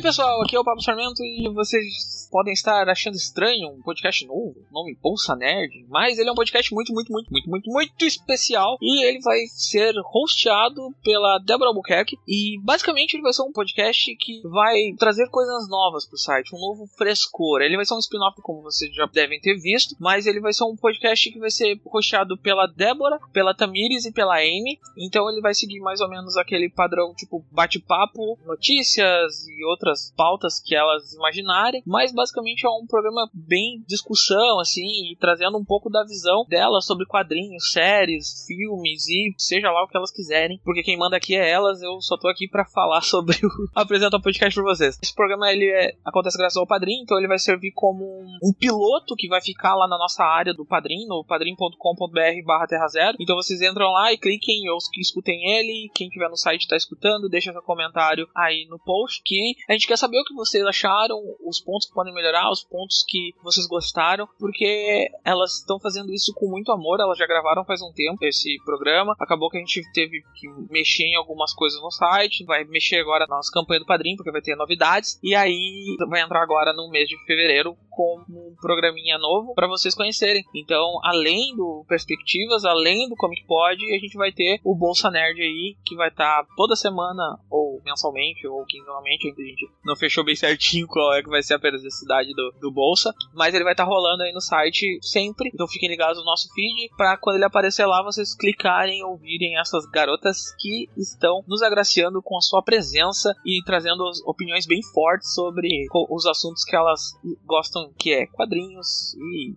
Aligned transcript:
aí 0.00 0.02
pessoal, 0.02 0.42
aqui 0.42 0.56
é 0.56 0.60
o 0.60 0.64
Pablo 0.64 0.82
Sarmento 0.82 1.22
e 1.22 1.48
vocês 1.52 2.28
podem 2.30 2.52
estar 2.52 2.88
achando 2.88 3.16
estranho 3.16 3.68
um 3.68 3.82
podcast 3.82 4.24
novo, 4.26 4.56
nome 4.70 4.96
Bolsa 5.02 5.34
Nerd, 5.34 5.86
mas 5.88 6.18
ele 6.18 6.28
é 6.28 6.32
um 6.32 6.36
podcast 6.36 6.72
muito, 6.72 6.92
muito, 6.92 7.12
muito, 7.12 7.30
muito, 7.30 7.50
muito, 7.50 7.70
muito 7.70 8.04
especial 8.04 8.76
e 8.80 9.04
ele 9.04 9.20
vai 9.20 9.38
ser 9.48 9.94
hosteado 10.14 10.94
pela 11.02 11.38
Débora 11.38 11.68
Albuquerque 11.68 12.16
e 12.26 12.58
basicamente 12.62 13.14
ele 13.14 13.22
vai 13.22 13.32
ser 13.32 13.42
um 13.42 13.52
podcast 13.52 14.16
que 14.16 14.40
vai 14.44 14.94
trazer 14.98 15.28
coisas 15.28 15.68
novas 15.68 16.06
pro 16.06 16.18
site, 16.18 16.54
um 16.54 16.60
novo 16.60 16.86
frescor. 16.96 17.62
Ele 17.62 17.76
vai 17.76 17.84
ser 17.84 17.94
um 17.94 17.98
spin-off 17.98 18.40
como 18.42 18.62
vocês 18.62 18.94
já 18.94 19.06
devem 19.06 19.40
ter 19.40 19.58
visto, 19.58 19.96
mas 19.98 20.26
ele 20.26 20.40
vai 20.40 20.52
ser 20.52 20.64
um 20.64 20.76
podcast 20.76 21.30
que 21.30 21.38
vai 21.38 21.50
ser 21.50 21.80
hosteado 21.84 22.38
pela 22.38 22.66
Débora, 22.66 23.18
pela 23.32 23.54
Tamires 23.54 24.04
e 24.04 24.12
pela 24.12 24.36
Amy, 24.36 24.78
então 24.96 25.28
ele 25.30 25.40
vai 25.40 25.54
seguir 25.54 25.80
mais 25.80 26.00
ou 26.00 26.08
menos 26.08 26.36
aquele 26.36 26.68
padrão 26.68 27.12
tipo 27.14 27.44
bate-papo, 27.50 28.38
notícias 28.46 29.46
e 29.48 29.64
outras 29.64 30.12
pautas 30.16 30.60
que 30.60 30.74
elas 30.74 31.12
imaginarem, 31.14 31.82
mas 31.86 32.12
basicamente 32.20 32.66
é 32.66 32.68
um 32.68 32.86
programa 32.86 33.30
bem 33.32 33.82
discussão, 33.86 34.60
assim, 34.60 35.10
e 35.10 35.16
trazendo 35.18 35.56
um 35.56 35.64
pouco 35.64 35.88
da 35.88 36.04
visão 36.04 36.44
delas 36.46 36.84
sobre 36.84 37.06
quadrinhos, 37.06 37.72
séries, 37.72 38.44
filmes 38.46 39.08
e 39.08 39.34
seja 39.38 39.70
lá 39.70 39.82
o 39.82 39.88
que 39.88 39.96
elas 39.96 40.10
quiserem, 40.10 40.60
porque 40.62 40.82
quem 40.82 40.98
manda 40.98 41.16
aqui 41.16 41.34
é 41.34 41.50
elas, 41.50 41.80
eu 41.80 42.00
só 42.02 42.18
tô 42.18 42.28
aqui 42.28 42.46
para 42.46 42.64
falar 42.68 43.00
sobre 43.00 43.36
o 43.36 43.50
apresentar 43.74 44.18
o 44.18 44.22
podcast 44.22 44.54
para 44.54 44.70
vocês. 44.70 44.98
Esse 45.02 45.14
programa 45.14 45.50
ele 45.50 45.66
é, 45.66 45.94
acontece 46.04 46.36
graças 46.36 46.58
ao 46.58 46.66
Padrim, 46.66 47.00
então 47.02 47.16
ele 47.16 47.28
vai 47.28 47.38
servir 47.38 47.72
como 47.72 48.04
um, 48.42 48.52
piloto 48.52 49.16
que 49.16 49.28
vai 49.28 49.40
ficar 49.40 49.74
lá 49.74 49.88
na 49.88 49.96
nossa 49.96 50.22
área 50.22 50.52
do 50.52 50.66
Padrim, 50.66 51.06
no 51.06 51.24
padrim.com.br/barra 51.24 52.66
Terra 52.66 52.88
Zero. 52.88 53.16
Então 53.18 53.36
vocês 53.36 53.62
entram 53.62 53.90
lá 53.92 54.12
e 54.12 54.18
cliquem 54.18 54.68
ou 54.68 54.78
escutem 54.98 55.52
ele. 55.52 55.90
Quem 55.94 56.10
tiver 56.10 56.28
no 56.28 56.36
site 56.36 56.68
tá 56.68 56.76
escutando, 56.76 57.28
deixa 57.28 57.52
seu 57.52 57.62
comentário 57.62 58.28
aí 58.36 58.66
no 58.68 58.78
post 58.78 59.22
que 59.24 59.54
a 59.68 59.72
gente 59.72 59.86
quer 59.86 59.96
saber 59.96 60.20
o 60.20 60.24
que 60.24 60.34
vocês 60.34 60.64
acharam, 60.64 61.16
os 61.46 61.60
pontos 61.60 61.88
que 61.88 61.94
podem 61.94 62.09
melhorar, 62.12 62.50
os 62.50 62.64
pontos 62.64 63.04
que 63.06 63.34
vocês 63.42 63.66
gostaram, 63.66 64.28
porque 64.38 65.08
elas 65.24 65.58
estão 65.58 65.78
fazendo 65.80 66.12
isso 66.12 66.32
com 66.34 66.48
muito 66.48 66.72
amor, 66.72 67.00
elas 67.00 67.18
já 67.18 67.26
gravaram 67.26 67.64
faz 67.64 67.80
um 67.82 67.92
tempo 67.92 68.24
esse 68.24 68.58
programa, 68.64 69.14
acabou 69.18 69.50
que 69.50 69.56
a 69.56 69.60
gente 69.60 69.82
teve 69.92 70.22
que 70.34 70.48
mexer 70.70 71.04
em 71.04 71.16
algumas 71.16 71.52
coisas 71.52 71.80
no 71.80 71.90
site, 71.90 72.44
vai 72.44 72.64
mexer 72.64 73.00
agora 73.00 73.26
na 73.28 73.36
nossa 73.36 73.50
campanha 73.52 73.80
do 73.80 73.86
Padrim, 73.86 74.16
porque 74.16 74.30
vai 74.30 74.42
ter 74.42 74.56
novidades, 74.56 75.18
e 75.22 75.34
aí 75.34 75.96
vai 76.08 76.20
entrar 76.20 76.42
agora 76.42 76.72
no 76.72 76.90
mês 76.90 77.08
de 77.08 77.16
fevereiro 77.24 77.76
com 77.90 78.24
um 78.28 78.54
programinha 78.60 79.18
novo 79.18 79.54
para 79.54 79.66
vocês 79.66 79.94
conhecerem. 79.94 80.44
Então, 80.54 80.98
além 81.04 81.54
do 81.54 81.84
Perspectivas, 81.88 82.64
além 82.64 83.08
do 83.08 83.16
Comic 83.16 83.44
Pod, 83.46 83.82
a 83.94 83.98
gente 83.98 84.16
vai 84.16 84.32
ter 84.32 84.60
o 84.64 84.74
Bolsa 84.74 85.10
Nerd 85.10 85.40
aí, 85.40 85.76
que 85.84 85.96
vai 85.96 86.08
estar 86.08 86.44
tá 86.44 86.48
toda 86.56 86.76
semana, 86.76 87.38
ou 87.50 87.80
mensalmente, 87.84 88.46
ou 88.46 88.64
quinzenalmente, 88.64 89.28
a 89.28 89.42
gente 89.42 89.70
não 89.84 89.96
fechou 89.96 90.24
bem 90.24 90.36
certinho 90.36 90.86
qual 90.86 91.12
é 91.14 91.22
que 91.22 91.28
vai 91.28 91.42
ser 91.42 91.54
a 91.54 91.58
periodicidade 92.00 92.32
do, 92.34 92.52
do 92.60 92.72
Bolsa, 92.72 93.14
mas 93.34 93.54
ele 93.54 93.64
vai 93.64 93.72
estar 93.72 93.84
tá 93.84 93.90
rolando 93.90 94.22
aí 94.22 94.32
no 94.32 94.40
site 94.40 94.98
sempre, 95.02 95.50
então 95.52 95.66
fiquem 95.66 95.88
ligados 95.88 96.18
no 96.18 96.24
nosso 96.24 96.52
feed, 96.52 96.90
para 96.96 97.16
quando 97.16 97.36
ele 97.36 97.44
aparecer 97.44 97.86
lá, 97.86 98.02
vocês 98.02 98.34
clicarem 98.34 99.04
ouvirem 99.04 99.58
essas 99.58 99.86
garotas 99.86 100.54
que 100.58 100.88
estão 100.96 101.44
nos 101.46 101.62
agraciando 101.62 102.22
com 102.22 102.36
a 102.36 102.40
sua 102.40 102.62
presença 102.62 103.34
e 103.44 103.62
trazendo 103.64 104.04
opiniões 104.24 104.66
bem 104.66 104.82
fortes 104.82 105.34
sobre 105.34 105.86
os 106.10 106.26
assuntos 106.26 106.64
que 106.64 106.76
elas 106.76 107.12
gostam, 107.44 107.92
que 107.98 108.12
é 108.12 108.26
quadrinhos 108.26 109.14
e 109.14 109.54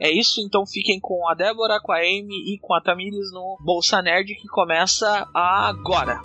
É 0.00 0.10
isso, 0.10 0.40
então 0.40 0.66
fiquem 0.66 1.00
com 1.00 1.28
a 1.28 1.34
Débora, 1.34 1.80
com 1.80 1.92
a 1.92 1.98
Amy 1.98 2.54
e 2.54 2.58
com 2.60 2.74
a 2.74 2.80
Tamires 2.80 3.32
no 3.32 3.58
Bolsa 3.60 4.00
Nerd 4.02 4.34
que 4.34 4.48
começa 4.48 5.28
agora. 5.34 6.20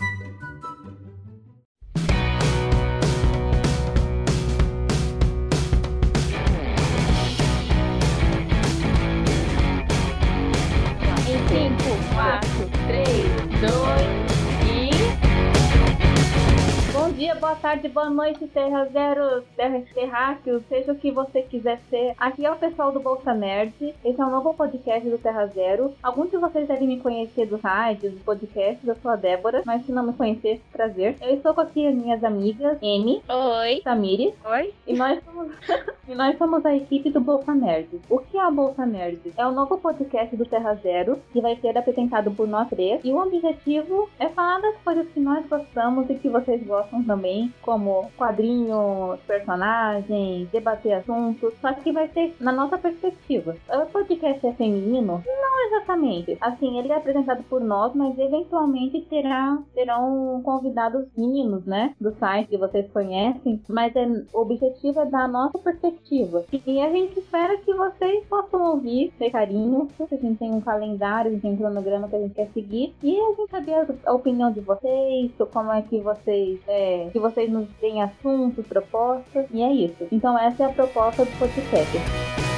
Dia, 17.31 17.35
boa 17.35 17.55
tarde, 17.55 17.87
boa 17.87 18.09
noite, 18.09 18.45
Terra 18.47 18.85
Zero, 18.85 19.43
Terra 19.55 19.81
Terráqueo, 19.93 20.63
seja 20.67 20.91
o 20.91 20.95
que 20.95 21.11
você 21.11 21.41
quiser 21.41 21.79
ser. 21.89 22.13
Aqui 22.17 22.45
é 22.45 22.51
o 22.51 22.57
pessoal 22.57 22.91
do 22.91 22.99
Bolsa 22.99 23.33
Nerd. 23.33 23.73
Esse 24.03 24.19
é 24.19 24.25
um 24.25 24.31
novo 24.31 24.53
podcast 24.53 25.09
do 25.09 25.17
Terra 25.17 25.45
Zero. 25.47 25.93
Alguns 26.03 26.29
de 26.29 26.37
vocês 26.37 26.67
devem 26.67 26.87
me 26.87 26.99
conhecer 26.99 27.45
dos 27.45 27.61
rádios, 27.61 28.13
dos 28.13 28.23
podcasts. 28.23 28.85
Eu 28.85 28.95
sou 28.95 29.11
a 29.11 29.15
Débora, 29.15 29.63
mas 29.65 29.85
se 29.85 29.91
não 29.91 30.03
me 30.03 30.13
conhecer, 30.13 30.61
prazer. 30.71 31.15
Eu 31.21 31.35
estou 31.35 31.53
com 31.53 31.61
aqui 31.61 31.87
as 31.87 31.95
minhas 31.95 32.23
amigas, 32.23 32.77
Amy. 32.81 33.21
Oi. 33.29 33.81
Tamires. 33.83 34.33
Oi. 34.45 34.73
E 34.85 34.93
nós 34.93 35.23
somos, 35.23 35.51
e 36.07 36.15
nós 36.15 36.37
somos 36.37 36.65
a 36.65 36.75
equipe 36.75 37.09
do 37.11 37.21
Bolsa 37.21 37.53
Nerd. 37.53 38.01
O 38.09 38.19
que 38.19 38.37
é 38.37 38.41
a 38.41 38.51
Bolsa 38.51 38.85
Nerd? 38.85 39.31
É 39.37 39.45
o 39.45 39.51
novo 39.51 39.77
podcast 39.77 40.35
do 40.35 40.45
Terra 40.45 40.73
Zero, 40.75 41.19
que 41.31 41.39
vai 41.39 41.55
ser 41.57 41.77
apresentado 41.77 42.31
por 42.31 42.47
nós 42.47 42.67
três. 42.67 42.99
E 43.03 43.11
o 43.11 43.17
objetivo 43.17 44.09
é 44.19 44.27
falar 44.29 44.59
das 44.59 44.75
coisas 44.77 45.07
que 45.13 45.19
nós 45.19 45.45
gostamos 45.45 46.09
e 46.09 46.15
que 46.15 46.27
vocês 46.27 46.61
gostam 46.65 47.03
também, 47.03 47.20
como 47.61 48.11
quadrinhos, 48.17 49.19
personagens, 49.27 50.49
debater 50.49 50.93
assuntos, 50.93 51.53
só 51.61 51.73
que 51.73 51.91
vai 51.91 52.07
ser 52.09 52.35
na 52.39 52.51
nossa 52.51 52.77
perspectiva. 52.77 53.55
O 53.69 53.85
podcast 53.87 54.45
é 54.45 54.53
feminino? 54.53 55.23
Não 55.25 55.67
exatamente. 55.67 56.37
Assim, 56.41 56.77
ele 56.77 56.91
é 56.91 56.95
apresentado 56.95 57.43
por 57.43 57.61
nós, 57.61 57.93
mas 57.93 58.17
eventualmente 58.17 59.01
terá, 59.01 59.57
terão 59.73 60.41
convidados 60.43 61.07
meninos, 61.17 61.65
né? 61.65 61.93
Do 61.99 62.13
site 62.15 62.49
que 62.49 62.57
vocês 62.57 62.89
conhecem, 62.91 63.61
mas 63.67 63.95
é, 63.95 64.05
o 64.33 64.41
objetivo 64.41 64.99
é 65.01 65.05
dar 65.05 65.25
a 65.25 65.27
nossa 65.27 65.57
perspectiva. 65.59 66.43
E 66.51 66.81
a 66.81 66.89
gente 66.89 67.19
espera 67.19 67.57
que 67.57 67.73
vocês 67.73 68.25
possam 68.27 68.71
ouvir, 68.71 69.13
ter 69.17 69.29
carinho. 69.31 69.87
A 69.99 70.15
gente 70.15 70.37
tem 70.37 70.51
um 70.51 70.61
calendário, 70.61 71.29
a 71.29 71.33
gente 71.33 71.41
tem 71.41 71.53
um 71.53 71.57
cronograma 71.57 72.07
que 72.07 72.15
a 72.15 72.19
gente 72.19 72.33
quer 72.33 72.49
seguir. 72.53 72.93
E 73.03 73.19
a 73.19 73.33
gente 73.33 73.49
saber 73.49 73.87
a 74.05 74.13
opinião 74.13 74.51
de 74.51 74.61
vocês, 74.61 75.31
como 75.51 75.71
é 75.71 75.81
que 75.81 75.99
vocês 75.99 76.59
é, 76.67 77.09
que 77.11 77.19
vocês 77.19 77.51
nos 77.51 77.67
deem 77.79 78.01
assuntos, 78.01 78.65
propostas, 78.65 79.45
e 79.51 79.61
é 79.61 79.71
isso. 79.71 80.07
Então 80.11 80.37
essa 80.37 80.63
é 80.63 80.65
a 80.65 80.69
proposta 80.69 81.25
do 81.25 81.31
podcast. 81.39 82.50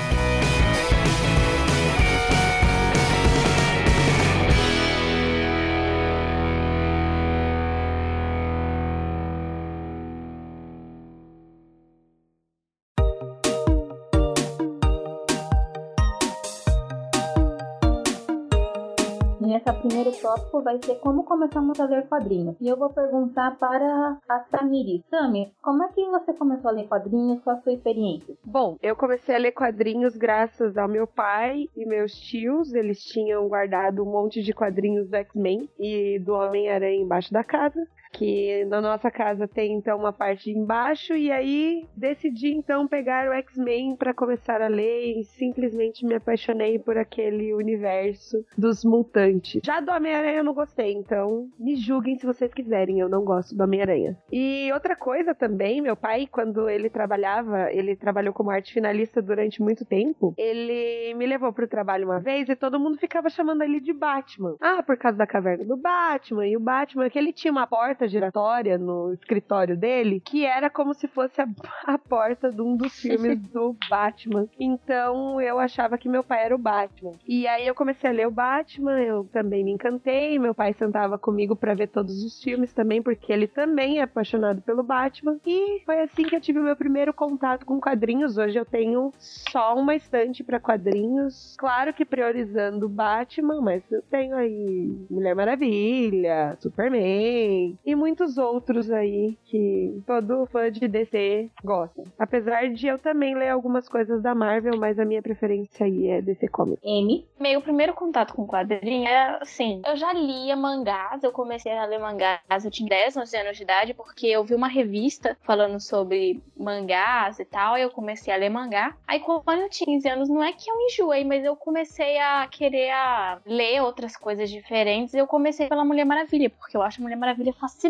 Primeiro 20.03 20.21
tópico 20.21 20.61
vai 20.61 20.79
ser 20.83 20.95
como 20.95 21.23
começamos 21.23 21.79
a 21.79 21.85
ler 21.85 22.07
quadrinhos. 22.07 22.55
E 22.59 22.67
eu 22.67 22.75
vou 22.75 22.89
perguntar 22.89 23.57
para 23.57 24.17
a 24.27 24.39
Tamiri. 24.39 25.03
Tami, 25.09 25.53
como 25.61 25.83
é 25.83 25.87
que 25.89 26.05
você 26.09 26.33
começou 26.33 26.69
a 26.69 26.73
ler 26.73 26.87
quadrinhos? 26.87 27.41
Qual 27.41 27.55
a 27.55 27.61
sua 27.61 27.73
experiência? 27.73 28.35
Bom, 28.43 28.77
eu 28.81 28.95
comecei 28.95 29.35
a 29.35 29.37
ler 29.37 29.53
quadrinhos 29.53 30.15
graças 30.15 30.77
ao 30.77 30.87
meu 30.87 31.07
pai 31.07 31.69
e 31.75 31.85
meus 31.85 32.13
tios. 32.13 32.73
Eles 32.73 33.03
tinham 33.03 33.47
guardado 33.47 34.03
um 34.03 34.11
monte 34.11 34.43
de 34.43 34.53
quadrinhos 34.53 35.09
do 35.09 35.15
X-Men 35.15 35.69
e 35.79 36.19
do 36.19 36.33
Homem-Aranha 36.33 37.01
embaixo 37.01 37.31
da 37.31 37.43
casa 37.43 37.87
que 38.13 38.63
na 38.65 38.79
nossa 38.79 39.09
casa 39.09 39.47
tem 39.47 39.73
então 39.73 39.97
uma 39.97 40.13
parte 40.13 40.51
embaixo 40.51 41.15
e 41.15 41.31
aí 41.31 41.85
decidi 41.97 42.53
então 42.53 42.87
pegar 42.87 43.27
o 43.29 43.33
X-Men 43.33 43.95
para 43.95 44.13
começar 44.13 44.61
a 44.61 44.67
ler 44.67 45.19
e 45.19 45.23
simplesmente 45.23 46.05
me 46.05 46.15
apaixonei 46.15 46.77
por 46.77 46.97
aquele 46.97 47.53
universo 47.53 48.45
dos 48.57 48.85
mutantes. 48.85 49.61
Já 49.65 49.79
do 49.79 49.91
Homem-Aranha 49.91 50.37
eu 50.37 50.43
não 50.43 50.53
gostei, 50.53 50.93
então 50.93 51.49
me 51.59 51.75
julguem 51.75 52.17
se 52.17 52.25
vocês 52.25 52.53
quiserem, 52.53 52.99
eu 52.99 53.09
não 53.09 53.23
gosto 53.23 53.55
do 53.55 53.63
Homem-Aranha. 53.63 54.15
E 54.31 54.71
outra 54.71 54.95
coisa 54.95 55.33
também, 55.33 55.81
meu 55.81 55.95
pai, 55.95 56.27
quando 56.31 56.69
ele 56.69 56.89
trabalhava, 56.89 57.71
ele 57.71 57.95
trabalhou 57.95 58.33
como 58.33 58.51
arte 58.51 58.73
finalista 58.73 59.21
durante 59.21 59.61
muito 59.61 59.83
tempo, 59.85 60.33
ele 60.37 61.13
me 61.15 61.25
levou 61.25 61.51
pro 61.51 61.67
trabalho 61.67 62.05
uma 62.05 62.19
vez 62.19 62.47
e 62.47 62.55
todo 62.55 62.79
mundo 62.79 62.99
ficava 62.99 63.29
chamando 63.29 63.63
ele 63.63 63.79
de 63.79 63.91
Batman. 63.91 64.55
Ah, 64.61 64.83
por 64.83 64.97
causa 64.97 65.17
da 65.17 65.25
caverna 65.25 65.65
do 65.65 65.77
Batman, 65.77 66.45
e 66.47 66.55
o 66.55 66.59
Batman, 66.59 67.09
que 67.09 67.17
ele 67.17 67.33
tinha 67.33 67.51
uma 67.51 67.65
porta 67.65 68.02
porta 68.03 68.07
giratória 68.07 68.77
no 68.77 69.13
escritório 69.13 69.77
dele, 69.77 70.19
que 70.19 70.45
era 70.45 70.69
como 70.69 70.93
se 70.93 71.07
fosse 71.07 71.41
a, 71.41 71.47
a 71.85 71.97
porta 71.97 72.49
de 72.49 72.61
um 72.61 72.75
dos 72.75 72.99
filmes 72.99 73.39
do 73.49 73.75
Batman. 73.89 74.47
Então 74.59 75.39
eu 75.41 75.59
achava 75.59 75.97
que 75.97 76.09
meu 76.09 76.23
pai 76.23 76.45
era 76.45 76.55
o 76.55 76.59
Batman. 76.59 77.11
E 77.27 77.47
aí 77.47 77.65
eu 77.65 77.75
comecei 77.75 78.09
a 78.09 78.13
ler 78.13 78.27
o 78.27 78.31
Batman, 78.31 78.99
eu 79.01 79.25
também 79.31 79.63
me 79.63 79.71
encantei. 79.71 80.37
Meu 80.37 80.53
pai 80.53 80.73
sentava 80.73 81.17
comigo 81.17 81.55
para 81.55 81.73
ver 81.73 81.87
todos 81.87 82.23
os 82.23 82.41
filmes 82.41 82.73
também, 82.73 83.01
porque 83.01 83.31
ele 83.31 83.47
também 83.47 83.99
é 83.99 84.03
apaixonado 84.03 84.61
pelo 84.61 84.83
Batman. 84.83 85.39
E 85.45 85.81
foi 85.85 86.01
assim 86.01 86.23
que 86.23 86.35
eu 86.35 86.41
tive 86.41 86.59
o 86.59 86.63
meu 86.63 86.75
primeiro 86.75 87.13
contato 87.13 87.65
com 87.65 87.79
quadrinhos. 87.79 88.37
Hoje 88.37 88.57
eu 88.57 88.65
tenho 88.65 89.11
só 89.17 89.75
uma 89.75 89.95
estante 89.95 90.43
para 90.43 90.59
quadrinhos. 90.59 91.55
Claro 91.57 91.93
que 91.93 92.05
priorizando 92.05 92.85
o 92.85 92.89
Batman, 92.89 93.61
mas 93.61 93.83
eu 93.91 94.01
tenho 94.03 94.35
aí 94.35 94.91
Mulher 95.09 95.35
Maravilha, 95.35 96.57
Superman 96.59 97.77
e 97.85 97.92
e 97.93 97.95
muitos 97.95 98.37
outros 98.37 98.91
aí 98.91 99.37
que 99.45 100.01
todo 100.05 100.47
fã 100.47 100.71
de 100.71 100.87
DC 100.87 101.49
gosta. 101.63 102.03
Apesar 102.17 102.69
de 102.69 102.87
eu 102.87 102.97
também 102.97 103.35
ler 103.35 103.49
algumas 103.49 103.87
coisas 103.87 104.21
da 104.21 104.33
Marvel, 104.33 104.77
mas 104.77 104.99
a 104.99 105.05
minha 105.05 105.21
preferência 105.21 105.85
aí 105.85 106.07
é 106.07 106.21
DC 106.21 106.47
Comics. 106.47 106.83
M. 106.83 107.25
Meu 107.39 107.61
primeiro 107.61 107.93
contato 107.93 108.33
com 108.33 108.47
quadrinho 108.47 109.07
é 109.07 109.37
assim, 109.41 109.81
eu 109.85 109.95
já 109.95 110.11
lia 110.11 110.55
mangás, 110.55 111.23
eu 111.23 111.31
comecei 111.31 111.71
a 111.71 111.85
ler 111.85 111.99
mangás, 111.99 112.65
eu 112.65 112.71
tinha 112.71 112.89
10, 112.89 113.17
11 113.17 113.37
anos 113.37 113.57
de 113.57 113.63
idade, 113.63 113.93
porque 113.93 114.27
eu 114.27 114.43
vi 114.43 114.55
uma 114.55 114.67
revista 114.67 115.37
falando 115.43 115.79
sobre 115.79 116.41
mangás 116.57 117.39
e 117.39 117.45
tal, 117.45 117.77
e 117.77 117.81
eu 117.81 117.91
comecei 117.91 118.33
a 118.33 118.37
ler 118.37 118.49
mangá. 118.49 118.95
Aí 119.07 119.19
quando 119.19 119.59
eu 119.59 119.69
tinha 119.69 119.85
15 119.85 120.09
anos, 120.09 120.29
não 120.29 120.43
é 120.43 120.51
que 120.51 120.69
eu 120.69 120.75
enjoei, 120.81 121.23
mas 121.23 121.45
eu 121.45 121.55
comecei 121.55 122.17
a 122.17 122.47
querer 122.47 122.89
a 122.89 123.39
ler 123.45 123.81
outras 123.81 124.17
coisas 124.17 124.49
diferentes. 124.49 125.13
Eu 125.13 125.27
comecei 125.27 125.67
pela 125.67 125.85
Mulher 125.85 126.05
Maravilha, 126.05 126.49
porque 126.49 126.75
eu 126.75 126.81
acho 126.81 126.99
a 126.99 127.03
Mulher 127.03 127.17
Maravilha 127.17 127.53
fascinante. 127.53 127.82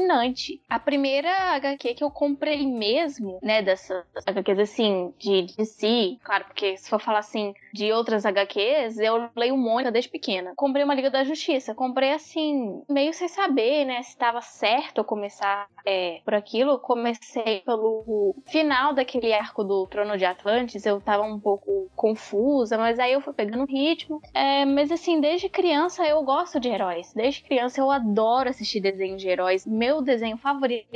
A 0.69 0.79
primeira 0.79 1.29
HQ 1.55 1.93
que 1.95 2.03
eu 2.03 2.11
comprei 2.11 2.65
mesmo, 2.65 3.39
né, 3.41 3.61
dessas 3.61 4.05
HQs 4.25 4.59
assim, 4.59 5.13
de 5.17 5.43
DC, 5.57 6.17
claro, 6.23 6.45
porque 6.45 6.77
se 6.77 6.89
for 6.89 6.99
falar 6.99 7.19
assim 7.19 7.53
de 7.73 7.91
outras 7.91 8.25
HQs, 8.25 8.99
eu 8.99 9.29
leio 9.35 9.57
muito 9.57 9.91
desde 9.91 10.09
pequena. 10.09 10.53
Comprei 10.55 10.83
uma 10.83 10.95
Liga 10.95 11.09
da 11.09 11.23
Justiça, 11.23 11.73
comprei 11.75 12.11
assim, 12.11 12.81
meio 12.89 13.13
sem 13.13 13.27
saber, 13.27 13.85
né, 13.85 14.01
se 14.03 14.09
estava 14.09 14.41
certo 14.41 14.99
eu 14.99 15.03
começar 15.03 15.67
é, 15.85 16.21
por 16.23 16.33
aquilo. 16.33 16.79
Comecei 16.79 17.61
pelo 17.65 18.35
final 18.45 18.93
daquele 18.93 19.33
arco 19.33 19.63
do 19.63 19.87
Trono 19.87 20.17
de 20.17 20.25
Atlantis, 20.25 20.85
eu 20.85 21.01
tava 21.01 21.23
um 21.23 21.39
pouco 21.39 21.89
confusa, 21.95 22.77
mas 22.77 22.99
aí 22.99 23.13
eu 23.13 23.21
fui 23.21 23.33
pegando 23.33 23.65
ritmo. 23.65 24.21
É, 24.33 24.65
mas 24.65 24.91
assim, 24.91 25.19
desde 25.19 25.49
criança 25.49 26.05
eu 26.05 26.21
gosto 26.23 26.59
de 26.59 26.69
heróis. 26.69 27.13
Desde 27.13 27.43
criança 27.43 27.79
eu 27.79 27.91
adoro 27.91 28.49
assistir 28.49 28.79
desenhos 28.79 29.21
de 29.21 29.29
heróis. 29.29 29.65
Meu 29.83 30.01
desenho 30.01 30.37
favorito 30.37 30.87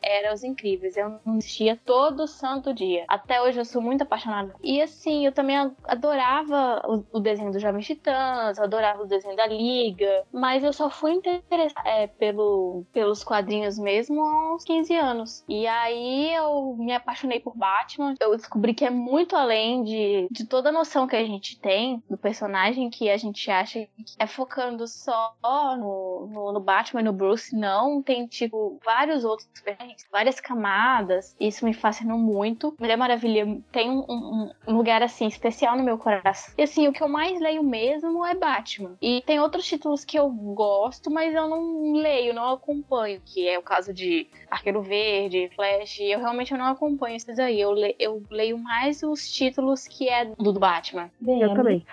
era 0.00 0.32
Os 0.32 0.44
Incríveis. 0.44 0.96
Eu 0.96 1.18
assistia 1.36 1.76
todo 1.84 2.28
santo 2.28 2.72
dia. 2.72 3.04
Até 3.08 3.42
hoje 3.42 3.58
eu 3.58 3.64
sou 3.64 3.82
muito 3.82 4.02
apaixonada. 4.02 4.54
E 4.62 4.80
assim, 4.80 5.26
eu 5.26 5.32
também 5.32 5.56
adorava 5.82 6.80
o, 7.12 7.18
desenho 7.18 7.50
dos 7.50 7.60
Jovens 7.60 7.86
Titãs, 7.86 8.56
adorava 8.60 9.02
o 9.02 9.06
desenho 9.06 9.34
da 9.34 9.48
Liga, 9.48 10.24
mas 10.32 10.62
eu 10.62 10.72
só 10.72 10.88
fui 10.88 11.10
interessada 11.10 11.88
é, 11.88 12.06
pelo, 12.06 12.84
pelos 12.92 13.24
quadrinhos 13.24 13.80
mesmo 13.80 14.22
aos 14.22 14.62
15 14.62 14.94
anos. 14.94 15.44
E 15.48 15.66
aí 15.66 16.32
eu 16.32 16.76
me 16.78 16.92
apaixonei 16.92 17.40
por 17.40 17.56
Batman. 17.56 18.14
Eu 18.20 18.36
descobri 18.36 18.74
que 18.74 18.84
é 18.84 18.90
muito 18.90 19.34
além 19.34 19.82
de, 19.82 20.28
de 20.30 20.46
toda 20.46 20.68
a 20.68 20.72
noção 20.72 21.08
que 21.08 21.16
a 21.16 21.24
gente 21.24 21.58
tem 21.58 22.00
do 22.08 22.16
personagem 22.16 22.90
que 22.90 23.10
a 23.10 23.16
gente 23.16 23.50
acha 23.50 23.80
que 23.80 23.90
é 24.20 24.26
focando 24.28 24.86
só 24.86 25.34
no, 25.42 26.28
no, 26.30 26.52
no 26.52 26.60
Batman 26.60 27.00
e 27.00 27.04
no 27.04 27.12
Bruce. 27.12 27.56
Não, 27.56 28.00
tem 28.00 28.28
tipo 28.36 28.78
vários 28.84 29.24
outros 29.24 29.48
personagens, 29.62 30.06
várias 30.10 30.40
camadas. 30.40 31.36
Isso 31.40 31.64
me 31.64 31.74
fascinou 31.74 32.18
muito. 32.18 32.74
Mulher 32.78 32.96
Maravilha 32.96 33.60
tem 33.72 33.90
um, 33.90 34.04
um, 34.08 34.50
um 34.68 34.76
lugar 34.76 35.02
assim 35.02 35.26
especial 35.26 35.76
no 35.76 35.84
meu 35.84 35.98
coração. 35.98 36.54
E 36.56 36.62
assim, 36.62 36.88
o 36.88 36.92
que 36.92 37.02
eu 37.02 37.08
mais 37.08 37.40
leio 37.40 37.62
mesmo 37.62 38.24
é 38.24 38.34
Batman. 38.34 38.96
E 39.00 39.22
tem 39.26 39.40
outros 39.40 39.66
títulos 39.66 40.04
que 40.04 40.18
eu 40.18 40.28
gosto, 40.28 41.10
mas 41.10 41.34
eu 41.34 41.48
não 41.48 41.94
leio, 41.94 42.34
não 42.34 42.52
acompanho, 42.52 43.20
que 43.24 43.48
é 43.48 43.58
o 43.58 43.62
caso 43.62 43.92
de 43.92 44.26
Arqueiro 44.50 44.82
Verde, 44.82 45.50
Flash. 45.54 46.00
Eu 46.00 46.20
realmente 46.20 46.54
não 46.54 46.66
acompanho 46.66 47.16
esses 47.16 47.38
aí. 47.38 47.60
Eu, 47.60 47.72
le 47.72 47.94
eu 47.98 48.22
leio 48.30 48.58
mais 48.58 49.02
os 49.02 49.30
títulos 49.30 49.86
que 49.86 50.08
é 50.08 50.24
do 50.24 50.52
Batman. 50.52 51.10
Bem, 51.20 51.40
eu 51.40 51.54
também. 51.54 51.84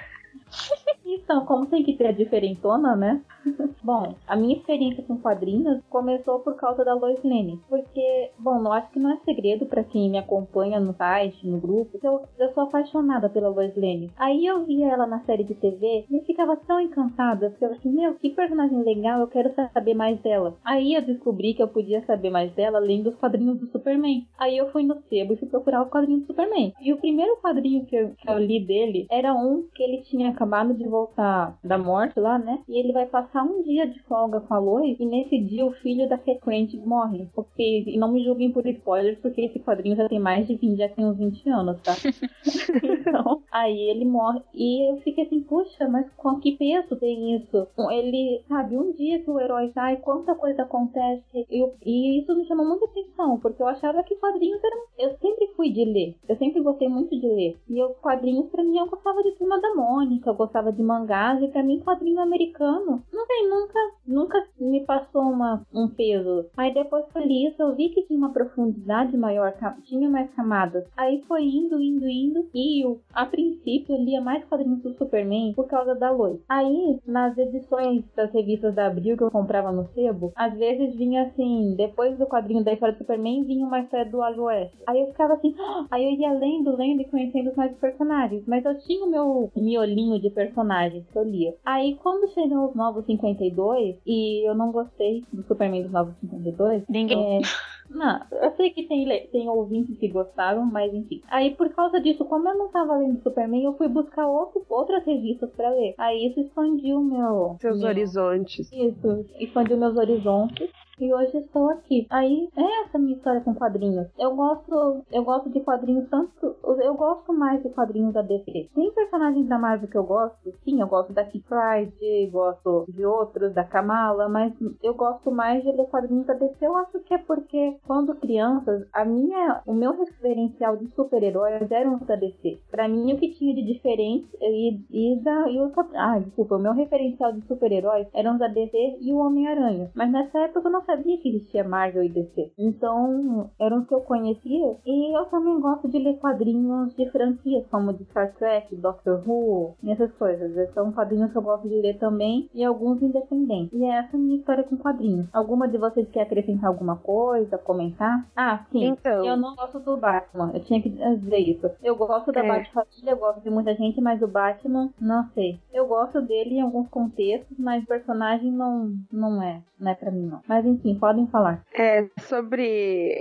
então, 1.05 1.45
como 1.45 1.65
tem 1.65 1.83
que 1.83 1.93
ter 1.93 2.07
a 2.07 2.11
diferentona, 2.11 2.95
né? 2.95 3.21
bom, 3.83 4.15
a 4.27 4.35
minha 4.35 4.55
experiência 4.55 5.03
com 5.03 5.17
quadrinhos 5.17 5.81
começou 5.89 6.39
por 6.39 6.55
causa 6.55 6.83
da 6.83 6.93
Lois 6.93 7.21
Lane. 7.23 7.59
Porque, 7.69 8.31
bom, 8.37 8.59
eu 8.59 8.71
acho 8.71 8.89
que 8.91 8.99
não 8.99 9.11
é 9.11 9.17
segredo 9.25 9.65
para 9.65 9.83
quem 9.83 10.09
me 10.09 10.17
acompanha 10.17 10.79
no 10.79 10.93
site, 10.93 11.47
no 11.47 11.59
grupo, 11.59 11.99
eu, 12.01 12.23
eu 12.37 12.53
sou 12.53 12.63
apaixonada 12.63 13.29
pela 13.29 13.49
Lois 13.49 13.75
Lane. 13.75 14.11
Aí 14.17 14.45
eu 14.45 14.65
via 14.65 14.91
ela 14.91 15.05
na 15.05 15.19
série 15.21 15.43
de 15.43 15.55
TV 15.55 16.05
e 16.09 16.19
ficava 16.21 16.55
tão 16.55 16.79
encantada. 16.79 17.49
Porque 17.49 17.65
eu 17.65 17.71
assim, 17.71 17.89
meu, 17.89 18.15
que 18.15 18.29
personagem 18.29 18.81
legal, 18.83 19.19
eu 19.19 19.27
quero 19.27 19.53
saber 19.73 19.93
mais 19.93 20.19
dela. 20.21 20.55
Aí 20.63 20.93
eu 20.93 21.01
descobri 21.01 21.53
que 21.53 21.61
eu 21.61 21.67
podia 21.67 22.05
saber 22.05 22.29
mais 22.29 22.51
dela 22.53 22.79
lendo 22.79 23.09
os 23.09 23.15
quadrinhos 23.15 23.59
do 23.59 23.67
Superman. 23.67 24.25
Aí 24.37 24.57
eu 24.57 24.71
fui 24.71 24.83
no 24.83 25.01
sebo 25.09 25.33
e 25.33 25.37
fui 25.37 25.47
procurar 25.47 25.81
o 25.81 25.89
quadrinho 25.89 26.19
do 26.19 26.27
Superman. 26.27 26.73
E 26.81 26.93
o 26.93 26.97
primeiro 26.97 27.37
quadrinho 27.37 27.85
que 27.85 27.95
eu, 27.95 28.09
que 28.15 28.29
eu 28.29 28.37
li 28.37 28.59
dele 28.65 29.05
era 29.09 29.33
um 29.33 29.67
que 29.73 29.83
ele 29.83 30.01
tinha 30.03 30.29
acabado 30.29 30.73
de 30.73 30.87
voltar 30.87 31.57
da 31.63 31.77
morte 31.77 32.19
lá, 32.19 32.37
né? 32.37 32.59
E 32.67 32.79
ele 32.79 32.93
vai 32.93 33.05
passar 33.05 33.32
passar 33.33 33.43
um 33.43 33.63
dia 33.63 33.87
de 33.87 33.99
folga 34.03 34.39
com 34.39 34.53
a 34.53 34.59
Lois 34.59 34.99
e 34.99 35.05
nesse 35.05 35.39
dia 35.39 35.65
o 35.65 35.71
filho 35.71 36.07
da 36.07 36.17
Cat 36.17 36.39
morre. 36.85 37.27
Porque, 37.33 37.83
e 37.87 37.97
não 37.97 38.11
me 38.11 38.23
julguem 38.23 38.51
por 38.51 38.65
spoilers, 38.67 39.17
porque 39.19 39.41
esse 39.41 39.59
quadrinho 39.59 39.95
já 39.95 40.07
tem 40.07 40.19
mais 40.19 40.45
de 40.47 40.55
20, 40.55 40.77
já 40.77 40.89
tem 40.89 41.05
uns 41.05 41.17
20 41.17 41.49
anos, 41.49 41.81
tá? 41.81 41.93
então, 42.83 43.41
aí 43.51 43.89
ele 43.89 44.05
morre. 44.05 44.41
E 44.53 44.91
eu 44.91 44.97
fiquei 44.97 45.25
assim, 45.25 45.41
puxa, 45.41 45.87
mas 45.87 46.07
com 46.15 46.39
que 46.39 46.55
peso 46.55 46.95
tem 46.97 47.35
isso? 47.35 47.67
Ele, 47.91 48.43
sabe, 48.47 48.77
um 48.77 48.91
dia 48.91 49.19
que 49.19 49.31
o 49.31 49.39
herói 49.39 49.71
sai, 49.73 49.97
quanta 49.97 50.35
coisa 50.35 50.61
acontece. 50.61 51.23
Eu, 51.49 51.73
e 51.83 52.19
isso 52.19 52.35
me 52.35 52.45
chamou 52.45 52.65
muita 52.67 52.85
atenção, 52.85 53.39
porque 53.39 53.61
eu 53.61 53.67
achava 53.67 54.03
que 54.03 54.15
quadrinhos 54.15 54.63
eram. 54.63 54.83
Eu 54.99 55.17
sempre 55.17 55.47
fui 55.55 55.71
de 55.71 55.83
ler. 55.83 56.15
Eu 56.29 56.35
sempre 56.37 56.61
gostei 56.61 56.87
muito 56.87 57.19
de 57.19 57.27
ler. 57.27 57.57
E 57.67 57.79
eu, 57.79 57.89
quadrinhos, 58.01 58.49
pra 58.49 58.63
mim, 58.63 58.77
eu 58.77 58.87
gostava 58.87 59.23
de 59.23 59.31
Turma 59.31 59.59
da 59.59 59.73
Mônica, 59.73 60.29
eu 60.29 60.35
gostava 60.35 60.71
de 60.71 60.83
mangás, 60.83 61.41
e 61.41 61.47
pra 61.47 61.63
mim, 61.63 61.79
quadrinho 61.79 62.19
americano 62.19 63.01
não 63.11 63.22
sei, 63.25 63.49
nunca, 63.49 63.79
nunca 64.05 64.47
me 64.59 64.85
passou 64.85 65.21
uma, 65.21 65.65
um 65.73 65.87
peso. 65.87 66.45
Aí 66.57 66.73
depois 66.73 67.05
li 67.15 67.47
isso, 67.47 67.61
eu 67.61 67.75
vi 67.75 67.89
que 67.89 68.03
tinha 68.03 68.17
uma 68.17 68.33
profundidade 68.33 69.15
maior, 69.17 69.53
tinha 69.83 70.09
mais 70.09 70.29
camadas. 70.31 70.85
Aí 70.97 71.23
foi 71.27 71.43
indo, 71.43 71.81
indo, 71.81 72.07
indo. 72.07 72.49
E 72.53 72.85
eu, 72.85 73.01
a 73.13 73.25
princípio, 73.25 73.95
eu 73.95 74.03
lia 74.03 74.21
mais 74.21 74.43
quadrinhos 74.45 74.81
do 74.81 74.93
Superman 74.93 75.53
por 75.53 75.67
causa 75.67 75.95
da 75.95 76.11
Lois. 76.11 76.39
Aí, 76.47 76.99
nas 77.05 77.37
edições 77.37 78.03
das 78.15 78.31
revistas 78.31 78.75
da 78.75 78.87
Abril 78.87 79.17
que 79.17 79.23
eu 79.23 79.31
comprava 79.31 79.71
no 79.71 79.87
sebo, 79.93 80.31
às 80.35 80.53
vezes 80.57 80.95
vinha 80.95 81.23
assim, 81.23 81.75
depois 81.75 82.17
do 82.17 82.25
quadrinho 82.25 82.63
da 82.63 82.73
história 82.73 82.93
do 82.93 82.99
Superman, 82.99 83.43
vinha 83.43 83.65
uma 83.65 83.79
história 83.79 84.09
do 84.09 84.21
Alho 84.21 84.43
Oeste. 84.43 84.77
Aí 84.87 85.01
eu 85.01 85.07
ficava 85.07 85.33
assim, 85.33 85.55
aí 85.89 86.03
eu 86.03 86.11
ia 86.11 86.33
lendo, 86.33 86.75
lendo 86.75 87.01
e 87.01 87.05
conhecendo 87.05 87.51
mais 87.55 87.75
personagens. 87.77 88.43
Mas 88.47 88.65
eu 88.65 88.77
tinha 88.79 89.05
o 89.05 89.09
meu 89.09 89.51
miolinho 89.55 90.19
de 90.19 90.29
personagens 90.29 91.05
que 91.09 91.17
eu 91.17 91.23
lia. 91.23 91.55
Aí 91.65 91.95
quando 92.01 92.31
chegam 92.33 92.65
os 92.65 92.75
novos 92.75 93.07
52 93.17 93.95
e 94.05 94.47
eu 94.47 94.55
não 94.55 94.71
gostei 94.71 95.23
do 95.31 95.43
Superman 95.43 95.83
dos 95.83 95.91
Novos 95.91 96.15
52. 96.21 96.83
Ninguém. 96.89 97.37
É, 97.37 97.41
não, 97.89 98.21
eu 98.31 98.51
sei 98.55 98.69
que 98.71 98.87
tem, 98.87 99.27
tem 99.27 99.49
ouvintes 99.49 99.97
que 99.97 100.07
gostaram, 100.07 100.65
mas 100.65 100.93
enfim. 100.93 101.21
Aí 101.29 101.55
por 101.55 101.69
causa 101.73 101.99
disso, 101.99 102.25
como 102.25 102.49
eu 102.49 102.57
não 102.57 102.69
tava 102.69 102.97
lendo 102.97 103.21
Superman, 103.21 103.63
eu 103.63 103.73
fui 103.77 103.87
buscar 103.87 104.27
outro, 104.27 104.65
outras 104.69 105.05
revistas 105.05 105.49
para 105.51 105.69
ler. 105.69 105.93
Aí 105.97 106.27
isso 106.27 106.39
expandiu 106.39 107.01
meu. 107.01 107.57
Seus 107.59 107.79
meu, 107.79 107.89
horizontes. 107.89 108.71
Isso, 108.71 109.25
expandiu 109.39 109.77
meus 109.77 109.95
horizontes 109.95 110.69
e 110.99 111.13
hoje 111.13 111.37
estou 111.37 111.69
aqui. 111.69 112.07
Aí 112.09 112.49
é 112.55 112.83
essa 112.83 112.97
minha 112.97 113.15
história 113.15 113.41
com 113.41 113.53
quadrinhos. 113.53 114.07
Eu 114.17 114.35
gosto, 114.35 115.03
eu 115.11 115.23
gosto 115.23 115.49
de 115.49 115.59
quadrinhos 115.59 116.09
tanto, 116.09 116.55
eu 116.63 116.93
gosto 116.95 117.33
mais 117.33 117.61
de 117.63 117.69
quadrinhos 117.69 118.13
da 118.13 118.21
DC. 118.21 118.69
Tem 118.73 118.91
personagens 118.91 119.47
da 119.47 119.57
Marvel 119.57 119.89
que 119.89 119.97
eu 119.97 120.03
gosto, 120.03 120.53
sim, 120.63 120.79
eu 120.81 120.87
gosto 120.87 121.13
da 121.13 121.25
Kid 121.25 121.43
Pride, 121.43 122.27
gosto 122.31 122.85
de 122.87 123.05
outros 123.05 123.53
da 123.53 123.63
Kamala, 123.63 124.29
mas 124.29 124.53
eu 124.81 124.93
gosto 124.93 125.31
mais 125.31 125.63
de 125.63 125.71
ler 125.71 125.87
quadrinhos 125.87 126.25
da 126.25 126.33
DC. 126.33 126.55
Eu 126.61 126.75
acho 126.77 126.99
que 126.99 127.13
é 127.13 127.17
porque 127.17 127.72
quando 127.85 128.15
crianças, 128.15 128.87
a 128.93 129.05
minha, 129.05 129.61
o 129.65 129.73
meu 129.73 129.97
referencial 129.97 130.77
de 130.77 130.87
super-heróis 130.95 131.69
eram 131.71 131.95
os 131.95 132.07
da 132.07 132.15
DC. 132.15 132.59
Para 132.71 132.87
mim 132.87 133.13
o 133.13 133.17
que 133.17 133.33
tinha 133.33 133.53
de 133.53 133.63
diferente 133.63 134.27
e, 134.41 134.79
e 134.91 135.19
da 135.21 135.49
e 135.49 135.59
o, 135.59 135.71
ah, 135.95 136.19
desculpa, 136.19 136.55
o 136.55 136.59
meu 136.59 136.73
referencial 136.73 137.33
de 137.33 137.41
super-heróis 137.47 138.07
eram 138.13 138.33
os 138.33 138.39
da 138.39 138.47
DC 138.47 138.97
e 139.01 139.13
o 139.13 139.17
Homem-Aranha. 139.17 139.91
Mas 139.93 140.11
nessa 140.11 140.39
época 140.39 140.67
eu 140.67 140.71
não 140.71 140.83
sabia 140.83 141.17
que 141.17 141.29
existia 141.29 141.63
Marvel 141.63 142.03
e 142.03 142.09
DC. 142.09 142.51
Então, 142.57 143.49
eram 143.59 143.79
os 143.79 143.87
que 143.87 143.93
eu 143.93 144.01
conhecia. 144.01 144.75
E 144.85 145.17
eu 145.17 145.25
também 145.25 145.59
gosto 145.59 145.87
de 145.87 145.97
ler 145.97 146.17
quadrinhos 146.17 146.95
de 146.95 147.09
franquias, 147.09 147.65
como 147.69 147.93
de 147.93 148.03
Star 148.05 148.33
Trek, 148.35 148.75
Doctor 148.75 149.21
Who, 149.27 149.75
essas 149.87 150.11
coisas. 150.13 150.73
São 150.73 150.91
quadrinhos 150.91 151.31
que 151.31 151.37
eu 151.37 151.41
gosto 151.41 151.67
de 151.67 151.75
ler 151.75 151.97
também, 151.97 152.49
e 152.53 152.63
alguns 152.63 153.01
independentes. 153.01 153.73
E 153.73 153.85
essa 153.85 154.15
é 154.15 154.15
a 154.15 154.19
minha 154.19 154.37
história 154.37 154.63
com 154.63 154.77
quadrinhos. 154.77 155.27
Alguma 155.33 155.67
de 155.67 155.77
vocês 155.77 156.07
quer 156.09 156.21
acrescentar 156.21 156.69
alguma 156.69 156.97
coisa, 156.97 157.57
comentar? 157.63 158.25
Ah, 158.35 158.65
sim. 158.71 158.85
Então... 158.85 159.25
Eu 159.25 159.37
não 159.37 159.55
gosto 159.55 159.79
do 159.79 159.97
Batman. 159.97 160.51
Eu 160.53 160.63
tinha 160.63 160.81
que 160.81 160.89
dizer 160.89 161.37
isso. 161.37 161.71
Eu 161.81 161.95
gosto 161.95 162.31
da 162.31 162.43
é. 162.43 162.47
Batman, 162.47 162.85
eu 163.07 163.17
gosto 163.17 163.41
de 163.41 163.49
muita 163.49 163.73
gente, 163.75 163.99
mas 164.01 164.21
o 164.21 164.27
Batman, 164.27 164.89
não 164.99 165.27
sei. 165.33 165.59
Eu 165.73 165.87
gosto 165.87 166.21
dele 166.21 166.55
em 166.55 166.61
alguns 166.61 166.87
contextos, 166.89 167.57
mas 167.57 167.83
o 167.83 167.87
personagem 167.87 168.51
não, 168.51 168.93
não 169.11 169.41
é. 169.41 169.61
Não 169.79 169.91
é 169.91 169.95
pra 169.95 170.11
mim, 170.11 170.27
não. 170.27 170.41
Mas 170.47 170.65
enfim, 170.65 170.95
podem 170.95 171.27
falar. 171.27 171.61
É, 171.73 172.07
sobre. 172.21 172.63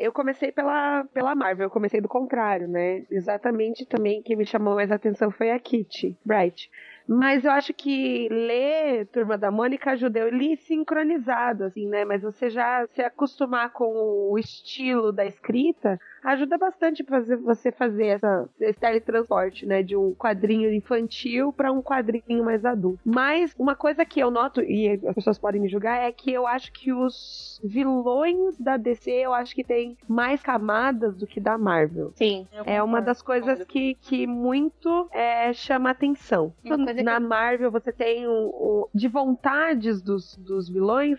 Eu 0.01 0.13
comecei 0.13 0.53
pela, 0.53 1.05
pela 1.13 1.35
Marvel, 1.35 1.67
eu 1.67 1.71
comecei 1.71 2.01
do 2.01 2.09
contrário, 2.09 2.69
né? 2.69 3.05
Exatamente 3.11 3.85
também 3.85 4.23
quem 4.23 4.37
me 4.37 4.47
chamou 4.47 4.75
mais 4.75 4.93
atenção 4.93 5.31
foi 5.31 5.51
a 5.51 5.59
Kitty 5.59 6.17
Bright. 6.25 6.71
Mas 7.07 7.45
eu 7.45 7.51
acho 7.51 7.73
que 7.75 8.29
ler 8.31 9.07
Turma 9.07 9.37
da 9.37 9.51
Mônica 9.51 9.91
ajuda 9.91 10.21
eu 10.21 10.29
li 10.29 10.57
sincronizado, 10.57 11.65
assim, 11.65 11.87
né? 11.89 12.05
Mas 12.05 12.23
você 12.23 12.51
já 12.51 12.87
se 12.95 13.03
acostumar 13.03 13.71
com 13.73 14.31
o 14.31 14.39
estilo 14.39 15.13
da 15.13 15.25
escrita 15.25 15.99
ajuda 16.23 16.57
bastante 16.57 17.03
fazer 17.03 17.37
você 17.37 17.73
fazer 17.73 18.07
essa, 18.07 18.49
esse 18.61 18.79
teletransporte, 18.79 19.67
né? 19.67 19.83
De 19.83 19.97
um 19.97 20.15
quadrinho 20.15 20.73
infantil 20.73 21.53
para 21.53 21.73
um 21.73 21.83
quadrinho 21.83 22.45
mais 22.45 22.65
adulto. 22.65 23.01
Mas 23.05 23.55
uma 23.59 23.75
coisa 23.75 24.05
que 24.05 24.21
eu 24.21 24.31
noto, 24.31 24.61
e 24.63 25.01
as 25.07 25.15
pessoas 25.15 25.39
podem 25.39 25.61
me 25.61 25.69
julgar, 25.69 25.97
é 25.97 26.13
que 26.13 26.33
eu 26.33 26.47
acho 26.47 26.73
que 26.73 26.93
os 26.93 27.61
vilões 27.65 28.57
da 28.59 28.77
DC, 28.77 29.11
eu 29.11 29.33
acho 29.33 29.55
que 29.55 29.65
tem 29.65 29.97
mais 30.09 30.43
camadas 30.43 31.17
do 31.17 31.27
que 31.27 31.41
da 31.41 31.59
Marvel. 31.59 32.13
Sim. 32.15 32.47
É 32.65 32.83
uma 32.83 33.01
das 33.01 33.21
coisas 33.21 33.65
que, 33.65 33.97
que 34.01 34.27
muito 34.27 35.09
é, 35.13 35.53
chama 35.53 35.91
atenção. 35.91 36.53
Na 36.95 37.21
que... 37.21 37.27
Marvel 37.27 37.71
você 37.71 37.93
tem 37.93 38.27
o, 38.27 38.33
o, 38.33 38.89
de 38.95 39.09
vontades 39.09 40.03
dos, 40.03 40.37
dos 40.37 40.69
vilões, 40.69 41.19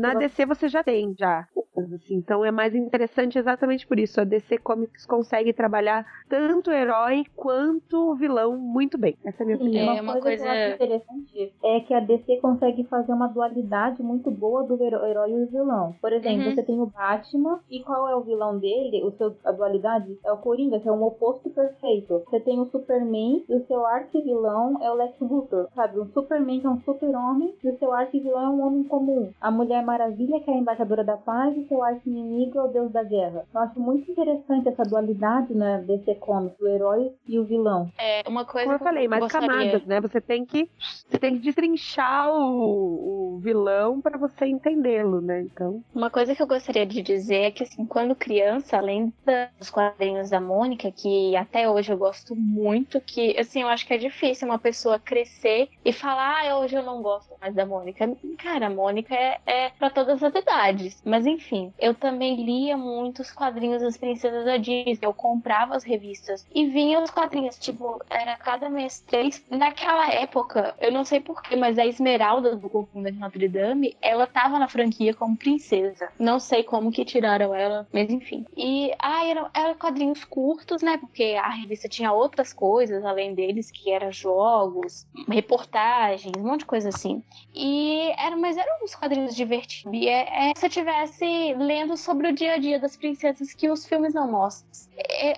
na 0.00 0.14
DC 0.14 0.44
você 0.44 0.68
já 0.68 0.82
tem, 0.82 1.14
já. 1.18 1.48
Assim, 1.94 2.16
então 2.16 2.44
é 2.44 2.50
mais 2.50 2.74
interessante 2.74 3.38
exatamente 3.38 3.86
por 3.86 3.98
isso. 3.98 4.20
A 4.20 4.24
DC 4.24 4.58
Comics 4.58 5.06
consegue 5.06 5.52
trabalhar 5.52 6.06
tanto 6.28 6.70
o 6.70 6.72
herói 6.72 7.24
quanto 7.36 8.10
o 8.10 8.14
vilão 8.14 8.56
muito 8.56 8.98
bem. 8.98 9.16
Essa 9.24 9.42
é 9.42 9.44
a 9.44 9.46
minha 9.46 9.58
opinião. 9.58 9.96
É, 9.96 10.00
uma, 10.00 10.20
coisa, 10.20 10.22
coisa... 10.22 10.42
que 10.42 10.48
eu 10.48 10.52
acho 10.52 10.74
interessante 10.74 11.52
é 11.64 11.80
que 11.80 11.94
a 11.94 12.00
DC 12.00 12.36
consegue 12.36 12.84
fazer 12.84 13.12
uma 13.12 13.28
dualidade 13.28 14.02
muito 14.02 14.30
boa 14.30 14.62
do 14.64 14.82
herói 14.82 15.32
e 15.32 15.42
o 15.42 15.46
vilão. 15.46 15.94
Por 16.00 16.12
exemplo, 16.12 16.48
uhum. 16.48 16.54
você 16.54 16.62
tem 16.62 16.80
o 16.80 16.86
Batman 16.86 17.60
e 17.70 17.80
qual 17.80 18.08
é 18.08 18.14
o 18.14 18.22
vilão 18.22 18.58
dele? 18.58 19.02
O 19.04 19.12
seu, 19.12 19.34
a 19.44 19.52
dualidade 19.52 20.18
é 20.24 20.32
o 20.32 20.38
Coringa, 20.38 20.80
que 20.80 20.88
é 20.88 20.92
um 20.92 21.02
oposto 21.02 21.50
perfeito. 21.50 22.22
Você 22.26 22.40
tem 22.40 22.60
o 22.60 22.66
Superman 22.66 23.44
e 23.48 23.54
o 23.54 23.66
seu 23.66 23.84
arquivilão 23.86 24.82
é 24.82 24.90
o 24.90 24.94
Lex 24.94 25.14
Luthor, 25.20 25.68
sabe? 25.74 25.98
O 25.98 26.06
Superman 26.06 26.60
que 26.60 26.66
é 26.66 26.70
um 26.70 26.80
super-homem 26.80 27.54
e 27.62 27.68
o 27.68 27.78
seu 27.78 27.92
arquivilão 27.92 28.42
é 28.42 28.48
um 28.48 28.66
homem 28.66 28.84
comum. 28.84 29.30
A 29.40 29.50
Mulher 29.50 29.84
Maravilha, 29.84 30.40
que 30.40 30.50
é 30.50 30.54
a 30.54 30.56
embaixadora 30.56 31.04
da 31.04 31.16
paz, 31.16 31.56
e 31.56 31.67
seu 31.68 31.82
arqui-inimigo 31.82 32.58
é 32.58 32.62
o 32.62 32.68
deus 32.68 32.92
da 32.92 33.02
guerra. 33.02 33.44
Eu 33.52 33.60
acho 33.60 33.78
muito 33.80 34.10
interessante 34.10 34.68
essa 34.68 34.82
dualidade, 34.84 35.54
né, 35.54 35.84
desse 35.86 36.14
comics, 36.16 36.58
do 36.58 36.68
herói 36.68 37.12
e 37.26 37.38
o 37.38 37.44
vilão. 37.44 37.90
É, 37.98 38.22
uma 38.26 38.44
coisa 38.44 38.66
Como 38.66 38.76
eu 38.76 38.78
falei, 38.78 39.08
mais 39.08 39.22
gostaria... 39.22 39.48
camadas, 39.48 39.86
né? 39.86 40.00
Você 40.00 40.20
tem 40.20 40.44
que 40.44 40.68
você 41.08 41.18
tem 41.18 41.34
que 41.34 41.40
destrinchar 41.40 42.30
o, 42.30 43.34
o 43.34 43.38
vilão 43.38 44.00
para 44.00 44.18
você 44.18 44.46
entendê-lo, 44.46 45.20
né? 45.20 45.42
Então. 45.42 45.82
Uma 45.94 46.10
coisa 46.10 46.34
que 46.34 46.42
eu 46.42 46.46
gostaria 46.46 46.86
de 46.86 47.02
dizer 47.02 47.42
é 47.42 47.50
que 47.50 47.62
assim, 47.62 47.84
quando 47.86 48.14
criança, 48.14 48.76
além 48.76 49.12
dos 49.58 49.70
quadrinhos 49.70 50.30
da 50.30 50.40
Mônica, 50.40 50.90
que 50.90 51.36
até 51.36 51.68
hoje 51.68 51.92
eu 51.92 51.98
gosto 51.98 52.34
muito, 52.34 53.00
que 53.00 53.38
assim, 53.38 53.62
eu 53.62 53.68
acho 53.68 53.86
que 53.86 53.94
é 53.94 53.98
difícil 53.98 54.48
uma 54.48 54.58
pessoa 54.58 54.98
crescer 54.98 55.68
e 55.84 55.92
falar, 55.92 56.46
ah, 56.46 56.58
hoje 56.58 56.76
eu 56.76 56.82
não 56.82 57.02
gosto 57.02 57.34
mais 57.40 57.54
da 57.54 57.66
Mônica. 57.66 58.16
Cara, 58.38 58.66
a 58.66 58.70
Mônica 58.70 59.14
é, 59.14 59.40
é 59.46 59.70
para 59.70 59.90
todas 59.90 60.22
as 60.22 60.34
idades. 60.34 61.02
Mas 61.04 61.26
enfim, 61.26 61.57
eu 61.78 61.94
também 61.94 62.44
lia 62.44 62.76
muitos 62.76 63.30
quadrinhos 63.30 63.82
das 63.82 63.96
princesas 63.96 64.44
da 64.44 64.56
Disney. 64.56 64.98
Eu 65.02 65.12
comprava 65.12 65.76
as 65.76 65.84
revistas 65.84 66.46
e 66.54 66.66
vinha 66.66 67.00
os 67.00 67.10
quadrinhos, 67.10 67.58
tipo, 67.58 68.00
era 68.10 68.36
cada 68.36 68.68
mês 68.68 69.00
três. 69.06 69.44
Naquela 69.50 70.10
época, 70.12 70.74
eu 70.80 70.92
não 70.92 71.04
sei 71.04 71.20
porquê, 71.20 71.56
mas 71.56 71.78
a 71.78 71.86
Esmeralda 71.86 72.56
do 72.56 72.68
Convento 72.68 73.12
de 73.12 73.20
Notre 73.20 73.48
Dame, 73.48 73.96
ela 74.00 74.26
tava 74.26 74.58
na 74.58 74.68
franquia 74.68 75.14
como 75.14 75.36
princesa. 75.36 76.08
Não 76.18 76.38
sei 76.38 76.62
como 76.62 76.92
que 76.92 77.04
tiraram 77.04 77.54
ela, 77.54 77.86
mas 77.92 78.08
enfim. 78.10 78.44
E, 78.56 78.92
ah, 78.98 79.24
eram, 79.24 79.50
eram 79.54 79.74
quadrinhos 79.74 80.24
curtos, 80.24 80.82
né? 80.82 80.98
Porque 80.98 81.36
a 81.38 81.48
revista 81.48 81.88
tinha 81.88 82.12
outras 82.12 82.52
coisas 82.52 83.04
além 83.04 83.34
deles, 83.34 83.70
que 83.70 83.90
eram 83.90 84.12
jogos, 84.12 85.06
reportagens, 85.28 86.32
um 86.36 86.42
monte 86.42 86.60
de 86.60 86.66
coisa 86.66 86.88
assim. 86.88 87.22
E 87.54 88.10
era, 88.18 88.36
mas 88.36 88.56
eram 88.56 88.84
uns 88.84 88.94
quadrinhos 88.94 89.34
divertidos. 89.34 89.92
E 89.92 90.08
é, 90.08 90.50
é 90.50 90.52
se 90.56 90.66
eu 90.66 90.70
tivesse 90.70 91.47
lendo 91.54 91.96
sobre 91.96 92.28
o 92.28 92.32
dia 92.32 92.54
a 92.54 92.58
dia 92.58 92.78
das 92.78 92.96
princesas 92.96 93.52
que 93.52 93.68
os 93.68 93.86
filmes 93.86 94.14
não 94.14 94.30
mostram. 94.30 94.68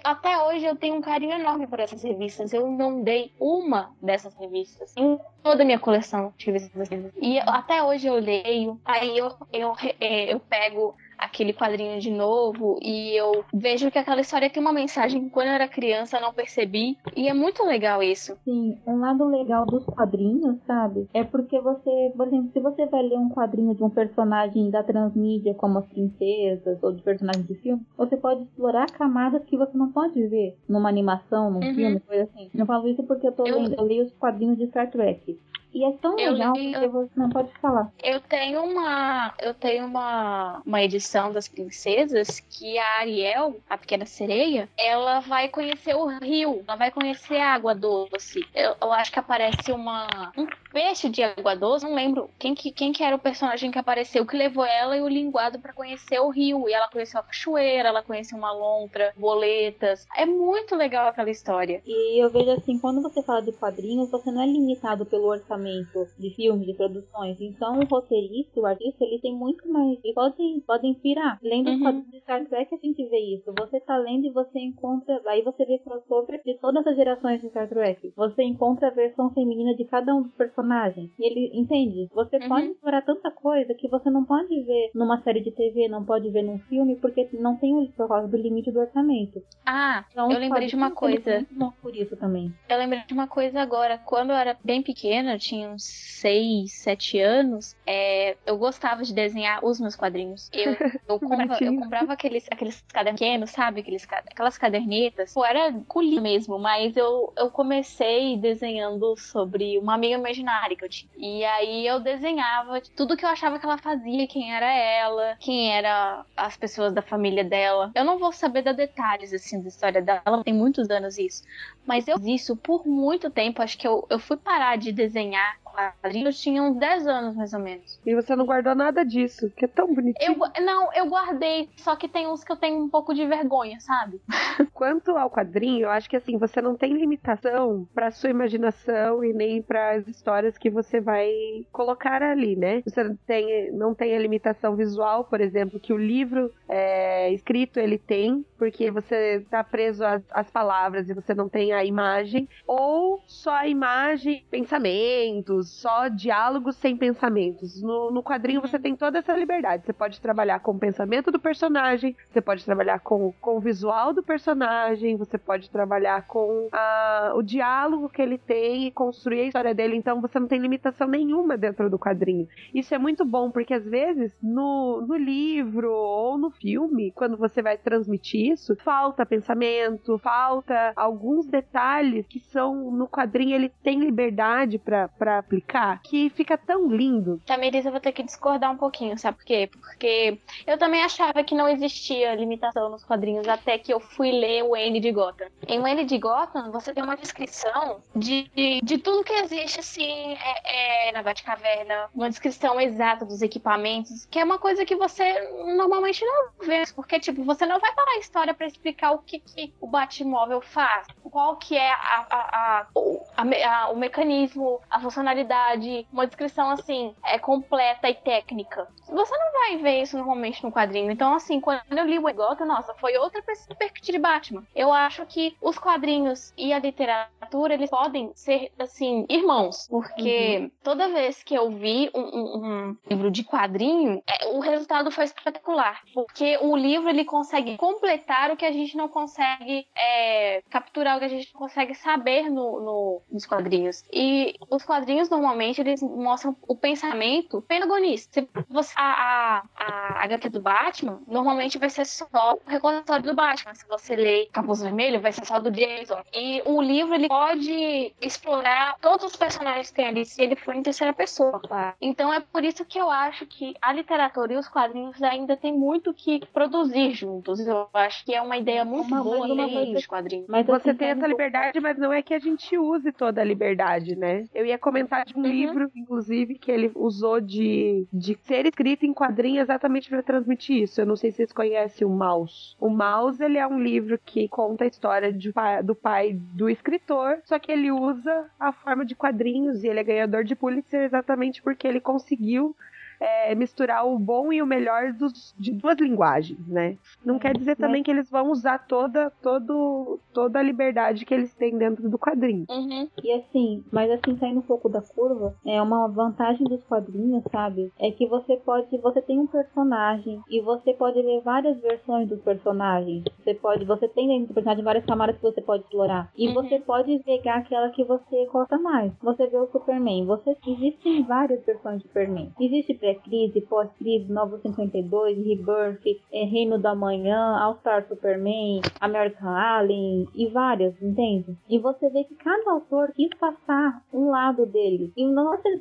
Até 0.02 0.42
hoje 0.42 0.64
eu 0.64 0.76
tenho 0.76 0.96
um 0.96 1.00
carinho 1.00 1.32
enorme 1.32 1.66
por 1.66 1.80
essas 1.80 2.02
revistas. 2.02 2.52
Eu 2.52 2.70
não 2.70 3.02
dei 3.02 3.32
uma 3.38 3.94
dessas 4.00 4.34
revistas 4.36 4.92
em 4.96 5.18
toda 5.42 5.62
a 5.62 5.66
minha 5.66 5.78
coleção 5.78 6.32
de 6.36 6.46
revistas. 6.46 6.88
E 7.20 7.38
até 7.40 7.82
hoje 7.82 8.06
eu 8.06 8.14
leio, 8.14 8.80
aí 8.84 9.16
eu, 9.16 9.32
eu, 9.52 9.74
é, 10.00 10.32
eu 10.32 10.40
pego 10.40 10.94
aquele 11.20 11.52
quadrinho 11.52 12.00
de 12.00 12.10
novo 12.10 12.78
e 12.82 13.14
eu 13.16 13.44
vejo 13.52 13.90
que 13.90 13.98
aquela 13.98 14.20
história 14.20 14.50
tem 14.50 14.62
uma 14.62 14.72
mensagem 14.72 15.24
que 15.24 15.30
quando 15.30 15.48
eu 15.48 15.54
era 15.54 15.68
criança 15.68 16.16
eu 16.16 16.22
não 16.22 16.32
percebi 16.32 16.96
e 17.14 17.28
é 17.28 17.34
muito 17.34 17.64
legal 17.64 18.02
isso. 18.02 18.36
Sim, 18.44 18.78
um 18.86 18.98
lado 18.98 19.28
legal 19.28 19.66
dos 19.66 19.84
quadrinhos, 19.84 20.56
sabe? 20.66 21.08
É 21.12 21.22
porque 21.22 21.60
você, 21.60 22.12
por 22.16 22.26
exemplo, 22.26 22.50
se 22.52 22.60
você 22.60 22.86
vai 22.86 23.02
ler 23.02 23.18
um 23.18 23.28
quadrinho 23.28 23.74
de 23.74 23.84
um 23.84 23.90
personagem 23.90 24.70
da 24.70 24.82
transmídia 24.82 25.54
como 25.54 25.78
as 25.78 25.86
princesas 25.86 26.82
ou 26.82 26.92
de 26.92 27.02
personagens 27.02 27.46
de 27.46 27.54
filme, 27.56 27.82
você 27.96 28.16
pode 28.16 28.42
explorar 28.42 28.86
camadas 28.90 29.44
que 29.44 29.56
você 29.56 29.76
não 29.76 29.92
pode 29.92 30.26
ver 30.26 30.56
numa 30.68 30.88
animação, 30.88 31.50
num 31.50 31.60
uhum. 31.60 31.74
filme, 31.74 32.00
coisa 32.00 32.24
assim. 32.24 32.50
Eu 32.54 32.66
falo 32.66 32.88
isso 32.88 33.02
porque 33.02 33.26
eu 33.26 33.32
tô 33.32 33.46
eu... 33.46 33.56
lendo, 33.56 33.74
eu 33.74 33.86
li 33.86 34.00
os 34.00 34.12
quadrinhos 34.14 34.56
de 34.56 34.66
Star 34.68 34.90
Trek. 34.90 35.38
E 35.72 35.84
é 35.84 35.92
tão 35.92 36.18
eu 36.18 36.32
legal 36.32 36.52
li, 36.54 36.72
que 36.72 36.88
você 36.88 37.10
não 37.16 37.28
pode 37.28 37.52
falar. 37.60 37.92
Eu 38.02 38.20
tenho 38.20 38.64
uma. 38.64 39.32
Eu 39.38 39.54
tenho 39.54 39.86
uma, 39.86 40.60
uma 40.66 40.82
edição 40.82 41.32
das 41.32 41.46
princesas 41.46 42.40
que 42.40 42.76
a 42.78 42.98
Ariel, 42.98 43.60
a 43.68 43.78
pequena 43.78 44.04
sereia, 44.04 44.68
ela 44.76 45.20
vai 45.20 45.48
conhecer 45.48 45.94
o 45.94 46.06
rio. 46.18 46.64
Ela 46.66 46.76
vai 46.76 46.90
conhecer 46.90 47.36
a 47.36 47.54
água 47.54 47.74
doce. 47.74 48.46
Eu, 48.54 48.76
eu 48.80 48.92
acho 48.92 49.12
que 49.12 49.18
aparece 49.18 49.70
uma. 49.70 50.32
Um 50.36 50.46
peixe 50.70 51.08
de 51.08 51.22
água 51.22 51.54
doce, 51.54 51.84
não 51.84 51.94
lembro 51.94 52.30
quem 52.38 52.54
que, 52.54 52.70
quem 52.70 52.92
que 52.92 53.02
era 53.02 53.16
o 53.16 53.18
personagem 53.18 53.70
que 53.70 53.78
apareceu, 53.78 54.24
que 54.24 54.36
levou 54.36 54.64
ela 54.64 54.96
e 54.96 55.02
o 55.02 55.08
linguado 55.08 55.58
para 55.58 55.72
conhecer 55.72 56.20
o 56.20 56.30
rio. 56.30 56.68
E 56.68 56.72
ela 56.72 56.88
conheceu 56.88 57.20
a 57.20 57.22
cachoeira, 57.22 57.88
ela 57.88 58.02
conheceu 58.02 58.38
uma 58.38 58.52
lontra, 58.52 59.12
boletas. 59.16 60.06
É 60.16 60.24
muito 60.24 60.74
legal 60.76 61.08
aquela 61.08 61.30
história. 61.30 61.82
E 61.84 62.22
eu 62.22 62.30
vejo 62.30 62.50
assim, 62.52 62.78
quando 62.78 63.02
você 63.02 63.22
fala 63.22 63.42
de 63.42 63.52
quadrinhos, 63.52 64.10
você 64.10 64.30
não 64.30 64.42
é 64.42 64.46
limitado 64.46 65.04
pelo 65.04 65.26
orçamento 65.26 66.06
de 66.18 66.30
filmes, 66.34 66.66
de 66.66 66.74
produções. 66.74 67.40
Então 67.40 67.80
o 67.80 67.84
roteirista, 67.84 68.60
o 68.60 68.66
artista, 68.66 69.04
ele 69.04 69.20
tem 69.20 69.34
muito 69.34 69.68
mais. 69.68 69.98
Ele 70.04 70.14
pode, 70.14 70.62
pode 70.66 70.86
inspirar. 70.86 71.38
Lendo 71.42 71.68
uhum. 71.68 71.76
os 71.76 71.82
quadrinhos 71.82 72.10
de 72.10 72.20
Star 72.20 72.46
Trek, 72.46 72.74
a 72.74 72.78
gente 72.78 73.04
vê 73.06 73.18
isso. 73.36 73.52
Você 73.58 73.80
tá 73.80 73.96
lendo 73.96 74.26
e 74.26 74.30
você 74.30 74.58
encontra. 74.60 75.20
Aí 75.26 75.42
você 75.42 75.64
vê 75.64 75.78
crossover 75.78 76.40
de 76.44 76.54
todas 76.58 76.86
as 76.86 76.96
gerações 76.96 77.40
de 77.40 77.48
Star 77.48 77.68
Trek. 77.68 78.12
Você 78.16 78.42
encontra 78.42 78.88
a 78.88 78.90
versão 78.92 79.30
feminina 79.30 79.74
de 79.74 79.84
cada 79.84 80.14
um 80.14 80.22
dos 80.22 80.32
personagens 80.32 80.59
personagem. 80.60 81.10
E 81.18 81.26
ele 81.26 81.50
entende. 81.54 82.08
Você 82.14 82.36
uhum. 82.36 82.48
pode 82.48 82.66
explorar 82.66 83.02
tanta 83.02 83.30
coisa 83.30 83.74
que 83.74 83.88
você 83.88 84.10
não 84.10 84.24
pode 84.24 84.62
ver 84.62 84.90
numa 84.94 85.20
série 85.22 85.40
de 85.40 85.50
TV, 85.50 85.88
não 85.88 86.04
pode 86.04 86.28
ver 86.30 86.42
num 86.42 86.58
filme, 86.60 86.96
porque 86.96 87.28
não 87.32 87.56
tem 87.56 87.74
o 87.74 87.90
por 87.96 88.08
causa 88.08 88.28
do 88.28 88.36
limite 88.36 88.70
do 88.70 88.80
orçamento. 88.80 89.42
Ah, 89.66 90.04
então, 90.10 90.30
eu 90.30 90.38
lembrei 90.38 90.66
de 90.66 90.76
uma 90.76 90.90
coisa. 90.90 91.46
Por 91.80 91.96
isso 91.96 92.16
também. 92.16 92.52
Eu 92.68 92.78
lembrei 92.78 93.02
de 93.06 93.14
uma 93.14 93.26
coisa 93.26 93.60
agora. 93.60 93.98
Quando 93.98 94.30
eu 94.30 94.36
era 94.36 94.56
bem 94.62 94.82
pequena, 94.82 95.34
eu 95.34 95.38
tinha 95.38 95.68
uns 95.68 95.84
6, 95.84 96.72
7 96.72 97.20
anos, 97.20 97.76
é, 97.86 98.36
eu 98.46 98.56
gostava 98.58 99.02
de 99.02 99.14
desenhar 99.14 99.64
os 99.64 99.80
meus 99.80 99.96
quadrinhos. 99.96 100.50
Eu, 100.52 100.72
eu, 101.08 101.18
compra, 101.18 101.58
eu 101.60 101.74
comprava 101.74 102.12
aqueles, 102.12 102.46
aqueles 102.50 102.80
cadernos 102.92 103.20
pequenos, 103.20 103.50
sabe? 103.50 103.80
Aqueles, 103.80 104.06
aquelas 104.10 104.58
cadernetas. 104.58 105.32
Pô, 105.32 105.44
era 105.44 105.72
colinho 105.88 106.22
mesmo, 106.22 106.58
mas 106.58 106.96
eu, 106.96 107.32
eu 107.36 107.50
comecei 107.50 108.36
desenhando 108.36 109.16
sobre 109.16 109.78
uma 109.78 109.94
amiga 109.94 110.14
imaginária 110.14 110.49
imaginária 110.50 110.76
que 110.76 110.84
eu 110.84 110.88
tinha. 110.88 111.10
E 111.16 111.44
aí 111.44 111.86
eu 111.86 112.00
desenhava 112.00 112.80
tudo 112.96 113.16
que 113.16 113.24
eu 113.24 113.28
achava 113.28 113.58
que 113.58 113.64
ela 113.64 113.78
fazia, 113.78 114.26
quem 114.26 114.54
era 114.54 114.72
ela, 114.72 115.36
quem 115.38 115.72
era 115.72 116.24
as 116.36 116.56
pessoas 116.56 116.92
da 116.92 117.02
família 117.02 117.44
dela. 117.44 117.90
Eu 117.94 118.04
não 118.04 118.18
vou 118.18 118.32
saber 118.32 118.62
dar 118.62 118.72
detalhes 118.72 119.32
assim 119.32 119.62
da 119.62 119.68
história 119.68 120.02
dela, 120.02 120.42
tem 120.44 120.54
muitos 120.54 120.90
anos 120.90 121.18
isso. 121.18 121.42
Mas 121.86 122.08
eu 122.08 122.18
fiz 122.18 122.42
isso 122.42 122.56
por 122.56 122.86
muito 122.86 123.30
tempo, 123.30 123.62
acho 123.62 123.78
que 123.78 123.86
eu, 123.86 124.06
eu 124.10 124.18
fui 124.18 124.36
parar 124.36 124.76
de 124.76 124.92
desenhar 124.92 125.56
quadrinhos, 125.70 126.40
tinha 126.40 126.62
uns 126.62 126.76
10 126.76 127.06
anos 127.06 127.36
mais 127.36 127.52
ou 127.52 127.60
menos. 127.60 128.00
E 128.04 128.14
você 128.14 128.34
não 128.36 128.46
guardou 128.46 128.74
nada 128.74 129.04
disso, 129.04 129.50
que 129.56 129.64
é 129.64 129.68
tão 129.68 129.94
bonitinho. 129.94 130.36
Eu, 130.56 130.64
não, 130.64 130.92
eu 130.92 131.06
guardei, 131.06 131.68
só 131.76 131.96
que 131.96 132.08
tem 132.08 132.26
uns 132.26 132.44
que 132.44 132.52
eu 132.52 132.56
tenho 132.56 132.82
um 132.82 132.88
pouco 132.88 133.14
de 133.14 133.26
vergonha, 133.26 133.78
sabe? 133.80 134.20
Quanto 134.72 135.12
ao 135.16 135.30
quadrinho, 135.30 135.84
eu 135.84 135.90
acho 135.90 136.08
que 136.08 136.16
assim, 136.16 136.36
você 136.38 136.60
não 136.60 136.76
tem 136.76 136.92
limitação 136.92 137.86
para 137.94 138.10
sua 138.10 138.30
imaginação 138.30 139.24
e 139.24 139.32
nem 139.32 139.62
para 139.62 139.92
as 139.92 140.08
histórias 140.08 140.58
que 140.58 140.70
você 140.70 141.00
vai 141.00 141.30
colocar 141.72 142.22
ali, 142.22 142.56
né? 142.56 142.82
Você 142.82 143.16
tem, 143.26 143.72
não 143.72 143.94
tem 143.94 144.14
a 144.14 144.18
limitação 144.18 144.76
visual, 144.76 145.24
por 145.24 145.40
exemplo, 145.40 145.80
que 145.80 145.92
o 145.92 145.98
livro 145.98 146.52
é, 146.68 147.32
escrito 147.32 147.78
ele 147.78 147.98
tem, 147.98 148.44
porque 148.60 148.90
você 148.90 149.42
tá 149.48 149.64
preso 149.64 150.04
às, 150.04 150.22
às 150.30 150.50
palavras 150.50 151.08
e 151.08 151.14
você 151.14 151.32
não 151.32 151.48
tem 151.48 151.72
a 151.72 151.82
imagem, 151.82 152.46
ou 152.66 153.22
só 153.26 153.52
a 153.52 153.66
imagem, 153.66 154.44
pensamentos, 154.50 155.70
só 155.70 156.08
diálogos 156.08 156.76
sem 156.76 156.94
pensamentos. 156.94 157.80
No, 157.80 158.10
no 158.10 158.22
quadrinho 158.22 158.60
você 158.60 158.78
tem 158.78 158.94
toda 158.94 159.18
essa 159.18 159.32
liberdade. 159.32 159.86
Você 159.86 159.94
pode 159.94 160.20
trabalhar 160.20 160.60
com 160.60 160.72
o 160.72 160.78
pensamento 160.78 161.30
do 161.30 161.40
personagem, 161.40 162.14
você 162.28 162.42
pode 162.42 162.62
trabalhar 162.62 163.00
com, 163.00 163.32
com 163.40 163.56
o 163.56 163.60
visual 163.60 164.12
do 164.12 164.22
personagem, 164.22 165.16
você 165.16 165.38
pode 165.38 165.70
trabalhar 165.70 166.26
com 166.26 166.68
a, 166.70 167.32
o 167.34 167.42
diálogo 167.42 168.10
que 168.10 168.20
ele 168.20 168.36
tem 168.36 168.88
e 168.88 168.90
construir 168.90 169.40
a 169.40 169.44
história 169.46 169.74
dele. 169.74 169.96
Então 169.96 170.20
você 170.20 170.38
não 170.38 170.46
tem 170.46 170.60
limitação 170.60 171.08
nenhuma 171.08 171.56
dentro 171.56 171.88
do 171.88 171.98
quadrinho. 171.98 172.46
Isso 172.74 172.94
é 172.94 172.98
muito 172.98 173.24
bom, 173.24 173.50
porque 173.50 173.72
às 173.72 173.86
vezes 173.86 174.30
no, 174.42 175.00
no 175.00 175.16
livro 175.16 175.90
ou 175.90 176.36
no 176.36 176.50
filme, 176.50 177.10
quando 177.12 177.38
você 177.38 177.62
vai 177.62 177.78
transmitir 177.78 178.49
isso, 178.52 178.76
falta 178.76 179.26
pensamento, 179.26 180.18
falta 180.18 180.92
alguns 180.96 181.46
detalhes 181.46 182.26
que 182.26 182.40
são 182.40 182.90
no 182.90 183.08
quadrinho, 183.08 183.54
ele 183.54 183.72
tem 183.82 184.00
liberdade 184.00 184.78
para 184.78 185.38
aplicar, 185.38 186.00
que 186.02 186.30
fica 186.30 186.56
tão 186.56 186.88
lindo. 186.88 187.40
Tamires, 187.46 187.84
eu 187.84 187.92
vou 187.92 188.00
ter 188.00 188.12
que 188.12 188.22
discordar 188.22 188.70
um 188.70 188.76
pouquinho, 188.76 189.18
sabe 189.18 189.38
por 189.38 189.44
quê? 189.44 189.68
Porque 189.70 190.38
eu 190.66 190.78
também 190.78 191.02
achava 191.02 191.42
que 191.42 191.54
não 191.54 191.68
existia 191.68 192.34
limitação 192.34 192.88
nos 192.90 193.04
quadrinhos 193.04 193.46
até 193.48 193.78
que 193.78 193.92
eu 193.92 194.00
fui 194.00 194.30
ler 194.30 194.62
o 194.62 194.76
N 194.76 195.00
de 195.00 195.12
Gotham. 195.12 195.48
Em 195.66 195.80
o 195.80 195.86
N 195.86 196.04
de 196.04 196.18
Gotham, 196.18 196.70
você 196.70 196.92
tem 196.92 197.02
uma 197.02 197.16
descrição 197.16 198.00
de, 198.14 198.50
de, 198.54 198.80
de 198.82 198.98
tudo 198.98 199.24
que 199.24 199.32
existe, 199.32 199.80
assim, 199.80 200.34
é, 200.34 201.08
é, 201.08 201.12
na 201.12 201.22
Batcaverna, 201.22 202.08
uma 202.14 202.28
descrição 202.28 202.80
exata 202.80 203.24
dos 203.24 203.42
equipamentos, 203.42 204.26
que 204.26 204.38
é 204.38 204.44
uma 204.44 204.58
coisa 204.58 204.84
que 204.84 204.96
você 204.96 205.40
normalmente 205.76 206.24
não 206.24 206.66
vê, 206.66 206.82
porque, 206.94 207.20
tipo, 207.20 207.44
você 207.44 207.66
não 207.66 207.78
vai 207.78 207.92
parar 207.94 208.12
a 208.12 208.18
história 208.18 208.39
para 208.54 208.66
explicar 208.66 209.12
o 209.12 209.18
que, 209.18 209.38
que 209.38 209.74
o 209.80 209.86
Batmóvel 209.86 210.60
faz, 210.60 211.06
qual 211.30 211.56
que 211.56 211.76
é 211.76 211.90
a, 211.90 212.26
a, 212.30 212.86
a, 213.00 213.46
a, 213.76 213.90
o 213.90 213.96
mecanismo, 213.96 214.80
a 214.90 215.00
funcionalidade, 215.00 216.06
uma 216.12 216.26
descrição, 216.26 216.70
assim, 216.70 217.14
é 217.24 217.38
completa 217.38 218.08
e 218.08 218.14
técnica. 218.14 218.88
Você 219.08 219.36
não 219.36 219.52
vai 219.52 219.76
ver 219.78 220.02
isso 220.02 220.16
normalmente 220.16 220.62
no 220.62 220.72
quadrinho. 220.72 221.10
Então, 221.10 221.34
assim, 221.34 221.60
quando 221.60 221.80
eu 221.90 222.04
li 222.04 222.18
o 222.18 222.22
Gotham, 222.22 222.66
nossa, 222.66 222.94
foi 222.94 223.16
outra 223.16 223.42
perspectiva 223.42 224.12
de 224.12 224.18
Batman. 224.18 224.66
Eu 224.74 224.92
acho 224.92 225.24
que 225.26 225.56
os 225.60 225.78
quadrinhos 225.78 226.52
e 226.56 226.72
a 226.72 226.78
literatura, 226.78 227.74
eles 227.74 227.90
podem 227.90 228.32
ser, 228.34 228.72
assim, 228.78 229.26
irmãos. 229.28 229.86
Porque 229.88 230.58
uhum. 230.58 230.70
toda 230.82 231.08
vez 231.08 231.42
que 231.42 231.54
eu 231.54 231.70
vi 231.70 232.10
um, 232.14 232.20
um, 232.20 232.64
um 232.64 232.96
livro 233.08 233.30
de 233.30 233.44
quadrinho, 233.44 234.22
é, 234.26 234.46
o 234.48 234.60
resultado 234.60 235.10
foi 235.10 235.24
espetacular. 235.24 236.00
Porque 236.14 236.58
o 236.60 236.76
livro, 236.76 237.08
ele 237.08 237.24
consegue 237.24 237.76
completar 237.76 238.29
o 238.52 238.56
que 238.56 238.64
a 238.64 238.72
gente 238.72 238.96
não 238.96 239.08
consegue 239.08 239.86
é, 239.96 240.62
capturar, 240.70 241.16
o 241.16 241.18
que 241.18 241.24
a 241.24 241.28
gente 241.28 241.52
não 241.52 241.60
consegue 241.60 241.94
saber 241.94 242.48
no, 242.48 242.80
no, 242.80 243.22
nos 243.30 243.46
quadrinhos. 243.46 244.04
E 244.12 244.54
os 244.70 244.84
quadrinhos, 244.84 245.28
normalmente, 245.28 245.80
eles 245.80 246.02
mostram 246.02 246.56
o 246.66 246.76
pensamento 246.76 247.62
pentagonista. 247.62 248.40
Se 248.40 248.48
você, 248.68 248.94
a, 248.96 249.62
a, 249.76 250.20
a 250.20 250.24
HQ 250.24 250.48
do 250.50 250.60
Batman, 250.60 251.20
normalmente 251.26 251.78
vai 251.78 251.90
ser 251.90 252.06
só 252.06 252.54
o 252.54 252.70
recordatório 252.70 253.24
do 253.24 253.34
Batman. 253.34 253.74
Se 253.74 253.86
você 253.88 254.14
ler 254.14 254.48
Capuz 254.52 254.80
Vermelho, 254.80 255.20
vai 255.20 255.32
ser 255.32 255.44
só 255.44 255.58
do 255.58 255.70
Jason. 255.70 256.22
E 256.32 256.62
o 256.64 256.80
livro, 256.80 257.14
ele 257.14 257.28
pode 257.28 258.14
explorar 258.20 258.96
todos 259.00 259.26
os 259.26 259.36
personagens 259.36 259.90
que 259.90 259.96
tem 259.96 260.06
ali, 260.06 260.24
se 260.24 260.40
ele 260.40 260.56
for 260.56 260.74
em 260.74 260.82
terceira 260.82 261.12
pessoa. 261.12 261.60
Então 262.00 262.32
é 262.32 262.40
por 262.40 262.64
isso 262.64 262.84
que 262.84 262.98
eu 262.98 263.10
acho 263.10 263.46
que 263.46 263.74
a 263.82 263.92
literatura 263.92 264.52
e 264.52 264.56
os 264.56 264.68
quadrinhos 264.68 265.22
ainda 265.22 265.56
tem 265.56 265.72
muito 265.72 266.14
que 266.14 266.44
produzir 266.46 267.12
juntos. 267.12 267.60
Eu 267.60 267.88
acho 267.92 268.19
que 268.24 268.34
é 268.34 268.40
uma 268.40 268.56
ideia 268.56 268.84
muito 268.84 269.08
uma, 269.08 269.22
boa 269.22 269.46
uma 269.46 269.68
coisa 269.68 270.06
quadrinhos. 270.06 270.46
Mas 270.48 270.66
você 270.66 270.94
tem 270.94 271.08
essa 271.08 271.26
liberdade, 271.26 271.80
mas 271.80 271.98
não 271.98 272.12
é 272.12 272.22
que 272.22 272.34
a 272.34 272.38
gente 272.38 272.76
use 272.76 273.12
toda 273.12 273.40
a 273.40 273.44
liberdade, 273.44 274.16
né? 274.16 274.46
Eu 274.54 274.66
ia 274.66 274.78
comentar 274.78 275.24
de 275.24 275.36
um 275.36 275.42
uhum. 275.42 275.46
livro, 275.46 275.90
inclusive, 275.94 276.56
que 276.56 276.70
ele 276.70 276.90
usou 276.94 277.40
de, 277.40 278.06
de 278.12 278.36
ser 278.42 278.66
escrito 278.66 279.06
em 279.06 279.14
quadrinho 279.14 279.60
exatamente 279.60 280.08
para 280.08 280.22
transmitir 280.22 280.82
isso. 280.82 281.00
Eu 281.00 281.06
não 281.06 281.16
sei 281.16 281.30
se 281.30 281.38
vocês 281.38 281.52
conhecem 281.52 282.06
o 282.06 282.10
Mouse. 282.10 282.76
O 282.80 282.88
Mouse, 282.88 283.42
ele 283.42 283.58
é 283.58 283.66
um 283.66 283.80
livro 283.80 284.18
que 284.18 284.48
conta 284.48 284.84
a 284.84 284.86
história 284.86 285.32
de, 285.32 285.52
do 285.84 285.94
pai 285.94 286.32
do 286.32 286.68
escritor, 286.68 287.38
só 287.44 287.58
que 287.58 287.72
ele 287.72 287.90
usa 287.90 288.50
a 288.58 288.72
forma 288.72 289.04
de 289.04 289.14
quadrinhos 289.14 289.82
e 289.82 289.88
ele 289.88 290.00
é 290.00 290.04
ganhador 290.04 290.44
de 290.44 290.54
Pulitzer 290.54 291.02
exatamente 291.02 291.62
porque 291.62 291.86
ele 291.86 292.00
conseguiu 292.00 292.74
é, 293.20 293.54
misturar 293.54 294.06
o 294.06 294.18
bom 294.18 294.52
e 294.52 294.62
o 294.62 294.66
melhor 294.66 295.12
dos, 295.12 295.54
de 295.58 295.72
duas 295.72 295.98
linguagens, 295.98 296.66
né? 296.66 296.96
Não 297.24 297.38
quer 297.38 297.56
dizer 297.56 297.76
também 297.76 298.02
que 298.02 298.10
eles 298.10 298.30
vão 298.30 298.50
usar 298.50 298.86
toda, 298.86 299.30
todo, 299.42 300.18
toda 300.32 300.58
a 300.58 300.62
liberdade 300.62 301.26
que 301.26 301.34
eles 301.34 301.54
têm 301.54 301.76
dentro 301.76 302.08
do 302.08 302.18
quadrinho. 302.18 302.64
Uhum. 302.70 303.08
E 303.22 303.32
assim, 303.32 303.84
mas 303.92 304.10
assim, 304.10 304.36
saindo 304.38 304.60
um 304.60 304.62
pouco 304.62 304.88
da 304.88 305.02
curva, 305.02 305.54
é 305.66 305.80
uma 305.82 306.08
vantagem 306.08 306.66
dos 306.66 306.82
quadrinhos, 306.84 307.44
sabe? 307.52 307.92
É 307.98 308.10
que 308.10 308.26
você 308.26 308.56
pode, 308.56 308.96
você 308.98 309.20
tem 309.20 309.38
um 309.38 309.46
personagem 309.46 310.40
e 310.48 310.60
você 310.60 310.94
pode 310.94 311.20
ver 311.20 311.42
várias 311.42 311.78
versões 311.80 312.28
dos 312.28 312.40
personagens. 312.40 313.24
Você 313.38 313.54
pode, 313.54 313.84
você 313.84 314.08
tem 314.08 314.28
dentro 314.28 314.48
do 314.48 314.54
personagem 314.54 314.84
várias 314.84 315.04
camadas 315.04 315.36
que 315.36 315.42
você 315.42 315.60
pode 315.60 315.82
explorar. 315.82 316.30
E 316.36 316.48
uhum. 316.48 316.54
você 316.54 316.78
pode 316.78 317.18
pegar 317.20 317.56
aquela 317.56 317.90
que 317.90 318.04
você 318.04 318.46
gosta 318.46 318.78
mais. 318.78 319.12
Você 319.22 319.46
vê 319.46 319.58
o 319.58 319.66
Superman. 319.66 320.24
Você, 320.26 320.56
existem 320.66 321.22
várias 321.24 321.64
versões 321.64 321.98
de 321.98 322.08
Superman. 322.08 322.52
Existe 322.60 322.94
pré-crise, 323.10 323.60
pós-crise, 323.62 324.32
Novo 324.32 324.58
52, 324.58 325.38
Rebirth, 325.38 326.20
é, 326.32 326.44
Reino 326.44 326.78
da 326.78 326.94
Manhã, 326.94 327.58
All-Star 327.58 328.06
Superman, 328.06 328.80
American 329.00 329.48
Alien 329.48 330.28
e 330.34 330.46
várias, 330.48 331.00
entende? 331.02 331.56
E 331.68 331.78
você 331.78 332.08
vê 332.10 332.24
que 332.24 332.34
cada 332.36 332.70
autor 332.70 333.12
quis 333.14 333.30
passar 333.38 334.02
um 334.12 334.30
lado 334.30 334.66
dele. 334.66 335.12
E 335.16 335.24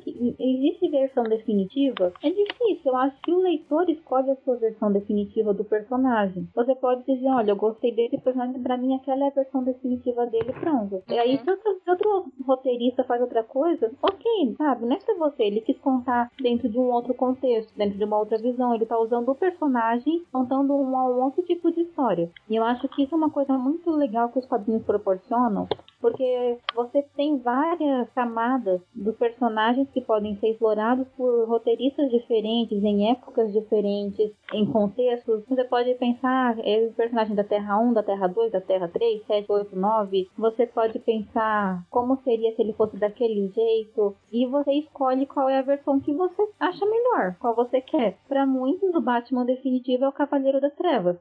que 0.00 0.36
existe 0.38 0.88
versão 0.88 1.24
definitiva, 1.24 2.12
é 2.22 2.30
difícil. 2.30 2.80
Eu 2.92 2.96
acho 2.96 3.16
que 3.22 3.32
o 3.32 3.40
leitor 3.40 3.88
escolhe 3.88 4.30
a 4.30 4.36
sua 4.36 4.56
versão 4.56 4.92
definitiva 4.92 5.52
do 5.52 5.64
personagem. 5.64 6.48
Você 6.54 6.74
pode 6.74 7.04
dizer, 7.04 7.28
olha, 7.28 7.50
eu 7.50 7.56
gostei 7.56 7.92
desse 7.92 8.18
personagem, 8.18 8.62
pra 8.62 8.76
mim 8.76 8.94
aquela 8.94 9.24
é 9.24 9.28
a 9.28 9.34
versão 9.34 9.62
definitiva 9.62 10.26
dele, 10.26 10.52
pronto. 10.52 11.02
E 11.08 11.18
aí, 11.18 11.38
se 11.38 11.50
outro, 11.50 11.80
se 11.82 11.90
outro 11.90 12.32
roteirista 12.46 13.04
faz 13.04 13.20
outra 13.20 13.42
coisa, 13.42 13.90
ok, 14.02 14.54
sabe? 14.56 14.86
Não 14.86 14.96
é 14.96 14.98
pra 14.98 15.14
você. 15.14 15.44
Ele 15.44 15.60
quis 15.60 15.78
contar 15.78 16.30
dentro 16.40 16.68
de 16.68 16.78
um 16.78 16.90
outro 16.90 17.14
contexto, 17.20 17.70
dentro 17.76 17.98
de 17.98 18.04
uma 18.04 18.18
outra 18.18 18.38
visão. 18.38 18.74
Ele 18.74 18.86
tá 18.86 18.98
usando 18.98 19.28
o 19.28 19.34
personagem, 19.34 20.24
contando 20.32 20.74
um, 20.74 20.96
um 20.96 21.22
outro 21.22 21.42
tipo 21.42 21.70
de 21.70 21.82
história. 21.82 22.30
E 22.48 22.56
eu 22.56 22.64
acho 22.64 22.88
que 22.88 23.02
isso 23.02 23.14
é 23.14 23.18
uma 23.18 23.28
coisa 23.28 23.58
muito 23.58 23.90
legal 23.90 24.30
que 24.30 24.38
os 24.38 24.46
quadrinhos 24.46 24.82
proporcionam, 24.84 25.68
porque 26.00 26.58
você 26.74 27.02
tem 27.16 27.38
várias 27.38 28.08
camadas 28.10 28.80
dos 28.94 29.16
personagens 29.16 29.88
que 29.90 30.00
podem 30.00 30.36
ser 30.38 30.50
explorados 30.50 31.06
por 31.16 31.48
roteiristas 31.48 32.10
diferentes, 32.10 32.82
em 32.82 33.10
épocas 33.10 33.52
diferentes, 33.52 34.32
em 34.52 34.66
contextos. 34.66 35.44
Você 35.48 35.64
pode 35.64 35.94
pensar, 35.94 36.56
é 36.60 36.86
o 36.86 36.92
personagem 36.92 37.34
da 37.34 37.44
Terra 37.44 37.78
1, 37.78 37.92
da 37.92 38.02
Terra 38.02 38.26
2, 38.26 38.52
da 38.52 38.60
Terra 38.60 38.88
3, 38.88 39.26
7, 39.26 39.50
8, 39.50 39.76
9. 39.76 40.30
Você 40.36 40.66
pode 40.66 40.98
pensar 40.98 41.84
como 41.90 42.16
seria 42.22 42.54
se 42.54 42.62
ele 42.62 42.72
fosse 42.72 42.96
daquele 42.96 43.48
jeito. 43.48 44.16
E 44.32 44.46
você 44.46 44.72
escolhe 44.72 45.26
qual 45.26 45.48
é 45.48 45.58
a 45.58 45.62
versão 45.62 46.00
que 46.00 46.12
você 46.12 46.48
acha 46.58 46.84
melhor, 46.86 47.36
qual 47.38 47.54
você 47.54 47.80
quer. 47.80 48.16
Para 48.28 48.46
muitos, 48.46 48.94
o 48.94 49.00
Batman 49.00 49.44
definitivo 49.44 50.04
é 50.04 50.08
o 50.08 50.12
Cavaleiro 50.12 50.60
das 50.60 50.74
Trevas. 50.74 51.16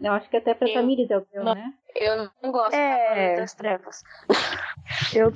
Eu 0.00 0.12
acho 0.12 0.28
que 0.28 0.36
até 0.36 0.54
pra 0.54 0.68
eu, 0.68 0.74
Tamires 0.74 1.10
é 1.10 1.18
o 1.18 1.24
seu, 1.30 1.44
né? 1.44 1.72
Eu 1.94 2.28
não 2.42 2.52
gosto 2.52 2.74
é... 2.74 3.36
das 3.36 3.54
trevas. 3.54 4.02
Eu, 5.14 5.32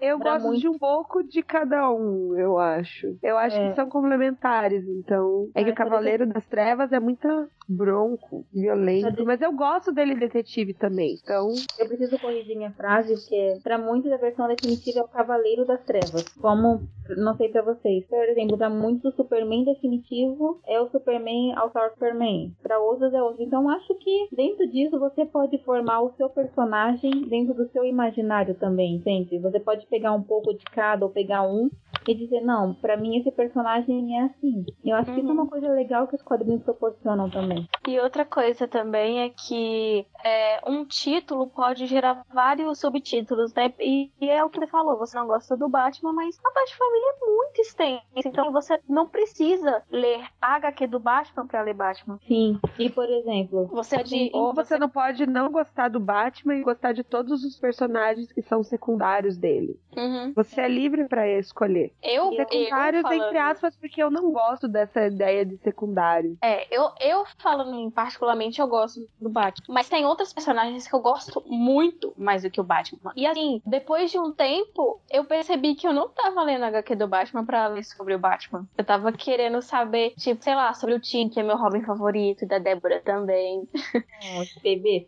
eu 0.00 0.18
gosto 0.18 0.46
muito... 0.46 0.60
de 0.60 0.68
um 0.68 0.78
pouco 0.78 1.22
de 1.22 1.42
cada 1.42 1.90
um, 1.90 2.38
eu 2.38 2.58
acho. 2.58 3.16
Eu 3.22 3.36
acho 3.36 3.56
é. 3.56 3.68
que 3.68 3.74
são 3.74 3.88
complementares, 3.88 4.86
então. 4.86 5.48
É 5.54 5.64
que 5.64 5.70
o 5.70 5.74
Cavaleiro 5.74 6.26
das 6.26 6.46
Trevas 6.46 6.92
é 6.92 7.00
muito 7.00 7.48
bronco, 7.68 8.46
violento, 8.52 9.24
mas 9.24 9.40
eu 9.40 9.52
gosto 9.52 9.92
dele 9.92 10.14
detetive 10.14 10.74
também, 10.74 11.18
então. 11.22 11.48
Eu 11.78 11.88
preciso 11.88 12.18
corrigir 12.18 12.56
minha 12.56 12.72
frase, 12.72 13.14
porque 13.14 13.58
para 13.62 13.78
muitos 13.78 14.12
a 14.12 14.16
versão 14.16 14.46
definitiva 14.46 15.00
é 15.00 15.02
o 15.02 15.08
Cavaleiro 15.08 15.64
das 15.64 15.82
Trevas. 15.84 16.28
Como, 16.40 16.82
não 17.16 17.36
sei 17.36 17.48
para 17.48 17.62
vocês, 17.62 18.06
por 18.06 18.22
exemplo, 18.24 18.58
para 18.58 18.70
muitos 18.70 19.12
o 19.12 19.16
Superman 19.16 19.64
definitivo 19.64 20.60
é 20.66 20.80
o 20.80 20.88
Superman 20.90 21.54
All-Star 21.56 21.90
Superman. 21.90 22.54
Para 22.62 22.78
outros 22.78 23.12
é 23.12 23.22
outro. 23.22 23.42
Então 23.42 23.68
acho 23.70 23.94
que 23.96 24.28
dentro 24.32 24.66
disso 24.70 24.98
você 24.98 25.24
pode 25.24 25.56
formar 25.64 25.93
o 26.00 26.12
seu 26.16 26.28
personagem 26.28 27.22
dentro 27.28 27.54
do 27.54 27.68
seu 27.70 27.84
imaginário 27.84 28.54
também, 28.54 28.96
entende? 28.96 29.38
Você 29.38 29.60
pode 29.60 29.86
pegar 29.86 30.12
um 30.12 30.22
pouco 30.22 30.54
de 30.54 30.64
cada 30.64 31.04
ou 31.04 31.10
pegar 31.10 31.42
um 31.42 31.70
e 32.06 32.14
dizer, 32.14 32.40
não, 32.40 32.74
pra 32.74 32.96
mim 32.96 33.18
esse 33.18 33.30
personagem 33.30 34.18
é 34.18 34.24
assim. 34.24 34.64
Eu 34.84 34.96
acho 34.96 35.10
uhum. 35.10 35.14
que 35.14 35.20
isso 35.20 35.30
é 35.30 35.32
uma 35.32 35.42
uhum. 35.42 35.48
coisa 35.48 35.68
legal 35.68 36.06
que 36.06 36.16
os 36.16 36.22
quadrinhos 36.22 36.62
proporcionam 36.62 37.30
também. 37.30 37.68
E 37.88 37.98
outra 37.98 38.24
coisa 38.24 38.68
também 38.68 39.22
é 39.22 39.30
que 39.30 40.06
é, 40.22 40.60
um 40.66 40.84
título 40.84 41.46
pode 41.46 41.86
gerar 41.86 42.22
vários 42.32 42.78
subtítulos, 42.78 43.54
né? 43.54 43.72
E, 43.80 44.10
e, 44.20 44.28
é 44.28 44.44
o 44.44 44.50
que 44.50 44.58
ele 44.58 44.66
falou, 44.66 44.98
você 44.98 45.16
não 45.16 45.26
gosta 45.26 45.56
do 45.56 45.68
Batman, 45.68 46.12
mas 46.12 46.38
a 46.44 46.50
Batfamília 46.50 47.14
é 47.14 47.26
muito 47.26 47.60
extensa, 47.60 48.02
então 48.16 48.52
você 48.52 48.78
não 48.88 49.08
precisa 49.08 49.82
ler 49.90 50.24
a 50.40 50.56
HQ 50.56 50.86
do 50.86 50.98
Batman 50.98 51.46
pra 51.46 51.62
ler 51.62 51.74
Batman. 51.74 52.18
Sim, 52.26 52.58
e 52.78 52.90
por 52.90 53.08
exemplo... 53.08 53.66
Você 53.66 53.96
pode... 53.96 54.30
Ou 54.32 54.54
você 54.54 54.78
não 54.78 54.88
pode 54.88 55.26
não 55.26 55.50
gostar 55.50 55.83
do 55.88 56.00
Batman 56.00 56.56
e 56.56 56.62
gostar 56.62 56.92
de 56.92 57.02
todos 57.02 57.44
os 57.44 57.58
personagens 57.58 58.32
que 58.32 58.42
são 58.42 58.62
secundários 58.62 59.36
dele. 59.36 59.78
Uhum. 59.96 60.32
Você 60.34 60.62
é 60.62 60.68
livre 60.68 61.06
para 61.08 61.28
escolher. 61.28 61.92
Eu, 62.02 62.32
secundários, 62.34 63.02
eu 63.02 63.08
falando... 63.08 63.24
entre 63.24 63.38
aspas, 63.38 63.76
porque 63.76 64.02
eu 64.02 64.10
não 64.10 64.32
gosto 64.32 64.66
dessa 64.68 65.06
ideia 65.06 65.44
de 65.44 65.56
secundário. 65.58 66.36
É, 66.42 66.66
eu, 66.74 66.90
eu 67.00 67.24
falando 67.38 67.90
particularmente, 67.90 68.60
eu 68.60 68.66
gosto 68.66 69.06
do 69.20 69.28
Batman. 69.28 69.74
Mas 69.74 69.88
tem 69.88 70.04
outras 70.04 70.32
personagens 70.32 70.86
que 70.86 70.94
eu 70.94 71.00
gosto 71.00 71.42
muito 71.46 72.12
mais 72.16 72.42
do 72.42 72.50
que 72.50 72.60
o 72.60 72.64
Batman. 72.64 73.12
E 73.16 73.26
assim, 73.26 73.62
depois 73.64 74.10
de 74.10 74.18
um 74.18 74.32
tempo, 74.32 75.00
eu 75.10 75.24
percebi 75.24 75.74
que 75.74 75.86
eu 75.86 75.92
não 75.92 76.08
tava 76.08 76.42
lendo 76.42 76.64
a 76.64 76.68
HQ 76.68 76.96
do 76.96 77.08
Batman 77.08 77.44
pra 77.44 77.68
ler 77.68 77.84
sobre 77.84 78.14
o 78.14 78.18
Batman. 78.18 78.66
Eu 78.76 78.84
tava 78.84 79.12
querendo 79.12 79.60
saber, 79.62 80.14
tipo, 80.18 80.42
sei 80.42 80.54
lá, 80.54 80.74
sobre 80.74 80.94
o 80.94 81.00
Tim, 81.00 81.28
que 81.28 81.40
é 81.40 81.42
meu 81.42 81.56
Robin 81.56 81.82
favorito, 81.82 82.44
e 82.44 82.48
da 82.48 82.58
Débora 82.58 83.00
também. 83.00 83.68
Oh, 83.94 84.44
bebê. 84.62 85.06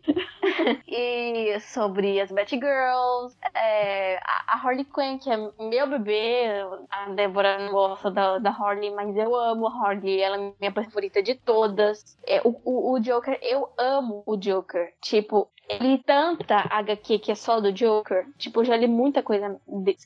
e 0.87 1.59
sobre 1.59 2.19
as 2.19 2.31
Batgirls, 2.31 3.37
é, 3.53 4.17
a 4.17 4.59
Harley 4.63 4.85
Quinn, 4.85 5.17
que 5.17 5.29
é 5.29 5.37
meu 5.37 5.87
bebê. 5.87 6.45
A 6.89 7.09
Débora 7.09 7.57
não 7.59 7.71
gosta 7.71 8.11
da, 8.11 8.37
da 8.39 8.49
Harley, 8.49 8.91
mas 8.91 9.15
eu 9.15 9.35
amo 9.35 9.67
a 9.67 9.71
Harley. 9.71 10.21
Ela 10.21 10.37
é 10.37 10.53
minha 10.59 10.71
favorita 10.71 11.21
de 11.21 11.35
todas. 11.35 12.17
É, 12.25 12.41
o, 12.43 12.59
o, 12.63 12.93
o 12.93 12.99
Joker, 12.99 13.37
eu 13.41 13.69
amo 13.77 14.23
o 14.25 14.37
Joker. 14.37 14.93
Tipo, 15.01 15.49
li 15.79 16.01
tanta 16.03 16.65
HQ 16.69 17.19
que 17.19 17.31
é 17.31 17.35
só 17.35 17.59
do 17.59 17.71
Joker. 17.71 18.25
Tipo, 18.37 18.63
já 18.63 18.75
li 18.75 18.87
muita 18.87 19.21
coisa 19.21 19.59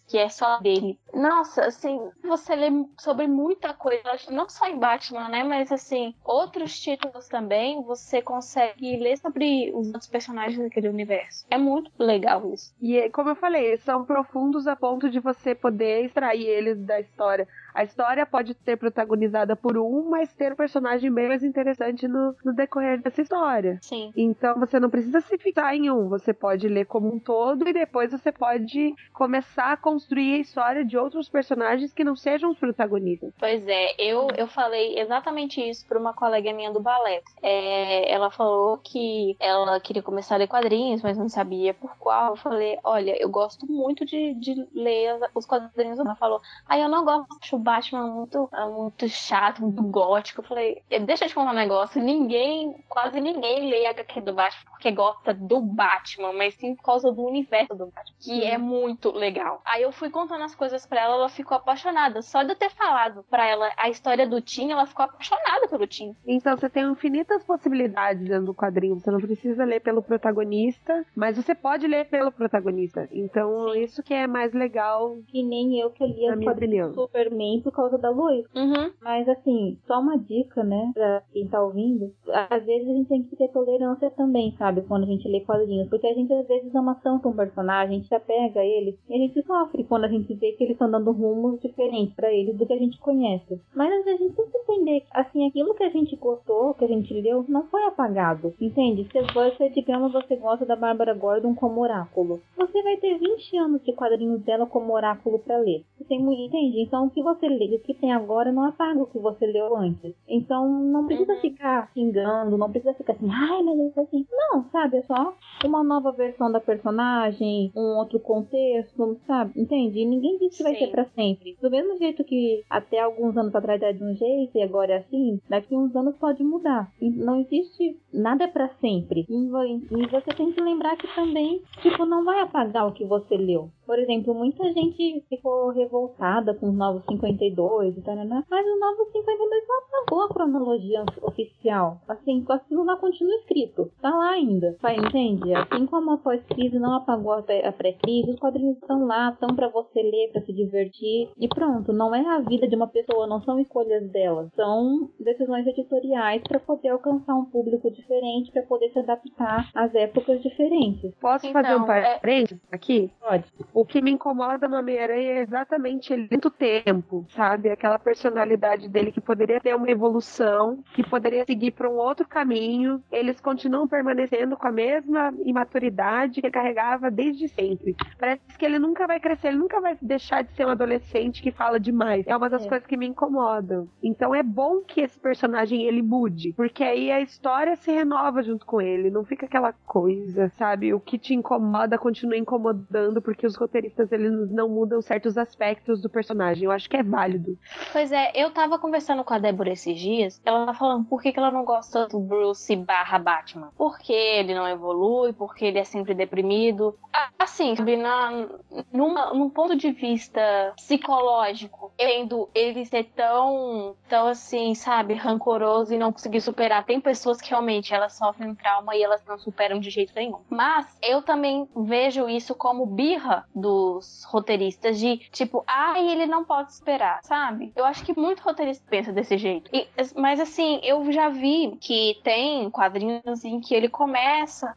que 0.08 0.18
é 0.18 0.30
só 0.30 0.60
dele. 0.60 1.00
Nossa, 1.14 1.66
assim, 1.66 2.00
você 2.24 2.56
lê 2.56 2.70
sobre 2.98 3.28
muita 3.28 3.74
coisa, 3.74 4.04
não 4.30 4.50
só 4.50 4.68
em 4.68 4.78
Batman, 4.78 5.30
né? 5.30 5.44
Mas 5.44 5.72
assim, 5.72 6.16
outros 6.24 6.80
títulos 6.80 7.28
também, 7.28 7.82
você 7.84 8.22
consegue 8.22 8.98
ler 8.98 9.18
sobre 9.18 9.72
os 9.74 9.88
outros 9.88 10.08
personagens 10.08 10.62
daquele 10.62 10.90
universo. 10.90 11.46
É 11.50 11.58
muito 11.58 11.92
legal 11.98 12.52
isso. 12.54 12.74
E 12.82 13.10
como 13.10 13.30
eu 13.30 13.36
falei, 13.36 13.78
são 13.78 14.04
profundos 14.04 14.68
a 14.68 14.76
ponto 14.76 15.10
de 15.10 15.20
você 15.20 15.54
poder 15.54 16.06
extrair 16.06 16.48
eles 16.48 16.78
da 16.84 17.00
história. 17.00 17.48
A 17.74 17.84
história 17.84 18.26
pode 18.26 18.56
ser 18.66 18.78
protagonizada 18.78 19.56
por 19.56 19.78
um, 19.78 20.10
mas 20.10 20.34
ter 20.34 20.54
um 20.54 20.56
personagem 20.56 21.12
bem 21.12 21.28
mais 21.28 21.44
interessante 21.44 22.08
no, 22.08 22.36
no 22.44 22.54
decorrer 22.54 23.02
dessa 23.02 23.22
história. 23.22 23.80
Sim. 23.82 24.12
Então 24.16 24.60
você 24.60 24.80
não 24.80 24.90
precisa 24.90 25.22
se 25.22 25.38
em 25.74 25.90
um, 25.90 26.08
você 26.08 26.34
pode 26.34 26.68
ler 26.68 26.86
como 26.86 27.14
um 27.14 27.20
todo 27.20 27.68
e 27.68 27.74
depois 27.74 28.12
você 28.12 28.32
pode 28.32 28.94
começar 29.14 29.74
a 29.74 29.78
construir 29.78 30.36
a 30.36 30.40
história 30.40 30.86
de 30.86 30.98
outros 30.98 31.30
personagens 31.30 31.94
que 31.94 32.04
não 32.04 32.16
sejam 32.16 32.52
os 32.52 32.58
protagonistas. 32.58 33.34
Pois 33.40 33.66
é, 33.68 33.96
eu, 33.98 34.28
eu 34.38 34.48
falei 34.48 35.00
exatamente 35.00 35.62
isso 35.62 35.86
para 35.88 36.00
uma 36.00 36.14
colega 36.14 36.54
minha 36.54 36.72
do 36.72 36.80
balé. 36.80 37.22
É, 37.42 38.12
ela 38.12 38.30
falou 38.32 38.78
que 38.78 39.36
ela 39.40 39.80
queria 39.80 40.02
começar 40.02 40.36
a 40.36 40.38
ler 40.40 40.48
quadrinhos, 40.48 41.02
mas 41.02 41.18
não 41.18 41.30
sabia 41.30 41.74
por 41.74 41.96
qual. 41.98 42.32
Eu 42.32 42.36
falei, 42.38 42.78
olha, 42.84 43.16
eu 43.22 43.30
gosto 43.30 43.66
muito 43.66 44.06
de, 44.06 44.34
de 44.36 44.68
ler 44.74 45.20
os 45.34 45.46
quadrinhos. 45.46 46.00
Ela 46.00 46.16
falou, 46.16 46.42
aí 46.68 46.82
ah, 46.82 46.86
eu 46.86 46.90
não 46.90 47.06
gosto 47.06 47.58
Batman 47.58 48.08
muito, 48.08 48.50
é 48.54 48.66
muito 48.66 49.08
chato, 49.10 49.62
muito 49.62 49.84
gótico. 49.84 50.42
Eu 50.42 50.46
falei, 50.46 50.84
deixa 51.06 51.26
eu 51.26 51.30
te 51.30 51.36
contar 51.36 51.52
um 51.52 51.56
negócio. 51.56 52.02
Ninguém, 52.02 52.84
quase 52.90 53.20
ninguém 53.22 53.70
lê 53.70 53.86
HQ 53.88 54.22
do 54.22 54.34
Batman 54.34 54.71
porque 54.82 54.92
gosta 54.92 55.32
do 55.32 55.62
Batman, 55.62 56.34
mas 56.34 56.56
sim 56.56 56.76
por 56.76 56.84
causa 56.84 57.12
do 57.12 57.24
universo 57.24 57.76
do 57.76 57.86
Batman, 57.86 58.16
que 58.20 58.44
é 58.44 58.58
muito 58.58 59.12
legal. 59.12 59.62
Aí 59.64 59.84
eu 59.84 59.92
fui 59.92 60.10
contando 60.10 60.44
as 60.44 60.56
coisas 60.56 60.88
pra 60.88 61.02
ela, 61.02 61.16
ela 61.16 61.30
ficou 61.30 61.56
apaixonada. 61.56 62.24
Só 62.24 62.42
de 62.42 62.54
eu 62.54 62.56
ter 62.56 62.72
falado 62.72 63.24
pra 63.30 63.48
ela 63.48 63.70
a 63.78 63.90
história 63.90 64.28
do 64.28 64.42
Tim, 64.42 64.72
ela 64.72 64.88
ficou 64.88 65.06
apaixonada 65.06 65.68
pelo 65.68 65.86
Tim. 65.86 66.16
Então 66.26 66.58
você 66.58 66.68
tem 66.68 66.90
infinitas 66.90 67.44
possibilidades 67.44 68.28
dentro 68.28 68.48
do 68.48 68.56
quadrinho. 68.56 69.00
Você 69.00 69.12
não 69.12 69.20
precisa 69.20 69.64
ler 69.64 69.82
pelo 69.82 70.02
protagonista, 70.02 71.06
mas 71.16 71.38
você 71.38 71.54
pode 71.54 71.86
ler 71.86 72.06
pelo 72.10 72.32
protagonista. 72.32 73.08
Então 73.12 73.74
sim. 73.74 73.84
isso 73.84 74.02
que 74.02 74.16
é 74.16 74.26
mais 74.26 74.52
legal. 74.52 75.18
Que 75.28 75.44
nem 75.44 75.80
eu 75.80 75.92
que 75.92 76.04
li 76.04 76.28
as 76.28 76.44
quadrinhos 76.44 76.96
Superman 76.96 77.52
também 77.52 77.62
por 77.62 77.72
causa 77.72 77.98
da 77.98 78.10
Luiz. 78.10 78.46
Uhum. 78.56 78.92
Mas 79.02 79.28
assim, 79.28 79.78
só 79.86 80.00
uma 80.00 80.18
dica, 80.18 80.64
né, 80.64 80.92
pra 80.94 81.24
quem 81.34 81.48
tá 81.48 81.62
ouvindo. 81.62 82.14
Às 82.50 82.66
vezes 82.66 82.88
a 82.88 82.94
gente 82.94 83.10
tem 83.10 83.24
que 83.24 83.36
ter 83.36 83.50
tolerância 83.50 84.10
também, 84.12 84.56
sabe? 84.58 84.71
Quando 84.88 85.04
a 85.04 85.08
gente 85.08 85.28
lê 85.28 85.42
quadrinhos. 85.42 85.90
Porque 85.90 86.08
a 86.08 86.14
gente 86.14 86.32
às 86.32 86.48
vezes 86.48 86.74
ama 86.76 86.96
tanto 87.04 87.28
um 87.28 87.36
personagem, 87.36 87.98
a 87.98 88.00
gente 88.00 88.14
apega 88.14 88.60
a 88.60 88.66
ele. 88.66 88.98
E 89.10 89.16
a 89.16 89.18
gente 89.18 89.42
sofre 89.42 89.84
quando 89.84 90.06
a 90.06 90.08
gente 90.08 90.34
vê 90.36 90.52
que 90.52 90.64
eles 90.64 90.76
estão 90.76 90.90
dando 90.90 91.12
rumos 91.12 91.60
diferentes 91.60 92.14
para 92.14 92.32
eles 92.32 92.56
do 92.56 92.66
que 92.66 92.74
a 92.74 92.78
gente 92.78 93.00
conhece. 93.00 93.60
Mas 93.76 93.92
às 93.92 94.06
vezes 94.06 94.22
a 94.22 94.24
gente 94.24 94.36
tem 94.36 94.46
que 94.46 94.58
entender 94.58 95.00
que, 95.02 95.08
assim, 95.12 95.48
aquilo 95.48 95.74
que 95.74 95.84
a 95.84 95.90
gente 95.90 96.16
gostou, 96.16 96.74
que 96.76 96.86
a 96.86 96.88
gente 96.88 97.14
leu, 97.14 97.44
não 97.50 97.64
foi 97.68 97.84
apagado. 97.86 98.54
Entende? 98.62 99.08
Se 99.12 99.34
você, 99.34 99.70
digamos, 99.70 100.14
você 100.14 100.36
gosta 100.36 100.66
da 100.66 100.76
Bárbara 100.76 101.14
Gordon 101.14 101.56
como 101.56 101.82
oráculo. 101.82 102.42
Você 102.56 102.82
vai 102.84 102.98
ter 102.98 103.18
20 103.18 103.58
anos 103.58 103.84
de 103.84 103.94
quadrinhos 103.94 104.42
dela 104.42 104.66
como 104.66 104.94
oráculo 104.94 105.40
para 105.40 105.58
ler. 105.58 105.84
Você 105.98 106.16
entende? 106.16 106.82
Então 106.82 107.06
o 107.06 107.10
que 107.10 107.24
você 107.24 107.48
lê, 107.48 107.76
o 107.76 107.80
que 107.80 107.94
tem 107.94 108.12
agora 108.12 108.52
não 108.52 108.66
apaga 108.66 109.02
o 109.02 109.08
que 109.08 109.18
você 109.18 109.46
leu 109.46 109.76
antes. 109.76 110.14
Então 110.28 110.68
não 110.68 111.06
precisa 111.06 111.34
uhum. 111.34 111.40
ficar 111.40 111.90
xingando, 111.94 112.58
não 112.58 112.70
precisa 112.70 112.94
ficar 112.94 113.14
assim, 113.14 113.30
ai, 113.30 113.64
mas 113.64 113.98
é 113.98 114.02
assim. 114.02 114.26
Não, 114.32 114.61
sabe? 114.72 114.98
É 114.98 115.04
só 115.04 115.36
uma 115.66 115.84
nova 115.84 116.12
versão 116.12 116.52
da 116.52 116.60
personagem, 116.60 117.72
um 117.76 117.98
outro 117.98 118.20
contexto, 118.20 119.20
sabe? 119.28 119.60
Entende? 119.60 120.00
E 120.00 120.06
ninguém 120.06 120.38
disse 120.38 120.58
que 120.58 120.64
vai 120.64 120.76
ser 120.76 120.88
para 120.88 121.06
sempre. 121.16 121.58
Do 121.62 121.70
mesmo 121.70 121.98
jeito 121.98 122.24
que 122.24 122.64
até 122.70 123.00
alguns 123.00 123.36
anos 123.38 123.54
atrás 123.56 123.82
era 123.82 123.94
de 123.94 124.04
um 124.04 124.16
jeito 124.16 124.58
e 124.58 124.62
agora 124.62 124.94
é 124.94 124.98
assim, 124.98 125.40
daqui 125.50 125.76
uns 125.76 125.96
anos 125.96 126.16
pode 126.18 126.44
mudar. 126.44 126.92
E 127.02 127.10
não 127.10 127.42
existe 127.42 127.98
nada 128.14 128.48
para 128.48 128.70
sempre. 128.80 129.26
E 129.30 130.08
você 130.08 130.34
tem 130.36 130.52
que 130.52 130.62
lembrar 130.62 130.98
que 130.98 131.08
também, 131.16 131.62
tipo, 131.82 132.06
não 132.06 132.24
vai 132.24 132.42
apagar 132.42 132.88
o 132.88 132.94
que 132.94 133.06
você 133.06 133.38
leu. 133.38 133.70
Por 133.86 134.00
exemplo, 134.00 134.34
muita 134.34 134.64
gente 134.72 135.24
ficou 135.28 135.70
revoltada 135.72 136.54
com 136.54 136.70
os 136.70 136.76
novos 136.76 137.04
52 137.06 137.98
e 137.98 138.02
tal, 138.02 138.16
mas 138.16 138.66
os 138.66 138.80
novos 138.80 139.12
52 139.12 139.68
não 139.68 139.78
apagou 139.80 140.22
a 140.22 140.30
cronologia 140.30 141.04
oficial. 141.22 142.00
Assim, 142.08 142.46
aquilo 142.48 142.86
lá 142.86 142.96
continua 142.96 143.36
escrito. 143.36 143.92
Tá 144.02 144.10
lá 144.10 144.32
ainda. 144.32 144.51
Vai, 144.82 144.98
entende? 144.98 145.54
Assim 145.54 145.86
como 145.86 146.12
a 146.12 146.18
pós-crise 146.18 146.78
não 146.80 146.96
apagou 146.96 147.34
a 147.34 147.72
pré-crise, 147.72 148.32
os 148.32 148.40
quadrinhos 148.40 148.78
estão 148.78 149.06
lá, 149.06 149.32
estão 149.32 149.56
para 149.56 149.70
você 149.70 150.02
ler, 150.02 150.32
para 150.32 150.42
se 150.42 150.54
divertir. 150.54 151.30
E 151.38 151.48
pronto, 151.48 151.94
não 151.94 152.14
é 152.14 152.26
a 152.26 152.40
vida 152.40 152.68
de 152.68 152.76
uma 152.76 152.88
pessoa, 152.88 153.28
não 153.28 153.42
são 153.42 153.60
escolhas 153.60 154.10
dela. 154.12 154.50
São 154.56 155.10
decisões 155.20 155.66
editoriais 155.68 156.42
para 156.44 156.60
poder 156.60 156.90
alcançar 156.90 157.36
um 157.36 157.46
público 157.46 157.90
diferente, 157.92 158.52
para 158.52 158.64
poder 158.64 158.90
se 158.92 159.00
adaptar 159.00 159.70
às 159.74 159.94
épocas 159.96 160.42
diferentes. 160.42 161.14
Posso 161.20 161.48
então, 161.48 161.62
fazer 161.62 161.76
um 161.76 161.86
parênteses 161.86 162.60
é... 162.72 162.76
aqui? 162.76 163.12
Pode. 163.20 163.46
O 163.74 163.86
que 163.86 164.02
me 164.02 164.12
incomoda 164.12 164.68
no 164.68 164.78
Homem-Aranha 164.78 165.32
é 165.34 165.42
exatamente 165.42 166.14
ele 166.14 166.28
muito 166.30 166.50
tempo, 166.50 167.26
sabe? 167.30 167.70
Aquela 167.70 168.00
personalidade 168.00 168.88
dele 168.90 169.12
que 169.12 169.22
poderia 169.22 169.60
ter 169.60 169.76
uma 169.76 169.90
evolução, 169.90 170.84
que 170.94 171.08
poderia 171.08 171.46
seguir 171.46 171.72
para 171.72 171.90
um 171.90 171.98
outro 171.98 172.28
caminho. 172.28 173.02
Eles 173.12 173.40
continuam 173.40 173.88
permanecendo 173.88 174.41
com 174.58 174.68
a 174.68 174.72
mesma 174.72 175.34
imaturidade 175.44 176.42
que 176.42 176.48
ele 176.48 176.54
carregava 176.54 177.10
desde 177.10 177.48
sempre. 177.48 177.96
Parece 178.20 178.42
que 178.58 178.66
ele 178.66 178.80
nunca 178.80 179.08
vai 179.08 179.20
crescer, 179.20 179.50
ele 179.50 179.58
nunca 179.58 179.80
vai 179.80 179.98
deixar 180.02 180.44
de 180.44 180.52
ser 180.54 180.66
um 180.66 180.70
adolescente 180.70 181.42
que 181.42 181.52
fala 181.52 181.80
demais. 181.80 182.26
É 182.28 182.36
uma 182.36 182.50
das 182.50 182.66
é. 182.66 182.70
coisas 182.70 182.88
que 182.88 182.98
me 182.98 183.08
incomodam. 183.08 183.88
Então 184.02 184.34
é 184.34 184.44
bom 184.44 184.82
que 184.82 185.02
esse 185.02 185.20
personagem 185.20 185.84
ele 185.84 186.02
mude, 186.02 186.54
porque 186.54 186.84
aí 186.84 187.12
a 187.12 187.22
história 187.22 187.76
se 187.76 187.92
renova 187.92 188.44
junto 188.44 188.66
com 188.66 188.82
ele, 188.82 189.10
não 189.10 189.24
fica 189.24 189.46
aquela 189.46 189.74
coisa, 189.74 190.50
sabe? 190.58 190.94
O 190.94 191.00
que 191.00 191.18
te 191.18 191.34
incomoda 191.34 191.98
continua 191.98 192.38
incomodando 192.38 193.22
porque 193.22 193.46
os 193.46 193.56
roteiristas 193.56 194.12
eles 194.12 194.50
não 194.52 194.70
mudam 194.70 195.02
certos 195.02 195.38
aspectos 195.38 196.02
do 196.02 196.10
personagem. 196.10 196.66
Eu 196.66 196.72
acho 196.72 196.90
que 196.90 196.98
é 196.98 197.04
válido. 197.04 197.58
Pois 197.92 198.12
é, 198.12 198.32
eu 198.36 198.52
tava 198.52 198.80
conversando 198.80 199.24
com 199.24 199.34
a 199.34 199.40
Débora 199.40 199.72
esses 199.72 200.00
dias, 200.00 200.42
ela 200.46 200.74
falando 200.74 201.06
por 201.06 201.22
que, 201.22 201.32
que 201.32 201.40
ela 201.40 201.52
não 201.52 201.64
gosta 201.64 202.08
do 202.08 202.20
Bruce 202.20 202.76
barra 202.76 203.20
Batman. 203.20 203.70
Porque 203.78 204.14
ele 204.32 204.54
não 204.54 204.68
evolui, 204.68 205.34
porque 205.34 205.66
ele 205.66 205.80
é 205.80 205.84
sempre 205.84 206.14
deprimido. 206.14 206.98
Assim, 207.38 207.76
sabe, 207.76 207.98
na, 207.98 208.48
numa, 208.92 209.34
num 209.34 209.50
ponto 209.50 209.76
de 209.76 209.92
vista 209.92 210.74
psicológico, 210.76 211.92
tendo 211.98 212.50
ele 212.54 212.86
ser 212.86 213.06
tão, 213.16 213.96
tão 214.08 214.28
assim, 214.28 214.74
sabe, 214.74 215.14
rancoroso 215.14 215.94
e 215.94 215.98
não 215.98 216.12
conseguir 216.12 216.42
superar. 216.42 216.86
Tem 216.86 217.02
pessoas 217.02 217.42
que 217.42 217.50
realmente 217.50 217.94
elas 217.94 218.14
sofrem 218.14 218.50
um 218.50 218.56
trauma 218.56 218.96
e 218.96 219.04
elas 219.04 219.24
não 219.26 219.38
superam 219.38 219.80
de 219.80 219.90
jeito 219.90 220.14
nenhum. 220.16 220.40
Mas 220.50 220.98
eu 221.02 221.22
também 221.22 221.68
vejo 221.76 222.30
isso 222.30 222.56
como 222.56 222.86
birra 222.86 223.46
dos 223.54 224.24
roteiristas 224.30 225.00
de 225.00 225.18
tipo, 225.32 225.64
ah, 225.68 226.00
ele 226.00 226.26
não 226.26 226.46
pode 226.46 226.72
esperar, 226.72 227.20
sabe? 227.24 227.72
Eu 227.76 227.86
acho 227.86 228.06
que 228.06 228.18
muito 228.18 228.42
roteirista 228.42 228.86
pensa 228.90 229.12
desse 229.12 229.38
jeito. 229.38 229.70
E, 229.74 229.88
mas 230.16 230.40
assim, 230.40 230.80
eu 230.84 231.12
já 231.12 231.30
vi 231.30 231.78
que 231.82 232.20
tem 232.24 232.70
quadrinhos 232.70 233.44
em 233.44 233.60
que 233.60 233.74
ele 233.74 233.90
começa 233.90 234.11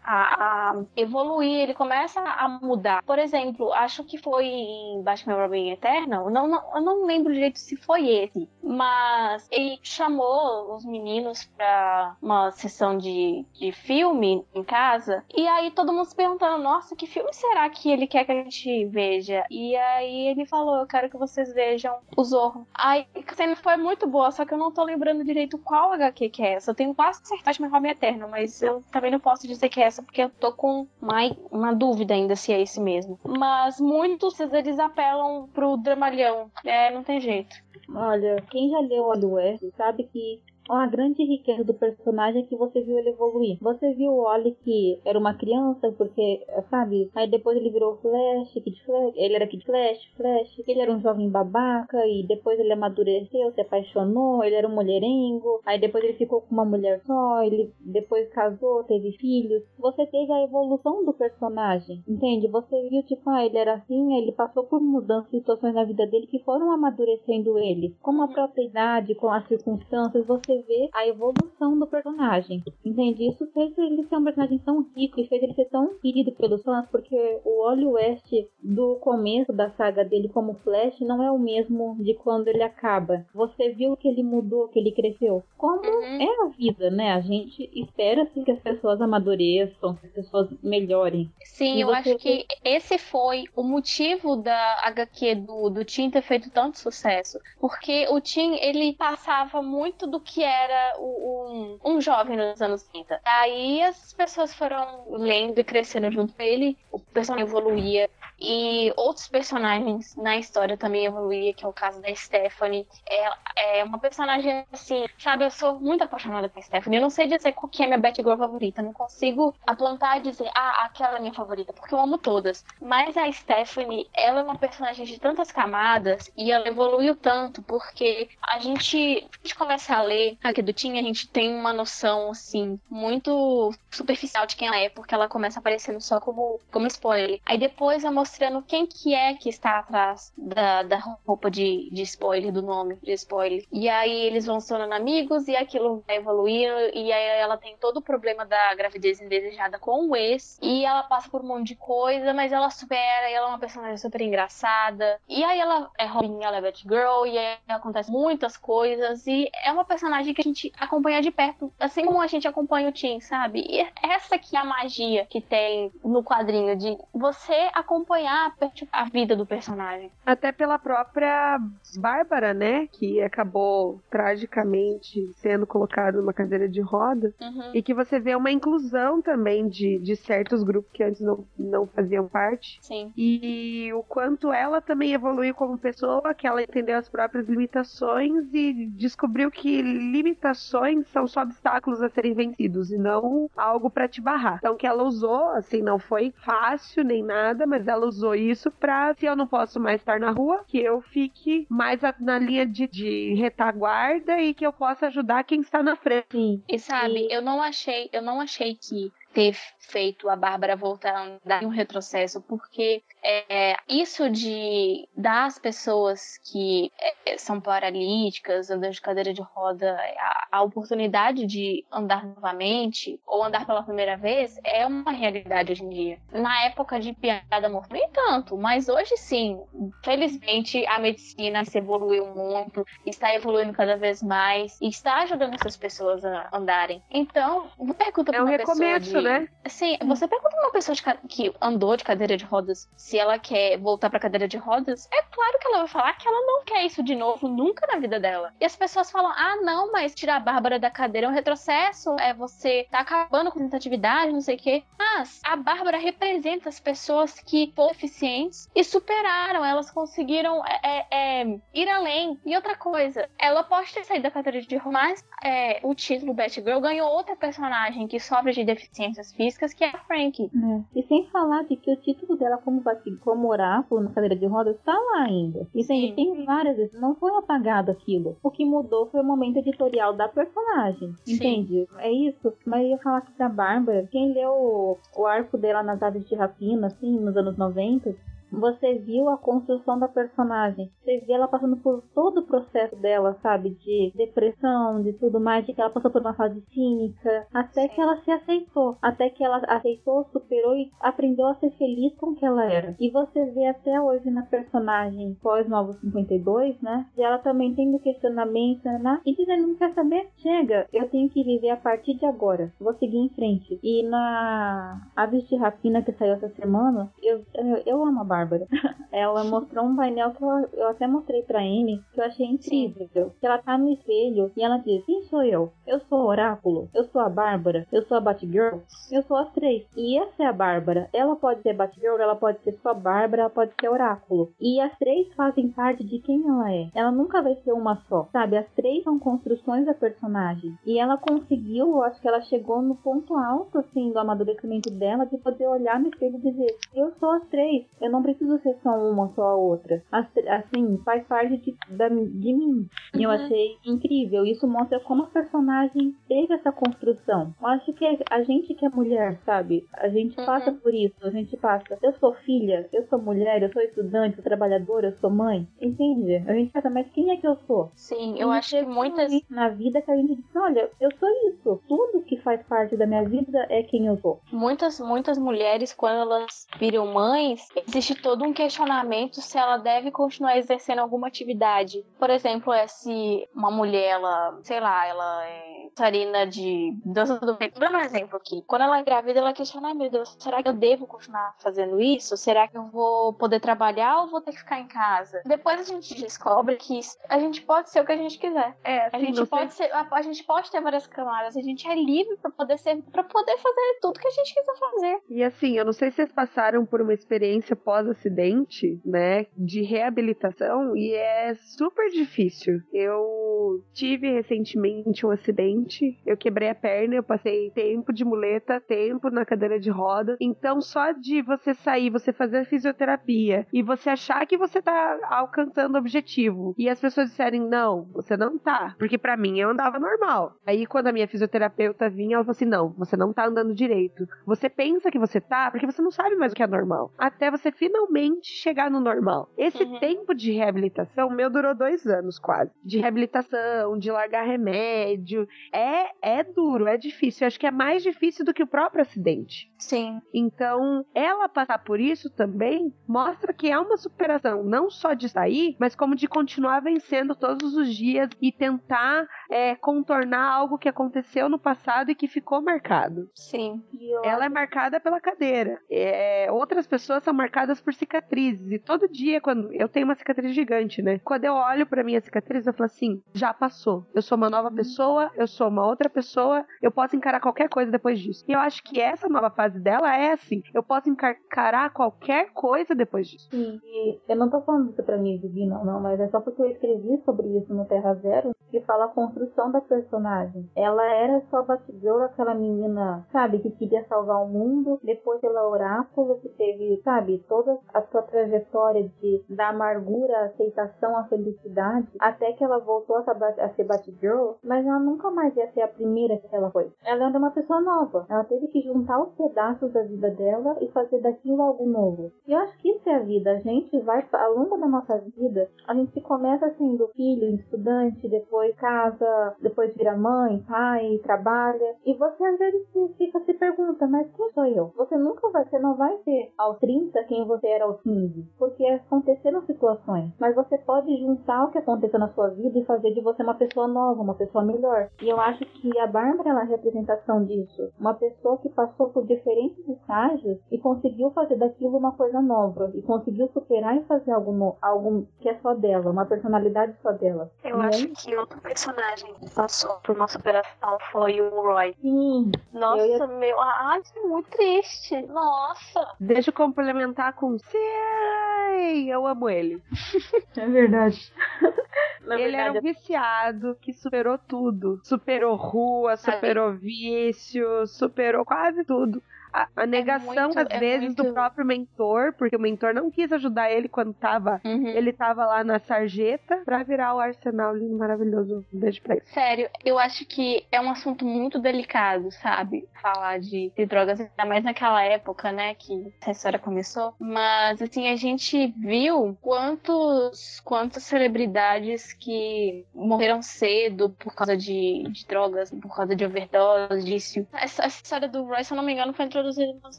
a, 0.03 0.71
a 0.71 0.83
evoluir, 0.97 1.61
ele 1.61 1.75
começa 1.75 2.21
a 2.21 2.49
mudar. 2.49 3.03
Por 3.03 3.19
exemplo, 3.19 3.73
acho 3.73 4.05
que 4.05 4.19
foi 4.19 4.47
em 4.47 5.03
Batman 5.03 5.37
Robin 5.37 5.71
Eternal, 5.71 6.31
não, 6.31 6.47
não, 6.47 6.63
eu 6.75 6.83
não 6.83 7.07
lembro 7.07 7.33
direito 7.33 7.59
se 7.59 7.77
foi 7.77 8.09
esse, 8.09 8.49
mas 8.63 9.47
ele 9.51 9.79
chamou 9.83 10.75
os 10.75 10.85
meninos 10.85 11.45
pra 11.57 12.17
uma 12.21 12.51
sessão 12.53 12.97
de, 12.97 13.45
de 13.53 13.73
filme 13.73 14.45
em 14.55 14.63
casa, 14.63 15.25
e 15.35 15.47
aí 15.47 15.71
todo 15.71 15.93
mundo 15.93 16.07
se 16.07 16.17
perguntando, 16.17 16.63
nossa, 16.63 16.97
que 16.97 17.07
filme 17.07 17.33
será 17.33 17.69
que 17.69 17.91
ele 17.91 18.07
quer 18.07 18.25
que 18.25 18.33
a 18.33 18.43
gente 18.43 18.87
veja? 18.87 19.45
E 19.51 19.77
aí 19.77 20.29
ele 20.29 20.47
falou, 20.47 20.77
eu 20.77 20.87
quero 20.87 21.11
que 21.11 21.17
vocês 21.17 21.53
vejam 21.53 21.97
o 22.17 22.25
Zorro. 22.25 22.67
Aí 22.75 23.07
a 23.15 23.35
cena 23.35 23.57
foi 23.57 23.77
muito 23.77 24.07
boa, 24.07 24.31
só 24.31 24.45
que 24.45 24.53
eu 24.53 24.59
não 24.59 24.73
tô 24.73 24.85
lembrando 24.85 25.25
direito 25.25 25.59
qual 25.59 25.93
HQ 25.93 26.29
que 26.31 26.43
é 26.43 26.55
essa. 26.55 26.71
Eu 26.71 26.75
tenho 26.75 26.95
quase 26.95 27.21
certeza 27.25 27.59
que 27.59 27.65
é 27.65 27.69
Robin 27.69 27.89
Eterno, 27.89 28.29
mas 28.29 28.63
eu 28.63 28.83
também 28.91 29.11
não 29.11 29.21
posso 29.25 29.49
dizer 29.49 29.71
que 29.71 29.81
é 29.81 29.85
essa, 29.85 30.03
porque 30.03 30.23
eu 30.23 30.29
tô 30.29 30.53
com 30.53 30.87
uma, 31.01 31.21
uma 31.51 31.75
dúvida 31.75 32.13
ainda 32.13 32.37
se 32.37 32.53
é 32.53 32.61
esse 32.61 32.79
mesmo. 32.79 33.19
Mas 33.25 33.81
muitos 33.81 34.39
eles 34.39 34.79
apelam 34.79 35.49
pro 35.55 35.79
dramalhão. 35.79 36.51
É, 36.63 36.91
não 36.91 37.03
tem 37.03 37.19
jeito. 37.19 37.57
Olha, 37.89 38.37
quem 38.51 38.71
já 38.71 38.81
leu 38.81 39.05
Old 39.05 39.25
West 39.25 39.65
sabe 39.77 40.05
que 40.05 40.43
uma 40.69 40.87
grande 40.87 41.23
riqueza 41.23 41.65
do 41.65 41.75
personagem 41.75 42.43
é 42.43 42.47
que 42.47 42.57
você 42.57 42.81
viu 42.81 42.99
ele 42.99 43.11
evoluir. 43.11 43.59
Você 43.61 43.93
viu 43.95 44.13
o 44.13 44.25
Oli 44.25 44.57
que 44.65 44.99
era 45.05 45.19
uma 45.19 45.35
criança, 45.35 45.93
porque, 45.93 46.45
sabe? 46.71 47.11
Aí 47.15 47.31
depois 47.31 47.57
ele 47.57 47.71
virou 47.71 47.97
Flash, 47.99 48.53
Kid 48.53 48.83
Flash, 48.85 49.15
ele 49.17 49.35
era 49.35 49.47
Kid 49.47 49.65
Flash, 49.65 49.99
Flash. 50.17 50.63
Ele 50.67 50.81
era 50.81 50.93
um 50.93 51.01
jovem 51.01 51.29
babaca 51.29 52.07
e 52.07 52.25
depois 52.27 52.59
ele 52.59 52.73
amadureceu, 52.73 53.53
se 53.53 53.61
apaixonou, 53.61 54.43
ele 54.43 54.55
era 54.55 54.69
um 54.69 54.75
mulherengo. 54.75 55.61
Aí 55.67 55.79
depois 55.79 56.03
ele 56.05 56.15
ficou 56.15 56.41
com 56.41 56.55
uma 56.55 56.65
mulher 56.65 57.01
só, 57.07 57.43
ele 57.43 57.73
depois 57.81 58.29
casou, 58.31 58.85
teve 58.85 59.13
filhos. 59.19 59.63
Você 59.79 60.07
teve 60.07 60.33
a 60.33 60.45
evolução 60.45 61.05
do 61.05 61.13
personagem, 61.13 62.03
entende? 62.09 62.49
Você 62.49 62.89
viu, 62.89 63.03
tipo, 63.03 63.29
ah, 63.29 63.45
ele 63.45 63.59
era 63.59 63.75
assim, 63.75 64.17
ele 64.17 64.33
passou 64.33 64.65
por 64.65 64.81
mudanças, 64.81 65.31
situações 65.31 65.75
na 65.75 65.85
vida 65.85 66.07
dele 66.07 66.27
que 66.27 66.39
foram 66.41 66.71
amadurecendo 66.71 67.59
ele. 67.59 67.95
Com 68.03 68.23
a 68.23 68.29
própria 68.29 68.65
idade, 68.65 69.15
com 69.15 69.29
as 69.29 69.47
circunstâncias, 69.47 70.27
você 70.27 70.54
você 70.55 70.63
vê 70.63 70.89
a 70.93 71.07
evolução 71.07 71.79
do 71.79 71.87
personagem. 71.87 72.63
Entende? 72.85 73.29
Isso 73.29 73.47
fez 73.53 73.77
ele 73.77 74.05
ser 74.05 74.17
um 74.17 74.25
personagem 74.25 74.59
tão 74.59 74.87
rico 74.95 75.21
e 75.21 75.27
fez 75.27 75.43
ele 75.43 75.55
ser 75.55 75.67
tão 75.67 75.99
querido 75.99 76.33
pelos 76.33 76.63
fãs, 76.63 76.87
porque 76.91 77.41
o 77.45 77.65
Wally 77.65 77.87
West 77.87 78.33
do 78.63 78.97
começo 78.97 79.53
da 79.53 79.71
saga 79.71 80.05
dele 80.05 80.29
como 80.29 80.55
Flash 80.63 81.01
não 81.01 81.23
é 81.23 81.31
o 81.31 81.39
mesmo 81.39 81.97
de 82.01 82.15
quando 82.15 82.49
ele 82.49 82.63
acaba. 82.63 83.27
Você 83.35 83.71
viu 83.71 83.97
que 83.97 84.09
ele 84.09 84.23
mudou, 84.23 84.69
que 84.69 84.79
ele 84.79 84.93
cresceu. 84.93 85.43
Como 85.57 85.83
uhum. 85.85 86.21
é 86.21 86.45
a 86.45 86.49
vida, 86.49 86.91
né? 86.91 87.13
A 87.13 87.21
gente 87.21 87.71
espera 87.75 88.23
assim, 88.23 88.45
que 88.45 88.51
as 88.51 88.61
pessoas 88.61 89.01
amadureçam, 89.01 89.95
que 89.95 90.07
as 90.07 90.13
pessoas 90.13 90.49
melhorem. 90.63 91.31
Sim, 91.45 91.77
e 91.77 91.81
eu 91.81 91.91
acho 91.91 92.17
que 92.17 92.47
esse 92.65 92.99
foi 92.99 93.45
o 93.57 93.63
motivo 93.63 94.37
da 94.37 94.81
HQ 94.83 95.35
do, 95.37 95.71
do 95.71 95.85
Tim 95.85 96.11
ter 96.11 96.23
feito 96.23 96.51
tanto 96.51 96.79
sucesso. 96.79 97.39
Porque 97.61 98.07
o 98.11 98.21
Tim, 98.21 98.57
ele 98.57 98.95
passava 98.95 99.63
muito 99.63 100.07
do 100.07 100.21
que 100.21 100.44
era 100.45 100.99
um, 100.99 101.79
um 101.85 102.01
jovem 102.01 102.37
nos 102.37 102.61
anos 102.61 102.83
30. 102.85 103.21
Aí 103.25 103.83
as 103.83 104.13
pessoas 104.13 104.55
foram 104.55 105.05
lendo 105.09 105.59
e 105.59 105.65
crescendo 105.65 106.11
junto 106.11 106.35
com 106.35 106.43
ele, 106.43 106.77
o 106.91 106.99
personagem 106.99 107.49
evoluía 107.49 108.09
e 108.45 108.93
outros 108.97 109.27
personagens 109.27 110.15
na 110.17 110.37
história 110.37 110.77
também 110.77 111.07
evoluía, 111.07 111.55
que 111.55 111.65
é 111.65 111.69
o 111.69 111.73
caso 111.73 112.01
da 112.03 112.15
Stephanie. 112.15 112.87
É, 113.09 113.79
é 113.79 113.85
uma 113.85 113.99
personagem 113.99 114.67
assim, 114.71 115.07
sabe, 115.19 115.45
eu 115.45 115.51
sou 115.51 115.81
muito 115.81 116.05
apaixonada 116.05 116.49
pela 116.49 116.65
Stephanie. 116.65 116.99
Eu 116.99 117.03
não 117.03 117.11
sei 117.11 117.27
dizer 117.27 117.53
qual 117.53 117.69
que 117.69 117.83
é 117.83 117.87
minha 117.87 117.99
Batgirl 117.99 118.37
favorita, 118.37 118.83
não 118.83 118.93
consigo 118.93 119.55
apontar 119.67 120.19
e 120.19 120.23
dizer, 120.23 120.51
ah, 120.55 120.85
aquela 120.85 121.17
é 121.17 121.21
minha 121.21 121.33
favorita, 121.33 121.73
porque 121.73 121.95
eu 121.95 122.01
amo 122.01 122.19
todas. 122.19 122.65
Mas 122.81 123.17
a 123.17 123.31
Stephanie, 123.33 124.09
ela 124.13 124.41
é 124.41 124.43
uma 124.43 124.59
personagem 124.59 125.07
de 125.07 125.19
tantas 125.19 125.51
camadas 125.51 126.31
e 126.37 126.53
ela 126.53 126.69
evoluiu 126.69 127.17
tanto, 127.17 127.63
porque 127.63 128.29
a 128.43 128.59
gente, 128.59 128.97
a 128.97 129.43
gente 129.43 129.55
começa 129.55 129.97
a 129.97 130.03
ler 130.03 130.37
aqui 130.43 130.61
do 130.61 130.73
Tim, 130.73 130.99
a 130.99 131.03
gente 131.03 131.29
tem 131.29 131.55
uma 131.55 131.73
noção, 131.73 132.31
assim, 132.31 132.79
muito 132.91 133.75
superficial 133.91 134.47
de 134.47 134.57
quem 134.57 134.69
ela 134.69 134.79
é, 134.79 134.89
porque 134.91 135.15
ela 135.15 135.29
começa 135.29 135.59
aparecendo 135.59 136.01
só 136.01 136.21
como, 136.21 136.61
como 136.71 136.87
spoiler. 136.87 137.41
Aí 137.47 137.57
depois 137.57 138.05
a 138.05 138.11
mostrando 138.35 138.63
quem 138.63 138.85
que 138.85 139.15
é 139.15 139.35
que 139.35 139.49
está 139.49 139.79
atrás 139.79 140.33
da, 140.37 140.83
da 140.83 140.99
roupa 141.25 141.49
de, 141.49 141.89
de 141.93 142.03
spoiler, 142.03 142.51
do 142.51 142.63
nome 142.63 142.97
de 143.01 143.13
spoiler. 143.13 143.65
E 143.71 143.89
aí 143.89 144.27
eles 144.27 144.45
vão 144.45 144.59
se 144.59 144.69
tornando 144.69 144.93
amigos 144.93 145.47
e 145.47 145.55
aquilo 145.55 146.03
vai 146.05 146.17
evoluindo. 146.17 146.75
E 146.93 147.13
aí 147.13 147.41
ela 147.41 147.57
tem 147.57 147.77
todo 147.77 147.99
o 147.99 148.03
problema 148.03 148.45
da 148.45 148.75
gravidez 148.75 149.21
indesejada 149.21 149.79
com 149.79 150.09
o 150.09 150.17
ex. 150.17 150.59
E 150.61 150.85
ela 150.85 151.05
passa 151.05 151.31
por 151.31 151.43
um 151.43 151.47
monte 151.47 151.69
de 151.69 151.77
coisa, 151.77 152.35
mas 152.35 152.51
ela 152.51 152.71
supera. 152.71 153.31
Ela 153.31 153.47
é 153.47 153.49
uma 153.51 153.59
personagem 153.59 153.99
super 153.99 154.21
engraçada. 154.21 155.21
E 155.29 155.45
aí 155.45 155.61
ela 155.61 155.89
é 155.97 156.05
Robin, 156.05 156.43
ela 156.43 156.57
é 156.57 156.61
Batgirl. 156.61 157.27
E 157.27 157.39
aí 157.39 157.57
acontece 157.69 158.11
muitas 158.11 158.57
coisas. 158.57 159.25
E 159.29 159.49
é 159.65 159.71
uma 159.71 159.85
personagem 159.85 160.35
que 160.35 160.41
a 160.41 160.45
gente 160.45 160.73
acompanha 160.77 161.23
de 161.23 161.31
perto, 161.31 161.73
assim 161.79 162.05
como 162.05 162.21
a 162.21 162.27
gente 162.27 162.49
acompanha 162.49 162.89
o 162.89 162.93
Tim, 162.93 163.21
sabe? 163.21 163.61
E 163.61 163.87
essa 164.03 164.37
que 164.39 164.57
é 164.57 164.59
a 164.59 164.65
magia 164.65 165.25
que 165.27 165.41
tem 165.41 165.93
no 166.05 166.25
quadrinho 166.25 166.75
de 166.77 166.99
você 167.13 167.71
acompanhar 167.73 168.14
acompanhar 168.15 168.55
a 168.93 169.05
vida 169.05 169.37
do 169.37 169.45
personagem. 169.45 170.11
Até 170.25 170.53
pela 170.53 170.79
própria 170.79 171.59
Bárbara, 171.99 172.55
né? 172.55 172.87
Que 172.87 173.21
acabou 173.21 174.01
tragicamente 174.11 175.27
sendo 175.37 175.67
colocada 175.67 176.19
numa 176.19 176.33
cadeira 176.33 176.69
de 176.69 176.81
roda. 176.81 177.35
Uhum. 177.41 177.71
E 177.75 177.83
que 177.83 177.95
você 177.95 178.21
vê 178.21 178.35
uma 178.35 178.51
inclusão 178.51 179.21
também 179.21 179.69
de, 179.69 179.99
de 179.99 180.17
certos 180.17 180.63
grupos 180.63 180.91
que 180.93 181.03
antes 181.03 181.21
não, 181.21 181.45
não 181.59 181.87
faziam 181.87 182.29
parte. 182.29 182.79
Sim. 182.81 183.13
E 183.17 183.93
o 183.93 184.03
quanto 184.03 184.53
ela 184.53 184.81
também 184.81 185.13
evoluiu 185.13 185.55
como 185.55 185.79
pessoa, 185.79 186.35
que 186.35 186.47
ela 186.47 186.63
entendeu 186.63 186.99
as 186.99 187.09
próprias 187.09 187.49
limitações 187.49 188.53
e 188.53 188.87
descobriu 188.87 189.51
que 189.51 189.83
limitações 189.83 191.07
são 191.09 191.27
só 191.27 191.43
obstáculos 191.43 192.03
a 192.03 192.09
serem 192.09 192.35
vencidos 192.35 192.91
e 192.91 192.99
não 192.99 193.51
algo 193.57 193.91
para 193.91 194.09
te 194.09 194.21
barrar. 194.21 194.59
Então 194.59 194.77
que 194.77 194.87
ela 194.87 195.03
usou, 195.03 195.51
assim, 195.51 195.83
não 195.83 195.99
foi 195.99 196.33
fácil 196.45 197.05
nem 197.05 197.23
nada, 197.23 197.67
mas 197.67 197.87
ela 197.87 198.04
ela 198.05 198.09
usou 198.09 198.35
isso 198.35 198.71
pra, 198.71 199.15
se 199.15 199.25
eu 199.25 199.35
não 199.35 199.47
posso 199.47 199.81
mais 199.81 200.01
estar 200.01 200.21
na 200.21 200.31
rua, 200.31 200.65
que 200.69 200.79
eu 200.79 201.01
fique 201.01 201.67
mais 201.69 202.01
na 202.21 202.39
linha 202.39 202.67
de, 202.67 202.87
de 202.87 203.35
retaguarda 203.35 204.41
e 204.41 204.53
que 204.53 204.67
eu 204.67 204.73
possa 204.73 205.07
ajudar 205.07 205.45
quem 205.45 205.61
está 205.61 205.83
na 205.83 205.97
frente. 205.97 206.27
Sim. 206.31 206.63
E 206.69 206.79
sabe, 206.79 207.27
eu 207.31 207.41
não 207.41 207.63
achei, 207.63 208.11
eu 208.13 208.23
não 208.23 208.41
achei 208.41 208.75
que 208.75 209.11
ter 209.35 209.57
feito 209.81 210.29
a 210.31 210.37
Bárbara 210.37 210.77
voltar 210.77 211.39
em 211.61 211.67
um 211.67 211.69
retrocesso, 211.69 212.41
porque 212.41 213.03
é, 213.23 213.77
isso 213.89 214.31
de 214.31 215.09
dar 215.17 215.47
às 215.47 215.59
pessoas 215.59 216.39
que 216.45 216.91
é, 217.27 217.37
são 217.37 217.61
paralíticas, 217.61 218.71
andando 218.71 218.93
de 218.93 219.01
cadeira 219.01 219.35
de 219.35 219.43
roda, 219.43 219.99
a, 220.19 220.59
a, 220.59 220.63
oportunidade 220.63 221.47
de 221.47 221.85
andar 221.93 222.25
novamente 222.25 223.21
ou 223.27 223.45
andar 223.45 223.67
pela 223.67 223.83
primeira 223.83 224.17
vez 224.17 224.59
é 224.65 224.87
uma 224.87 225.11
realidade 225.11 225.73
hoje 225.73 225.85
em 225.85 225.91
dia. 225.91 226.19
Na 226.33 226.65
época 226.65 227.01
de 227.01 227.13
piada 227.13 227.69
morta, 227.69 227.95
nem 227.95 228.09
tanto, 228.11 228.57
mas 228.57 228.89
hoje 228.89 229.17
sim. 229.17 229.61
Felizmente 230.03 230.87
a 230.87 230.99
medicina 230.99 231.65
se 231.65 231.79
evoluiu 231.79 232.27
muito, 232.27 232.87
está 233.05 233.35
evoluindo 233.35 233.73
cada 233.73 233.97
vez 233.97 234.23
mais 234.23 234.81
e 234.81 234.89
está 234.89 235.23
ajudando 235.23 235.55
essas 235.55 235.77
pessoas 235.77 236.25
a 236.25 236.49
andarem. 236.53 237.03
Então, 237.11 237.69
uma 237.79 237.95
pergunta 237.95 238.33
para 238.33 238.41
é 238.41 238.43
um 238.43 238.47
uma 238.47 238.59
pessoa 238.59 239.01
de, 239.01 239.24
né? 239.25 239.49
Sim, 239.67 239.97
você 240.07 240.29
pergunta 240.29 240.51
pra 240.51 240.67
uma 240.67 240.73
pessoa 240.73 240.95
de, 240.95 241.03
que 241.29 241.53
andou 241.61 241.97
de 241.97 242.05
cadeira 242.05 242.37
de 242.37 242.45
rodas 242.45 242.89
se 242.97 243.19
ela 243.19 243.39
quer 243.39 243.79
voltar 243.79 244.11
pra 244.11 244.21
cadeira 244.21 244.47
de 244.47 244.57
rodas, 244.57 245.09
é 245.13 245.23
claro 245.23 245.59
que 245.59 245.67
ela 245.67 245.79
vai 245.79 245.89
falar 245.89 246.13
que 246.15 246.27
ela 246.27 246.47
não 246.47 246.65
quer 246.65 246.85
isso 246.85 247.03
de 247.03 247.15
novo 247.15 247.49
nunca 247.49 247.87
na 247.87 247.99
vida 247.99 248.19
dela. 248.19 248.53
E 248.61 248.65
as 248.65 248.77
pessoas 248.77 249.11
falam: 249.11 249.31
ah, 249.31 249.57
não, 249.63 249.93
mas 249.93 250.15
tirar 250.15 250.37
a 250.37 250.41
Bárbara 250.41 250.79
da 250.79 250.91
cadeira 250.91 251.27
é 251.27 251.31
um 251.31 251.35
retrocesso, 251.35 252.15
é 252.19 252.35
você 252.35 252.87
tá 252.91 253.01
acabando 253.01 253.51
com 253.51 253.59
a 253.59 253.63
tentatividade, 253.63 254.33
não 254.33 254.41
sei 254.41 254.57
o 254.57 254.59
quê. 254.59 254.85
Mas 254.99 255.41
a 255.45 255.57
Bárbara 255.57 255.99
representa 255.99 256.69
as 256.69 256.81
pessoas 256.81 257.39
que 257.41 257.73
foram 257.75 257.91
eficientes 257.91 258.69
e 258.75 258.85
superaram, 258.85 259.65
elas 259.65 259.91
conseguiram 259.91 260.65
é, 260.67 260.81
é, 260.83 261.07
é, 261.11 261.59
ir 261.75 261.89
além. 261.89 262.41
E 262.45 262.55
outra 262.57 262.77
coisa, 262.77 263.29
ela 263.39 263.63
pode 263.63 263.93
ter 263.93 264.05
saído 264.05 264.25
da 264.25 264.31
cadeira 264.31 264.61
de 264.61 264.77
rodas, 264.77 264.95
mas 264.95 265.25
é, 265.43 265.81
o 265.83 265.95
título 265.95 266.35
Batgirl 266.35 266.81
ganhou 266.81 267.11
outra 267.11 267.37
personagem 267.37 268.07
que 268.07 268.19
sofre 268.21 268.53
de 268.53 268.65
deficiência 268.65 269.14
deficiências 269.15 269.33
físicas, 269.33 269.75
que 269.75 269.85
é 269.85 269.89
a 269.89 269.99
Frank. 269.99 270.43
É. 270.43 270.99
E 270.99 271.03
sem 271.05 271.27
falar 271.29 271.65
de 271.65 271.77
que 271.77 271.93
o 271.93 271.97
título 271.97 272.37
dela 272.37 272.59
como, 272.59 272.83
como 273.21 273.49
oráculo 273.49 274.03
na 274.03 274.11
cadeira 274.11 274.37
de 274.37 274.47
rodas 274.47 274.77
está 274.77 274.93
lá 274.93 275.25
ainda. 275.25 275.67
E 275.75 275.85
tem, 275.85 276.15
tem 276.15 276.45
várias 276.45 276.77
vezes, 276.77 277.01
não 277.01 277.15
foi 277.15 277.35
apagado 277.37 277.91
aquilo. 277.91 278.37
O 278.43 278.51
que 278.51 278.65
mudou 278.65 279.07
foi 279.07 279.21
o 279.21 279.25
momento 279.25 279.59
editorial 279.59 280.15
da 280.15 280.29
personagem. 280.29 281.15
Sim. 281.25 281.35
Entende? 281.35 281.89
É 281.99 282.11
isso. 282.11 282.53
Mas 282.67 282.83
eu 282.83 282.89
ia 282.91 282.99
falar 282.99 283.21
que 283.23 283.39
da 283.39 283.49
Bárbara, 283.49 284.09
quem 284.11 284.33
leu 284.33 284.51
o, 284.51 284.99
o 285.17 285.27
arco 285.27 285.57
dela 285.57 285.83
nas 285.83 286.03
aves 286.03 286.27
de 286.27 286.35
rapina, 286.35 286.89
assim, 286.89 287.19
nos 287.19 287.37
anos 287.37 287.57
90, 287.57 288.15
você 288.51 288.95
viu 288.95 289.29
a 289.29 289.37
construção 289.37 289.99
da 289.99 290.09
personagem. 290.09 290.91
Você 291.03 291.19
vê 291.27 291.33
ela 291.33 291.49
passando 291.49 291.77
por 291.77 292.03
todo 292.15 292.41
o 292.41 292.47
processo 292.47 292.97
dela, 292.97 293.39
sabe? 293.43 293.71
De 293.71 294.13
depressão, 294.15 295.03
de 295.03 295.13
tudo 295.15 295.41
mais, 295.41 295.67
de 295.67 295.75
que 295.75 295.81
ela 295.81 295.91
passou 295.91 296.11
por 296.11 296.21
uma 296.21 296.35
fase 296.35 296.63
cínica, 296.73 297.47
até 297.53 297.89
que 297.89 298.01
ela 298.01 298.17
se 298.23 298.31
aceitou. 298.31 298.97
Até 299.03 299.29
que 299.31 299.45
ela 299.45 299.59
aceitou, 299.69 300.25
superou 300.33 300.77
e 300.77 300.91
aprendeu 301.01 301.47
a 301.47 301.55
ser 301.57 301.71
feliz 301.73 302.15
com 302.17 302.31
o 302.31 302.35
que 302.35 302.45
ela 302.45 302.65
era. 302.65 302.97
E 303.01 303.11
você 303.11 303.45
vê 303.47 303.67
até 303.67 304.01
hoje 304.01 304.31
na 304.31 304.43
personagem 304.43 305.37
pós-Novo 305.43 305.95
52, 305.95 306.81
né? 306.81 307.07
E 307.17 307.23
ela 307.23 307.39
também 307.39 307.75
tem 307.75 307.89
um 307.89 307.99
questionamento, 307.99 308.85
né? 308.85 309.21
E 309.27 309.35
dizendo, 309.35 309.69
não 309.69 309.75
quer 309.75 309.93
saber? 309.95 310.29
Chega, 310.37 310.87
eu 310.93 311.09
tenho 311.09 311.29
que 311.29 311.43
viver 311.43 311.71
a 311.71 311.77
partir 311.77 312.15
de 312.15 312.27
agora. 312.27 312.73
Vou 312.81 312.95
seguir 312.95 313.19
em 313.19 313.29
frente. 313.31 313.79
E 313.83 314.03
na 314.05 315.01
Aves 315.17 315.47
de 315.49 315.57
Rapina 315.57 316.03
que 316.03 316.13
saiu 316.13 316.35
essa 316.35 316.49
semana, 316.51 317.11
eu, 317.23 317.45
eu, 317.55 317.83
eu 317.87 318.05
amo 318.05 318.21
a 318.21 318.25
Bárbara. 318.25 318.44
Bárbara. 318.45 318.67
Ela 319.15 319.45
mostrou 319.45 319.85
um 319.85 319.95
painel 319.95 320.33
que 320.33 320.43
eu, 320.43 320.89
até 320.89 321.07
mostrei 321.07 321.43
pra 321.43 321.61
Amy, 321.61 322.03
que 322.13 322.21
eu 322.21 322.25
achei 322.25 322.47
incrível. 322.47 323.33
Que 323.39 323.47
ela 323.47 323.59
tá 323.59 323.79
no 323.79 323.93
espelho 323.93 324.51
e 324.57 324.63
ela 324.63 324.79
diz: 324.79 325.05
Quem 325.05 325.23
sou 325.25 325.45
eu? 325.45 325.73
Eu 325.87 326.01
sou 326.09 326.23
o 326.23 326.27
Oráculo, 326.27 326.89
eu 326.93 327.05
sou 327.05 327.21
a 327.21 327.29
Bárbara, 327.29 327.87
eu 327.93 328.03
sou 328.07 328.17
a 328.17 328.21
Batgirl, 328.21 328.79
eu 329.13 329.23
sou 329.23 329.37
as 329.37 329.53
três. 329.53 329.87
E 329.97 330.19
essa 330.19 330.43
é 330.43 330.47
a 330.47 330.53
Bárbara. 330.53 331.09
Ela 331.13 331.37
pode 331.37 331.63
ser 331.63 331.75
Batgirl, 331.75 332.21
ela 332.21 332.35
pode 332.35 332.59
ser 332.65 332.77
só 332.83 332.93
Bárbara, 332.93 333.43
ela 333.43 333.51
pode 333.51 333.71
ser 333.81 333.89
Oráculo. 333.89 334.53
E 334.61 334.81
as 334.81 334.93
três 334.99 335.33
fazem 335.35 335.71
parte 335.71 336.03
de 336.03 336.19
quem 336.19 336.45
ela 336.49 336.73
é. 336.73 336.89
Ela 336.93 337.13
nunca 337.13 337.41
vai 337.41 337.55
ser 337.63 337.73
uma 337.73 338.03
só, 338.09 338.29
sabe? 338.33 338.57
As 338.57 338.67
três 338.75 339.05
são 339.05 339.17
construções 339.21 339.87
da 339.87 339.95
personagem. 339.95 340.77
E 340.85 340.99
ela 340.99 341.17
conseguiu, 341.17 341.87
eu 341.87 342.03
acho 342.03 342.21
que 342.21 342.27
ela 342.27 342.41
chegou 342.43 342.83
no 342.83 342.97
ponto 342.97 343.37
alto, 343.37 343.79
assim, 343.79 344.11
do 344.11 344.19
amadurecimento 344.19 344.91
dela, 344.91 345.25
de 345.25 345.39
poder 345.39 345.69
olhar 345.69 346.01
no 346.01 346.09
espelho 346.09 346.37
e 346.39 346.51
dizer: 346.51 346.77
Eu 346.93 347.13
sou 347.21 347.31
as 347.31 347.47
três, 347.49 347.87
eu 348.01 348.11
não 348.11 348.24
preciso 348.25 348.59
ser 348.59 348.77
só 348.83 348.91
uma, 348.99 349.29
só 349.35 349.43
a 349.43 349.57
outra. 349.57 350.03
Assim, 350.11 350.99
faz 351.05 351.25
parte 351.27 351.57
de, 351.59 351.75
da, 351.91 352.09
de 352.09 352.53
mim. 352.53 352.87
E 353.17 353.23
eu 353.23 353.31
Uhum. 353.31 353.37
achei 353.37 353.77
incrível. 353.85 354.45
Isso 354.45 354.67
mostra 354.67 354.99
como 355.01 355.23
a 355.25 355.27
personagem 355.27 356.15
teve 356.29 356.53
essa 356.55 356.73
construção. 356.73 357.55
Eu 357.61 357.69
acho 357.69 357.93
que 357.93 358.05
é 358.05 358.19
a 358.31 358.43
gente 358.43 358.75
que 358.75 358.85
é 358.85 358.89
mulher, 358.89 359.39
sabe? 359.45 359.87
A 359.95 360.09
gente 360.09 360.39
Uhum. 360.39 360.47
passa 360.47 360.73
por 360.73 360.93
isso. 360.93 361.15
A 361.23 361.31
gente 361.31 361.57
passa. 361.57 361.99
Eu 362.03 362.13
sou 362.15 362.35
filha, 362.35 362.89
eu 362.93 363.07
sou 363.09 363.21
mulher, 363.21 363.63
eu 363.63 363.73
sou 363.73 363.83
estudante, 363.83 364.35
sou 364.37 364.45
trabalhadora, 364.45 365.09
eu 365.09 365.17
sou 365.21 365.31
mãe. 365.31 365.67
Entende? 365.81 366.37
A 366.49 366.53
gente 366.55 366.73
pensa, 366.73 366.91
mas 366.91 367.09
quem 367.13 367.31
é 367.31 367.37
que 367.37 367.47
eu 367.47 367.57
sou? 367.67 367.91
Sim, 367.95 368.37
eu 368.39 368.51
que 368.61 368.71
teve 368.71 368.87
muitas. 368.91 369.33
Na 369.51 369.69
vida 369.69 370.01
que 370.03 370.11
a 370.11 370.17
gente 370.17 370.35
diz, 370.37 370.57
olha, 370.57 370.91
eu 371.01 371.11
sou 371.19 371.29
isso. 371.49 371.81
Tudo 371.89 372.23
que 372.25 372.37
faz 372.41 372.63
parte 372.67 372.97
da 372.97 373.07
minha 373.07 373.25
vida 373.25 373.67
é 373.69 373.83
quem 373.83 374.07
eu 374.07 374.17
sou. 374.19 374.41
Muitas, 374.53 374.99
muitas 375.01 375.39
mulheres, 375.39 375.93
quando 375.93 376.21
elas 376.23 376.67
viram 376.79 377.07
mães, 377.13 377.69
existe 377.87 378.14
todo 378.15 378.45
um 378.45 378.53
questionamento 378.53 379.41
se 379.41 379.57
ela 379.59 379.77
deve 379.77 380.11
continuar 380.11 380.57
exercendo 380.57 380.99
alguma 381.01 381.27
atividade. 381.29 382.05
Por 382.19 382.31
exemplo, 382.31 382.73
é 382.73 382.87
se 382.87 383.49
uma 383.55 383.71
mulher, 383.71 384.11
ela, 384.11 384.59
sei 384.63 384.81
lá, 384.81 385.07
ela 385.07 385.45
é 385.47 385.75
dançarina 385.95 386.45
de 386.47 386.93
dança 387.05 387.39
do 387.39 387.55
ventre. 387.57 387.79
Vou 387.79 387.89
dar 387.89 387.99
um 387.99 388.01
exemplo 388.01 388.37
aqui. 388.37 388.63
Quando 388.67 388.83
ela 388.83 388.99
é 388.99 389.03
grávida, 389.05 389.39
ela 389.39 389.53
questiona, 389.53 389.89
"Ai, 389.89 389.95
meu 389.95 390.11
Deus, 390.11 390.37
será 390.41 390.61
que 390.63 390.69
eu 390.69 390.73
devo 390.73 391.07
continuar 391.07 391.55
fazendo 391.59 392.01
isso? 392.01 392.37
Será 392.37 392.67
que 392.67 392.77
eu 392.77 392.87
vou 392.89 393.33
poder 393.35 393.61
trabalhar 393.61 394.23
ou 394.23 394.27
vou 394.29 394.41
ter 394.41 394.51
que 394.53 394.59
ficar 394.59 394.81
em 394.81 394.89
casa? 394.89 395.41
Depois 395.47 395.81
a 395.81 395.85
gente 395.85 396.15
descobre 396.21 396.77
que 396.77 396.99
a 397.29 397.39
gente 397.39 397.63
pode 397.63 397.91
ser 397.91 398.01
o 398.01 398.05
que 398.05 398.13
a 398.13 398.17
gente 398.17 398.39
quiser. 398.39 398.77
É, 398.83 399.09
A 399.15 399.19
gente 399.21 399.37
sei- 399.37 399.47
pode 399.47 399.73
ser, 399.75 399.93
a, 399.93 400.07
a 400.11 400.23
gente 400.23 400.43
pode 400.43 400.71
ter 400.71 400.81
várias 400.81 401.07
camadas, 401.07 401.57
a 401.57 401.63
gente 401.63 401.87
é 401.89 401.95
livre 401.95 402.37
pra 402.39 402.51
poder 402.51 402.79
ser, 402.79 403.01
para 403.13 403.23
poder 403.23 403.57
fazer 403.59 403.99
tudo 404.01 404.19
que 404.19 404.27
a 404.29 404.31
gente 404.33 404.53
quiser 404.55 404.77
fazer. 404.77 405.21
E 405.29 405.45
assim, 405.45 405.77
eu 405.79 405.85
não 405.85 405.93
sei 405.93 406.11
se 406.11 406.17
vocês 406.17 406.33
passaram 406.33 406.85
por 406.85 407.01
uma 407.01 407.15
experiência 407.15 407.77
pós-acidente, 408.05 409.01
né, 409.05 409.47
de 409.57 409.83
reabilitação, 409.83 410.97
e 410.97 411.13
é 411.15 411.55
super 411.55 412.11
difícil. 412.11 412.81
Eu 412.93 413.83
tive 413.93 414.31
recentemente 414.31 415.27
um 415.27 415.31
acidente, 415.31 416.19
eu 416.27 416.37
quebrei 416.37 416.69
a 416.69 416.75
perna, 416.75 417.15
eu 417.15 417.23
passei 417.23 417.71
tempo 417.71 418.13
de 418.13 418.25
muleta, 418.25 418.81
tempo 418.81 419.31
na 419.31 419.45
cadeira 419.45 419.81
de 419.81 419.91
roda. 419.91 420.37
Então, 420.41 420.81
só 420.81 421.13
de 421.13 421.43
você 421.43 421.75
sair, 421.75 422.11
você 422.11 422.33
fazer 422.33 422.67
fisioterapia 422.67 423.67
e 423.73 423.83
você 423.83 424.11
achar 424.11 424.47
que 424.47 424.59
você 424.59 424.83
tá 424.83 425.19
alcançando 425.31 425.95
o 425.95 425.99
objetivo, 425.99 426.75
e 426.79 426.89
as 426.89 427.01
pessoas 427.01 427.31
disserem, 427.31 427.61
não, 427.61 428.09
você 428.13 428.37
não 428.37 428.59
tá. 428.59 428.95
Porque 428.99 429.19
pra 429.19 429.37
mim 429.37 429.59
eu 429.59 429.71
andava 429.71 429.99
normal. 429.99 430.57
Aí, 430.67 430.87
quando 430.87 431.09
a 431.09 431.13
minha 431.13 431.29
fisioterapeuta 431.29 432.11
vinha, 432.11 432.37
ela 432.37 432.45
falou 432.45 432.53
assim: 432.53 432.65
não, 432.65 432.91
você 432.91 433.17
não 433.17 433.33
tá 433.33 433.47
andando 433.47 433.75
direito. 433.75 434.27
Você 434.47 434.69
pensa 434.69 435.11
que 435.11 435.19
você 435.19 435.41
tá, 435.41 435.71
porque 435.71 435.87
você 435.87 436.03
não 436.03 436.11
sabe 436.11 436.37
mais 436.37 436.53
o 436.53 436.55
que 436.55 436.63
é 436.63 436.67
normal. 436.67 437.13
Até 437.19 437.51
você 437.51 437.71
finalmente 437.73 437.94
chegar 438.43 438.91
no 438.91 439.01
normal. 439.01 439.49
Esse 439.57 439.83
Uhum. 439.85 439.99
tempo 439.99 440.35
de 440.35 440.53
reabilitação 440.53 441.31
meu 441.31 441.51
durou 441.51 441.75
dois 441.75 442.07
anos 442.07 442.39
quase. 442.39 442.71
De 442.85 442.99
reabilitação, 442.99 443.99
de 443.99 444.11
largar 444.11 444.45
remédio. 444.47 445.47
É, 445.73 446.39
é 446.39 446.43
duro, 446.45 446.87
é 446.87 446.97
difícil. 446.97 447.45
Eu 447.45 447.49
acho 447.49 447.59
que 447.61 447.67
é 447.67 447.71
mais 447.71 448.03
difícil 448.03 448.45
do 448.45 448.53
que 448.55 448.63
o 448.63 448.67
próprio 448.67 449.03
acidente. 449.03 449.71
Sim. 449.79 450.21
Então, 450.33 451.05
ela 451.15 451.49
passar 451.49 451.79
por 451.79 452.01
isso 452.01 452.31
também 452.31 452.93
mostra 453.07 453.53
que 453.53 453.71
é 453.71 453.79
uma 453.79 453.97
superação, 453.97 454.63
não 454.65 454.91
só 454.91 455.13
de 455.15 455.29
sair, 455.29 455.77
mas 455.79 455.95
como 455.95 456.15
de 456.15 456.27
continuar 456.29 456.81
vencendo 456.81 457.35
todos 457.35 457.77
os 457.77 457.95
dias 457.95 458.29
e 458.41 458.51
tentar 458.53 459.27
é, 459.51 459.75
contornar 459.77 460.51
algo 460.53 460.79
que 460.79 460.89
aconteceu 460.89 461.49
no 461.49 461.59
passado 461.59 462.11
e 462.11 462.15
que 462.15 462.29
ficou 462.29 462.63
marcado. 462.63 463.29
Sim. 463.35 463.83
E 463.93 464.27
Ela 464.27 464.47
é 464.47 464.49
marcada 464.49 465.01
pela 465.01 465.21
cadeira. 465.21 465.79
É, 465.91 466.49
outras 466.51 466.87
pessoas 466.87 467.23
são 467.23 467.35
marcadas 467.35 467.81
por 467.85 467.95
cicatrizes. 467.95 468.71
E 468.71 468.79
todo 468.79 469.09
dia, 469.09 469.41
quando 469.41 469.73
eu 469.73 469.89
tenho 469.89 470.07
uma 470.07 470.15
cicatriz 470.15 470.55
gigante, 470.55 471.03
né? 471.03 471.21
Quando 471.23 471.45
eu 471.45 471.55
olho 471.55 471.87
pra 471.87 472.03
minha 472.03 472.21
cicatriz, 472.21 472.67
eu 472.67 472.73
falo 472.73 472.87
assim: 472.87 473.23
já 473.35 473.53
passou. 473.53 474.07
Eu 474.15 474.23
sou 474.23 474.37
uma 474.37 474.51
nova 474.51 474.71
pessoa, 474.71 475.31
eu 475.37 475.47
sou 475.47 475.69
uma 475.69 475.87
outra 475.87 476.09
pessoa, 476.09 476.65
eu 476.83 476.91
posso 476.91 477.15
encarar 477.15 477.41
qualquer 477.41 477.69
coisa 477.69 477.91
depois 477.91 478.19
disso. 478.19 478.45
E 478.49 478.53
eu 478.53 478.59
acho 478.59 478.83
que 478.83 479.01
essa 479.01 479.29
nova 479.29 479.51
fase 479.51 479.79
dela 479.79 480.17
é 480.17 480.33
assim: 480.33 480.63
eu 480.73 480.83
posso 480.83 481.09
encarar 481.09 481.91
qualquer 481.91 482.53
coisa 482.53 482.95
depois 482.95 483.29
disso. 483.29 483.49
Sim, 483.51 483.79
e 483.85 484.21
eu 484.29 484.37
não 484.37 484.49
tô 484.49 484.61
falando 484.63 484.91
isso 484.91 485.03
pra 485.03 485.19
mim, 485.19 485.39
Vivi, 485.39 485.67
não, 485.67 485.85
não, 485.85 486.01
mas 486.01 486.19
é 486.19 486.29
só 486.29 486.41
porque 486.41 486.63
eu 486.63 486.71
escrevi 486.71 487.21
sobre 487.25 487.47
isso 487.59 487.75
no 487.75 487.85
Terra 487.85 488.15
Zero, 488.15 488.55
que 488.71 488.81
fala 488.83 489.07
a 489.07 489.09
construção 489.09 489.71
da 489.71 489.81
personagem. 489.81 490.69
Ela 490.75 491.05
era 491.05 491.43
só 491.51 491.63
Batgirl, 491.63 492.23
aquela 492.23 492.55
menina, 492.55 493.27
sabe, 493.31 493.59
que 493.59 493.71
queria 493.71 494.05
salvar 494.09 494.43
o 494.43 494.49
mundo, 494.49 494.99
depois 495.03 495.43
ela 495.43 495.61
é 495.61 495.63
oráculo, 495.63 496.41
que 496.41 496.49
teve, 496.51 497.01
sabe, 497.03 497.45
toda 497.49 497.74
a 497.93 498.03
sua 498.03 498.23
trajetória 498.23 499.09
de 499.21 499.45
da 499.49 499.69
amargura, 499.69 500.47
aceitação, 500.47 501.17
a 501.17 501.25
felicidade, 501.25 502.09
até 502.19 502.53
que 502.53 502.65
ela 502.65 502.79
voltou 502.79 503.17
a 503.17 503.25
a 503.61 503.69
ser 503.71 503.85
Batgirl, 503.85 504.53
mas 504.63 504.87
ela 504.87 504.99
nunca 504.99 505.31
mais 505.31 505.55
ia 505.57 505.71
ser 505.73 505.83
a 505.83 505.89
primeira 505.89 506.37
que 506.37 506.55
ela 506.55 506.71
foi. 506.71 506.91
Ela 507.05 507.29
era 507.29 507.39
uma 507.39 507.51
pessoa 507.51 507.81
nova. 507.81 508.27
Ela 508.29 508.45
teve 508.45 508.69
que 508.69 508.83
juntar 508.83 509.21
os 509.21 509.35
pedaços 509.35 509.93
da 509.93 510.03
vida 510.03 510.31
dela 510.31 510.77
e 510.81 510.89
fazer 510.89 511.21
daquilo 511.21 511.63
algo 511.63 511.87
novo. 511.87 512.33
E 512.47 512.53
eu 512.53 512.59
acho 512.59 512.77
que 512.79 512.91
isso 512.91 513.09
é 513.09 513.17
a 513.17 513.21
vida. 513.21 513.53
A 513.53 513.59
gente 513.59 513.99
vai, 514.01 514.27
ao 514.33 514.55
longo 514.55 514.77
da 514.77 514.87
nossa 514.87 515.19
vida, 515.19 515.69
a 515.87 515.95
gente 515.95 516.21
começa 516.21 516.73
sendo 516.77 517.09
filho, 517.09 517.55
estudante, 517.55 518.29
depois 518.29 518.75
casa, 518.77 519.57
depois 519.61 519.95
vira 519.95 520.17
mãe, 520.17 520.65
pai, 520.69 521.21
trabalha. 521.23 521.97
E 522.05 522.15
você 522.15 522.45
às 522.45 522.59
vezes 522.59 522.87
fica 523.17 523.41
se 523.41 523.55
pergunta, 523.55 524.07
mas 524.07 524.31
quem 524.33 524.53
sou 524.53 524.67
eu? 524.67 524.93
Você 524.97 525.17
nunca 525.17 525.49
vai, 525.51 525.65
você 525.65 525.79
não 525.79 525.97
vai 525.97 526.17
ser 526.25 526.53
aos 526.59 526.79
30 526.79 527.25
quem 527.25 527.47
você 527.47 527.64
era 527.67 527.85
aos 527.85 528.01
15. 528.03 528.47
Porque 528.59 528.85
aconteceram 528.87 529.63
situações. 529.67 530.31
Mas 530.39 530.55
você 530.55 530.79
pode 530.79 531.15
juntar 531.19 531.65
o 531.65 531.71
que 531.71 531.79
aconteceu 531.79 532.19
na 532.19 532.29
sua 532.29 532.49
vida 532.49 532.79
e 532.79 532.85
fazer 532.85 533.13
de 533.13 533.21
você 533.21 533.43
uma 533.43 533.55
pessoa 533.55 533.87
nova, 533.89 534.21
uma 534.23 534.35
pessoa 534.35 534.65
melhor. 534.65 535.09
E 535.23 535.29
eu 535.29 535.41
acho 535.41 535.65
que 535.67 535.99
a 535.99 536.07
Bárbara 536.07 536.51
ela 536.51 536.61
é 536.61 536.63
a 536.65 536.67
representação 536.67 537.45
disso. 537.45 537.91
Uma 537.99 538.15
pessoa 538.15 538.59
que 538.59 538.69
passou 538.69 539.09
por 539.11 539.27
diferentes 539.27 539.79
estágios 539.89 540.59
e 540.71 540.79
conseguiu 540.79 541.31
fazer 541.31 541.57
daquilo 541.57 541.97
uma 541.99 542.13
coisa 542.13 542.41
nova. 542.41 542.91
E 542.95 543.03
conseguiu 543.03 543.49
superar 543.53 543.97
e 543.97 544.05
fazer 544.05 544.33
algo, 544.33 544.53
no, 544.53 544.77
algo 544.83 545.27
que 545.41 545.49
é 545.49 545.55
só 545.61 545.75
dela, 545.75 546.11
uma 546.11 546.27
personalidade 546.27 546.95
só 547.03 547.13
dela. 547.13 547.51
Eu 547.65 547.79
E 547.83 547.87
acho 547.87 548.07
aí, 548.07 548.13
que 548.13 548.37
outro 548.37 548.61
personagem 548.61 549.33
que 549.35 549.51
passou 549.55 549.95
por 550.05 550.17
uma 550.17 550.29
superação 550.29 550.99
foi 551.13 551.41
o 551.41 551.49
Roy. 551.51 551.95
Sim, 552.01 552.51
Nossa, 552.73 553.07
ia- 553.07 553.27
meu. 553.27 553.57
Isso 554.03 554.13
é 554.19 554.27
muito 554.29 554.51
triste. 554.51 555.23
Nossa. 555.27 556.15
Deixa 556.21 556.51
eu 556.51 556.55
complementar 556.55 557.35
com. 557.35 557.54
Sei, 557.59 559.13
eu 559.13 559.27
amo 559.27 559.49
ele. 559.49 559.83
é 560.57 560.67
verdade. 560.69 561.33
Na 562.27 562.39
Ele 562.39 562.57
era 562.57 562.73
verdade, 562.73 562.79
um 562.79 562.81
viciado 562.81 563.77
que 563.81 563.93
superou 563.93 564.39
tudo. 564.39 565.01
Superou 565.05 565.57
rua, 565.57 566.17
superou 566.17 566.73
vício, 566.75 567.87
superou 567.87 568.45
quase 568.45 568.85
tudo. 568.85 569.23
A, 569.55 569.69
a 569.77 569.87
negação, 569.87 570.47
muito- 570.49 570.59
às 570.59 570.67
é 570.69 570.79
vezes, 570.81 571.15
do 571.15 571.23
muito- 571.23 571.35
próprio 571.35 571.65
mentor, 571.65 572.33
porque 572.37 572.57
o 572.57 572.61
mentor 572.61 572.93
não 572.93 573.09
quis 573.11 573.31
ajudar 573.33 573.71
ele 573.71 573.89
quando 573.89 574.13
tava. 574.13 574.61
Uhum. 574.65 574.89
Ele 574.89 575.13
tava 575.13 575.47
lá 575.47 575.63
na 575.63 575.79
sarjeta 575.79 576.63
pra 576.65 576.83
virar 576.83 577.15
o 577.15 577.21
arsenal 577.21 577.75
lindo, 577.77 577.97
maravilhoso. 577.97 578.65
Um 578.75 578.79
beijo 578.81 579.01
pra 579.03 579.15
ele. 579.15 579.25
Sério, 579.27 579.71
eu 579.85 579.97
acho 579.99 580.27
que 580.27 580.67
é 580.73 580.81
um 580.81 580.91
assunto 580.91 581.25
muito 581.25 581.61
delicado, 581.61 582.33
sabe? 582.33 582.89
Falar 583.01 583.39
de, 583.39 583.71
de 583.77 583.87
drogas, 583.87 584.19
ainda 584.21 584.45
mais 584.45 584.65
naquela 584.65 585.03
época, 585.05 585.53
né, 585.53 585.75
que 585.75 586.13
essa 586.21 586.33
história 586.33 586.59
começou. 586.59 587.15
Mas, 587.19 587.81
assim, 587.81 588.09
a 588.09 588.17
gente 588.17 588.67
viu 588.79 589.37
quantos, 589.41 590.61
quantas 590.65 591.03
celebridades 591.05 592.13
que 592.13 592.85
morreram 592.95 593.43
cedo 593.43 594.11
por 594.19 594.35
causa 594.35 594.57
de, 594.57 595.05
de 595.11 595.27
drogas, 595.27 595.71
por 595.71 595.95
causa 595.95 596.17
de 596.17 596.25
overdose, 596.25 597.05
disso. 597.05 597.47
Essa, 597.53 597.85
essa 597.85 598.03
história 598.03 598.29
do 598.29 598.43
Roy, 598.45 598.65
se 598.65 598.73
eu 598.73 598.77
não 598.77 598.85
me 598.85 598.93
engano, 598.93 599.13
foi 599.13 599.27
introduzida 599.45 599.73
nos 599.75 599.85
anos 599.85 599.99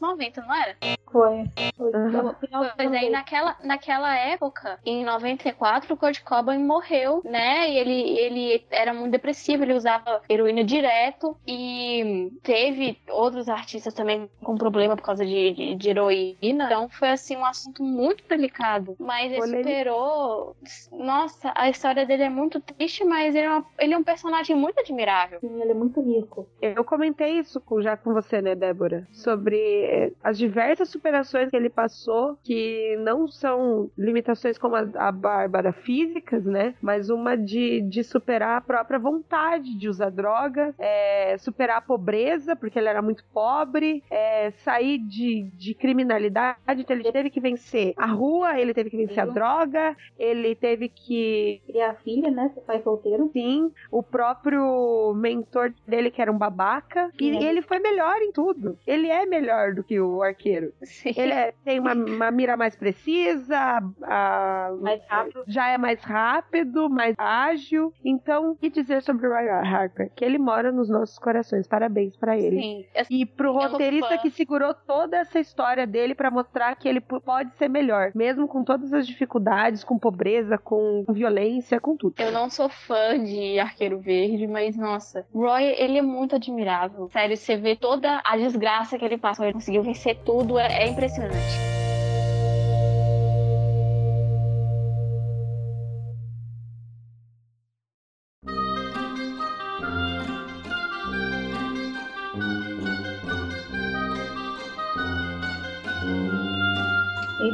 90, 0.00 0.40
não 0.42 0.54
era? 0.54 0.76
foi. 1.10 1.44
foi. 1.76 1.92
Uhum. 1.94 2.34
Pois 2.76 2.92
aí, 2.92 3.08
naquela, 3.10 3.56
naquela 3.64 4.14
época, 4.18 4.78
em 4.84 5.04
94, 5.04 5.94
o 5.94 5.96
Kurt 5.96 6.22
Cobain 6.22 6.58
morreu, 6.62 7.22
né? 7.24 7.70
E 7.70 7.78
ele, 7.78 8.18
ele 8.18 8.66
era 8.70 8.92
muito 8.92 9.12
depressivo, 9.12 9.62
ele 9.62 9.72
usava 9.72 10.20
heroína 10.28 10.64
direto. 10.64 11.36
E 11.46 12.30
teve 12.42 12.98
outros 13.08 13.48
artistas 13.48 13.94
também 13.94 14.28
com 14.42 14.56
problema 14.56 14.96
por 14.96 15.02
causa 15.02 15.24
de, 15.24 15.52
de, 15.52 15.74
de 15.76 15.88
heroína. 15.90 16.36
Então 16.66 16.88
foi, 16.88 17.10
assim, 17.10 17.36
um 17.36 17.44
assunto 17.46 17.82
muito 17.82 18.24
delicado. 18.28 18.96
Mas 18.98 19.30
ele 19.32 19.40
Polêmico. 19.40 19.68
superou. 19.68 20.56
Nossa, 20.92 21.52
a 21.54 21.70
história 21.70 22.04
dele 22.04 22.24
é 22.24 22.30
muito 22.30 22.60
triste, 22.60 23.04
mas 23.04 23.34
ele 23.34 23.46
é, 23.46 23.50
uma- 23.50 23.66
ele 23.78 23.94
é 23.94 23.98
um 23.98 24.04
personagem 24.04 24.54
muito 24.56 24.80
admirável. 24.80 25.38
Sim, 25.40 25.62
ele 25.62 25.70
é 25.70 25.74
muito 25.74 26.00
rico. 26.00 26.46
Eu 26.60 26.84
comentei 26.84 27.38
isso 27.38 27.62
já 27.80 27.96
com 27.96 28.12
você, 28.12 28.42
né, 28.42 28.54
Débora? 28.54 29.06
Sobre 29.12 29.35
eh, 29.56 30.12
as 30.22 30.38
diversas 30.38 30.88
superações 30.88 31.50
que 31.50 31.56
ele 31.56 31.70
passou, 31.70 32.38
que 32.42 32.96
não 33.00 33.26
são 33.28 33.90
limitações 33.96 34.58
como 34.58 34.76
a, 34.76 34.86
a 34.96 35.12
Bárbara 35.12 35.72
físicas, 35.72 36.44
né? 36.44 36.74
Mas 36.80 37.10
uma 37.10 37.36
de, 37.36 37.80
de 37.82 38.02
superar 38.02 38.58
a 38.58 38.60
própria 38.60 38.98
vontade 38.98 39.76
de 39.78 39.88
usar 39.88 40.10
droga, 40.10 40.74
eh, 40.78 41.36
superar 41.38 41.78
a 41.78 41.80
pobreza, 41.82 42.56
porque 42.56 42.78
ele 42.78 42.88
era 42.88 43.02
muito 43.02 43.24
pobre, 43.32 44.02
eh, 44.10 44.50
sair 44.64 44.98
de, 44.98 45.50
de 45.54 45.74
criminalidade, 45.74 46.58
então 46.68 46.96
ele 46.96 47.12
teve 47.12 47.30
que 47.30 47.40
vencer 47.40 47.94
a 47.96 48.06
rua, 48.06 48.58
ele 48.58 48.74
teve 48.74 48.90
que 48.90 48.96
vencer 48.96 49.20
a 49.20 49.26
droga, 49.26 49.96
ele 50.18 50.54
teve 50.54 50.88
que 50.88 51.60
Criar 51.66 51.90
a 51.90 51.94
filha, 51.94 52.30
né? 52.30 52.50
Ser 52.54 52.60
pai 52.60 52.80
solteiro. 52.82 53.30
Sim, 53.32 53.72
o 53.90 54.02
próprio 54.02 55.12
mentor 55.14 55.72
dele, 55.86 56.10
que 56.10 56.22
era 56.22 56.30
um 56.30 56.38
babaca, 56.38 57.10
e 57.20 57.44
ele 57.44 57.62
foi 57.62 57.78
melhor 57.78 58.16
em 58.22 58.32
tudo. 58.32 58.78
Ele 58.86 59.08
é 59.08 59.25
melhor 59.28 59.74
do 59.74 59.82
que 59.84 60.00
o 60.00 60.22
arqueiro. 60.22 60.72
Sim. 60.82 61.12
Ele 61.16 61.32
é- 61.32 61.52
tem 61.64 61.78
uma, 61.80 61.94
uma 61.94 62.30
mira 62.30 62.56
mais 62.56 62.76
precisa, 62.76 63.80
a- 64.02 64.70
Mais 64.80 65.00
rápido. 65.08 65.44
já 65.46 65.68
é 65.68 65.78
mais 65.78 66.02
rápido, 66.02 66.88
mais 66.90 67.14
ágil. 67.18 67.92
Então, 68.04 68.50
o 68.52 68.56
que 68.56 68.70
dizer 68.70 69.02
sobre 69.02 69.26
o 69.26 69.30
Ryan 69.32 69.62
Harper? 69.62 70.10
Que 70.14 70.24
ele 70.24 70.38
mora 70.38 70.70
nos 70.72 70.88
nossos 70.88 71.18
corações. 71.18 71.66
Parabéns 71.66 72.16
pra 72.16 72.36
ele. 72.38 72.60
Sim. 72.60 72.84
Eu- 72.94 73.04
E 73.10 73.26
pro 73.26 73.52
roteirista 73.52 74.18
que 74.18 74.30
segurou 74.30 74.74
toda 74.74 75.16
essa 75.16 75.38
história 75.38 75.86
dele 75.86 76.14
pra 76.14 76.30
mostrar 76.30 76.74
que 76.76 76.88
ele 76.88 77.00
pode 77.00 77.54
ser 77.56 77.68
melhor, 77.68 78.12
mesmo 78.14 78.46
com 78.48 78.62
todas 78.64 78.92
as 78.92 79.06
dificuldades, 79.06 79.84
com 79.84 79.98
pobreza, 79.98 80.58
com 80.58 81.04
violência, 81.08 81.80
com 81.80 81.96
tudo. 81.96 82.14
Eu 82.18 82.32
não 82.32 82.48
sou 82.50 82.68
fã 82.68 83.18
de 83.22 83.58
Arqueiro 83.58 83.98
Verde, 83.98 84.46
mas 84.46 84.76
nossa, 84.76 85.26
Roy, 85.34 85.64
ele 85.78 85.98
é 85.98 86.02
muito 86.02 86.36
admirável. 86.36 87.08
Sério, 87.12 87.36
você 87.36 87.56
vê 87.56 87.76
toda 87.76 88.20
a 88.24 88.36
desgraça 88.36 88.98
que 88.98 89.04
ele 89.06 89.18
passou, 89.18 89.44
ele 89.44 89.54
conseguiu 89.54 89.82
vencer 89.82 90.16
tudo, 90.24 90.58
é, 90.58 90.84
é 90.84 90.88
impressionante. 90.88 91.75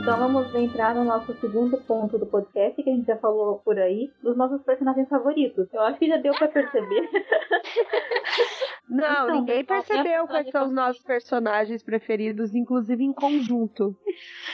Então 0.02 0.18
vamos 0.18 0.52
entrar 0.56 0.96
no 0.96 1.04
nosso 1.04 1.32
segundo 1.34 1.78
ponto 1.78 2.18
do 2.18 2.26
podcast, 2.26 2.82
que 2.82 2.90
a 2.90 2.92
gente 2.92 3.06
já 3.06 3.16
falou 3.18 3.60
por 3.60 3.78
aí, 3.78 4.10
dos 4.20 4.36
nossos 4.36 4.60
personagens 4.62 5.08
favoritos. 5.08 5.72
Eu 5.72 5.80
acho 5.82 5.96
que 5.96 6.08
já 6.08 6.16
deu 6.16 6.34
pra 6.34 6.48
perceber. 6.48 7.08
Não, 8.90 9.06
Então, 9.06 9.36
ninguém 9.36 9.64
percebeu 9.64 10.26
quais 10.26 10.50
são 10.50 10.66
os 10.66 10.72
nossos 10.72 11.04
personagens 11.04 11.84
preferidos, 11.84 12.52
inclusive 12.52 13.04
em 13.04 13.12
conjunto. 13.12 13.96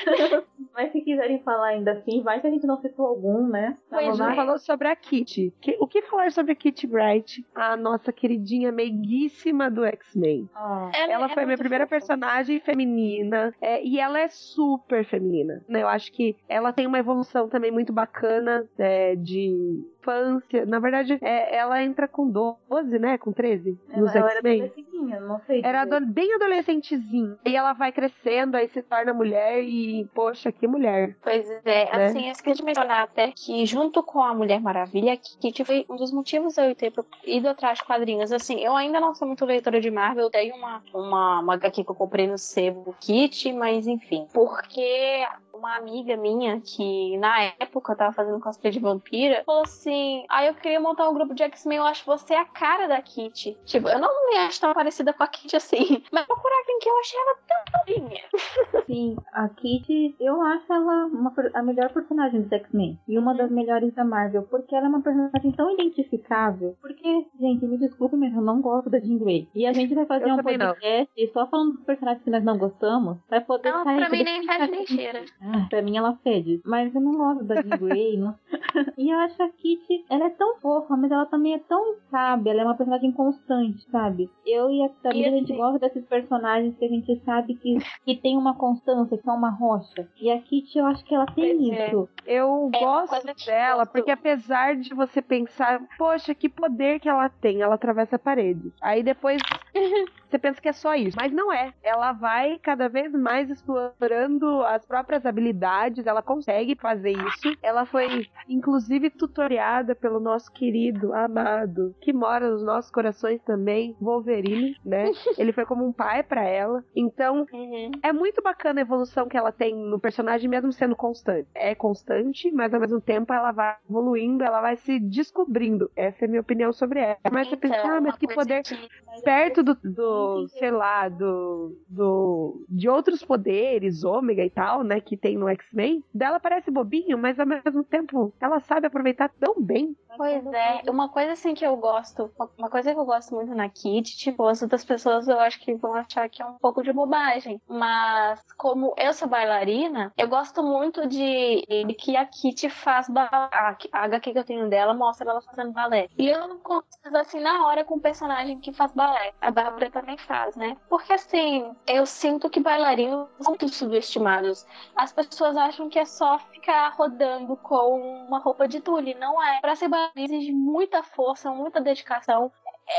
Mas 0.79 0.93
se 0.93 1.01
quiserem 1.01 1.41
falar 1.43 1.71
ainda 1.71 1.91
assim, 1.91 2.23
vai 2.23 2.41
que 2.41 2.47
a 2.47 2.51
gente 2.51 2.65
não 2.65 2.81
citou 2.81 3.05
algum, 3.05 3.49
né? 3.49 3.77
Pois 3.91 4.07
A 4.07 4.11
gente 4.13 4.21
lá. 4.21 4.35
falou 4.37 4.59
sobre 4.61 4.87
a 4.87 4.95
Kitty. 4.95 5.53
Que- 5.61 5.77
o 5.81 5.89
que 5.89 6.03
falar 6.03 6.31
sobre 6.31 6.53
a 6.53 6.55
Kitty 6.55 6.87
Bright, 6.87 7.45
a 7.53 7.77
nossa 7.77 8.13
queridinha 8.13 8.71
meiguíssima 8.71 9.69
do 9.69 9.85
X-Men? 9.85 10.49
Ah, 10.55 10.89
Ela 10.95 11.25
é 11.25 11.29
foi 11.31 11.37
minha 11.45 11.47
muito 11.49 11.59
primeira 11.59 11.85
fofa. 11.85 11.97
personagem 11.97 12.61
feminina 12.61 13.53
é, 13.61 13.85
e 13.85 13.99
ela 13.99 14.21
é 14.21 14.29
super 14.29 15.05
feminina. 15.05 15.65
Né? 15.69 15.83
Eu 15.83 15.89
acho 15.89 16.13
que 16.13 16.37
ela 16.49 16.73
tem 16.73 16.87
uma 16.87 16.99
evolução 17.01 17.49
também 17.49 17.73
muito 17.73 17.93
bacana 17.93 18.65
é, 18.79 19.17
de 19.17 19.83
infância. 20.01 20.65
Na 20.67 20.79
verdade, 20.79 21.19
é, 21.21 21.57
ela 21.57 21.83
entra 21.83 22.07
com 22.09 22.29
12, 22.29 22.99
né? 22.99 23.19
Com 23.19 23.33
13 23.33 23.79
nos 23.97 24.15
ela, 24.15 24.19
ela 24.21 24.31
era 24.31 24.39
adolescentinha, 24.39 25.21
não 25.21 25.41
sei. 25.47 25.61
Era 25.65 25.83
ado- 25.83 26.07
bem 26.07 26.33
adolescentezinho. 26.35 27.39
E 27.45 27.57
ela 27.57 27.73
vai 27.73 27.93
crescendo, 27.93 28.57
aí 28.57 28.69
se 28.69 28.83
torna 28.83 29.13
mulher 29.13 29.63
e, 29.63 30.07
poxa, 30.15 30.53
que 30.53 30.67
mulher. 30.67 31.17
Pois 31.23 31.49
é, 31.65 31.85
Né? 31.97 32.07
assim, 32.07 32.27
eu 32.27 32.33
esqueci 32.33 32.59
de 32.59 32.65
mencionar 32.65 33.03
até 33.05 33.33
que 33.33 33.65
junto 33.67 34.03
com 34.03 34.21
a 34.21 34.35
Mulher 34.35 34.61
Maravilha, 34.61 35.13
a 35.13 35.17
Kitty 35.17 35.65
foi 35.65 35.85
um 35.89 35.97
dos 35.97 36.13
motivos 36.13 36.57
eu 36.59 36.75
ter 36.75 36.93
ido 37.25 37.49
atrás 37.49 37.79
de 37.79 37.85
quadrinhos. 37.85 38.33
Assim, 38.33 38.61
eu 38.61 38.75
ainda 38.77 39.01
não 39.01 39.15
sou 39.15 39.27
muito 39.27 39.45
leitora 39.45 39.81
de 39.81 39.91
Marvel, 39.91 40.25
eu 40.25 40.31
tenho 40.31 40.55
uma, 40.57 40.83
uma, 40.95 41.41
uma 41.41 41.55
HQ 41.55 41.85
que 41.85 41.91
eu 41.91 41.95
comprei 41.95 42.27
no 42.27 42.39
sebo 42.39 42.95
Kitty, 43.01 43.53
mas 43.53 43.87
enfim. 43.87 44.27
Porque 44.33 45.27
uma 45.53 45.77
amiga 45.77 46.17
minha, 46.17 46.61
que 46.61 47.17
na 47.19 47.43
época 47.59 47.95
tava 47.97 48.13
fazendo 48.13 48.39
cosplay 48.41 48.73
de 48.73 48.79
vampira, 48.79 49.43
falou 49.45 49.63
assim: 49.63 49.98
Ah, 50.29 50.45
eu 50.45 50.55
queria 50.55 50.81
montar 50.81 51.09
um 51.09 51.15
grupo 51.15 51.35
de 51.35 51.43
X-Men, 51.43 51.79
eu 51.79 51.85
acho 51.85 52.05
você 52.07 52.35
a 52.35 52.45
cara 52.45 52.87
da 52.87 53.01
Kitty. 53.01 53.57
Tipo, 53.65 53.89
eu 53.89 53.99
não 53.99 54.09
me 54.31 54.37
acho 54.39 54.61
tão 54.61 54.73
parecida 54.75 55.13
com 55.13 55.23
a 55.23 55.27
Kitty 55.29 55.57
assim, 55.57 56.03
mas 56.13 56.27
procurar 56.27 56.63
quem 56.67 56.79
que 56.79 56.89
eu 56.89 56.99
achei 56.99 57.19
ela 57.21 57.37
tão 57.47 57.81
fofinha. 57.81 58.23
Sim, 58.87 59.17
a 59.33 59.49
Kitty, 59.49 60.17
eu 60.21 60.41
acho 60.43 60.73
ela 60.73 61.07
uma 61.07 61.33
a 61.55 61.63
melhor 61.63 61.91
personagem 61.91 62.43
dos 62.43 62.53
X-Men. 62.53 62.99
E 63.09 63.19
uma 63.19 63.35
das 63.35 63.51
melhores 63.51 63.93
da 63.95 64.05
Marvel, 64.05 64.43
porque 64.45 64.75
ela 64.75 64.87
é 64.87 64.89
uma 64.89 65.03
personagem 65.03 65.53
tão 65.53 65.71
identificável. 65.73 66.77
Porque, 66.81 67.27
gente, 67.41 67.65
me 67.67 67.79
desculpe, 67.79 68.17
mas 68.17 68.35
eu 68.35 68.41
não 68.43 68.61
gosto 68.61 68.91
da 68.91 68.99
Jean 68.99 69.19
Grey. 69.19 69.49
E 69.55 69.67
a 69.67 69.73
gente 69.73 69.95
vai 69.95 70.07
fazer 70.07 70.29
Eu 70.29 70.35
um 70.35 70.37
também 70.37 70.59
não. 70.59 70.69
podcast 70.75 71.33
só 71.33 71.47
falando 71.47 71.73
dos 71.75 71.85
personagens 71.85 72.23
que 72.25 72.31
nós 72.31 72.45
não 72.45 72.57
gostamos, 72.59 73.19
pra 73.29 73.41
poder 73.41 73.73
Não, 73.73 73.85
sair. 73.85 73.97
pra 73.99 74.09
mim 74.09 74.23
nem 74.25 74.43
fede 74.47 74.71
nem 74.71 74.87
cheira. 74.87 75.25
Ah, 75.43 75.67
pra 75.69 75.83
mim 75.83 75.97
ela 75.97 76.17
fede. 76.23 76.61
Mas 76.65 76.95
eu 76.95 77.01
não 77.01 77.13
gosto 77.13 77.45
da 77.45 77.61
Jean 77.63 77.77
Grey. 77.77 78.17
não... 78.19 78.35
e 78.97 79.11
eu 79.11 79.19
acho 79.21 79.43
a 79.43 79.49
Kitty, 79.49 79.78
ela 80.11 80.27
é 80.27 80.31
tão 80.31 80.57
fofa, 80.59 80.97
mas 80.97 81.11
ela 81.11 81.27
também 81.27 81.55
é 81.55 81.59
tão 81.59 81.97
sábia. 82.11 82.51
Ela 82.53 82.63
é 82.63 82.65
uma 82.65 82.77
personagem 82.77 83.13
constante, 83.13 83.89
sabe? 83.91 84.31
Eu 84.47 84.71
e 84.71 84.83
a 84.85 84.89
Tamira, 84.89 85.29
a 85.29 85.33
gente 85.33 85.53
assim- 85.53 85.57
gosta 85.57 85.79
desses 85.79 86.05
personagens 86.07 86.77
que 86.77 86.85
a 86.85 86.89
gente 86.89 87.21
sabe 87.25 87.55
que, 87.55 87.79
que 88.05 88.17
tem 88.17 88.37
uma 88.37 88.55
constância, 88.55 89.17
que 89.19 89.29
é 89.29 89.33
uma 89.33 89.51
rocha. 89.51 90.09
E 90.21 90.31
a 90.31 90.41
Kitty, 90.41 90.79
eu 90.79 90.87
acho 90.87 91.05
que 91.05 91.15
ela 91.15 91.27
tem 91.27 91.57
Pois 91.57 91.71
é. 91.79 91.87
isso. 91.89 92.09
Eu 92.27 92.71
É 92.75 92.79
gosto 92.81 93.35
que 93.35 93.47
dela, 93.47 93.85
gosto. 93.85 93.93
porque 93.93 94.11
apesar 94.11 94.77
de 94.77 94.95
você 94.95 95.21
pensar, 95.23 95.81
poxa, 95.97 96.35
que 96.35 96.49
poder 96.49 97.01
que 97.01 97.09
ela 97.09 97.29
tem, 97.29 97.61
ela 97.63 97.75
atravessa 97.75 98.19
paredes. 98.19 98.73
Aí 98.81 99.03
depois 99.03 99.41
você 100.29 100.39
pensa 100.39 100.61
que 100.61 100.69
é 100.69 100.73
só 100.73 100.95
isso. 100.95 101.17
Mas 101.17 101.33
não 101.33 101.53
é. 101.53 101.73
Ela 101.83 102.13
vai 102.13 102.59
cada 102.59 102.89
vez 102.89 103.13
mais 103.13 103.49
explorando 103.51 104.63
as 104.65 104.85
próprias 104.85 105.25
habilidades, 105.27 106.07
ela 106.07 106.23
consegue 106.23 106.75
fazer 106.77 107.13
isso. 107.13 107.57
Ela 107.63 107.85
foi, 107.87 108.27
inclusive, 108.49 109.11
tutoriada 109.11 109.95
pelo 109.95 110.21
nosso 110.21 110.51
querido, 110.53 111.13
amado, 111.15 111.95
que 112.01 112.13
mora 112.13 112.51
nos 112.51 112.63
nossos 112.65 112.91
corações 112.91 113.41
também, 113.43 113.97
Wolverine, 114.01 114.77
né? 114.85 115.11
Ele 115.39 115.53
foi 115.53 115.65
como 115.65 115.87
um 115.87 115.93
pai 115.93 116.23
pra 116.23 116.43
ela. 116.45 116.85
Então, 116.95 117.47
Uhum. 117.53 117.91
é 118.03 118.13
muito 118.13 118.43
bacana 118.43 118.81
a 118.81 118.83
evolução 118.83 119.29
que 119.29 119.37
ela 119.37 119.53
tem 119.53 119.75
no 119.75 119.99
personagem, 119.99 120.49
mesmo 120.49 120.73
sendo 120.73 120.95
constante. 120.97 121.49
É 121.55 121.75
constante, 121.75 122.51
mas 122.51 122.73
ao 122.75 122.81
mesmo 122.81 123.01
tempo 123.01 123.33
ela 123.33 123.53
vai 123.53 123.77
evoluindo, 123.89 124.45
ela 124.45 124.61
vai 124.61 124.77
se 124.77 124.99
descobrindo. 124.99 125.91
Essa 125.97 126.25
é 126.25 126.27
a 126.27 126.29
minha 126.29 126.41
opinião 126.41 126.73
sobre 126.73 127.01
ela. 127.01 127.17
Mas 127.31 127.49
você 127.49 127.57
pensa, 127.57 127.77
Então, 127.77 127.91
ah, 127.97 128.01
mas 128.01 128.17
que 128.17 128.27
poder 128.35 128.63
que- 128.63 128.77
perto 129.25 129.63
do, 129.63 129.75
do 129.83 130.18
do, 130.19 130.49
sei 130.49 130.71
lá, 130.71 131.09
do, 131.09 131.77
do 131.89 132.65
de 132.69 132.89
outros 132.89 133.25
poderes, 133.25 134.05
ômega 134.05 134.45
e 134.45 134.51
tal, 134.51 134.83
né, 134.83 135.01
que 135.01 135.17
tem 135.17 135.37
no 135.37 135.49
X-Men, 135.49 136.03
dela 136.13 136.41
parece 136.41 136.71
bobinho, 136.71 137.19
mas 137.19 137.39
ao 137.39 137.47
mesmo 137.47 137.85
tempo 137.85 138.33
ela 138.41 138.61
sabe 138.61 138.87
aproveitar 138.87 139.29
tão 139.29 139.61
bem. 139.61 139.97
Pois 140.17 140.45
é, 140.47 140.83
uma 140.91 141.09
coisa 141.09 141.33
assim 141.33 141.55
que 141.55 141.65
eu 141.65 141.77
gosto, 141.77 142.31
uma 142.59 142.69
coisa 142.69 142.93
que 142.93 142.99
eu 142.99 143.05
gosto 143.05 143.35
muito 143.35 143.55
na 143.55 143.69
Kit, 143.69 144.17
tipo, 144.17 144.45
as 144.47 144.61
outras 144.63 144.85
pessoas 144.85 145.29
eu 145.29 145.39
acho 145.39 145.61
que 145.61 145.75
vão 145.75 145.95
achar 145.95 146.29
que 146.29 146.43
é 146.43 146.45
um 146.45 146.55
pouco 146.55 146.83
de 146.83 146.93
bobagem, 146.93 147.61
mas 147.69 148.43
como 148.57 148.95
eu 148.97 149.13
sou 149.13 149.29
bailarina, 149.29 150.13
eu 150.17 150.29
gosto 150.29 150.63
muito 150.63 151.07
de, 151.07 151.65
de 151.87 151.95
que 151.95 152.17
a 152.17 152.27
Kit 152.27 152.69
faz 152.69 153.09
a, 153.15 153.77
a 153.93 154.05
HQ 154.05 154.33
que 154.33 154.39
eu 154.39 154.45
tenho 154.45 154.69
dela 154.69 154.95
mostra 154.95 155.31
ela 155.31 155.41
fazendo 155.41 155.73
balé. 155.73 156.09
E 156.19 156.29
eu 156.29 156.49
não 156.49 156.59
consigo 156.59 157.17
assim 157.17 157.41
na 157.41 157.67
hora 157.67 157.85
com 157.85 157.97
o 157.97 158.01
personagem 158.01 158.59
que 158.59 158.73
faz 158.73 158.93
balé. 158.93 159.33
A 159.41 159.51
Bárbara 159.51 159.91
também 160.09 160.17
faz, 160.17 160.57
né? 160.57 160.77
Porque 160.89 161.13
assim, 161.13 161.71
eu 161.87 162.07
sinto 162.07 162.49
que 162.49 162.61
bailarinos 162.61 163.29
são 163.41 163.51
muito 163.53 163.69
subestimados. 163.69 164.67
As 164.97 165.13
pessoas 165.13 165.55
acham 165.57 165.91
que 165.91 165.99
é 165.99 166.05
só 166.07 166.39
ficar 166.39 166.89
rodando 166.95 167.57
com 167.57 168.27
uma 168.27 168.39
roupa 168.39 168.67
de 168.67 168.81
tule, 168.81 169.15
não 169.15 169.43
é? 169.43 169.61
Para 169.61 169.77
ser 169.77 169.89
bailarina 169.89 170.35
exige 170.37 170.53
muita 170.53 171.03
força, 171.03 171.51
muita 171.51 171.81
dedicação 171.81 172.51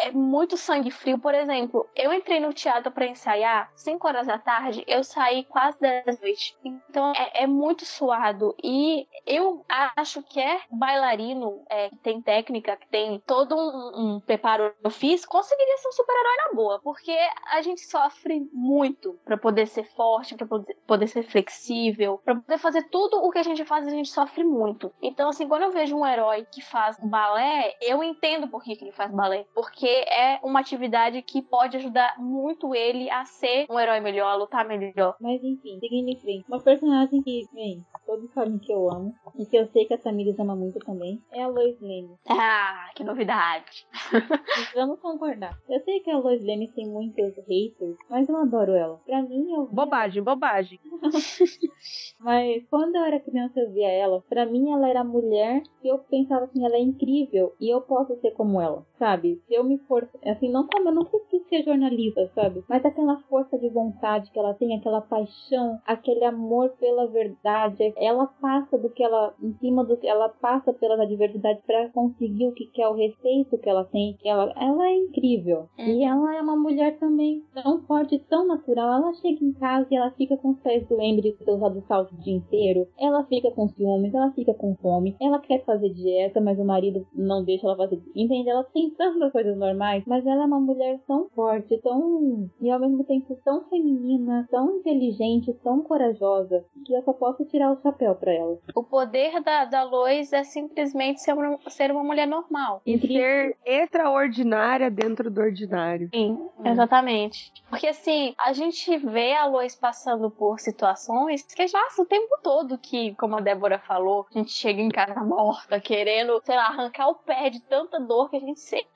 é 0.03 0.11
muito 0.11 0.57
sangue 0.57 0.91
frio. 0.91 1.19
Por 1.19 1.33
exemplo, 1.33 1.87
eu 1.95 2.13
entrei 2.13 2.39
no 2.39 2.53
teatro 2.53 2.91
para 2.91 3.07
ensaiar 3.07 3.71
5 3.75 4.07
horas 4.07 4.27
da 4.27 4.37
tarde, 4.37 4.83
eu 4.87 5.03
saí 5.03 5.43
quase 5.45 5.79
10 5.79 6.05
da 6.05 6.13
noite. 6.21 6.57
Então 6.63 7.13
é, 7.15 7.43
é, 7.43 7.47
muito 7.47 7.85
suado. 7.85 8.55
E 8.63 9.07
eu 9.25 9.65
acho 9.67 10.21
que 10.23 10.39
é 10.39 10.61
bailarino, 10.71 11.63
é, 11.69 11.89
que 11.89 11.97
tem 11.97 12.21
técnica, 12.21 12.77
que 12.77 12.87
tem 12.87 13.21
todo 13.25 13.55
um, 13.55 14.15
um 14.15 14.19
preparo 14.19 14.73
físico, 14.91 15.31
conseguiria 15.31 15.77
ser 15.77 15.89
um 15.89 15.91
super-herói 15.91 16.37
na 16.47 16.55
boa. 16.55 16.79
Porque 16.79 17.15
a 17.51 17.61
gente 17.61 17.81
sofre 17.81 18.47
muito 18.53 19.19
para 19.25 19.37
poder 19.37 19.67
ser 19.67 19.83
forte, 19.95 20.35
para 20.35 20.47
poder, 20.47 20.75
poder 20.87 21.07
ser 21.07 21.23
flexível, 21.23 22.19
para 22.23 22.35
poder 22.35 22.57
fazer 22.57 22.83
tudo 22.89 23.17
o 23.17 23.31
que 23.31 23.39
a 23.39 23.43
gente 23.43 23.65
faz, 23.65 23.87
a 23.87 23.89
gente 23.89 24.09
sofre 24.09 24.43
muito. 24.43 24.91
Então, 25.01 25.29
assim, 25.29 25.47
quando 25.47 25.63
eu 25.63 25.71
vejo 25.71 25.97
um 25.97 26.05
herói 26.05 26.45
que 26.51 26.61
faz 26.61 26.97
balé, 27.01 27.75
eu 27.81 28.03
entendo 28.03 28.47
por 28.47 28.63
que, 28.63 28.75
que 28.75 28.83
ele 28.83 28.91
faz 28.91 29.11
balé. 29.11 29.45
Porque 29.53 29.78
porque 29.79 29.87
é 29.87 30.41
uma 30.43 30.59
atividade 30.59 31.21
que 31.21 31.41
pode 31.41 31.77
ajudar 31.77 32.15
muito 32.19 32.75
ele 32.75 33.09
a 33.09 33.23
ser 33.23 33.65
um 33.69 33.79
herói 33.79 34.01
melhor, 34.01 34.27
a 34.27 34.35
lutar 34.35 34.67
melhor. 34.67 35.15
Mas 35.21 35.41
enfim, 35.41 35.79
seguindo 35.79 36.09
em 36.09 36.17
frente. 36.17 36.45
Uma 36.49 36.59
personagem 36.59 37.21
que, 37.23 37.47
bem, 37.53 37.85
todos 38.05 38.29
sabem 38.33 38.59
que 38.59 38.73
eu 38.73 38.91
amo, 38.91 39.15
e 39.37 39.45
que 39.45 39.55
eu 39.55 39.65
sei 39.67 39.85
que 39.85 39.93
a 39.93 39.97
Tamires 39.97 40.37
ama 40.37 40.53
muito 40.53 40.79
também, 40.79 41.23
é 41.31 41.43
a 41.43 41.47
Lois 41.47 41.79
Lane. 41.79 42.17
Ah, 42.27 42.89
que 42.93 43.05
novidade! 43.05 43.87
Vamos 44.75 44.99
concordar. 44.99 45.57
Eu 45.69 45.79
sei 45.85 46.01
que 46.01 46.11
a 46.11 46.17
Lois 46.17 46.45
Lane 46.45 46.67
tem 46.73 46.85
muitos 46.85 47.33
haters, 47.47 47.95
mas 48.09 48.27
eu 48.27 48.35
adoro 48.35 48.73
ela. 48.73 48.99
Pra 49.05 49.21
mim, 49.21 49.49
eu. 49.53 49.67
Bobagem, 49.67 50.21
bobagem. 50.21 50.77
mas 52.19 52.65
quando 52.69 52.95
eu 52.95 53.03
era 53.05 53.19
criança, 53.21 53.61
eu 53.61 53.71
via 53.71 53.89
ela. 53.89 54.21
Pra 54.27 54.45
mim, 54.45 54.71
ela 54.71 54.89
era 54.89 55.05
mulher 55.05 55.63
que 55.81 55.87
eu 55.87 55.99
pensava 55.99 56.45
assim, 56.45 56.65
ela 56.65 56.75
é 56.75 56.81
incrível 56.81 57.55
e 57.61 57.73
eu 57.73 57.79
posso 57.79 58.19
ser 58.19 58.31
como 58.31 58.59
ela, 58.59 58.85
sabe? 58.97 59.41
Se 59.47 59.53
eu 59.53 59.68
me 59.69 59.77
for, 59.87 60.09
assim, 60.25 60.49
não 60.49 60.67
como, 60.67 60.89
eu 60.89 60.95
não 60.95 61.05
sei 61.05 61.19
se 61.29 61.39
ser 61.49 61.63
jornalista, 61.63 62.29
sabe? 62.33 62.63
Mas 62.69 62.85
aquela 62.85 63.17
força 63.29 63.57
de 63.57 63.69
vontade 63.69 64.31
que 64.31 64.39
ela 64.39 64.53
tem, 64.53 64.75
aquela 64.75 65.01
paixão, 65.01 65.79
aquele 65.85 66.23
amor 66.23 66.69
pela 66.79 67.07
verdade, 67.07 67.93
ela 67.97 68.27
passa 68.27 68.77
do 68.77 68.89
que 68.89 69.03
ela, 69.03 69.33
em 69.41 69.53
cima 69.59 69.83
do 69.83 69.97
que 69.97 70.07
ela 70.07 70.29
passa 70.29 70.71
pelas 70.73 70.99
adversidades 70.99 71.63
para 71.65 71.89
conseguir 71.89 72.47
o 72.47 72.53
que 72.53 72.67
quer, 72.67 72.87
o 72.87 72.93
respeito 72.93 73.57
que 73.57 73.69
ela 73.69 73.83
tem, 73.85 74.15
que 74.19 74.27
ela, 74.27 74.53
ela 74.55 74.87
é 74.87 74.95
incrível. 74.95 75.67
É. 75.77 75.89
E 75.89 76.03
ela 76.03 76.35
é 76.35 76.41
uma 76.41 76.55
mulher 76.55 76.97
também 76.99 77.43
tão 77.53 77.81
forte, 77.81 78.19
tão 78.29 78.47
natural. 78.47 79.01
Ela 79.01 79.13
chega 79.15 79.43
em 79.43 79.53
casa 79.53 79.87
e 79.91 79.95
ela 79.95 80.11
fica 80.11 80.37
com 80.37 80.51
os 80.51 80.59
pés 80.59 80.87
doendo 80.87 81.21
de 81.21 81.33
ter 81.33 81.51
usado 81.51 81.83
salto 81.87 82.13
o 82.13 82.17
dia 82.17 82.35
inteiro. 82.35 82.87
Ela 82.99 83.23
fica 83.25 83.51
com 83.51 83.67
ciúmes, 83.69 84.13
ela 84.13 84.31
fica 84.31 84.53
com 84.53 84.75
fome. 84.75 85.15
Ela 85.19 85.39
quer 85.39 85.63
fazer 85.65 85.89
dieta, 85.89 86.39
mas 86.39 86.59
o 86.59 86.65
marido 86.65 87.05
não 87.13 87.43
deixa 87.43 87.67
ela 87.67 87.75
fazer. 87.75 88.01
Entende? 88.15 88.49
Ela 88.49 88.63
tem 88.65 88.89
tantas 88.91 89.31
coisas 89.31 89.57
normais, 89.59 90.03
mas 90.07 90.25
ela 90.25 90.43
é 90.43 90.45
uma 90.45 90.59
mulher 90.59 90.99
tão 91.07 91.29
forte, 91.35 91.77
tão. 91.81 92.49
e 92.59 92.71
ao 92.71 92.79
mesmo 92.79 93.03
tempo 93.03 93.39
tão 93.43 93.63
feminina, 93.69 94.47
tão 94.49 94.77
inteligente, 94.77 95.53
tão 95.63 95.81
corajosa, 95.81 96.65
que 96.85 96.93
eu 96.93 97.03
só 97.03 97.13
posso 97.13 97.45
tirar 97.45 97.71
o 97.71 97.81
chapéu 97.81 98.15
pra 98.15 98.33
ela. 98.33 98.57
O 98.73 98.83
poder 98.83 99.41
da, 99.41 99.65
da 99.65 99.83
Lois 99.83 100.33
é 100.33 100.43
simplesmente 100.43 101.21
ser 101.21 101.33
uma, 101.33 101.59
ser 101.67 101.91
uma 101.91 102.03
mulher 102.03 102.27
normal. 102.27 102.81
E 102.85 102.97
ser 102.97 103.57
extraordinária 103.65 104.89
dentro 104.89 105.29
do 105.29 105.41
ordinário. 105.41 106.09
Sim, 106.13 106.49
é. 106.63 106.69
exatamente. 106.69 107.51
Porque 107.69 107.87
assim, 107.87 108.33
a 108.37 108.53
gente 108.53 108.97
vê 108.97 109.33
a 109.33 109.45
Lois 109.45 109.75
passando 109.75 110.31
por 110.31 110.59
situações 110.59 111.43
que 111.43 111.69
passa 111.71 112.01
o 112.01 112.05
tempo 112.05 112.39
todo 112.41 112.77
que, 112.77 113.13
como 113.15 113.37
a 113.37 113.41
Débora 113.41 113.79
falou, 113.79 114.25
a 114.29 114.37
gente 114.37 114.51
chega 114.51 114.81
em 114.81 114.89
casa 114.89 115.23
morta, 115.23 115.79
querendo, 115.79 116.41
sei 116.43 116.55
lá, 116.55 116.67
arrancar 116.67 117.09
o 117.09 117.15
pé 117.15 117.49
de 117.49 117.61
tanta 117.61 117.99
dor 117.99 118.29
que 118.29 118.37
a 118.37 118.39
gente 118.39 118.59
sente. 118.59 118.87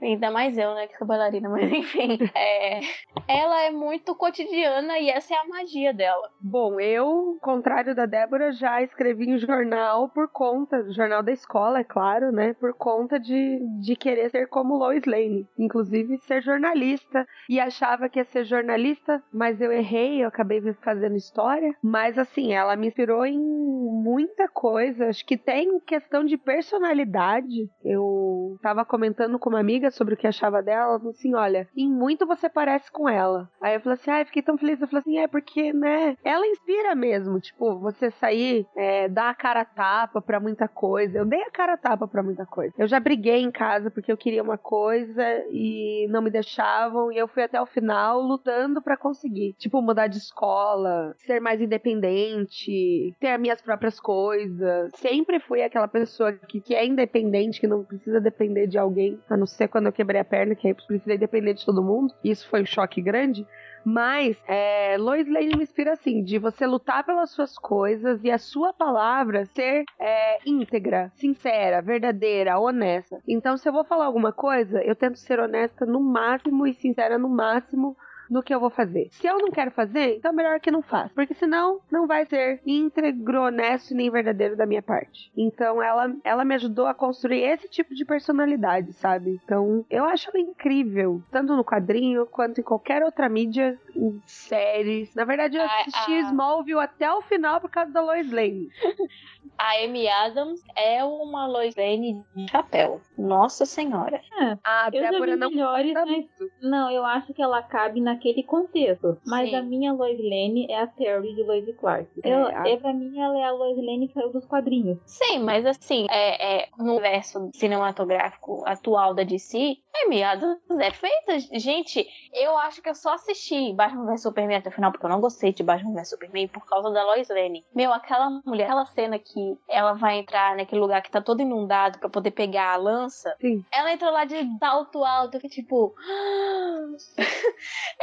Ainda 0.00 0.30
mais 0.30 0.56
eu, 0.56 0.74
né, 0.74 0.86
que 0.86 0.96
sou 0.96 1.06
bailarina, 1.06 1.48
mas 1.50 1.70
enfim. 1.72 2.18
É, 2.34 2.80
ela 3.26 3.62
é 3.62 3.70
muito 3.70 4.14
cotidiana 4.14 4.98
e 4.98 5.10
essa 5.10 5.34
é 5.34 5.36
a 5.36 5.48
magia 5.48 5.92
dela. 5.92 6.30
Bom, 6.40 6.80
eu, 6.80 7.36
contrário 7.40 7.94
da 7.94 8.06
Débora, 8.06 8.52
já 8.52 8.82
escrevi 8.82 9.28
em 9.28 9.38
jornal 9.38 10.08
por 10.08 10.28
conta, 10.28 10.90
jornal 10.92 11.22
da 11.22 11.32
escola, 11.32 11.80
é 11.80 11.84
claro, 11.84 12.30
né, 12.32 12.54
por 12.54 12.74
conta 12.74 13.18
de, 13.18 13.58
de 13.80 13.96
querer 13.96 14.30
ser 14.30 14.46
como 14.48 14.76
Lois 14.76 15.04
Lane. 15.04 15.46
Inclusive, 15.58 16.18
ser 16.18 16.42
jornalista. 16.42 17.26
E 17.48 17.58
achava 17.58 18.08
que 18.08 18.18
ia 18.18 18.24
ser 18.24 18.44
jornalista, 18.44 19.22
mas 19.32 19.60
eu 19.60 19.72
errei, 19.72 20.22
eu 20.22 20.28
acabei 20.28 20.60
fazendo 20.74 21.16
história. 21.16 21.74
Mas, 21.82 22.18
assim, 22.18 22.52
ela 22.52 22.76
me 22.76 22.88
inspirou 22.88 23.24
em 23.26 23.38
muita 23.38 24.48
coisa. 24.48 25.08
Acho 25.08 25.24
que 25.24 25.36
tem 25.36 25.78
questão 25.80 26.24
de 26.24 26.36
personalidade. 26.36 27.68
Eu 27.84 28.56
tava 28.62 28.84
comentando 28.84 29.38
com 29.38 29.50
uma 29.50 29.60
amiga 29.60 29.87
sobre 29.90 30.14
o 30.14 30.16
que 30.16 30.26
achava 30.26 30.62
dela. 30.62 30.90
Ela 30.90 30.98
falou 30.98 31.12
assim: 31.12 31.34
olha, 31.34 31.68
em 31.76 31.88
muito 31.88 32.26
você 32.26 32.48
parece 32.48 32.90
com 32.90 33.08
ela. 33.08 33.48
Aí 33.60 33.74
eu 33.74 33.80
falei 33.80 33.98
assim: 33.98 34.10
ah, 34.10 34.24
fiquei 34.24 34.42
tão 34.42 34.58
feliz. 34.58 34.80
Eu 34.80 34.88
falei 34.88 35.00
assim: 35.00 35.18
é 35.18 35.28
porque, 35.28 35.72
né? 35.72 36.16
Ela 36.24 36.46
inspira 36.46 36.94
mesmo. 36.94 37.40
Tipo, 37.40 37.78
você 37.78 38.10
sair, 38.12 38.66
é, 38.76 39.08
dar 39.08 39.30
a 39.30 39.34
cara 39.34 39.60
a 39.60 39.64
tapa 39.64 40.20
pra 40.20 40.40
muita 40.40 40.68
coisa. 40.68 41.18
Eu 41.18 41.24
dei 41.24 41.42
a 41.42 41.50
cara 41.50 41.74
a 41.74 41.78
tapa 41.78 42.06
pra 42.06 42.22
muita 42.22 42.46
coisa. 42.46 42.74
Eu 42.78 42.86
já 42.86 43.00
briguei 43.00 43.40
em 43.40 43.50
casa 43.50 43.90
porque 43.90 44.10
eu 44.10 44.16
queria 44.16 44.42
uma 44.42 44.58
coisa 44.58 45.22
e 45.50 46.06
não 46.10 46.22
me 46.22 46.30
deixavam. 46.30 47.12
E 47.12 47.18
eu 47.18 47.28
fui 47.28 47.42
até 47.42 47.60
o 47.60 47.66
final 47.66 48.20
lutando 48.20 48.82
para 48.82 48.96
conseguir. 48.96 49.54
Tipo, 49.58 49.82
mudar 49.82 50.06
de 50.06 50.18
escola, 50.18 51.14
ser 51.18 51.40
mais 51.40 51.60
independente, 51.60 53.14
ter 53.20 53.28
as 53.28 53.40
minhas 53.40 53.60
próprias 53.60 53.98
coisas. 54.00 54.90
Sempre 54.96 55.40
fui 55.40 55.62
aquela 55.62 55.88
pessoa 55.88 56.32
que, 56.32 56.60
que 56.60 56.74
é 56.74 56.84
independente, 56.84 57.60
que 57.60 57.66
não 57.66 57.84
precisa 57.84 58.20
depender 58.20 58.66
de 58.66 58.78
alguém, 58.78 59.18
a 59.28 59.36
não 59.36 59.46
ser 59.46 59.68
quando 59.68 59.77
eu 59.86 59.92
quebrei 59.92 60.20
a 60.20 60.24
perna, 60.24 60.54
que 60.54 60.66
aí 60.66 60.74
precisei 60.74 61.16
depender 61.16 61.54
de 61.54 61.64
todo 61.64 61.82
mundo. 61.82 62.12
Isso 62.22 62.48
foi 62.48 62.62
um 62.62 62.66
choque 62.66 63.00
grande. 63.00 63.46
Mas 63.84 64.36
é, 64.46 64.96
Lois 64.98 65.26
Lane 65.26 65.56
me 65.56 65.62
inspira 65.62 65.92
assim, 65.92 66.22
de 66.22 66.38
você 66.38 66.66
lutar 66.66 67.04
pelas 67.04 67.30
suas 67.30 67.56
coisas 67.56 68.22
e 68.22 68.30
a 68.30 68.38
sua 68.38 68.72
palavra 68.72 69.46
ser 69.46 69.84
é, 69.98 70.38
íntegra, 70.44 71.10
sincera, 71.14 71.80
verdadeira, 71.80 72.58
honesta. 72.58 73.18
Então, 73.26 73.56
se 73.56 73.68
eu 73.68 73.72
vou 73.72 73.84
falar 73.84 74.06
alguma 74.06 74.32
coisa, 74.32 74.82
eu 74.82 74.94
tento 74.94 75.18
ser 75.18 75.38
honesta 75.40 75.86
no 75.86 76.00
máximo 76.00 76.66
e 76.66 76.74
sincera 76.74 77.16
no 77.16 77.28
máximo 77.28 77.96
no 78.30 78.42
que 78.42 78.54
eu 78.54 78.60
vou 78.60 78.70
fazer. 78.70 79.08
Se 79.12 79.26
eu 79.26 79.38
não 79.38 79.50
quero 79.50 79.70
fazer, 79.70 80.16
então 80.16 80.32
melhor 80.32 80.60
que 80.60 80.70
não 80.70 80.82
faça. 80.82 81.10
Porque 81.14 81.34
senão 81.34 81.80
não 81.90 82.06
vai 82.06 82.26
ser 82.26 82.60
íntegro, 82.66 83.42
honesto 83.42 83.94
nem 83.94 84.10
verdadeiro 84.10 84.56
da 84.56 84.66
minha 84.66 84.82
parte. 84.82 85.30
Então 85.36 85.82
ela, 85.82 86.12
ela 86.24 86.44
me 86.44 86.54
ajudou 86.54 86.86
a 86.86 86.94
construir 86.94 87.42
esse 87.42 87.68
tipo 87.68 87.94
de 87.94 88.04
personalidade, 88.04 88.92
sabe? 88.94 89.40
Então 89.44 89.84
eu 89.90 90.04
acho 90.04 90.30
ela 90.30 90.40
incrível. 90.40 91.22
Tanto 91.30 91.56
no 91.56 91.64
quadrinho 91.64 92.26
quanto 92.26 92.60
em 92.60 92.64
qualquer 92.64 93.02
outra 93.02 93.28
mídia, 93.28 93.78
em 93.94 94.20
séries. 94.26 95.14
Na 95.14 95.24
verdade, 95.24 95.56
eu 95.56 95.62
assisti 95.62 96.12
a... 96.12 96.20
Smallville 96.28 96.80
até 96.80 97.10
o 97.12 97.22
final 97.22 97.60
por 97.60 97.70
causa 97.70 97.92
da 97.92 98.00
Lois 98.00 98.30
Lane. 98.30 98.68
a 99.56 99.84
Amy 99.84 100.08
Adams 100.08 100.62
é 100.76 101.02
uma 101.04 101.46
Lois 101.46 101.74
Lane 101.76 102.22
de 102.34 102.50
chapéu. 102.50 103.00
Nossa 103.16 103.64
Senhora. 103.66 104.20
É, 104.40 104.58
a 104.62 104.90
Débora 104.90 105.36
não 105.36 105.50
melhores, 105.50 105.92
mas 105.92 106.26
não, 106.62 106.90
eu 106.90 107.04
acho 107.04 107.32
que 107.34 107.42
ela 107.42 107.62
cabe 107.62 108.00
naquele 108.18 108.42
contexto. 108.42 109.16
Mas 109.24 109.50
Sim. 109.50 109.56
a 109.56 109.62
minha 109.62 109.92
Lois 109.92 110.18
Lane 110.18 110.66
é 110.68 110.80
a 110.80 110.86
Terry 110.86 111.34
de 111.34 111.42
Lois 111.44 111.64
Clark. 111.76 112.08
É, 112.22 112.32
eu, 112.32 112.46
a... 112.46 112.68
é, 112.68 112.76
pra 112.76 112.92
mim, 112.92 113.18
ela 113.18 113.38
é 113.38 113.44
a 113.44 113.52
Lois 113.52 113.76
Lane 113.76 114.08
que 114.08 114.14
saiu 114.14 114.32
dos 114.32 114.44
quadrinhos. 114.44 114.98
Sim, 115.06 115.38
mas 115.40 115.64
assim, 115.64 116.06
é, 116.10 116.62
é, 116.62 116.68
no 116.76 116.92
universo 116.92 117.50
cinematográfico 117.54 118.62
atual 118.66 119.14
da 119.14 119.22
DC, 119.22 119.76
É 119.94 120.08
meados 120.08 120.58
perfeitas. 120.66 121.48
Gente, 121.62 122.06
eu 122.34 122.56
acho 122.58 122.82
que 122.82 122.88
eu 122.88 122.94
só 122.94 123.14
assisti 123.14 123.72
Batman 123.72 124.06
vs 124.06 124.22
Superman 124.22 124.58
até 124.58 124.68
o 124.68 124.72
final, 124.72 124.90
porque 124.90 125.06
eu 125.06 125.10
não 125.10 125.20
gostei 125.20 125.52
de 125.52 125.62
Batman 125.62 125.94
vs 125.94 126.10
Superman 126.10 126.48
por 126.48 126.66
causa 126.66 126.90
da 126.90 127.04
Lois 127.04 127.28
Lane. 127.28 127.64
Meu, 127.74 127.92
aquela 127.92 128.40
mulher, 128.44 128.64
aquela 128.64 128.86
cena 128.86 129.18
que 129.18 129.58
ela 129.68 129.94
vai 129.94 130.18
entrar 130.18 130.56
naquele 130.56 130.80
lugar 130.80 131.02
que 131.02 131.10
tá 131.10 131.20
todo 131.20 131.42
inundado 131.42 131.98
para 131.98 132.08
poder 132.08 132.32
pegar 132.32 132.72
a 132.72 132.76
lança. 132.76 133.34
Sim. 133.40 133.64
Ela 133.72 133.92
entrou 133.92 134.10
lá 134.10 134.24
de 134.24 134.36
salto 134.58 135.04
alto, 135.04 135.38
que 135.38 135.48
tipo. 135.48 135.94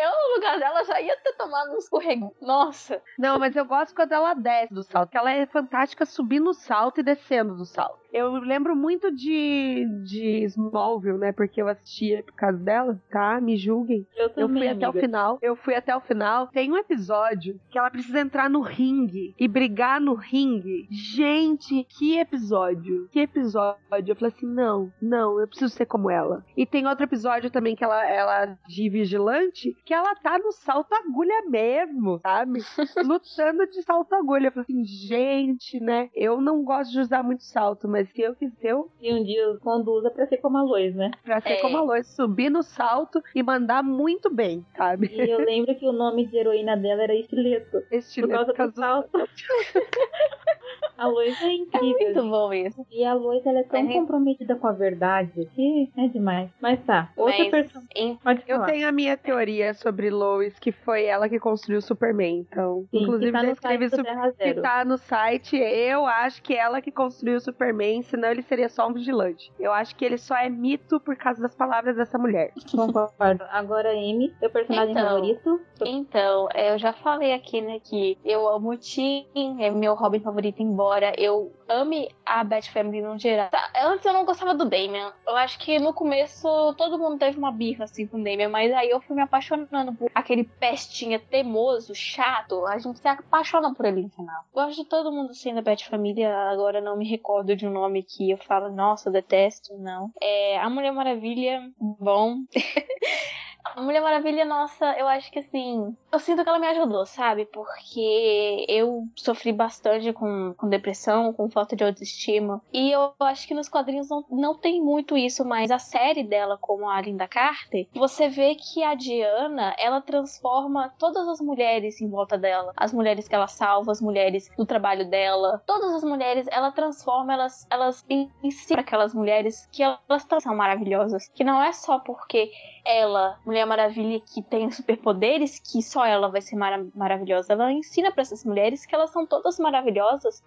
eu 0.05 0.29
no 0.29 0.35
lugar 0.35 0.59
dela 0.59 0.83
já 0.83 1.01
ia 1.01 1.15
ter 1.17 1.33
tomado 1.33 1.71
um 1.73 1.77
escorregão. 1.77 2.31
Nossa. 2.41 3.01
Não, 3.17 3.37
mas 3.39 3.55
eu 3.55 3.65
gosto 3.65 3.95
quando 3.95 4.11
ela 4.11 4.33
desce 4.33 4.73
do 4.73 4.83
salto, 4.83 5.09
que 5.09 5.17
ela 5.17 5.31
é 5.31 5.45
fantástica 5.45 6.05
subindo 6.05 6.49
o 6.49 6.53
salto 6.53 6.99
e 6.99 7.03
descendo 7.03 7.55
do 7.55 7.65
salto. 7.65 7.99
Eu 8.13 8.31
lembro 8.35 8.75
muito 8.77 9.11
de, 9.11 9.85
de 10.05 10.45
Smallville, 10.45 11.17
né? 11.17 11.33
Porque 11.33 11.61
eu 11.61 11.67
assistia 11.67 12.23
por 12.23 12.33
causa 12.33 12.57
dela, 12.57 12.97
tá? 13.11 13.41
Me 13.41 13.57
julguem. 13.57 14.07
Eu 14.15 14.27
Eu 14.27 14.29
também, 14.47 14.63
fui 14.63 14.67
até 14.71 14.87
o 14.87 14.89
amiga. 14.91 15.05
final. 15.05 15.39
Eu 15.41 15.55
fui 15.57 15.75
até 15.75 15.95
o 15.95 15.99
final. 15.99 16.47
Tem 16.47 16.71
um 16.71 16.77
episódio 16.77 17.59
que 17.69 17.77
ela 17.77 17.89
precisa 17.91 18.19
entrar 18.21 18.49
no 18.49 18.61
ringue 18.61 19.35
e 19.37 19.47
brigar 19.49 19.99
no 19.99 20.13
ringue. 20.13 20.87
Gente, 20.89 21.83
que 21.97 22.17
episódio! 22.17 23.09
Que 23.11 23.19
episódio! 23.21 23.79
Eu 23.91 24.15
falei 24.15 24.33
assim: 24.33 24.45
não, 24.47 24.91
não, 25.01 25.39
eu 25.39 25.47
preciso 25.47 25.73
ser 25.73 25.85
como 25.85 26.09
ela. 26.09 26.45
E 26.55 26.65
tem 26.65 26.87
outro 26.87 27.03
episódio 27.03 27.49
também 27.49 27.75
que 27.75 27.83
ela, 27.83 28.05
ela 28.05 28.57
de 28.67 28.89
vigilante, 28.89 29.75
que 29.85 29.93
ela 29.95 30.15
tá 30.15 30.37
no 30.37 30.51
salto 30.51 30.93
agulha 30.93 31.43
mesmo, 31.49 32.19
sabe? 32.21 32.59
Lutando 33.05 33.65
de 33.67 33.81
salto 33.83 34.13
agulha. 34.13 34.47
Eu 34.47 34.51
falei 34.51 34.65
assim, 34.69 34.83
gente, 34.85 35.79
né? 35.79 36.09
Eu 36.13 36.39
não 36.41 36.63
gosto 36.63 36.91
de 36.91 36.99
usar 36.99 37.23
muito 37.23 37.43
salto, 37.43 37.87
mas 37.87 38.09
se 38.11 38.21
eu 38.21 38.35
quiser, 38.35 38.71
eu 38.71 38.89
E 39.01 39.13
um 39.13 39.23
dia 39.23 39.41
eu 39.41 39.59
conduza 39.59 40.09
pra 40.09 40.27
ser 40.27 40.37
como 40.37 40.57
a 40.57 40.63
Lois, 40.63 40.95
né? 40.95 41.11
pra 41.23 41.39
ser 41.41 41.53
É. 41.53 41.61
como 41.61 41.77
a 41.77 41.81
Lois, 41.81 42.07
subir 42.15 42.49
no 42.49 42.61
salto 42.63 43.21
e 43.33 43.41
mandar 43.43 43.83
muito 43.83 44.29
bem, 44.33 44.65
sabe? 44.77 45.07
E 45.13 45.29
eu 45.29 45.39
lembro 45.39 45.75
que 45.75 45.85
o 45.87 45.91
nome 45.91 46.25
de 46.27 46.37
heroína 46.37 46.75
dela 46.77 47.03
era 47.03 47.15
Estileto. 47.15 47.77
Este 47.91 48.21
Por 48.21 48.29
causa 48.29 48.53
do 48.53 48.73
salto. 48.75 49.09
A 50.97 51.07
Lois 51.07 51.41
é 51.41 51.51
incrível. 51.51 51.89
Muito 51.99 52.29
bom 52.29 52.53
isso. 52.53 52.85
E 52.89 53.03
a 53.03 53.13
Lois, 53.13 53.45
ela 53.45 53.59
é 53.59 53.63
tão 53.63 53.83
Mas- 53.83 53.93
comprometida 53.93 54.55
com 54.55 54.67
a 54.67 54.71
verdade 54.71 55.45
que 55.53 55.89
é 55.97 56.07
demais. 56.07 56.49
Mas 56.61 56.79
tá, 56.85 57.11
outra 57.17 57.49
Mas-. 57.51 57.71
Em- 57.95 58.15
Pode 58.15 58.43
Eu 58.47 58.55
falar. 58.57 58.67
tenho 58.71 58.87
a 58.87 58.91
minha 58.93 59.17
teoria 59.17 59.73
sobre 59.73 60.09
Lois, 60.09 60.57
que 60.57 60.71
foi 60.71 61.03
ela 61.05 61.27
que 61.27 61.37
construiu 61.39 61.79
o 61.79 61.81
Superman. 61.81 62.45
Então, 62.49 62.85
Sim, 62.91 63.03
inclusive 63.03 63.31
tá 63.31 63.41
já 63.45 63.51
escrevi 63.51 63.89
Terra 63.89 64.31
que 64.31 64.53
tá 64.55 64.85
no 64.85 64.97
site. 64.97 65.57
Eu 65.57 66.05
acho 66.05 66.41
que 66.41 66.53
ela 66.55 66.81
que 66.81 66.91
construiu 66.91 67.37
o 67.37 67.41
Superman, 67.41 68.01
senão 68.03 68.29
ele 68.31 68.41
seria 68.41 68.69
só 68.69 68.87
um 68.87 68.93
vigilante. 68.93 69.51
Eu 69.59 69.73
acho 69.73 69.95
que 69.97 70.05
ele 70.05 70.17
só 70.17 70.35
é 70.37 70.49
mito 70.49 70.99
por 71.01 71.15
causa 71.17 71.41
das 71.41 71.53
palavras 71.55 71.95
dessa 71.97 72.17
mulher. 72.17 72.51
Concordo. 72.71 73.43
Agora, 73.51 73.91
Amy, 73.91 74.33
seu 74.39 74.49
personagem 74.49 74.91
Então. 74.91 75.05
favorito? 75.07 75.61
Então, 75.81 76.47
é, 76.53 76.73
eu 76.73 76.77
já 76.77 76.93
falei 76.93 77.33
aqui, 77.33 77.59
né, 77.61 77.79
que 77.83 78.17
eu 78.23 78.47
amo 78.47 78.71
o 78.71 78.77
Tim, 78.77 79.25
é 79.59 79.69
meu 79.71 79.93
Robin 79.93 80.19
favorito, 80.19 80.61
embora 80.65 81.13
eu 81.17 81.51
ame 81.67 82.09
a 82.25 82.43
Bat 82.43 82.71
Family 82.71 83.01
no 83.01 83.17
geral. 83.17 83.49
Tá, 83.49 83.71
Antes 83.83 84.05
eu 84.05 84.13
não 84.13 84.25
gostava 84.25 84.53
do 84.53 84.65
Damian. 84.65 85.13
Eu 85.25 85.35
acho 85.35 85.59
que 85.59 85.79
no 85.79 85.93
começo 85.93 86.73
todo 86.77 86.97
mundo 86.97 87.17
teve 87.17 87.37
uma 87.37 87.51
birra 87.51 87.85
assim 87.85 88.07
com 88.07 88.17
o 88.17 88.23
Damian, 88.23 88.49
mas 88.49 88.71
aí 88.73 88.89
eu 88.89 89.01
fui 89.01 89.15
me 89.15 89.21
apaixonando 89.21 89.93
por 89.93 90.09
aquele 90.13 90.43
pestinha 90.43 91.19
teimoso, 91.19 91.93
chato. 91.93 92.65
A 92.65 92.77
gente 92.77 92.99
se 92.99 93.07
apaixona 93.07 93.73
por 93.73 93.85
ele 93.85 94.03
no 94.03 94.09
final. 94.09 94.43
Gosto 94.53 94.83
de 94.83 94.89
todo 94.89 95.11
mundo 95.11 95.31
assim 95.31 95.53
da 95.53 95.61
Bat 95.61 95.87
Família, 95.87 96.35
agora 96.49 96.81
não 96.81 96.97
me 96.97 97.07
recordo 97.07 97.55
de 97.55 97.67
um 97.67 97.71
nome 97.71 98.03
que 98.03 98.31
eu 98.31 98.37
falo, 98.37 98.69
nossa, 98.69 99.09
eu 99.09 99.13
detesto, 99.13 99.77
não. 99.77 100.11
É, 100.21 100.59
a 100.59 100.69
Mulher 100.69 100.91
Maravilha, 100.91 101.69
bom. 101.79 102.39
A 103.73 103.81
Mulher 103.81 104.01
Maravilha, 104.01 104.45
nossa, 104.45 104.85
eu 104.97 105.07
acho 105.07 105.31
que 105.31 105.39
assim. 105.39 105.95
Eu 106.11 106.19
sinto 106.19 106.43
que 106.43 106.49
ela 106.49 106.59
me 106.59 106.67
ajudou, 106.67 107.05
sabe? 107.05 107.45
Porque 107.45 108.65
eu 108.69 109.07
sofri 109.15 109.51
bastante 109.51 110.13
com, 110.13 110.53
com 110.53 110.69
depressão, 110.69 111.33
com 111.33 111.49
falta 111.49 111.75
de 111.75 111.83
autoestima. 111.83 112.61
E 112.71 112.91
eu 112.91 113.13
acho 113.19 113.47
que 113.47 113.53
nos 113.53 113.67
quadrinhos 113.67 114.07
não, 114.07 114.23
não 114.29 114.55
tem 114.55 114.81
muito 114.81 115.17
isso, 115.17 115.43
mas 115.43 115.71
a 115.71 115.79
série 115.79 116.23
dela, 116.23 116.57
como 116.59 116.87
a 116.87 117.01
Linda 117.01 117.27
Carter, 117.27 117.87
você 117.93 118.29
vê 118.29 118.55
que 118.55 118.83
a 118.83 118.93
Diana, 118.93 119.75
ela 119.77 119.99
transforma 119.99 120.93
todas 120.99 121.27
as 121.27 121.41
mulheres 121.41 121.99
em 121.99 122.09
volta 122.09 122.37
dela. 122.37 122.71
As 122.77 122.93
mulheres 122.93 123.27
que 123.27 123.35
ela 123.35 123.47
salva, 123.47 123.91
as 123.91 124.01
mulheres 124.01 124.49
do 124.57 124.65
trabalho 124.65 125.09
dela. 125.09 125.61
Todas 125.65 125.93
as 125.95 126.03
mulheres, 126.03 126.47
ela 126.51 126.71
transforma 126.71 127.33
elas, 127.33 127.67
elas 127.69 128.05
em, 128.09 128.29
em 128.43 128.51
si 128.51 128.73
aquelas 128.73 129.13
mulheres 129.13 129.67
que 129.71 129.83
elas 129.83 130.25
são 130.39 130.55
maravilhosas. 130.55 131.29
Que 131.33 131.43
não 131.43 131.61
é 131.61 131.73
só 131.73 131.99
porque 131.99 132.51
ela, 132.85 133.37
Mulher 133.45 133.54
Maravilha, 133.63 134.19
que 134.19 134.41
tem 134.41 134.71
superpoderes, 134.71 135.59
que 135.59 135.81
só 135.83 136.03
ela 136.03 136.29
vai 136.29 136.41
ser 136.41 136.55
mara- 136.55 136.85
maravilhosa. 136.95 137.53
Ela 137.53 137.71
ensina 137.71 138.11
para 138.11 138.23
essas 138.23 138.43
mulheres 138.43 138.85
que 138.85 138.95
elas 138.95 139.11
são 139.11 139.25
todas 139.25 139.59
maravilhosas 139.59 140.43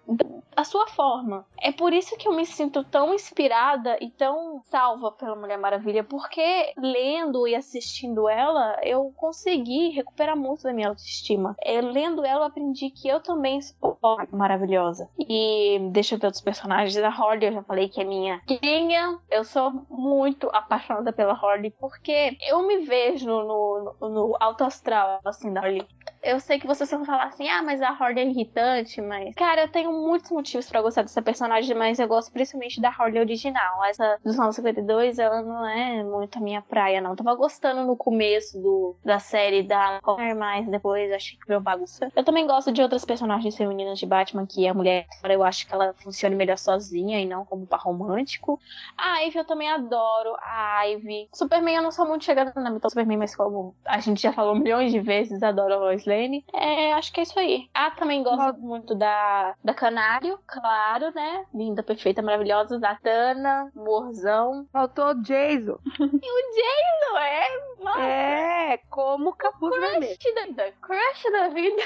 da 0.55 0.63
sua 0.65 0.85
forma. 0.87 1.45
É 1.61 1.71
por 1.71 1.93
isso 1.93 2.17
que 2.17 2.27
eu 2.27 2.35
me 2.35 2.45
sinto 2.45 2.83
tão 2.83 3.13
inspirada 3.13 3.97
e 4.01 4.09
tão 4.09 4.61
salva 4.69 5.11
pela 5.13 5.35
Mulher 5.35 5.57
Maravilha, 5.57 6.03
porque 6.03 6.73
lendo 6.77 7.47
e 7.47 7.55
assistindo 7.55 8.27
ela, 8.27 8.77
eu 8.83 9.13
consegui 9.15 9.89
recuperar 9.89 10.35
muito 10.35 10.63
da 10.63 10.73
minha 10.73 10.89
autoestima. 10.89 11.55
É, 11.61 11.79
lendo 11.79 12.25
ela, 12.25 12.41
eu 12.41 12.47
aprendi 12.47 12.89
que 12.89 13.07
eu 13.07 13.19
também 13.21 13.61
sou 13.61 13.97
maravilhosa. 14.31 15.09
E 15.19 15.79
deixa 15.91 16.15
eu 16.15 16.19
ver 16.19 16.25
outros 16.27 16.43
personagens. 16.43 16.97
A 16.97 17.09
Holly, 17.09 17.45
eu 17.45 17.53
já 17.53 17.63
falei 17.63 17.87
que 17.87 18.01
é 18.01 18.03
minha 18.03 18.39
queridinha. 18.47 19.17
Eu 19.29 19.43
sou 19.43 19.71
muito 19.89 20.49
apaixonada 20.51 21.13
pela 21.13 21.33
Holly, 21.33 21.71
porque 21.79 22.35
eu 22.49 22.65
me 22.67 22.77
vejo 22.79 22.98
no, 23.23 23.95
no, 23.99 24.09
no 24.09 24.37
alto 24.39 24.63
astral, 24.63 25.19
assim, 25.25 25.53
da 25.53 25.61
Holly. 25.61 25.85
Eu 26.21 26.39
sei 26.39 26.59
que 26.59 26.67
vocês 26.67 26.89
vão 26.91 27.05
falar 27.05 27.25
assim, 27.25 27.47
ah, 27.47 27.63
mas 27.63 27.81
a 27.81 27.91
Holly 27.91 28.19
é 28.19 28.25
irritante, 28.25 29.01
mas. 29.01 29.33
Cara, 29.35 29.61
eu 29.61 29.71
tenho 29.71 29.91
muitos 29.91 30.31
motivos 30.31 30.67
pra 30.67 30.81
gostar 30.81 31.03
dessa 31.03 31.21
personagem, 31.21 31.75
mas 31.75 31.97
eu 31.97 32.07
gosto 32.07 32.31
principalmente 32.31 32.81
da 32.81 32.89
Holly 32.89 33.19
original. 33.19 33.83
Essa 33.85 34.19
dos 34.23 34.35
952, 34.35 35.17
ela 35.17 35.41
não 35.41 35.65
é 35.65 36.03
muito 36.03 36.37
a 36.37 36.41
minha 36.41 36.61
praia, 36.61 36.99
não. 36.99 37.15
Tava 37.15 37.33
gostando 37.35 37.85
no 37.85 37.95
começo 37.95 38.59
do, 38.61 38.95
da 39.03 39.19
série 39.19 39.63
da 39.63 39.99
Claire, 40.01 40.37
mas 40.37 40.67
depois 40.67 41.11
achei 41.11 41.37
que 41.37 41.47
virou 41.47 41.61
bagunça. 41.61 42.11
Eu 42.13 42.23
também 42.23 42.45
gosto 42.45 42.71
de 42.71 42.81
outras 42.81 43.05
personagens 43.05 43.55
femininas 43.55 43.97
de 43.97 44.05
Batman, 44.05 44.45
que 44.45 44.67
a 44.67 44.73
mulher, 44.73 45.05
eu 45.23 45.43
acho 45.43 45.65
que 45.67 45.73
ela 45.73 45.93
funciona 46.03 46.35
melhor 46.35 46.57
sozinha 46.57 47.19
e 47.19 47.25
não 47.25 47.45
como 47.45 47.65
par 47.65 47.79
romântico. 47.79 48.59
A 48.97 49.23
Ivy 49.23 49.37
eu 49.37 49.45
também 49.45 49.69
adoro. 49.69 50.35
A 50.41 50.83
Ivy. 50.87 51.29
Superman 51.33 51.75
eu 51.75 51.81
não 51.83 51.91
sou 51.91 52.05
muito 52.05 52.25
chegada 52.25 52.51
na 52.55 52.69
mitologia 52.79 52.87
do 52.87 52.89
Superman, 52.89 53.17
mas 53.17 53.35
como 53.35 53.75
a 53.85 53.99
gente 53.99 54.21
já 54.21 54.33
falou 54.33 54.55
milhões 54.55 54.91
de 54.91 54.99
vezes, 54.99 55.43
adoro 55.43 55.73
a 55.73 55.77
Lois 55.77 56.05
Lane. 56.05 56.43
É, 56.53 56.93
acho 56.93 57.11
que 57.13 57.19
é 57.19 57.23
isso 57.23 57.37
aí. 57.39 57.69
Ah, 57.73 57.91
também 57.91 58.23
gosto 58.23 58.59
muito 58.59 58.95
da, 58.95 59.53
da 59.63 59.73
Canário, 59.73 60.39
claro, 60.47 61.11
né? 61.13 61.45
Linda, 61.53 61.83
perfeita, 61.83 62.21
maravilhosa. 62.21 62.79
Da 62.79 62.95
Tana, 62.95 63.71
Morzão. 63.75 64.67
Faltou 64.71 65.09
o 65.11 65.21
Jason. 65.21 65.77
Não 67.09 67.17
é? 67.17 67.47
Nossa, 67.79 68.01
É, 68.01 68.77
como 68.89 69.33
capuz 69.33 69.73
vermelho. 69.79 70.15
crush 70.17 70.33
da 70.35 70.45
vida. 70.45 70.71
Crush 70.81 71.31
da 71.31 71.47
vida. 71.49 71.81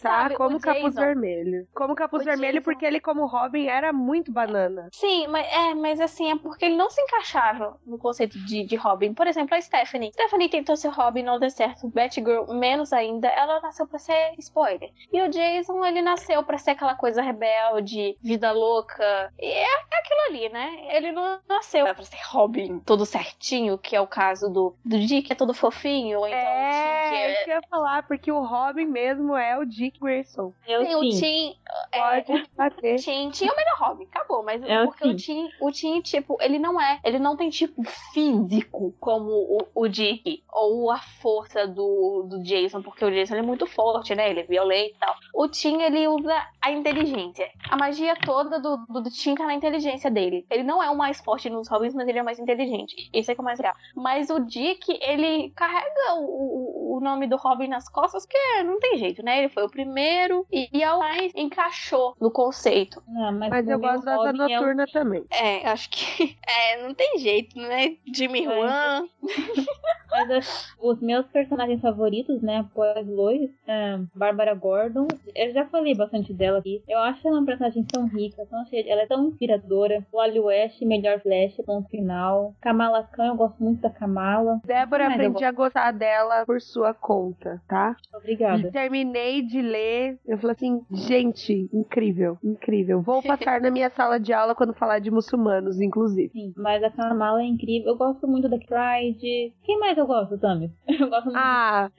Tá, 0.00 0.30
como 0.36 0.56
o 0.56 0.60
capuz 0.60 0.94
Jason. 0.94 1.00
vermelho. 1.00 1.68
Como 1.74 1.94
capuz 1.94 2.22
O 2.22 2.24
vermelho, 2.24 2.54
Jason. 2.54 2.64
porque 2.64 2.86
ele, 2.86 3.00
como 3.00 3.26
Robin, 3.26 3.66
era 3.66 3.92
muito 3.92 4.32
banana. 4.32 4.88
Sim, 4.92 5.26
mas 5.28 5.46
é, 5.52 5.74
mas 5.74 6.00
assim, 6.00 6.30
é 6.30 6.36
porque 6.38 6.64
ele 6.64 6.76
não 6.76 6.88
se 6.88 7.00
encaixava 7.00 7.76
no 7.84 7.98
conceito 7.98 8.38
de, 8.44 8.64
de 8.64 8.76
Robin. 8.76 9.12
Por 9.12 9.26
exemplo, 9.26 9.54
a 9.56 9.60
Stephanie. 9.60 10.12
Stephanie 10.24 10.48
tentou 10.48 10.74
ser 10.76 10.88
Robin, 10.88 11.22
não 11.22 11.38
deu 11.38 11.50
certo. 11.50 11.88
Batgirl, 11.88 12.52
menos 12.54 12.92
ainda, 12.92 13.28
ela 13.28 13.60
nasceu 13.60 13.86
pra 13.86 13.98
ser 13.98 14.34
spoiler. 14.38 14.90
E 15.12 15.20
o 15.20 15.28
Jason, 15.28 15.84
ele 15.84 16.00
nasceu 16.00 16.42
pra 16.42 16.56
ser 16.56 16.70
aquela 16.70 16.94
coisa 16.94 17.20
rebelde, 17.20 18.16
vida 18.22 18.50
louca. 18.52 19.32
E 19.38 19.46
é, 19.46 19.64
é 19.64 19.98
aquilo 19.98 20.20
ali, 20.28 20.48
né? 20.48 20.86
Ele 20.96 21.12
não 21.12 21.38
nasceu 21.48 21.84
pra 21.84 22.02
ser 22.02 22.18
Robin 22.30 22.78
todo 22.80 23.04
certinho, 23.04 23.76
que 23.76 23.94
é 23.94 24.00
o 24.00 24.06
caso 24.06 24.48
do, 24.48 24.74
do 24.84 24.98
Dick, 24.98 25.26
que 25.26 25.32
é 25.32 25.36
todo 25.36 25.52
fofinho. 25.52 26.20
Ou 26.20 26.26
então 26.26 26.38
o 26.38 26.42
Tim, 26.42 26.46
é, 26.46 27.14
é. 27.14 27.32
isso 27.32 27.44
que 27.44 27.50
eu 27.50 27.54
ia 27.56 27.62
falar, 27.68 28.06
porque 28.06 28.32
o 28.32 28.42
Robin 28.42 28.86
mesmo 28.86 29.36
é 29.36 29.58
o 29.58 29.66
Dick 29.66 29.98
Grayson. 30.00 30.52
Eu 30.66 30.84
Tem 30.84 30.96
o 30.96 31.02
sim. 31.12 31.20
Tim. 31.20 31.56
É, 31.92 32.00
Pode 32.22 32.50
bater. 32.56 32.96
Tim, 32.96 33.30
Tim 33.30 33.46
é 33.46 33.52
o 33.52 33.56
melhor 33.56 33.78
Robin, 33.78 34.04
acabou. 34.04 34.42
Mas 34.42 34.62
É 34.62 34.82
o 34.82 34.86
porque 34.86 35.06
o 35.06 35.14
Tim, 35.14 35.50
o 35.60 35.70
Tim, 35.70 36.00
tipo, 36.00 36.38
ele 36.40 36.58
não 36.58 36.80
é. 36.80 36.98
Ele 37.04 37.18
não 37.18 37.36
tem, 37.36 37.50
tipo, 37.50 37.82
físico 38.12 38.94
como 38.98 39.30
o, 39.30 39.68
o 39.74 39.88
Dick. 39.88 40.13
Ou 40.52 40.90
a 40.90 40.98
força 40.98 41.66
do, 41.66 42.26
do 42.28 42.42
Jason, 42.42 42.82
porque 42.82 43.04
o 43.04 43.10
Jason 43.10 43.36
é 43.36 43.42
muito 43.42 43.66
forte, 43.66 44.14
né? 44.14 44.30
Ele 44.30 44.40
é 44.40 44.44
violento 44.44 44.94
e 44.94 44.98
tal. 44.98 45.14
O 45.34 45.48
Tim, 45.48 45.82
ele 45.82 46.06
usa 46.08 46.34
a 46.60 46.70
inteligência. 46.70 47.48
A 47.68 47.76
magia 47.76 48.16
toda 48.16 48.60
do, 48.60 48.76
do, 48.88 49.00
do 49.02 49.10
Tim 49.10 49.34
tá 49.34 49.46
na 49.46 49.54
inteligência 49.54 50.10
dele. 50.10 50.46
Ele 50.50 50.62
não 50.62 50.82
é 50.82 50.90
o 50.90 50.96
mais 50.96 51.20
forte 51.20 51.50
nos 51.50 51.68
Robins, 51.68 51.94
mas 51.94 52.08
ele 52.08 52.18
é 52.18 52.22
o 52.22 52.24
mais 52.24 52.38
inteligente. 52.38 53.10
Esse 53.12 53.30
é 53.32 53.34
que 53.34 53.40
é 53.40 53.42
o 53.42 53.44
mais 53.44 53.58
legal. 53.58 53.74
Mas 53.94 54.30
o 54.30 54.40
Dick, 54.40 54.98
ele 55.00 55.50
carrega 55.50 56.14
o, 56.14 56.24
o, 56.24 56.96
o 56.96 57.00
nome 57.00 57.26
do 57.26 57.36
Robin 57.36 57.68
nas 57.68 57.88
costas, 57.88 58.26
porque 58.26 58.62
não 58.62 58.78
tem 58.78 58.98
jeito, 58.98 59.22
né? 59.22 59.38
Ele 59.38 59.48
foi 59.48 59.64
o 59.64 59.70
primeiro 59.70 60.46
e, 60.52 60.68
e 60.72 60.82
a 60.82 60.96
mais 60.96 61.32
encaixou 61.34 62.14
no 62.20 62.30
conceito. 62.30 63.02
Não, 63.06 63.32
mas 63.32 63.50
Mas 63.50 63.68
eu 63.68 63.78
gosto 63.78 64.04
da 64.04 64.14
Asa 64.14 64.26
Robin 64.26 64.52
é 64.52 64.58
Noturna 64.58 64.86
também. 64.86 65.24
É, 65.30 65.68
acho 65.68 65.90
que 65.90 66.36
é, 66.46 66.82
não 66.82 66.94
tem 66.94 67.18
jeito, 67.18 67.58
né? 67.58 67.96
Jimmy 68.12 68.46
É, 68.46 68.50
Juan. 68.50 69.08
Mas 70.14 70.30
as- 70.30 70.74
os 70.80 71.00
meus 71.00 71.26
personagens 71.26 71.80
favoritos, 71.80 72.40
né, 72.40 72.58
após 72.58 73.04
Lois, 73.06 73.50
é, 73.66 73.98
Bárbara 74.14 74.54
Gordon, 74.54 75.08
eu 75.34 75.52
já 75.52 75.64
falei 75.66 75.94
bastante 75.94 76.32
dela 76.32 76.58
aqui. 76.58 76.82
Eu 76.88 76.98
acho 77.00 77.26
ela 77.26 77.38
uma 77.38 77.46
personagem 77.46 77.82
tão 77.84 78.06
rica, 78.06 78.46
tão 78.48 78.64
cheia, 78.66 78.84
ela 78.92 79.02
é 79.02 79.06
tão 79.06 79.26
inspiradora. 79.28 80.06
Wally 80.12 80.38
West, 80.38 80.80
melhor 80.82 81.20
Flash, 81.20 81.56
ponto 81.66 81.88
final. 81.88 82.54
Kamala 82.60 83.02
Khan, 83.12 83.26
eu 83.26 83.34
gosto 83.36 83.62
muito 83.62 83.80
da 83.80 83.90
Kamala. 83.90 84.60
Débora, 84.64 85.04
Mas 85.06 85.14
aprendi 85.14 85.44
a 85.44 85.50
gostar 85.50 85.90
dela 85.92 86.44
por 86.46 86.60
sua 86.60 86.94
conta, 86.94 87.60
tá? 87.68 87.96
Obrigada. 88.14 88.70
Terminei 88.70 89.42
de 89.42 89.60
ler, 89.60 90.18
eu 90.26 90.38
falei 90.38 90.54
assim, 90.54 90.80
gente, 90.92 91.68
incrível, 91.72 92.38
incrível. 92.42 93.02
Vou 93.02 93.20
passar 93.24 93.60
na 93.60 93.70
minha 93.70 93.90
sala 93.90 94.20
de 94.20 94.32
aula 94.32 94.54
quando 94.54 94.72
falar 94.74 95.00
de 95.00 95.10
muçulmanos, 95.10 95.80
inclusive. 95.80 96.30
Sim, 96.32 96.52
mas 96.56 96.82
a 96.84 96.90
Kamala 96.90 97.42
é 97.42 97.46
incrível. 97.46 97.92
Eu 97.92 97.96
gosto 97.96 98.28
muito 98.28 98.48
da 98.48 98.58
Pride. 98.58 99.52
Quem 99.64 99.78
mais 99.80 99.96
eu 99.98 100.03
gosto, 100.06 100.38
Tami? 100.38 100.70
Eu 100.88 101.08
gosto 101.08 101.24
muito 101.26 101.36
Ah, 101.38 101.90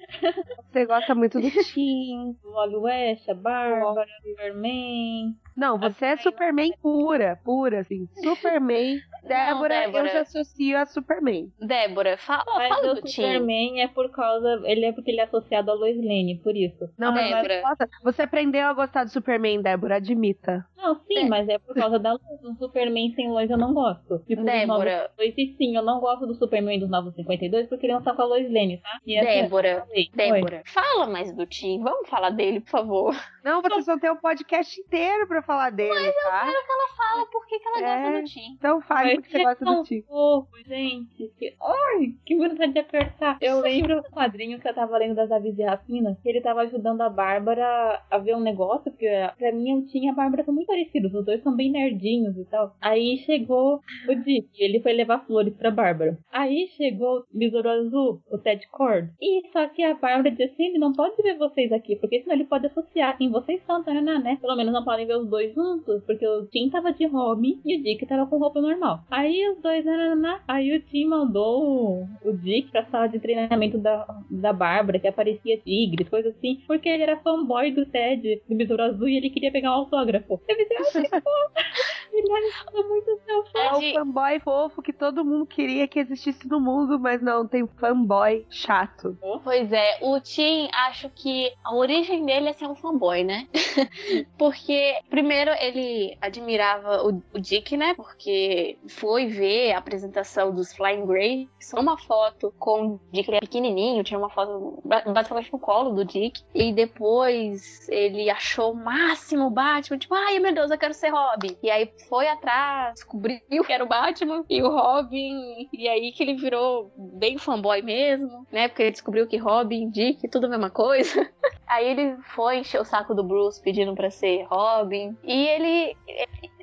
você 0.71 0.85
gosta 0.85 1.15
muito 1.15 1.39
do 1.39 1.49
Tim. 1.63 2.35
do 2.43 2.51
Wally 2.51 2.75
West, 2.77 3.29
a 3.29 3.33
Bárbara, 3.33 4.07
Superman. 4.23 5.35
Não, 5.55 5.79
você 5.79 6.05
é 6.07 6.17
Superman 6.17 6.73
pura, 6.81 7.39
pura, 7.43 7.79
assim. 7.79 8.07
Superman. 8.21 8.99
Débora, 9.25 9.69
Débora. 9.85 10.07
eu 10.07 10.13
já 10.13 10.21
associo 10.21 10.77
a 10.77 10.85
Superman. 10.85 11.49
Débora, 11.59 12.17
fala, 12.17 12.43
Mas 12.57 12.69
fala 12.69 12.91
o 12.91 12.95
do 12.95 13.01
Tim. 13.01 13.07
Superman 13.23 13.81
é 13.81 13.87
por 13.87 14.11
causa. 14.11 14.61
Ele 14.65 14.85
é 14.85 14.91
porque 14.91 15.09
ele 15.11 15.21
é 15.21 15.23
associado 15.23 15.71
a 15.71 15.73
Lois 15.73 15.95
Lane, 15.97 16.39
por 16.43 16.55
isso. 16.55 16.89
Não, 16.97 17.11
mas 17.13 17.29
Débora. 17.33 17.61
nossa, 17.61 17.89
você 18.03 18.21
aprendeu 18.23 18.67
a 18.67 18.73
gostar 18.73 19.05
do 19.05 19.09
Superman, 19.09 19.61
Débora, 19.61 19.95
admita. 19.95 20.65
Não, 20.77 20.95
sim, 21.07 21.19
É. 21.25 21.27
mas 21.29 21.47
é 21.49 21.57
por 21.57 21.73
causa 21.73 21.97
da 21.97 22.11
Lois. 22.11 22.43
Um 22.43 22.55
Superman 22.57 23.13
sem 23.15 23.29
Lois 23.31 23.49
eu 23.49 23.57
não 23.57 23.73
gosto. 23.73 24.19
Tipo, 24.27 24.43
Débora. 24.43 24.67
novos 24.67 25.15
52, 25.25 25.37
e 25.37 25.55
sim, 25.57 25.75
eu 25.75 25.81
não 25.83 25.99
gosto 25.99 26.27
do 26.27 26.35
Superman 26.35 26.79
dos 26.79 26.89
Novos 26.89 27.15
52 27.15 27.67
porque 27.69 27.84
tá 28.01 28.13
com 28.13 28.21
a 28.21 28.25
Lois 28.25 28.51
Lane, 28.51 28.77
tá? 28.77 28.99
E 29.05 29.15
essa- 29.15 29.25
Débora, 29.29 29.86
Oi. 29.95 30.09
Débora, 30.13 30.63
fala 30.65 31.07
mais 31.07 31.31
do 31.36 31.45
Tim. 31.45 31.81
Vamos 31.81 32.09
falar 32.09 32.29
dele, 32.31 32.59
por 32.61 32.69
favor. 32.69 33.15
Não, 33.43 33.61
vocês 33.61 33.86
vão 33.86 33.99
ter 33.99 34.11
um 34.11 34.15
podcast 34.17 34.79
inteiro 34.81 35.27
pra 35.27 35.41
falar 35.41 35.69
dele, 35.71 36.11
tá? 36.23 36.43
Ela 36.47 36.95
fala 36.97 37.25
por 37.31 37.45
que, 37.47 37.59
que 37.59 37.67
ela 37.67 37.79
É. 37.79 38.01
gosta 38.03 38.21
do 38.21 38.25
Tim. 38.27 38.53
Então 38.57 38.81
fale 38.81 39.07
Mas 39.09 39.15
porque 39.17 39.31
você 39.31 39.38
é 39.38 39.43
gosta 39.43 39.65
tão 39.65 39.75
do 39.75 39.83
Tim. 39.83 40.01
fofo, 40.01 40.47
gente. 40.65 41.31
Que... 41.38 41.55
Ai, 41.61 42.13
que 42.25 42.36
vontade 42.36 42.73
de 42.73 42.79
apertar. 42.79 43.38
Eu 43.41 43.59
lembro 43.61 44.01
do 44.01 44.09
quadrinho 44.09 44.59
que 44.59 44.67
eu 44.67 44.73
tava 44.73 44.97
lendo 44.97 45.15
das 45.15 45.31
Aves 45.31 45.55
de 45.55 45.63
Rapina, 45.63 46.17
que 46.21 46.29
ele 46.29 46.41
tava 46.41 46.61
ajudando 46.61 47.01
a 47.01 47.09
Bárbara 47.09 48.01
a 48.09 48.17
ver 48.17 48.36
um 48.36 48.39
negócio, 48.41 48.91
porque 48.91 49.07
pra 49.38 49.51
mim 49.51 49.79
o 49.79 49.86
Tim 49.86 50.05
e 50.05 50.09
a 50.09 50.13
Bárbara 50.13 50.43
são 50.43 50.53
muito 50.53 50.67
parecidos, 50.67 51.13
os 51.13 51.25
dois 51.25 51.41
são 51.43 51.55
bem 51.55 51.71
nerdinhos 51.71 52.36
e 52.38 52.45
tal. 52.45 52.75
Aí 52.81 53.17
chegou 53.25 53.79
o 54.09 54.15
Dick, 54.15 54.49
ele 54.57 54.79
foi 54.81 54.93
levar 54.93 55.19
flores 55.25 55.53
pra 55.55 55.69
Bárbara. 55.71 56.17
Aí 56.31 56.67
chegou 56.75 57.19
o 57.19 57.25
Besouro 57.38 57.69
Azul, 57.76 58.21
o 58.32 58.38
Ted 58.38 58.67
Cord. 58.69 59.09
E 59.21 59.47
só 59.51 59.67
que 59.67 59.84
a 59.84 59.93
Bárbara 59.93 60.32
disse 60.32 60.43
assim, 60.43 60.65
ele 60.65 60.78
não 60.78 60.93
pode 60.93 61.21
ver 61.21 61.38
vocês 61.38 61.71
aqui, 61.71 61.95
porque 61.95 62.21
senão 62.21 62.36
ele 62.36 62.45
pode 62.45 62.67
associar 62.67 63.17
quem 63.17 63.30
vocês 63.30 63.61
são, 63.65 63.84
tá, 63.84 63.93
né? 63.93 64.38
Pelo 64.41 64.55
menos 64.55 64.73
não 64.73 64.84
podem 64.84 65.05
ver 65.05 65.17
os 65.17 65.30
dois 65.30 65.53
juntos, 65.53 66.03
porque 66.05 66.28
o 66.28 66.45
Tim 66.47 66.69
tava 66.69 66.93
de 66.93 67.05
Robin 67.05 67.59
e 67.65 67.78
o 67.78 67.84
Dick 67.84 68.05
tava 68.05 68.28
com 68.28 68.38
roupa 68.38 68.61
normal. 68.61 68.99
Aí 69.09 69.47
os 69.49 69.61
dois, 69.61 69.86
nananã, 69.86 70.39
aí 70.47 70.76
o 70.76 70.82
Tim 70.82 71.05
mandou 71.05 72.05
o, 72.23 72.34
Dick 72.34 72.71
pra 72.71 72.86
sala 72.86 73.07
de 73.07 73.19
treinamento 73.19 73.78
da, 73.78 74.05
da 74.30 74.53
Bárbara, 74.53 74.99
que 74.99 75.07
aparecia 75.07 75.57
tigres, 75.57 76.09
coisa 76.09 76.30
assim, 76.30 76.61
porque 76.67 76.89
ele 76.89 77.03
era 77.03 77.17
fanboy 77.17 77.71
do 77.71 77.86
Ted, 77.86 78.41
do 78.47 78.55
Besouro 78.55 78.84
Azul, 78.84 79.07
e 79.07 79.17
ele 79.17 79.30
queria 79.30 79.51
pegar 79.51 79.71
um 79.71 79.80
autógrafo. 79.80 80.39
Eu 80.47 80.57
pensei, 80.57 80.78
ah, 80.78 80.91
que. 80.91 81.26
Ele 82.11 82.27
é 82.73 82.83
muito 82.83 83.19
seu 83.25 83.45
fã. 83.45 83.59
É 83.59 83.73
o 83.73 83.93
fanboy 83.93 84.39
fofo 84.39 84.81
que 84.81 84.93
todo 84.93 85.25
mundo 85.25 85.45
queria 85.45 85.87
que 85.87 85.99
existisse 85.99 86.47
no 86.47 86.59
mundo, 86.59 86.99
mas 86.99 87.21
não, 87.21 87.47
tem 87.47 87.67
fanboy 87.67 88.45
chato. 88.49 89.17
Pois 89.43 89.71
é, 89.71 89.99
o 90.01 90.19
Tim, 90.19 90.69
acho 90.73 91.09
que 91.09 91.51
a 91.63 91.75
origem 91.75 92.25
dele 92.25 92.49
é 92.49 92.53
ser 92.53 92.67
um 92.67 92.75
fanboy, 92.75 93.23
né? 93.23 93.47
Porque, 94.37 94.95
primeiro, 95.09 95.51
ele 95.59 96.17
admirava 96.21 97.03
o, 97.07 97.21
o 97.33 97.39
Dick, 97.39 97.75
né? 97.77 97.93
Porque 97.95 98.77
foi 98.87 99.27
ver 99.27 99.73
a 99.73 99.77
apresentação 99.77 100.53
dos 100.53 100.73
Flying 100.73 101.05
Grey. 101.05 101.49
Uma 101.75 101.97
foto 101.97 102.53
com 102.59 102.85
o 102.95 102.99
Dick 103.11 103.29
ele 103.29 103.37
era 103.37 103.45
pequenininho, 103.45 104.03
tinha 104.03 104.17
uma 104.19 104.29
foto 104.29 104.79
ba- 104.83 105.03
basicamente 105.05 105.51
no 105.51 105.59
colo 105.59 105.91
do 105.91 106.05
Dick. 106.05 106.41
E 106.53 106.71
depois 106.73 107.87
ele 107.89 108.29
achou 108.29 108.71
o 108.71 108.75
máximo 108.75 109.45
o 109.45 109.49
Batman, 109.49 109.97
tipo, 109.97 110.13
ai 110.15 110.39
meu 110.39 110.53
Deus, 110.53 110.71
eu 110.71 110.77
quero 110.77 110.93
ser 110.93 111.09
Robin. 111.09 111.55
E 111.61 111.69
aí 111.69 111.91
foi 112.07 112.27
atrás, 112.27 112.93
descobriu 112.95 113.63
que 113.65 113.73
era 113.73 113.83
o 113.83 113.87
Batman 113.87 114.43
e 114.49 114.61
o 114.61 114.69
Robin. 114.69 115.67
E 115.73 115.87
aí 115.87 116.11
que 116.11 116.23
ele 116.23 116.35
virou 116.35 116.91
bem 116.97 117.37
fanboy 117.37 117.81
mesmo, 117.81 118.45
né? 118.51 118.67
Porque 118.67 118.83
ele 118.83 118.91
descobriu 118.91 119.27
que 119.27 119.37
Robin, 119.37 119.89
Dick, 119.89 120.27
tudo 120.29 120.47
a 120.47 120.49
mesma 120.49 120.69
coisa. 120.69 121.29
Aí 121.67 121.87
ele 121.87 122.15
foi 122.35 122.59
encher 122.59 122.79
o 122.79 122.85
saco 122.85 123.15
do 123.15 123.23
Bruce 123.23 123.59
pedindo 123.59 123.95
pra 123.95 124.11
ser 124.11 124.43
Robin. 124.43 125.17
E 125.23 125.47
ele 125.47 125.97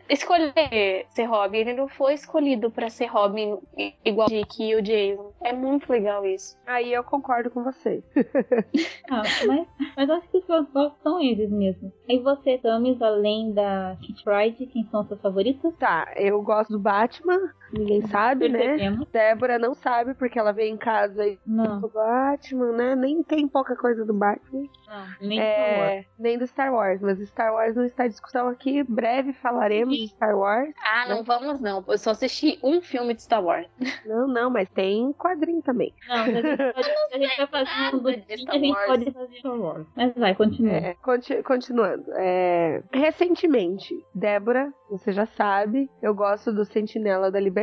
escolher 0.09 1.07
ser 1.11 1.25
Robin. 1.25 1.59
Ele 1.59 1.75
não 1.75 1.89
foi 1.89 2.15
escolhido 2.15 2.71
pra 2.71 2.91
ser 2.91 3.07
Robin 3.07 3.59
igual 4.05 4.27
o 4.27 4.31
Dick 4.31 4.63
e 4.63 4.75
o 4.75 4.83
Jason. 4.83 5.33
É 5.43 5.53
muito 5.53 5.91
legal 5.91 6.25
isso. 6.25 6.57
Aí 6.67 6.93
eu 6.93 7.05
concordo 7.05 7.51
com 7.51 7.63
você. 7.63 8.03
Ah, 9.11 9.23
mas, 9.47 9.67
mas 9.95 10.11
acho 10.11 10.29
que 10.29 10.39
os 10.39 10.47
seus 10.47 10.67
gostos 10.71 11.03
são 11.03 11.21
eles 11.21 11.51
mesmo. 11.51 11.93
E 12.09 12.19
você, 12.19 12.57
Tamis, 12.57 13.01
além 13.03 13.53
da 13.53 13.95
Kit 14.01 14.25
Pride, 14.25 14.67
quem 14.67 14.87
são 14.87 15.07
seus 15.07 15.21
favoritos? 15.21 15.75
Tá, 15.77 16.11
eu 16.17 16.41
gosto 16.41 16.71
do 16.71 16.79
Batman, 16.79 17.53
ninguém 17.73 18.07
sabe, 18.09 18.49
né? 18.49 18.77
Débora 19.13 19.59
não 19.59 19.75
sabe 19.75 20.15
porque 20.15 20.39
ela 20.39 20.53
veio 20.53 20.73
em 20.73 20.77
casa 20.77 21.27
e 21.27 21.39
Não, 21.47 21.79
o 21.79 21.89
Batman, 21.89 22.73
né? 22.73 22.95
Nem 22.97 23.23
tem 23.23 23.47
pouca 23.49 23.75
coisa 23.77 24.05
do 24.05 24.13
Batman. 24.13 24.63
não. 24.89 25.07
Nem. 25.21 25.41
É, 25.41 26.05
nem 26.19 26.39
do 26.39 26.47
Star 26.47 26.73
Wars, 26.73 27.01
mas 27.01 27.19
Star 27.29 27.53
Wars 27.53 27.75
não 27.75 27.85
está 27.85 28.07
em 28.07 28.11
discussão 28.11 28.49
aqui. 28.49 28.83
Breve 28.83 29.33
falaremos 29.35 29.97
de 29.97 30.09
Star 30.09 30.37
Wars. 30.37 30.75
Ah, 30.85 31.07
não 31.09 31.23
vamos 31.25 31.61
não. 31.61 31.83
Eu 31.89 31.99
só 31.99 32.11
assisti 32.11 32.59
um 32.63 32.81
filme 32.83 33.15
de 33.15 33.23
Star 33.23 33.43
Wars. 33.43 33.67
Não, 34.05 34.27
não, 34.27 34.51
mas 34.51 34.69
tem 34.71 35.13
quadrinho 35.13 35.63
também. 35.63 35.95
Não, 36.09 36.17
a 36.17 36.25
gente, 36.27 36.43
pode, 36.43 36.91
a 37.13 37.19
gente 37.19 37.37
vai 37.37 37.47
fazer 37.65 37.97
um 37.97 37.99
do 38.01 38.11
Disney, 38.13 38.37
Star 38.39 38.55
a 38.55 38.59
gente 38.59 38.87
pode 38.87 39.11
fazer 39.13 39.37
Star 39.39 39.61
Wars. 39.61 39.87
Mas 39.97 40.13
vai, 40.15 40.35
continua. 40.35 40.73
É, 40.73 40.95
conti- 40.95 41.43
continuando. 41.43 42.05
É, 42.17 42.83
recentemente, 42.93 44.05
Débora, 44.15 44.73
você 44.91 45.13
já 45.13 45.25
sabe, 45.27 45.89
eu 46.03 46.15
gosto 46.15 46.53
do 46.53 46.65
Sentinela 46.65 47.31
da 47.31 47.39
Liberdade, 47.41 47.62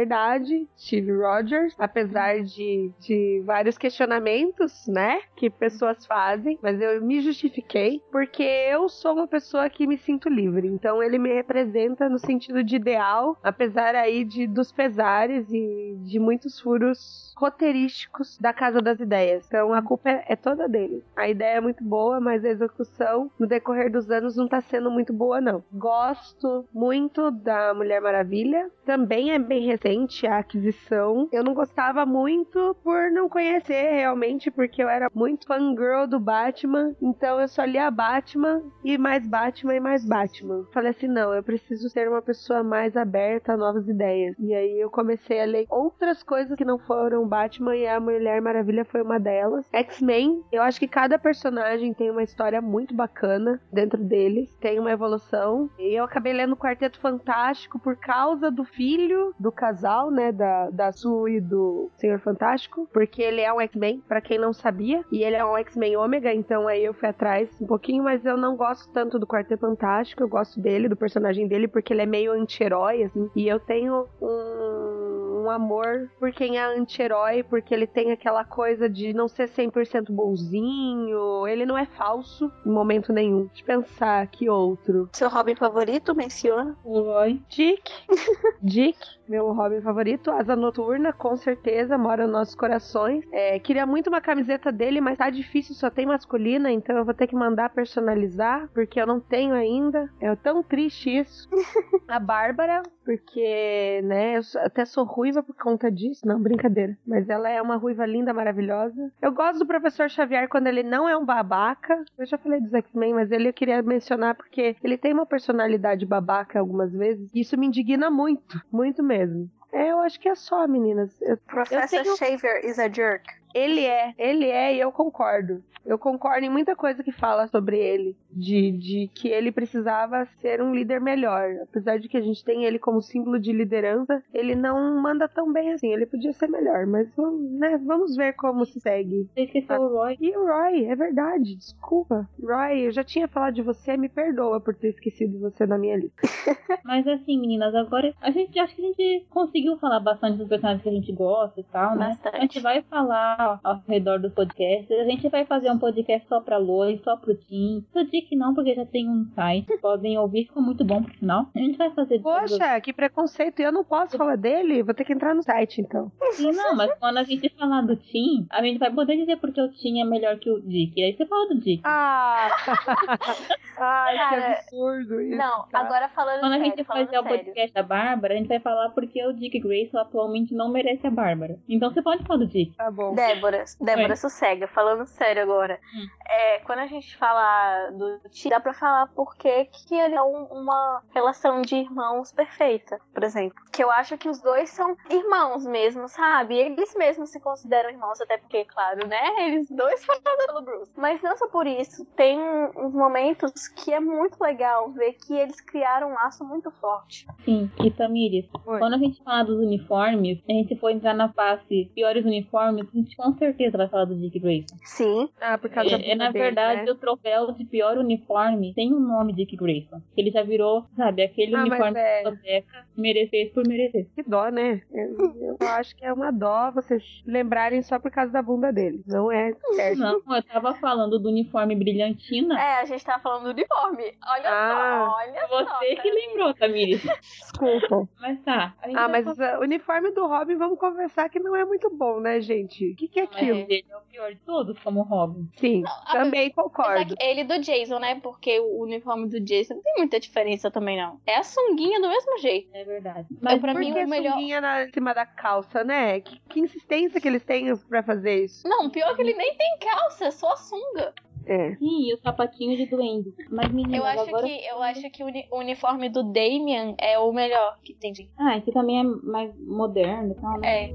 Steve 0.77 1.11
Rogers, 1.11 1.75
apesar 1.77 2.41
de, 2.41 2.91
de 2.99 3.41
vários 3.45 3.77
questionamentos, 3.77 4.87
né, 4.87 5.21
que 5.35 5.49
pessoas 5.49 6.05
fazem, 6.05 6.57
mas 6.61 6.79
eu 6.79 7.01
me 7.01 7.21
justifiquei 7.21 8.01
porque 8.11 8.43
eu 8.43 8.87
sou 8.87 9.13
uma 9.13 9.27
pessoa 9.27 9.69
que 9.69 9.87
me 9.87 9.97
sinto 9.97 10.29
livre. 10.29 10.67
Então 10.67 11.01
ele 11.01 11.17
me 11.17 11.33
representa 11.33 12.07
no 12.07 12.19
sentido 12.19 12.63
de 12.63 12.75
ideal, 12.75 13.37
apesar 13.43 13.95
aí 13.95 14.23
de 14.23 14.47
dos 14.47 14.71
pesares 14.71 15.51
e 15.51 15.97
de 16.03 16.19
muitos 16.19 16.59
furos 16.59 17.33
roteirísticos 17.37 18.37
da 18.37 18.53
Casa 18.53 18.81
das 18.81 18.99
Ideias. 18.99 19.45
Então 19.47 19.73
a 19.73 19.81
culpa 19.81 20.09
é, 20.09 20.25
é 20.29 20.35
toda 20.35 20.67
dele. 20.67 21.03
A 21.15 21.29
ideia 21.29 21.57
é 21.57 21.61
muito 21.61 21.83
boa, 21.83 22.19
mas 22.19 22.43
a 22.43 22.49
execução 22.49 23.31
no 23.39 23.47
decorrer 23.47 23.91
dos 23.91 24.09
anos 24.09 24.35
não 24.35 24.47
tá 24.47 24.61
sendo 24.61 24.91
muito 24.91 25.13
boa, 25.13 25.39
não. 25.39 25.63
Gosto 25.71 26.65
muito 26.73 27.31
da 27.31 27.73
Mulher 27.73 28.01
Maravilha. 28.01 28.69
Também 28.85 29.31
é 29.31 29.39
bem 29.39 29.65
recente 29.65 29.88
a 30.27 30.37
aquisição. 30.39 31.27
Eu 31.31 31.43
não 31.43 31.53
gostava 31.53 32.05
muito 32.05 32.75
por 32.83 33.11
não 33.11 33.27
conhecer 33.27 33.91
realmente, 33.91 34.51
porque 34.51 34.83
eu 34.83 34.89
era 34.89 35.09
muito 35.13 35.47
fangirl 35.47 36.05
do 36.07 36.19
Batman. 36.19 36.95
Então 37.01 37.39
eu 37.39 37.47
só 37.47 37.63
lia 37.63 37.89
Batman 37.89 38.61
e 38.83 38.97
mais 38.97 39.27
Batman 39.27 39.75
e 39.75 39.79
mais 39.79 40.05
Batman. 40.05 40.65
Falei 40.71 40.91
assim: 40.91 41.07
não, 41.07 41.33
eu 41.33 41.41
preciso 41.41 41.89
ser 41.89 42.07
uma 42.07 42.21
pessoa 42.21 42.63
mais 42.63 42.95
aberta 42.95 43.53
a 43.53 43.57
novas 43.57 43.87
ideias. 43.87 44.35
E 44.37 44.53
aí 44.53 44.79
eu 44.79 44.89
comecei 44.89 45.41
a 45.41 45.45
ler 45.45 45.65
outras 45.69 46.21
coisas 46.21 46.55
que 46.55 46.65
não 46.65 46.77
foram 46.77 47.27
Batman 47.27 47.75
e 47.75 47.87
a 47.87 47.99
Mulher 47.99 48.41
Maravilha 48.41 48.85
foi 48.85 49.01
uma 49.01 49.19
delas. 49.19 49.67
X-Men, 49.71 50.43
eu 50.51 50.61
acho 50.61 50.79
que 50.79 50.87
cada 50.87 51.17
personagem 51.17 51.93
tem 51.93 52.11
uma 52.11 52.23
história 52.23 52.61
muito 52.61 52.93
bacana 52.93 53.59
dentro 53.71 54.03
deles, 54.03 54.55
tem 54.59 54.79
uma 54.79 54.91
evolução. 54.91 55.69
E 55.79 55.97
eu 55.97 56.03
acabei 56.03 56.33
lendo 56.33 56.55
Quarteto 56.55 56.99
Fantástico 56.99 57.79
por 57.79 57.95
causa 57.95 58.51
do 58.51 58.63
filho 58.63 59.33
do 59.39 59.51
casal, 59.51 59.78
né, 60.11 60.31
da, 60.31 60.69
da 60.69 60.91
Sue 60.91 61.37
e 61.37 61.41
do 61.41 61.89
Senhor 61.97 62.19
Fantástico, 62.19 62.87
porque 62.93 63.21
ele 63.21 63.41
é 63.41 63.51
um 63.53 63.61
X-Men, 63.61 64.01
pra 64.07 64.21
quem 64.21 64.37
não 64.37 64.53
sabia, 64.53 65.03
e 65.11 65.23
ele 65.23 65.35
é 65.35 65.45
um 65.45 65.57
X-Men 65.57 65.97
ômega, 65.97 66.33
então 66.33 66.67
aí 66.67 66.83
eu 66.83 66.93
fui 66.93 67.07
atrás 67.09 67.49
um 67.61 67.67
pouquinho, 67.67 68.03
mas 68.03 68.25
eu 68.25 68.37
não 68.37 68.55
gosto 68.55 68.91
tanto 68.91 69.19
do 69.19 69.27
Quarteto 69.27 69.61
Fantástico, 69.61 70.23
eu 70.23 70.29
gosto 70.29 70.59
dele, 70.59 70.89
do 70.89 70.95
personagem 70.95 71.47
dele, 71.47 71.67
porque 71.67 71.93
ele 71.93 72.01
é 72.01 72.05
meio 72.05 72.31
anti-herói, 72.31 73.03
assim, 73.03 73.29
e 73.35 73.47
eu 73.47 73.59
tenho 73.59 74.07
um 74.21 75.28
um 75.39 75.49
amor 75.49 76.09
por 76.19 76.31
quem 76.31 76.57
é 76.57 76.63
anti-herói, 76.63 77.43
porque 77.43 77.73
ele 77.73 77.87
tem 77.87 78.11
aquela 78.11 78.43
coisa 78.43 78.89
de 78.89 79.13
não 79.13 79.27
ser 79.27 79.49
100% 79.49 80.11
bonzinho, 80.11 81.47
ele 81.47 81.65
não 81.65 81.77
é 81.77 81.85
falso 81.85 82.51
em 82.65 82.69
momento 82.69 83.13
nenhum. 83.13 83.49
De 83.53 83.63
pensar 83.63 84.27
que 84.27 84.49
outro. 84.49 85.09
Seu 85.13 85.29
Robin 85.29 85.55
favorito, 85.55 86.15
menciona? 86.15 86.75
O 86.83 87.01
Roy. 87.01 87.41
Dick. 87.49 87.91
Dick, 88.61 88.97
meu 89.27 89.51
Robin 89.53 89.81
favorito. 89.81 90.31
Asa 90.31 90.55
Noturna, 90.55 91.13
com 91.13 91.35
certeza, 91.35 91.97
mora 91.97 92.23
nos 92.23 92.33
nossos 92.33 92.55
corações. 92.55 93.23
É, 93.31 93.59
queria 93.59 93.85
muito 93.85 94.07
uma 94.07 94.21
camiseta 94.21 94.71
dele, 94.71 95.01
mas 95.01 95.17
tá 95.17 95.29
difícil, 95.29 95.75
só 95.75 95.89
tem 95.89 96.05
masculina, 96.05 96.71
então 96.71 96.97
eu 96.97 97.05
vou 97.05 97.13
ter 97.13 97.27
que 97.27 97.35
mandar 97.35 97.69
personalizar, 97.69 98.69
porque 98.73 98.99
eu 98.99 99.07
não 99.07 99.19
tenho 99.19 99.53
ainda. 99.53 100.09
É 100.19 100.35
tão 100.35 100.63
triste 100.63 101.09
isso. 101.09 101.49
A 102.07 102.19
Bárbara, 102.19 102.81
porque, 103.05 104.01
né, 104.03 104.37
eu 104.37 104.41
até 104.61 104.85
sou 104.85 105.05
ruiva 105.29 105.43
por 105.43 105.55
conta 105.55 105.91
disso. 105.91 106.27
Não, 106.27 106.41
brincadeira. 106.41 106.97
Mas 107.05 107.29
ela 107.29 107.49
é 107.49 107.61
uma 107.61 107.75
ruiva 107.77 108.05
linda, 108.05 108.33
maravilhosa. 108.33 109.11
Eu 109.21 109.31
gosto 109.31 109.59
do 109.59 109.65
professor 109.67 110.09
Xavier 110.09 110.47
quando 110.49 110.67
ele 110.67 110.83
não 110.83 111.07
é 111.07 111.15
um 111.15 111.25
babaca. 111.25 112.03
Eu 112.17 112.25
já 112.25 112.37
falei 112.37 112.59
dos 112.59 112.73
X-Men, 112.73 113.13
mas 113.13 113.31
ele 113.31 113.49
eu 113.49 113.53
queria 113.53 113.81
mencionar 113.81 114.35
porque 114.35 114.75
ele 114.83 114.97
tem 114.97 115.13
uma 115.13 115.25
personalidade 115.25 116.05
babaca 116.05 116.59
algumas 116.59 116.91
vezes. 116.91 117.29
E 117.33 117.41
isso 117.41 117.57
me 117.57 117.67
indigna 117.67 118.09
muito, 118.09 118.59
muito 118.71 119.03
mesmo. 119.03 119.49
É, 119.71 119.91
eu 119.91 119.99
acho 119.99 120.19
que 120.19 120.27
é 120.27 120.33
só, 120.33 120.67
meninas. 120.67 121.15
Eu- 121.21 121.37
Professor 121.37 121.87
tenho- 122.03 122.17
Shaver 122.17 122.65
is 122.65 122.79
a 122.79 122.87
jerk. 122.89 123.23
Ele 123.53 123.85
é, 123.85 124.13
ele 124.17 124.45
é 124.45 124.75
e 124.75 124.79
eu 124.79 124.91
concordo. 124.91 125.63
Eu 125.85 125.97
concordo 125.97 126.45
em 126.45 126.49
muita 126.49 126.75
coisa 126.75 127.03
que 127.03 127.11
fala 127.11 127.47
sobre 127.47 127.79
ele. 127.79 128.15
De, 128.31 128.71
de 128.71 129.09
que 129.13 129.27
ele 129.27 129.51
precisava 129.51 130.25
ser 130.39 130.61
um 130.61 130.73
líder 130.73 131.01
melhor. 131.01 131.49
Apesar 131.63 131.97
de 131.97 132.07
que 132.07 132.17
a 132.17 132.21
gente 132.21 132.43
tem 132.43 132.65
ele 132.65 132.77
como 132.77 133.01
símbolo 133.01 133.39
de 133.39 133.51
liderança, 133.51 134.21
ele 134.33 134.55
não 134.55 135.01
manda 135.01 135.27
tão 135.27 135.51
bem 135.51 135.71
assim. 135.71 135.91
Ele 135.91 136.05
podia 136.05 136.33
ser 136.33 136.47
melhor, 136.47 136.85
mas 136.85 137.09
vamos, 137.15 137.51
né, 137.53 137.77
vamos 137.83 138.15
ver 138.15 138.33
como 138.33 138.65
se 138.65 138.79
segue. 138.79 139.27
Você 139.33 139.41
esqueceu 139.41 139.81
o 139.81 139.87
Roy. 139.87 140.17
E 140.19 140.37
o 140.37 140.45
Roy, 140.45 140.85
é 140.85 140.95
verdade, 140.95 141.55
desculpa. 141.55 142.29
Roy, 142.39 142.85
eu 142.85 142.91
já 142.91 143.03
tinha 143.03 143.27
falado 143.27 143.55
de 143.55 143.61
você, 143.61 143.97
me 143.97 144.09
perdoa 144.09 144.59
por 144.59 144.75
ter 144.75 144.89
esquecido 144.89 145.39
você 145.39 145.65
na 145.65 145.77
minha 145.77 145.97
lista. 145.97 146.21
Mas 146.83 147.07
assim, 147.07 147.39
meninas, 147.39 147.73
agora 147.73 148.13
a 148.21 148.31
gente 148.31 148.59
acho 148.59 148.75
que 148.75 148.81
a 148.81 148.85
gente 148.85 149.25
conseguiu 149.29 149.77
falar 149.77 149.99
bastante 150.01 150.37
dos 150.37 150.47
personagens 150.47 150.83
que 150.83 150.89
a 150.89 150.93
gente 150.93 151.11
gosta 151.13 151.59
e 151.59 151.63
tal, 151.63 151.95
né? 151.95 152.09
Bastante. 152.09 152.35
A 152.35 152.39
gente 152.41 152.59
vai 152.59 152.81
falar 152.83 153.38
ao 153.39 153.81
redor 153.87 154.19
do 154.19 154.29
podcast. 154.29 154.93
A 154.93 155.03
gente 155.05 155.27
vai 155.29 155.45
fazer 155.45 155.71
um 155.71 155.79
podcast 155.79 156.27
só 156.27 156.41
pra 156.41 156.57
Loi, 156.57 156.99
só 157.03 157.15
pro 157.15 157.35
Tim. 157.35 157.85
Eu 157.95 158.05
digo 158.05 158.27
que 158.27 158.35
não, 158.35 158.53
porque 158.53 158.75
já 158.75 158.85
tem 158.85 159.09
um 159.09 159.25
site. 159.33 159.77
Podem 159.77 160.17
ouvir, 160.17 160.45
ficou 160.45 160.61
muito 160.61 160.83
bom 160.83 161.01
por 161.03 161.13
sinal. 161.15 161.45
A 161.55 161.59
gente 161.59 161.77
vai 161.77 161.89
fazer. 161.91 162.19
Poxa, 162.19 162.79
que 162.81 162.91
preconceito. 162.91 163.59
Eu 163.59 163.71
não 163.71 163.83
posso 163.83 164.17
falar 164.17 164.35
dele? 164.35 164.83
Vou 164.83 164.93
ter 164.93 165.05
que 165.05 165.13
entrar 165.13 165.33
no 165.33 165.43
site 165.43 165.81
então. 165.81 166.11
Não, 166.39 166.75
mas 166.75 166.93
quando 166.99 167.17
a 167.17 167.23
gente 167.23 167.49
falar 167.57 167.81
do 167.81 167.95
Tim, 167.95 168.45
a 168.49 168.61
gente 168.61 168.77
vai 168.77 168.91
poder 168.91 169.15
dizer 169.15 169.37
porque 169.37 169.61
o 169.61 169.69
Tim 169.69 170.01
é 170.01 170.05
melhor 170.05 170.37
que 170.37 170.49
o 170.49 170.59
Dick. 170.59 170.93
E 170.99 171.03
aí 171.03 171.15
você 171.15 171.25
fala 171.25 171.47
do 171.49 171.59
Dick. 171.59 171.81
Ah! 171.85 172.49
Ai, 173.81 174.13
que 174.13 174.19
Cara, 174.19 174.51
absurdo 174.57 175.21
isso. 175.21 175.37
Não, 175.37 175.63
tá? 175.67 175.79
agora 175.79 176.09
falando 176.09 176.41
Quando 176.41 176.51
a 176.53 176.57
sério, 176.57 176.71
gente 176.75 176.83
falando 176.83 177.05
fizer 177.05 177.19
o 177.19 177.23
sério. 177.23 177.37
podcast 177.45 177.73
da 177.73 177.83
Bárbara, 177.83 178.33
a 178.33 178.37
gente 178.37 178.47
vai 178.47 178.59
falar 178.59 178.89
porque 178.89 179.25
o 179.25 179.31
Dick 179.33 179.57
Grayson 179.59 179.97
atualmente 179.97 180.53
não 180.53 180.69
merece 180.69 181.07
a 181.07 181.11
Bárbara. 181.11 181.57
Então 181.67 181.89
você 181.91 182.01
pode 182.01 182.23
falar 182.25 182.39
do 182.39 182.47
Dick. 182.47 182.75
Tá 182.75 182.91
bom. 182.91 183.15
Débora, 183.35 183.63
Débora 183.79 184.09
Oi. 184.13 184.15
sossega, 184.17 184.67
falando 184.67 185.05
sério 185.05 185.43
agora. 185.43 185.79
Hum. 185.95 186.07
É, 186.29 186.59
quando 186.59 186.79
a 186.79 186.87
gente 186.87 187.15
fala 187.17 187.89
do 187.91 188.19
Ti, 188.29 188.49
dá 188.49 188.59
pra 188.59 188.73
falar 188.73 189.07
porque 189.15 189.65
que 189.65 189.95
ele 189.95 190.15
é 190.15 190.21
um- 190.21 190.45
uma 190.45 191.01
relação 191.13 191.61
de 191.61 191.75
irmãos 191.75 192.31
perfeita, 192.31 192.99
por 193.13 193.23
exemplo. 193.23 193.57
Que 193.71 193.83
eu 193.83 193.89
acho 193.91 194.17
que 194.17 194.29
os 194.29 194.41
dois 194.41 194.69
são 194.69 194.95
irmãos 195.09 195.65
mesmo, 195.65 196.07
sabe? 196.07 196.55
Eles 196.57 196.93
mesmos 196.95 197.29
se 197.31 197.39
consideram 197.39 197.89
irmãos, 197.89 198.19
até 198.21 198.37
porque, 198.37 198.65
claro, 198.65 199.07
né? 199.07 199.47
Eles 199.47 199.69
dois 199.69 200.03
foram 200.05 200.21
pelo 200.47 200.61
Bruce. 200.61 200.91
Mas 200.95 201.21
não 201.21 201.35
só 201.37 201.47
por 201.47 201.65
isso. 201.67 202.05
Tem 202.15 202.39
uns 202.75 202.93
momentos 202.93 203.67
que 203.69 203.93
é 203.93 203.99
muito 203.99 204.39
legal 204.41 204.89
ver 204.91 205.13
que 205.13 205.33
eles 205.33 205.59
criaram 205.61 206.11
um 206.11 206.13
laço 206.13 206.43
muito 206.45 206.69
forte. 206.71 207.25
Sim, 207.45 207.71
e 207.83 207.89
Tamires, 207.91 208.45
Oi. 208.65 208.79
quando 208.79 208.93
a 208.93 208.97
gente 208.97 209.23
falar 209.23 209.43
dos 209.43 209.57
uniformes, 209.57 210.39
a 210.47 210.51
gente 210.53 210.75
for 210.77 210.89
entrar 210.89 211.13
na 211.13 211.29
face 211.33 211.91
piores 211.95 212.23
uniformes, 212.25 212.87
a 212.87 212.97
gente 212.97 213.15
com 213.19 213.33
certeza 213.37 213.77
vai 213.77 213.87
falar 213.89 214.05
do 214.05 214.15
Dick 214.15 214.39
Grayson. 214.39 214.77
Sim. 214.85 215.29
Ah, 215.41 215.57
por 215.57 215.69
causa 215.69 215.97
da 215.97 216.03
É, 216.03 216.11
é, 216.11 216.15
na 216.15 216.31
dele, 216.31 216.45
verdade, 216.45 216.85
né? 216.85 216.91
o 216.91 216.95
troféu 216.95 217.51
de 217.51 217.65
pior 217.65 217.97
uniforme 217.97 218.73
tem 218.73 218.93
o 218.93 218.99
nome 218.99 219.33
Dick 219.33 219.57
Grayson. 219.57 220.01
Ele 220.15 220.31
já 220.31 220.41
virou, 220.41 220.85
sabe, 220.95 221.23
aquele 221.23 221.53
Ah, 221.53 221.61
uniforme 221.63 221.99
é- 221.99 222.23
da 222.23 222.31
biblioteca, 222.31 222.85
merecer 222.97 223.51
por 223.53 223.67
merecer. 223.67 224.07
Que 224.15 224.23
dó, 224.23 224.47
né? 224.49 224.81
Eu, 224.93 225.57
eu 225.59 225.67
acho 225.67 225.93
que 225.97 226.05
é 226.05 226.13
uma 226.13 226.31
dó 226.31 226.71
vocês 226.71 227.03
lembrarem 227.25 227.81
só 227.81 227.99
por 227.99 228.09
causa 228.09 228.31
da 228.31 228.41
bunda 228.41 228.71
dele. 228.71 229.03
Não 229.05 229.29
é 229.29 229.51
certo. 229.75 229.97
Não, 229.99 230.21
eu 230.35 230.43
tava 230.43 230.73
falando 230.75 231.19
do 231.19 231.27
uniforme 231.27 231.75
brilhantina. 231.75 232.57
É, 232.57 232.79
a 232.79 232.85
gente 232.85 233.03
tava 233.03 233.21
falando 233.21 233.43
do 233.45 233.49
uniforme. 233.51 234.03
Olha 234.29 234.49
Ah. 234.49 235.05
só, 235.09 235.15
olha 235.17 235.47
só. 235.65 235.79
Você 235.79 235.85
que 235.87 235.95
Tamires. 235.97 236.25
lembrou, 236.27 236.53
Tamires. 236.53 237.01
Desculpa. 237.03 238.09
Mas 238.21 238.39
tá. 238.43 238.73
Ah, 238.95 239.07
mas 239.09 239.25
falar- 239.25 239.57
uh, 239.57 239.59
o 239.59 239.63
uniforme 239.63 240.11
do 240.11 240.25
Robin, 240.27 240.55
vamos 240.55 240.79
conversar 240.79 241.29
que 241.29 241.39
não 241.39 241.55
é 241.55 241.65
muito 241.65 241.89
bom, 241.89 242.19
né, 242.21 242.39
gente? 242.39 242.91
O 242.91 242.95
que, 242.95 243.08
que 243.11 243.19
é 243.19 243.23
Mas 243.25 243.35
aquilo? 243.35 243.59
ele 243.59 243.85
é 243.89 243.97
o 243.97 244.01
pior 244.01 244.29
de 244.33 244.39
todos, 244.41 244.77
como 244.79 245.01
Robin. 245.03 245.49
Sim, 245.57 245.83
a- 245.85 246.11
também 246.13 246.49
concordo. 246.51 247.15
Ele 247.19 247.43
do 247.43 247.59
Jason, 247.59 247.99
né? 247.99 248.19
Porque 248.21 248.59
o 248.59 248.81
uniforme 248.81 249.27
do 249.27 249.39
Jason 249.39 249.75
não 249.75 249.81
tem 249.83 249.93
muita 249.97 250.19
diferença 250.19 250.69
também, 250.71 250.97
não. 250.97 251.19
É 251.25 251.35
a 251.37 251.43
sunguinha 251.43 251.99
do 252.01 252.07
mesmo 252.09 252.37
jeito. 252.39 252.69
É 252.73 252.83
verdade. 252.83 253.27
Mas 253.41 253.59
pra 253.59 253.73
Por 253.73 253.79
mim 253.79 253.91
o 253.91 254.07
melhor. 254.07 254.33
sunguinha 254.33 254.61
na, 254.61 254.83
em 254.83 254.91
cima 254.91 255.13
da 255.13 255.25
calça, 255.25 255.83
né? 255.83 256.19
Que, 256.21 256.39
que 256.49 256.59
insistência 256.59 257.19
que 257.19 257.27
eles 257.27 257.43
têm 257.43 257.75
pra 257.89 258.03
fazer 258.03 258.45
isso. 258.45 258.67
Não, 258.67 258.89
pior 258.89 259.15
que 259.15 259.21
ele 259.21 259.33
nem 259.33 259.55
tem 259.55 259.77
calça, 259.79 260.25
é 260.25 260.31
só 260.31 260.53
a 260.53 260.57
sunga. 260.57 261.13
É. 261.45 261.75
Sim, 261.77 262.09
e 262.09 262.13
o 262.13 262.17
sapatinho 262.17 262.77
de 262.77 262.85
duende. 262.85 263.33
Mas 263.49 263.71
meninas, 263.71 263.97
Eu 263.99 264.05
acho 264.05 264.21
agora... 264.29 264.45
que 264.47 264.65
eu 264.67 264.83
acho 264.83 265.09
que 265.09 265.23
o 265.23 265.27
uni- 265.27 265.47
o 265.51 265.57
uniforme 265.57 266.07
do 266.09 266.21
Damian 266.21 266.93
é 266.99 267.17
o 267.17 267.31
melhor 267.31 267.79
que 267.83 267.93
tem. 267.95 268.11
de- 268.11 268.29
Ah, 268.37 268.57
esse 268.57 268.71
também 268.71 268.99
é 268.99 269.03
mais 269.03 269.51
moderno 269.57 270.31
e 270.33 270.35
tal, 270.41 270.59
né? 270.59 270.83
É. 270.85 270.89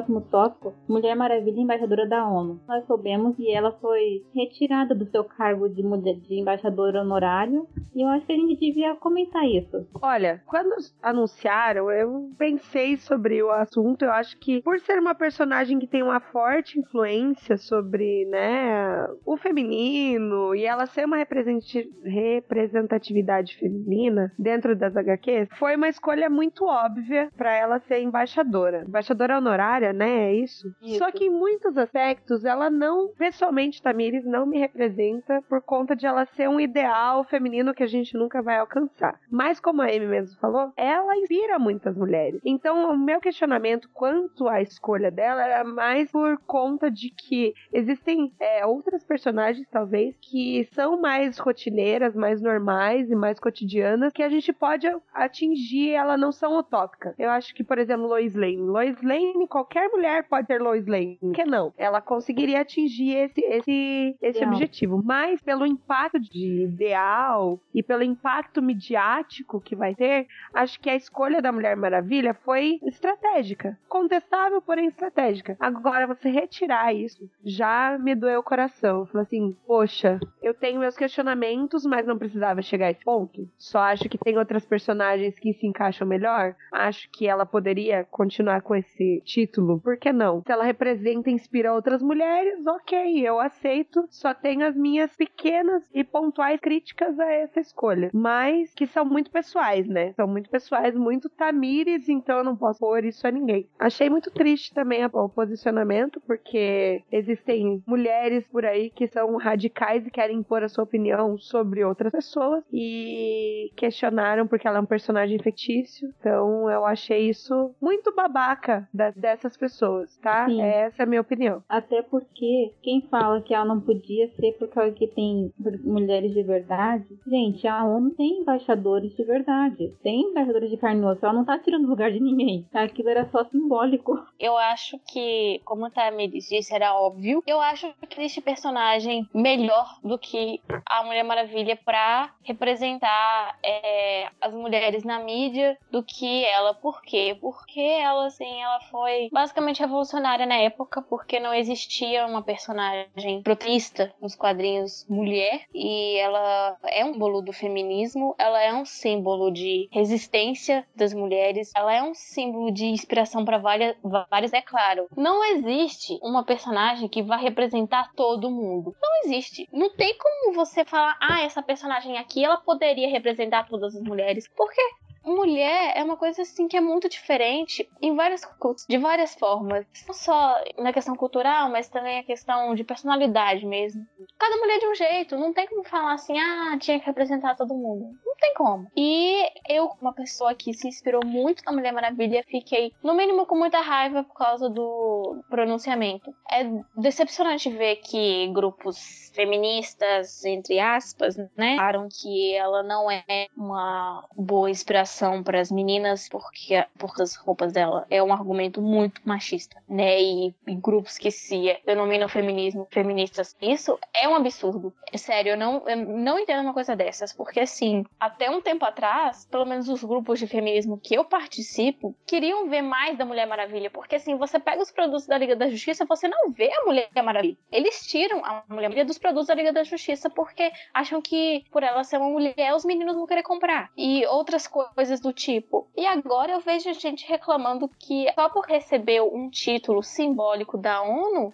próximo 0.00 0.22
tópico, 0.22 0.72
Mulher 0.88 1.14
Maravilha 1.14 1.60
embaixadora 1.60 2.08
da 2.08 2.26
ONU. 2.26 2.58
Nós 2.66 2.86
soubemos 2.86 3.38
e 3.38 3.52
ela 3.52 3.72
foi 3.72 4.24
retirada 4.34 4.94
do 4.94 5.04
seu 5.10 5.24
cargo 5.24 5.68
de, 5.68 5.82
mulher, 5.82 6.14
de 6.14 6.40
embaixadora 6.40 7.02
honorário. 7.02 7.68
E 7.94 8.02
eu 8.02 8.08
acho 8.08 8.24
que 8.24 8.32
a 8.32 8.36
gente 8.36 8.58
devia 8.58 8.96
comentar 8.96 9.44
isso. 9.44 9.86
Olha, 10.00 10.42
quando 10.46 10.74
anunciaram, 11.02 11.90
eu 11.90 12.30
pensei 12.38 12.96
sobre 12.96 13.42
o 13.42 13.50
assunto. 13.50 14.04
Eu 14.04 14.12
acho 14.12 14.38
que, 14.38 14.62
por 14.62 14.78
ser 14.80 14.98
uma 14.98 15.14
personagem 15.14 15.78
que 15.78 15.86
tem 15.86 16.02
uma 16.02 16.20
forte 16.20 16.78
influência 16.78 17.58
sobre, 17.58 18.24
né, 18.26 19.06
o 19.26 19.36
feminino 19.36 20.54
e 20.54 20.64
ela 20.64 20.86
ser 20.86 21.04
uma 21.04 21.16
representatividade 21.16 23.58
feminina 23.58 24.32
dentro 24.38 24.74
das 24.74 24.96
HQs, 24.96 25.48
foi 25.58 25.76
uma 25.76 25.88
escolha 25.88 26.30
muito 26.30 26.64
óbvia 26.64 27.28
pra 27.36 27.54
ela 27.54 27.80
ser 27.80 28.00
embaixadora. 28.00 28.84
Embaixadora 28.86 29.38
honorária, 29.38 29.89
né? 29.92 30.30
É 30.30 30.34
isso? 30.34 30.74
Isso. 30.82 30.98
Só 30.98 31.10
que 31.10 31.24
em 31.24 31.30
muitos 31.30 31.76
aspectos 31.76 32.44
ela 32.44 32.70
não, 32.70 33.08
pessoalmente, 33.08 33.82
Tamires, 33.82 34.24
não 34.24 34.46
me 34.46 34.58
representa 34.58 35.42
por 35.48 35.62
conta 35.62 35.94
de 35.94 36.06
ela 36.06 36.26
ser 36.26 36.48
um 36.48 36.60
ideal 36.60 37.24
feminino 37.24 37.74
que 37.74 37.82
a 37.82 37.86
gente 37.86 38.16
nunca 38.16 38.42
vai 38.42 38.58
alcançar. 38.58 39.18
Mas 39.30 39.60
como 39.60 39.82
a 39.82 39.86
Amy 39.86 40.06
mesmo 40.06 40.38
falou, 40.38 40.72
ela 40.76 41.16
inspira 41.16 41.58
muitas 41.58 41.96
mulheres. 41.96 42.40
Então, 42.44 42.92
o 42.92 42.98
meu 42.98 43.20
questionamento 43.20 43.88
quanto 43.92 44.48
à 44.48 44.60
escolha 44.60 45.10
dela 45.10 45.42
era 45.44 45.64
mais 45.64 46.10
por 46.10 46.38
conta 46.46 46.90
de 46.90 47.10
que 47.10 47.54
existem 47.72 48.32
é, 48.40 48.66
outras 48.66 49.04
personagens, 49.04 49.66
talvez, 49.70 50.14
que 50.20 50.68
são 50.72 51.00
mais 51.00 51.38
rotineiras, 51.38 52.14
mais 52.14 52.40
normais 52.40 53.10
e 53.10 53.14
mais 53.14 53.38
cotidianas, 53.38 54.12
que 54.12 54.22
a 54.22 54.28
gente 54.28 54.52
pode 54.52 54.86
atingir, 55.14 55.92
elas 55.92 56.20
não 56.20 56.32
são 56.32 56.58
utópicas. 56.58 57.14
Eu 57.18 57.30
acho 57.30 57.54
que, 57.54 57.64
por 57.64 57.78
exemplo, 57.78 58.06
Lois 58.06 58.34
Lane. 58.34 58.56
Lois 58.56 59.00
Lane, 59.02 59.46
qualquer 59.48 59.79
qualquer 59.80 59.88
mulher 59.88 60.24
pode 60.24 60.46
ser 60.46 60.60
Lois 60.60 60.86
Lane. 60.86 61.16
Por 61.20 61.32
que 61.32 61.44
não? 61.44 61.72
Ela 61.76 62.00
conseguiria 62.00 62.60
atingir 62.60 63.14
esse, 63.14 63.40
esse, 63.40 64.16
esse 64.20 64.44
objetivo. 64.44 65.02
Mas 65.02 65.40
pelo 65.42 65.64
impacto 65.64 66.20
de 66.20 66.64
ideal 66.64 67.60
e 67.74 67.82
pelo 67.82 68.02
impacto 68.02 68.60
midiático 68.60 69.60
que 69.60 69.74
vai 69.74 69.94
ter, 69.94 70.26
acho 70.52 70.78
que 70.80 70.90
a 70.90 70.94
escolha 70.94 71.40
da 71.40 71.52
Mulher 71.52 71.76
Maravilha 71.76 72.34
foi 72.34 72.78
estratégica. 72.82 73.78
Contestável, 73.88 74.60
porém 74.60 74.86
estratégica. 74.86 75.56
Agora, 75.58 76.06
você 76.06 76.28
retirar 76.28 76.94
isso 76.94 77.28
já 77.44 77.96
me 77.98 78.14
doeu 78.14 78.40
o 78.40 78.44
coração. 78.44 79.06
Falei 79.06 79.22
assim, 79.22 79.56
poxa, 79.66 80.18
eu 80.42 80.52
tenho 80.52 80.80
meus 80.80 80.96
questionamentos, 80.96 81.86
mas 81.86 82.06
não 82.06 82.18
precisava 82.18 82.62
chegar 82.62 82.86
a 82.86 82.90
esse 82.90 83.04
ponto. 83.04 83.48
Só 83.56 83.78
acho 83.78 84.08
que 84.08 84.18
tem 84.18 84.36
outras 84.36 84.66
personagens 84.66 85.38
que 85.38 85.54
se 85.54 85.66
encaixam 85.66 86.06
melhor. 86.06 86.54
Acho 86.72 87.08
que 87.10 87.26
ela 87.26 87.46
poderia 87.46 88.04
continuar 88.04 88.62
com 88.62 88.74
esse 88.74 89.22
título. 89.24 89.69
Por 89.78 89.96
que 89.96 90.12
não? 90.12 90.42
Se 90.46 90.52
ela 90.52 90.64
representa 90.64 91.30
e 91.30 91.32
inspira 91.32 91.72
outras 91.72 92.02
mulheres, 92.02 92.66
ok, 92.66 93.20
eu 93.26 93.40
aceito. 93.40 94.04
Só 94.10 94.34
tenho 94.34 94.66
as 94.66 94.76
minhas 94.76 95.14
pequenas 95.16 95.88
e 95.94 96.02
pontuais 96.02 96.60
críticas 96.60 97.18
a 97.18 97.30
essa 97.32 97.60
escolha. 97.60 98.10
Mas 98.12 98.72
que 98.74 98.86
são 98.86 99.04
muito 99.04 99.30
pessoais, 99.30 99.86
né? 99.86 100.12
São 100.14 100.26
muito 100.26 100.50
pessoais, 100.50 100.94
muito 100.94 101.28
tamires, 101.28 102.08
então 102.08 102.38
eu 102.38 102.44
não 102.44 102.56
posso 102.56 102.80
pôr 102.80 103.04
isso 103.04 103.26
a 103.26 103.30
ninguém. 103.30 103.68
Achei 103.78 104.08
muito 104.08 104.30
triste 104.30 104.74
também 104.74 105.04
o 105.04 105.28
posicionamento, 105.28 106.20
porque 106.26 107.02
existem 107.10 107.82
mulheres 107.86 108.46
por 108.48 108.64
aí 108.64 108.90
que 108.90 109.06
são 109.06 109.36
radicais 109.36 110.06
e 110.06 110.10
querem 110.10 110.38
impor 110.38 110.62
a 110.62 110.68
sua 110.68 110.84
opinião 110.84 111.38
sobre 111.38 111.84
outras 111.84 112.12
pessoas 112.12 112.64
e 112.72 113.70
questionaram 113.76 114.46
porque 114.46 114.66
ela 114.66 114.78
é 114.78 114.80
um 114.80 114.86
personagem 114.86 115.38
fictício. 115.38 116.12
Então 116.18 116.70
eu 116.70 116.84
achei 116.84 117.28
isso 117.28 117.74
muito 117.80 118.14
babaca 118.14 118.88
da, 118.92 119.12
dessas 119.50 119.56
pessoas, 119.56 120.16
tá? 120.18 120.46
Sim. 120.46 120.60
Essa 120.62 121.02
é 121.02 121.04
a 121.04 121.06
minha 121.06 121.20
opinião. 121.20 121.62
Até 121.68 122.02
porque 122.02 122.72
quem 122.82 123.02
fala 123.02 123.40
que 123.40 123.54
ela 123.54 123.64
não 123.64 123.80
podia 123.80 124.28
ser 124.36 124.52
por 124.52 124.68
causa 124.68 124.92
que 124.92 125.06
tem 125.08 125.52
mulheres 125.84 126.32
de 126.32 126.42
verdade, 126.42 127.06
gente, 127.26 127.66
a 127.66 127.84
ONU 127.84 128.10
tem 128.10 128.40
embaixadores 128.40 129.14
de 129.14 129.24
verdade. 129.24 129.92
Tem 130.02 130.20
embaixadores 130.22 130.70
de 130.70 130.76
carne 130.76 131.02
e 131.02 131.04
osso. 131.04 131.24
Ela 131.24 131.34
não 131.34 131.44
tá 131.44 131.58
tirando 131.58 131.88
lugar 131.88 132.10
de 132.10 132.20
ninguém. 132.20 132.66
Aquilo 132.72 133.08
era 133.08 133.28
só 133.30 133.44
simbólico. 133.44 134.18
Eu 134.38 134.56
acho 134.56 134.98
que, 135.10 135.60
como 135.64 135.86
a 135.86 135.90
Tamiris 135.90 136.48
disse, 136.48 136.74
era 136.74 136.94
óbvio. 136.94 137.42
Eu 137.46 137.60
acho 137.60 137.92
que 138.08 138.22
este 138.22 138.40
personagem 138.40 139.28
melhor 139.34 139.98
do 140.02 140.18
que 140.18 140.60
a 140.86 141.02
Mulher 141.04 141.24
Maravilha 141.24 141.78
para 141.84 142.30
representar 142.42 143.58
é, 143.62 144.28
as 144.40 144.52
mulheres 144.52 145.04
na 145.04 145.18
mídia 145.18 145.76
do 145.90 146.02
que 146.02 146.44
ela. 146.44 146.74
Por 146.74 147.02
quê? 147.02 147.36
Porque 147.40 147.80
ela, 147.80 148.26
assim, 148.26 148.62
ela 148.62 148.80
foi 148.90 149.28
basicamente 149.40 149.80
revolucionária 149.80 150.44
na 150.44 150.56
época, 150.56 151.00
porque 151.00 151.40
não 151.40 151.54
existia 151.54 152.26
uma 152.26 152.42
personagem 152.42 153.42
protista 153.42 154.12
nos 154.20 154.36
quadrinhos 154.36 155.06
mulher 155.08 155.62
e 155.74 156.16
ela 156.16 156.76
é 156.84 157.04
um 157.04 157.12
símbolo 157.14 157.40
do 157.40 157.52
feminismo, 157.52 158.34
ela 158.38 158.60
é 158.62 158.72
um 158.72 158.84
símbolo 158.84 159.50
de 159.50 159.88
resistência 159.90 160.86
das 160.94 161.14
mulheres, 161.14 161.70
ela 161.74 161.92
é 161.92 162.02
um 162.02 162.14
símbolo 162.14 162.70
de 162.70 162.84
inspiração 162.86 163.44
para 163.44 163.56
várias, 163.56 163.96
várias, 164.30 164.52
é 164.52 164.60
claro. 164.60 165.06
Não 165.16 165.42
existe 165.42 166.18
uma 166.22 166.44
personagem 166.44 167.08
que 167.08 167.22
vá 167.22 167.36
representar 167.36 168.12
todo 168.14 168.50
mundo. 168.50 168.94
Não 169.00 169.24
existe. 169.24 169.66
Não 169.72 169.88
tem 169.90 170.16
como 170.18 170.54
você 170.54 170.84
falar, 170.84 171.16
ah, 171.20 171.42
essa 171.42 171.62
personagem 171.62 172.18
aqui, 172.18 172.44
ela 172.44 172.58
poderia 172.58 173.08
representar 173.08 173.66
todas 173.68 173.96
as 173.96 174.02
mulheres. 174.02 174.48
Porque 174.54 174.80
mulher 175.24 175.92
é 175.96 176.02
uma 176.02 176.16
coisa 176.16 176.42
assim 176.42 176.66
que 176.68 176.76
é 176.76 176.80
muito 176.80 177.08
diferente 177.08 177.88
em 178.00 178.14
vários 178.14 178.42
de 178.88 178.98
várias 178.98 179.34
formas. 179.34 179.86
Não 180.06 180.14
só 180.14 180.62
na 180.78 180.92
questão 180.92 181.14
cultural, 181.14 181.70
mas 181.70 181.88
também 181.88 182.18
a 182.18 182.24
questão 182.24 182.74
de 182.74 182.84
personalidade 182.84 183.66
mesmo. 183.66 184.06
Cada 184.38 184.56
mulher 184.56 184.78
de 184.78 184.86
um 184.86 184.94
jeito, 184.94 185.36
não 185.36 185.52
tem 185.52 185.66
como 185.68 185.84
falar 185.84 186.14
assim, 186.14 186.38
ah, 186.38 186.76
tinha 186.78 186.98
que 186.98 187.06
representar 187.06 187.56
todo 187.56 187.74
mundo. 187.74 188.10
Tem 188.40 188.54
como. 188.54 188.90
E 188.96 189.46
eu, 189.68 189.90
uma 190.00 190.12
pessoa 190.12 190.54
que 190.54 190.72
se 190.72 190.88
inspirou 190.88 191.24
muito 191.24 191.62
na 191.64 191.72
Mulher 191.72 191.92
Maravilha, 191.92 192.44
fiquei, 192.48 192.92
no 193.02 193.14
mínimo, 193.14 193.44
com 193.46 193.56
muita 193.56 193.80
raiva 193.80 194.24
por 194.24 194.34
causa 194.34 194.68
do 194.68 195.42
pronunciamento. 195.50 196.34
É 196.50 196.64
decepcionante 196.96 197.68
ver 197.70 197.96
que 197.96 198.48
grupos 198.48 199.30
feministas, 199.34 200.44
entre 200.44 200.80
aspas, 200.80 201.36
né, 201.56 201.76
falaram 201.76 202.08
que 202.10 202.54
ela 202.54 202.82
não 202.82 203.10
é 203.10 203.46
uma 203.56 204.24
boa 204.36 204.70
inspiração 204.70 205.42
para 205.42 205.60
as 205.60 205.70
meninas 205.70 206.28
porque 206.28 206.84
por 206.98 207.10
as 207.20 207.34
roupas 207.36 207.72
dela 207.72 208.06
é 208.10 208.22
um 208.22 208.32
argumento 208.32 208.80
muito 208.80 209.20
machista, 209.24 209.82
né? 209.88 210.20
E, 210.20 210.54
e 210.66 210.74
grupos 210.74 211.18
que 211.18 211.30
se 211.30 211.76
denominam 211.84 212.28
feminismo, 212.28 212.88
feministas, 212.90 213.56
isso 213.60 213.98
é 214.14 214.28
um 214.28 214.34
absurdo. 214.34 214.92
É 215.12 215.18
sério, 215.18 215.52
eu 215.52 215.56
não, 215.56 215.88
eu 215.88 215.96
não 215.96 216.38
entendo 216.38 216.62
uma 216.62 216.74
coisa 216.74 216.96
dessas, 216.96 217.32
porque 217.32 217.60
assim, 217.60 218.04
até 218.30 218.50
um 218.50 218.60
tempo 218.60 218.84
atrás, 218.84 219.46
pelo 219.46 219.66
menos 219.66 219.88
os 219.88 220.02
grupos 220.04 220.38
de 220.38 220.46
feminismo 220.46 220.98
que 220.98 221.14
eu 221.14 221.24
participo, 221.24 222.14
queriam 222.26 222.68
ver 222.68 222.82
mais 222.82 223.18
da 223.18 223.24
Mulher 223.24 223.46
Maravilha, 223.46 223.90
porque 223.90 224.16
assim, 224.16 224.36
você 224.36 224.58
pega 224.58 224.82
os 224.82 224.90
produtos 224.90 225.26
da 225.26 225.36
Liga 225.36 225.56
da 225.56 225.68
Justiça, 225.68 226.06
você 226.06 226.28
não 226.28 226.50
vê 226.50 226.72
a 226.72 226.84
Mulher 226.84 227.08
Maravilha. 227.22 227.56
Eles 227.70 228.06
tiram 228.06 228.44
a 228.44 228.62
Mulher 228.68 228.88
Maravilha 228.88 229.04
dos 229.04 229.18
produtos 229.18 229.48
da 229.48 229.54
Liga 229.54 229.72
da 229.72 229.82
Justiça 229.82 230.30
porque 230.30 230.70
acham 230.94 231.20
que 231.20 231.64
por 231.70 231.82
ela 231.82 232.04
ser 232.04 232.18
uma 232.18 232.30
mulher, 232.30 232.74
os 232.74 232.84
meninos 232.84 233.16
vão 233.16 233.26
querer 233.26 233.42
comprar. 233.42 233.90
E 233.96 234.24
outras 234.26 234.66
coisas 234.66 235.20
do 235.20 235.32
tipo. 235.32 235.88
E 235.96 236.06
agora 236.06 236.52
eu 236.52 236.60
vejo 236.60 236.92
gente 236.94 237.26
reclamando 237.26 237.88
que 237.98 238.26
só 238.34 238.48
por 238.48 238.66
receber 238.66 239.22
um 239.22 239.50
título 239.50 240.02
simbólico 240.02 240.78
da 240.78 241.02
ONU, 241.02 241.52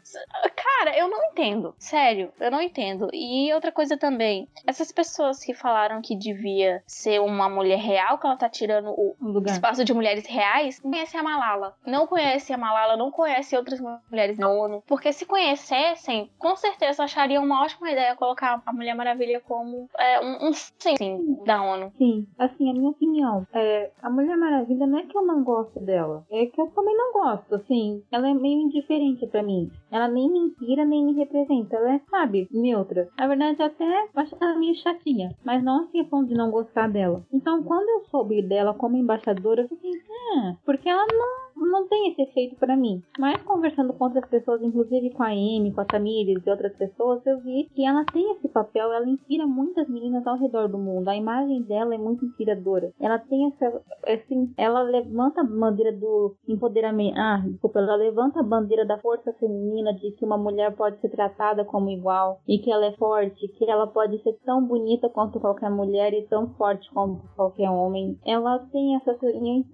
cara, 0.54 0.96
eu 0.96 1.08
não 1.08 1.24
entendo. 1.24 1.74
Sério, 1.78 2.32
eu 2.38 2.50
não 2.50 2.60
entendo. 2.60 3.08
E 3.12 3.52
outra 3.52 3.72
coisa 3.72 3.96
também, 3.96 4.48
essas 4.66 4.92
pessoas 4.92 5.42
que 5.42 5.54
falaram 5.54 6.02
que 6.02 6.16
devia 6.16 6.65
ser 6.86 7.20
uma 7.20 7.48
mulher 7.48 7.78
real, 7.78 8.18
que 8.18 8.26
ela 8.26 8.36
tá 8.36 8.48
tirando 8.48 8.90
o 8.90 9.16
Lugar. 9.20 9.54
espaço 9.54 9.84
de 9.84 9.92
mulheres 9.92 10.26
reais, 10.26 10.80
conhece 10.80 11.16
a 11.16 11.22
Malala. 11.22 11.74
Não 11.86 12.06
conhece 12.06 12.52
a 12.52 12.58
Malala, 12.58 12.96
não 12.96 13.10
conhece 13.10 13.56
outras 13.56 13.80
mulheres 14.10 14.36
da 14.36 14.48
ONU. 14.48 14.82
Porque 14.86 15.12
se 15.12 15.26
conhecessem, 15.26 16.30
com 16.38 16.56
certeza 16.56 17.04
achariam 17.04 17.44
uma 17.44 17.62
ótima 17.62 17.90
ideia 17.90 18.16
colocar 18.16 18.62
a 18.64 18.72
Mulher 18.72 18.94
Maravilha 18.94 19.40
como 19.40 19.88
é, 19.98 20.20
um, 20.20 20.48
um 20.48 20.52
sim 20.52 20.96
da 21.44 21.62
ONU. 21.62 21.92
Sim, 21.96 22.26
assim, 22.38 22.70
a 22.70 22.72
minha 22.72 22.90
opinião. 22.90 23.46
É, 23.52 23.90
a 24.02 24.10
Mulher 24.10 24.36
Maravilha 24.36 24.86
não 24.86 24.98
é 24.98 25.02
que 25.02 25.16
eu 25.16 25.24
não 25.24 25.42
gosto 25.42 25.80
dela. 25.80 26.24
É 26.30 26.46
que 26.46 26.60
eu 26.60 26.66
também 26.68 26.96
não 26.96 27.12
gosto, 27.12 27.54
assim. 27.54 28.02
Ela 28.10 28.30
é 28.30 28.34
meio 28.34 28.60
indiferente 28.60 29.26
para 29.26 29.42
mim. 29.42 29.70
Ela 29.90 30.08
nem 30.08 30.30
me 30.30 30.38
inspira, 30.38 30.84
nem 30.84 31.04
me 31.04 31.14
representa. 31.14 31.76
Ela 31.76 31.94
é, 31.94 32.00
sabe, 32.10 32.48
neutra. 32.50 33.08
Na 33.18 33.26
verdade, 33.26 33.62
até 33.62 34.08
acho 34.14 34.36
ela 34.40 34.56
meio 34.56 34.74
chatinha. 34.76 35.34
Mas 35.44 35.62
não 35.62 35.84
assim 35.84 36.00
a 36.00 36.04
ponto 36.04 36.28
de 36.28 36.34
não 36.34 36.50
gostar 36.62 36.88
dela. 36.88 37.24
Então, 37.32 37.62
quando 37.62 37.88
eu 37.88 38.04
soube 38.10 38.42
dela 38.42 38.74
como 38.74 38.96
embaixadora, 38.96 39.62
eu 39.62 39.68
fiquei, 39.68 39.92
ah, 40.36 40.56
porque 40.64 40.88
ela 40.88 41.06
não 41.06 41.45
não 41.56 41.88
tem 41.88 42.10
esse 42.10 42.22
efeito 42.22 42.56
para 42.56 42.76
mim. 42.76 43.02
Mas 43.18 43.42
conversando 43.42 43.92
com 43.92 44.04
outras 44.04 44.28
pessoas, 44.28 44.62
inclusive 44.62 45.10
com 45.10 45.22
a 45.22 45.28
Amy, 45.28 45.72
com 45.72 45.80
a 45.80 45.84
Tamires 45.84 46.44
e 46.44 46.50
outras 46.50 46.74
pessoas, 46.76 47.24
eu 47.26 47.40
vi 47.40 47.68
que 47.74 47.84
ela 47.84 48.04
tem 48.12 48.32
esse 48.32 48.48
papel, 48.48 48.92
ela 48.92 49.08
inspira 49.08 49.46
muitas 49.46 49.88
meninas 49.88 50.26
ao 50.26 50.38
redor 50.38 50.68
do 50.68 50.78
mundo. 50.78 51.08
A 51.08 51.16
imagem 51.16 51.62
dela 51.62 51.94
é 51.94 51.98
muito 51.98 52.24
inspiradora. 52.24 52.92
Ela 53.00 53.18
tem 53.18 53.46
essa, 53.46 53.82
assim, 54.06 54.52
ela 54.56 54.82
levanta 54.82 55.40
a 55.40 55.44
bandeira 55.44 55.92
do 55.92 56.34
empoderamento. 56.46 57.16
Ah, 57.16 57.42
desculpa, 57.44 57.78
ela 57.78 57.96
levanta 57.96 58.40
a 58.40 58.42
bandeira 58.42 58.84
da 58.84 58.98
força 58.98 59.32
feminina, 59.34 59.94
de 59.94 60.10
que 60.12 60.24
uma 60.24 60.36
mulher 60.36 60.74
pode 60.74 61.00
ser 61.00 61.08
tratada 61.08 61.64
como 61.64 61.90
igual 61.90 62.40
e 62.46 62.58
que 62.58 62.70
ela 62.70 62.86
é 62.86 62.92
forte, 62.92 63.48
que 63.48 63.70
ela 63.70 63.86
pode 63.86 64.22
ser 64.22 64.34
tão 64.44 64.64
bonita 64.64 65.08
quanto 65.08 65.40
qualquer 65.40 65.70
mulher 65.70 66.12
e 66.12 66.26
tão 66.26 66.48
forte 66.54 66.88
como 66.92 67.22
qualquer 67.34 67.70
homem. 67.70 68.18
Ela 68.24 68.58
tem 68.72 68.96
essa, 68.96 69.16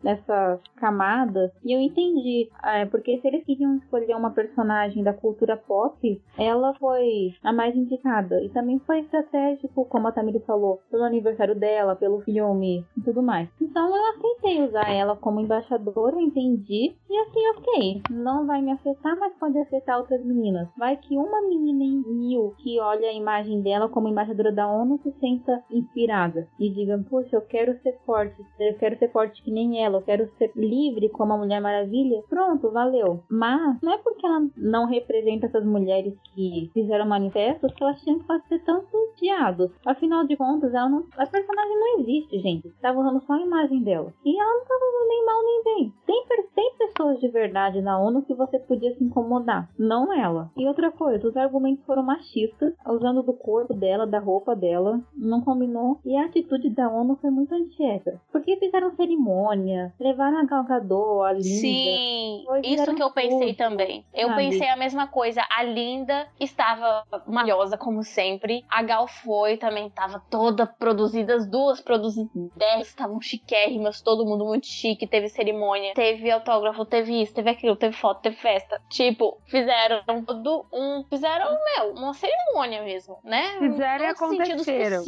essa 0.05 0.61
camada 0.77 1.53
e 1.65 1.72
eu 1.73 1.81
entendi. 1.81 2.49
É, 2.65 2.87
porque 2.87 3.19
se 3.21 3.29
eles 3.29 3.45
queriam 3.45 3.77
escolher 3.77 4.15
uma 4.17 4.31
personagem 4.31 5.03
da 5.03 5.13
cultura 5.13 5.57
pop, 5.57 6.21
ela 6.39 6.75
foi 6.75 7.35
a 7.43 7.53
mais 7.53 7.75
indicada. 7.77 8.43
E 8.43 8.49
também 8.51 8.79
foi 8.81 9.01
estratégico, 9.01 9.85
como 9.87 10.09
a 10.09 10.13
Tamiri 10.13 10.41
falou, 10.41 10.81
pelo 10.91 11.05
aniversário 11.05 11.55
dela, 11.55 11.97
pelo 11.97 12.21
filme 12.21 12.85
e 12.97 13.01
tudo 13.03 13.23
mais. 13.23 13.49
Então 13.61 13.95
eu 13.95 14.11
aceitei 14.11 14.67
usar 14.67 14.91
ela 14.91 15.17
como 15.17 15.41
embaixadora, 15.41 16.21
entendi. 16.21 16.95
E 17.09 17.19
assim, 17.19 17.49
ok. 17.57 18.03
Não 18.11 18.47
vai 18.47 18.63
me 18.63 18.73
afetar, 18.73 19.19
mas 19.19 19.35
pode 19.39 19.59
afetar 19.59 19.99
outras 19.99 20.25
meninas. 20.25 20.69
Vai 20.77 20.97
que 20.97 21.17
uma 21.17 21.43
menina 21.43 21.85
em 21.85 22.03
mil 22.07 22.55
que 22.59 22.81
olha 22.81 23.09
a 23.09 23.13
imagem 23.13 23.61
dela 23.63 23.89
como 23.89 24.09
embaixadora 24.09 24.53
da 24.53 24.69
ONU 24.69 24.99
se 25.03 25.13
senta 25.21 25.63
inspirada 25.71 26.49
e 26.59 26.71
diga, 26.71 27.03
poxa, 27.09 27.37
eu 27.37 27.43
quero 27.43 27.79
ser 27.83 27.99
forte, 28.05 28.37
eu 28.59 28.75
quero 28.79 28.99
ser 28.99 29.11
forte 29.13 29.43
que 29.43 29.51
nem 29.51 29.85
ela, 29.85 29.99
eu 29.99 30.03
quero 30.03 30.29
ser 30.39 30.51
livre 30.55 31.09
como 31.09 31.33
a 31.33 31.39
Mulher 31.39 31.61
Maravilha, 31.63 32.23
pronto, 32.29 32.71
valeu. 32.71 33.23
Mas 33.31 33.81
não 33.83 33.93
é 33.93 33.99
porque 33.99 34.27
ela 34.27 34.47
não 34.57 34.87
representa 34.87 35.47
essas 35.47 35.65
mulheres 35.65 36.15
que 36.35 36.71
fizeram 36.75 37.07
manifestos 37.07 37.73
que 37.73 37.83
elas 37.83 38.01
tinham 38.03 38.19
que 38.19 38.27
fazer 38.27 38.59
tantos 38.65 39.01
diados. 39.21 39.71
Afinal 39.87 40.27
de 40.27 40.37
contas, 40.37 40.75
ela 40.75 40.89
não, 40.89 41.07
a 41.17 41.27
personagem 41.27 41.79
não 41.79 42.01
existe, 42.01 42.39
gente. 42.41 42.71
Tava 42.81 43.01
usando 43.01 43.23
só 43.23 43.35
a 43.35 43.41
imagem 43.41 43.83
dela. 43.83 44.13
E 44.25 44.39
ela 44.39 44.55
não 44.55 44.65
tava 44.65 44.85
usando 44.85 45.09
nem 45.09 45.25
mal 45.25 45.43
nem 45.43 45.65
bem. 45.65 45.95
Tem, 46.07 46.25
tem 46.55 46.73
pessoas 46.79 47.21
de 47.21 47.29
verdade 47.29 47.81
na 47.81 47.99
ONU 47.99 48.23
que 48.23 48.35
você 48.35 48.59
podia 48.59 48.95
se 48.95 49.05
incomodar, 49.05 49.69
não 49.79 50.13
ela. 50.13 50.51
E 50.57 50.67
outra 50.67 50.91
coisa, 50.91 51.29
os 51.29 51.37
argumentos 51.37 51.85
foram 51.85 52.03
machistas, 52.03 52.75
usando 52.87 53.23
do 53.23 53.33
corpo 53.33 53.75
dela, 53.75 54.07
da 54.07 54.19
roupa 54.19 54.55
dela, 54.55 55.01
não 55.17 55.41
combinou. 55.41 55.99
E 56.05 56.17
a 56.17 56.27
atitude 56.27 56.71
da 56.71 56.89
ONU 56.89 57.17
foi 57.21 57.31
muito 57.31 57.55
antiética. 57.55 58.21
Porque 58.31 58.57
fizeram 58.57 58.95
cerimônia, 58.97 59.93
levaram 59.99 60.39
a 60.39 60.45
Gal 60.45 60.65
Gadot, 60.65 61.25
a 61.25 61.33
Linda. 61.53 61.61
Sim, 61.61 62.45
isso 62.65 62.95
que 62.95 63.03
eu 63.03 63.11
pensei 63.11 63.55
também. 63.55 64.05
Eu 64.13 64.29
sabe? 64.29 64.51
pensei 64.51 64.69
a 64.69 64.77
mesma 64.77 65.07
coisa. 65.07 65.45
A 65.51 65.63
Linda 65.63 66.29
estava 66.41 67.05
maravilhosa, 67.27 67.77
como 67.77 68.03
sempre. 68.03 68.65
A 68.69 68.83
Gal 68.83 69.07
foi, 69.07 69.57
também 69.57 69.87
estava 69.87 70.23
toda 70.31 70.67
produzida. 70.67 71.35
As 71.35 71.47
duas 71.47 71.81
produzidas 71.81 72.89
estavam 72.89 73.21
chiquérrimas, 73.21 74.01
todo 74.01 74.25
mundo 74.25 74.45
muito 74.45 74.67
chique. 74.67 75.07
Teve 75.07 75.29
cerimônia, 75.29 75.95
teve 75.95 76.31
autógrafo, 76.31 76.85
teve 76.85 77.23
isso, 77.23 77.35
teve 77.35 77.51
aquilo, 77.51 77.77
teve 77.77 77.97
foto, 77.97 78.23
teve 78.23 78.37
festa. 78.37 78.81
Tipo, 78.89 79.39
fizeram 79.47 80.03
todo 80.25 80.67
um. 80.73 81.05
Fizeram, 81.09 81.57
meu, 81.65 81.93
uma 81.95 82.15
cerimônia 82.15 82.83
mesmo, 82.83 83.19
né? 83.25 83.59
Fizeram 83.59 84.05
e 84.05 84.09
aconteceram. 84.09 85.03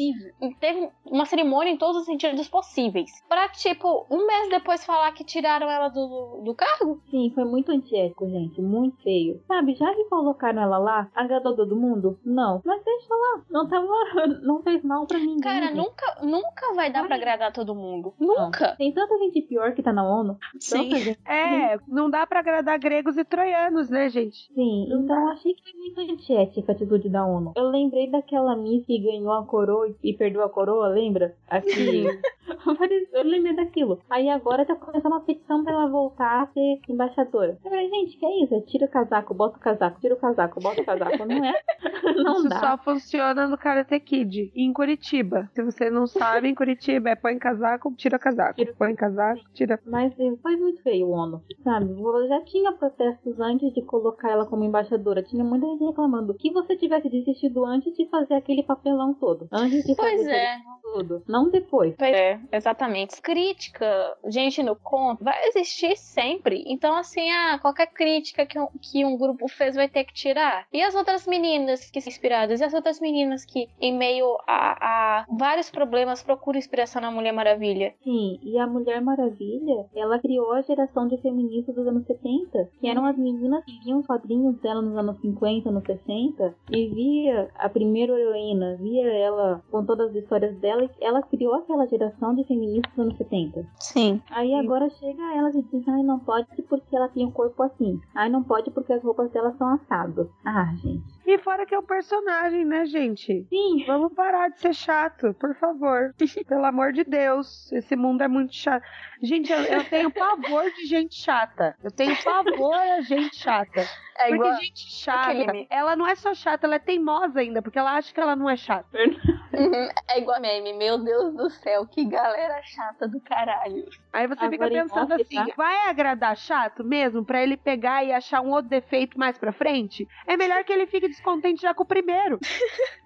Teve 0.60 0.90
uma 1.04 1.26
cerimônia 1.26 1.70
em 1.70 1.76
todos 1.76 2.02
os 2.02 2.06
sentidos 2.06 2.48
possíveis. 2.48 3.10
Pra, 3.28 3.48
tipo, 3.48 4.06
um 4.10 4.26
mês 4.26 4.48
depois 4.50 4.84
falar 4.84 5.12
que 5.12 5.24
tiraram 5.24 5.70
ela 5.70 5.88
do, 5.88 6.33
do 6.42 6.54
cargo? 6.54 7.00
Sim, 7.10 7.30
foi 7.34 7.44
muito 7.44 7.70
antiético, 7.70 8.28
gente. 8.28 8.60
Muito 8.60 9.02
feio. 9.02 9.40
Sabe, 9.46 9.74
já 9.74 9.94
que 9.94 10.04
colocaram 10.04 10.62
ela 10.62 10.78
lá, 10.78 11.10
agradou 11.14 11.54
todo 11.54 11.76
mundo? 11.76 12.18
Não. 12.24 12.62
Mas 12.64 12.82
deixa 12.84 13.14
lá. 13.14 13.42
Não 13.50 13.68
tava. 13.68 13.84
Não 14.42 14.62
fez 14.62 14.82
mal 14.82 15.06
pra 15.06 15.18
ninguém. 15.18 15.40
Cara, 15.40 15.70
nunca, 15.70 16.18
nunca 16.22 16.74
vai 16.74 16.90
dar 16.92 17.00
Ai. 17.00 17.06
pra 17.06 17.16
agradar 17.16 17.52
todo 17.52 17.74
mundo. 17.74 18.14
Nunca. 18.18 18.68
Não. 18.68 18.76
Tem 18.76 18.92
tanta 18.92 19.16
gente 19.18 19.42
pior 19.42 19.74
que 19.74 19.82
tá 19.82 19.92
na 19.92 20.06
ONU. 20.06 20.38
Sim. 20.58 21.16
É, 21.26 21.78
não 21.88 22.10
dá 22.10 22.26
pra 22.26 22.40
agradar 22.40 22.78
gregos 22.78 23.16
e 23.16 23.24
troianos, 23.24 23.88
né, 23.88 24.08
gente? 24.08 24.50
Sim, 24.54 24.88
então 24.90 25.28
achei 25.28 25.54
que 25.54 25.62
foi 25.62 25.80
muito 25.80 26.12
antiética 26.12 26.72
a 26.72 26.74
atitude 26.74 27.08
da 27.08 27.24
ONU. 27.24 27.52
Eu 27.56 27.68
lembrei 27.68 28.10
daquela 28.10 28.56
Miss 28.56 28.84
que 28.86 28.98
ganhou 28.98 29.32
a 29.32 29.44
coroa 29.44 29.94
e 30.02 30.12
perdeu 30.12 30.42
a 30.42 30.48
coroa, 30.48 30.88
lembra? 30.88 31.34
Aqui. 31.48 32.04
eu 33.12 33.22
lembrei 33.24 33.54
daquilo. 33.54 34.00
Aí 34.08 34.28
agora 34.28 34.64
tá 34.64 34.74
começando 34.74 35.12
uma 35.12 35.20
petição 35.20 35.62
pra 35.62 35.72
ela 35.72 35.86
voltar 35.88 36.23
a 36.26 36.46
ser 36.46 36.80
embaixadora. 36.88 37.58
Eu 37.64 37.70
falei, 37.70 37.88
gente, 37.88 38.16
que 38.16 38.26
é 38.26 38.44
isso? 38.44 38.54
É 38.54 38.60
tira 38.60 38.86
o 38.86 38.90
casaco, 38.90 39.34
bota 39.34 39.56
o 39.56 39.60
casaco, 39.60 40.00
tira 40.00 40.14
o 40.14 40.18
casaco, 40.18 40.60
bota 40.60 40.80
o 40.80 40.84
casaco. 40.84 41.24
Não 41.24 41.44
é? 41.44 41.52
Não 42.16 42.38
isso 42.38 42.48
dá. 42.48 42.60
só 42.60 42.78
funciona 42.78 43.46
no 43.46 43.56
Karate 43.56 43.98
Kid. 44.00 44.52
Em 44.54 44.72
Curitiba. 44.72 45.48
Se 45.54 45.62
você 45.62 45.90
não 45.90 46.06
sabe, 46.06 46.48
em 46.48 46.54
Curitiba 46.54 47.10
é 47.10 47.16
põe 47.16 47.38
casaco, 47.38 47.92
tira 47.96 48.18
casaco. 48.18 48.54
Tira... 48.54 48.74
Põe 48.76 48.94
casaco, 48.94 49.40
tira. 49.52 49.80
Mas 49.86 50.14
foi 50.14 50.56
muito 50.56 50.82
feio 50.82 51.08
o 51.08 51.10
ONU. 51.10 51.42
Sabe? 51.62 51.86
Já 52.28 52.40
tinha 52.42 52.72
protestos 52.72 53.40
antes 53.40 53.72
de 53.72 53.82
colocar 53.82 54.30
ela 54.30 54.46
como 54.46 54.64
embaixadora. 54.64 55.22
Tinha 55.22 55.44
muita 55.44 55.66
gente 55.66 55.84
reclamando 55.84 56.34
que 56.34 56.50
você 56.50 56.76
tivesse 56.76 57.08
desistido 57.08 57.64
antes 57.64 57.94
de 57.94 58.06
fazer 58.08 58.34
aquele 58.34 58.62
papelão 58.62 59.14
todo. 59.14 59.48
Antes 59.50 59.84
de 59.84 59.94
pois 59.94 60.18
fazer 60.18 60.30
é. 60.30 60.56
tudo. 60.82 61.22
Não 61.26 61.50
depois. 61.50 61.94
Pois 61.96 62.14
é, 62.14 62.40
exatamente. 62.52 63.20
Crítica, 63.20 64.16
gente 64.26 64.62
no 64.62 64.76
conto, 64.76 65.24
vai 65.24 65.48
existir 65.48 65.96
sempre. 66.14 66.64
Então, 66.66 66.96
assim, 66.96 67.30
ah, 67.30 67.58
qualquer 67.60 67.88
crítica 67.88 68.46
que 68.46 68.58
um, 68.58 68.68
que 68.80 69.04
um 69.04 69.18
grupo 69.18 69.48
fez 69.48 69.74
vai 69.74 69.88
ter 69.88 70.04
que 70.04 70.14
tirar. 70.14 70.66
E 70.72 70.82
as 70.82 70.94
outras 70.94 71.26
meninas 71.26 71.90
que 71.90 72.00
são 72.00 72.10
inspiradas? 72.10 72.60
E 72.60 72.64
as 72.64 72.72
outras 72.72 73.00
meninas 73.00 73.44
que, 73.44 73.68
em 73.80 73.96
meio 73.96 74.38
a, 74.46 75.20
a 75.20 75.26
vários 75.28 75.70
problemas, 75.70 76.22
procuram 76.22 76.58
inspiração 76.58 77.02
na 77.02 77.10
Mulher 77.10 77.32
Maravilha? 77.32 77.94
Sim, 78.02 78.38
e 78.42 78.58
a 78.58 78.66
Mulher 78.66 79.02
Maravilha, 79.02 79.86
ela 79.94 80.18
criou 80.20 80.52
a 80.52 80.62
geração 80.62 81.08
de 81.08 81.18
feministas 81.18 81.74
dos 81.74 81.86
anos 81.86 82.06
70, 82.06 82.70
que 82.80 82.88
eram 82.88 83.04
as 83.04 83.16
meninas 83.18 83.64
que 83.64 83.78
viam 83.84 83.98
os 83.98 84.06
quadrinhos 84.06 84.56
dela 84.60 84.80
nos 84.80 84.96
anos 84.96 85.20
50, 85.20 85.68
anos 85.68 85.84
60, 85.84 86.54
e 86.70 86.88
via 86.88 87.50
a 87.56 87.68
primeira 87.68 88.18
heroína, 88.18 88.76
via 88.76 89.06
ela 89.12 89.62
com 89.70 89.84
todas 89.84 90.10
as 90.10 90.16
histórias 90.16 90.56
dela, 90.58 90.84
e 90.84 91.04
ela 91.04 91.22
criou 91.22 91.54
aquela 91.54 91.86
geração 91.86 92.34
de 92.34 92.44
feministas 92.44 92.92
dos 92.92 93.06
anos 93.06 93.16
70. 93.18 93.66
Sim. 93.80 94.22
Aí 94.30 94.54
agora 94.54 94.88
chega 94.90 95.36
ela 95.36 95.50
e 95.50 95.62
diz, 95.62 95.88
ai, 95.94 96.02
não 96.02 96.18
pode 96.18 96.62
porque 96.62 96.94
ela 96.96 97.08
tem 97.08 97.24
um 97.26 97.30
corpo 97.30 97.62
assim. 97.62 98.00
Ai, 98.14 98.28
não 98.28 98.42
pode 98.42 98.70
porque 98.70 98.92
as 98.92 99.02
roupas 99.02 99.30
dela 99.30 99.54
são 99.56 99.68
assadas. 99.68 100.28
Ah, 100.44 100.74
gente. 100.76 101.13
E 101.26 101.38
fora 101.38 101.64
que 101.64 101.74
é 101.74 101.78
o 101.78 101.82
um 101.82 101.86
personagem, 101.86 102.64
né, 102.64 102.84
gente? 102.86 103.46
Sim. 103.48 103.84
Vamos 103.86 104.12
parar 104.14 104.48
de 104.50 104.60
ser 104.60 104.74
chato, 104.74 105.34
por 105.34 105.54
favor. 105.56 106.14
Pelo 106.46 106.64
amor 106.64 106.92
de 106.92 107.04
Deus. 107.04 107.72
Esse 107.72 107.96
mundo 107.96 108.22
é 108.22 108.28
muito 108.28 108.54
chato. 108.54 108.84
Gente, 109.22 109.50
eu, 109.50 109.58
eu 109.60 109.84
tenho 109.84 110.10
pavor 110.10 110.70
de 110.72 110.86
gente 110.86 111.14
chata. 111.14 111.74
Eu 111.82 111.90
tenho 111.90 112.14
pavor 112.22 112.74
a 112.74 113.00
gente 113.00 113.36
chata. 113.36 113.86
É 114.16 114.28
porque 114.28 114.34
igual... 114.34 114.56
gente 114.60 114.92
chata, 114.92 115.66
ela 115.68 115.96
não 115.96 116.06
é 116.06 116.14
só 116.14 116.34
chata, 116.34 116.66
ela 116.66 116.76
é 116.76 116.78
teimosa 116.78 117.40
ainda, 117.40 117.60
porque 117.60 117.78
ela 117.78 117.96
acha 117.96 118.14
que 118.14 118.20
ela 118.20 118.36
não 118.36 118.48
é 118.48 118.56
chata. 118.56 118.88
Uhum. 119.54 119.88
é 120.10 120.18
igual 120.18 120.40
meme, 120.40 120.72
meu 120.72 120.98
Deus 120.98 121.32
do 121.32 121.48
céu, 121.48 121.86
que 121.86 122.04
galera 122.04 122.60
chata 122.64 123.06
do 123.06 123.20
caralho. 123.20 123.84
Aí 124.12 124.26
você 124.26 124.46
Agora 124.46 124.50
fica 124.50 124.68
pensando 124.68 125.12
assim, 125.14 125.36
tá? 125.36 125.46
vai 125.56 125.88
agradar 125.88 126.36
chato 126.36 126.82
mesmo 126.82 127.24
pra 127.24 127.40
ele 127.40 127.56
pegar 127.56 128.02
e 128.02 128.12
achar 128.12 128.40
um 128.40 128.50
outro 128.50 128.68
defeito 128.68 129.16
mais 129.16 129.38
pra 129.38 129.52
frente? 129.52 130.08
É 130.26 130.36
melhor 130.36 130.64
que 130.64 130.72
ele 130.72 130.88
fique 130.88 131.08
descontente 131.14 131.62
já 131.62 131.74
com 131.74 131.82
o 131.82 131.86
primeiro. 131.86 132.38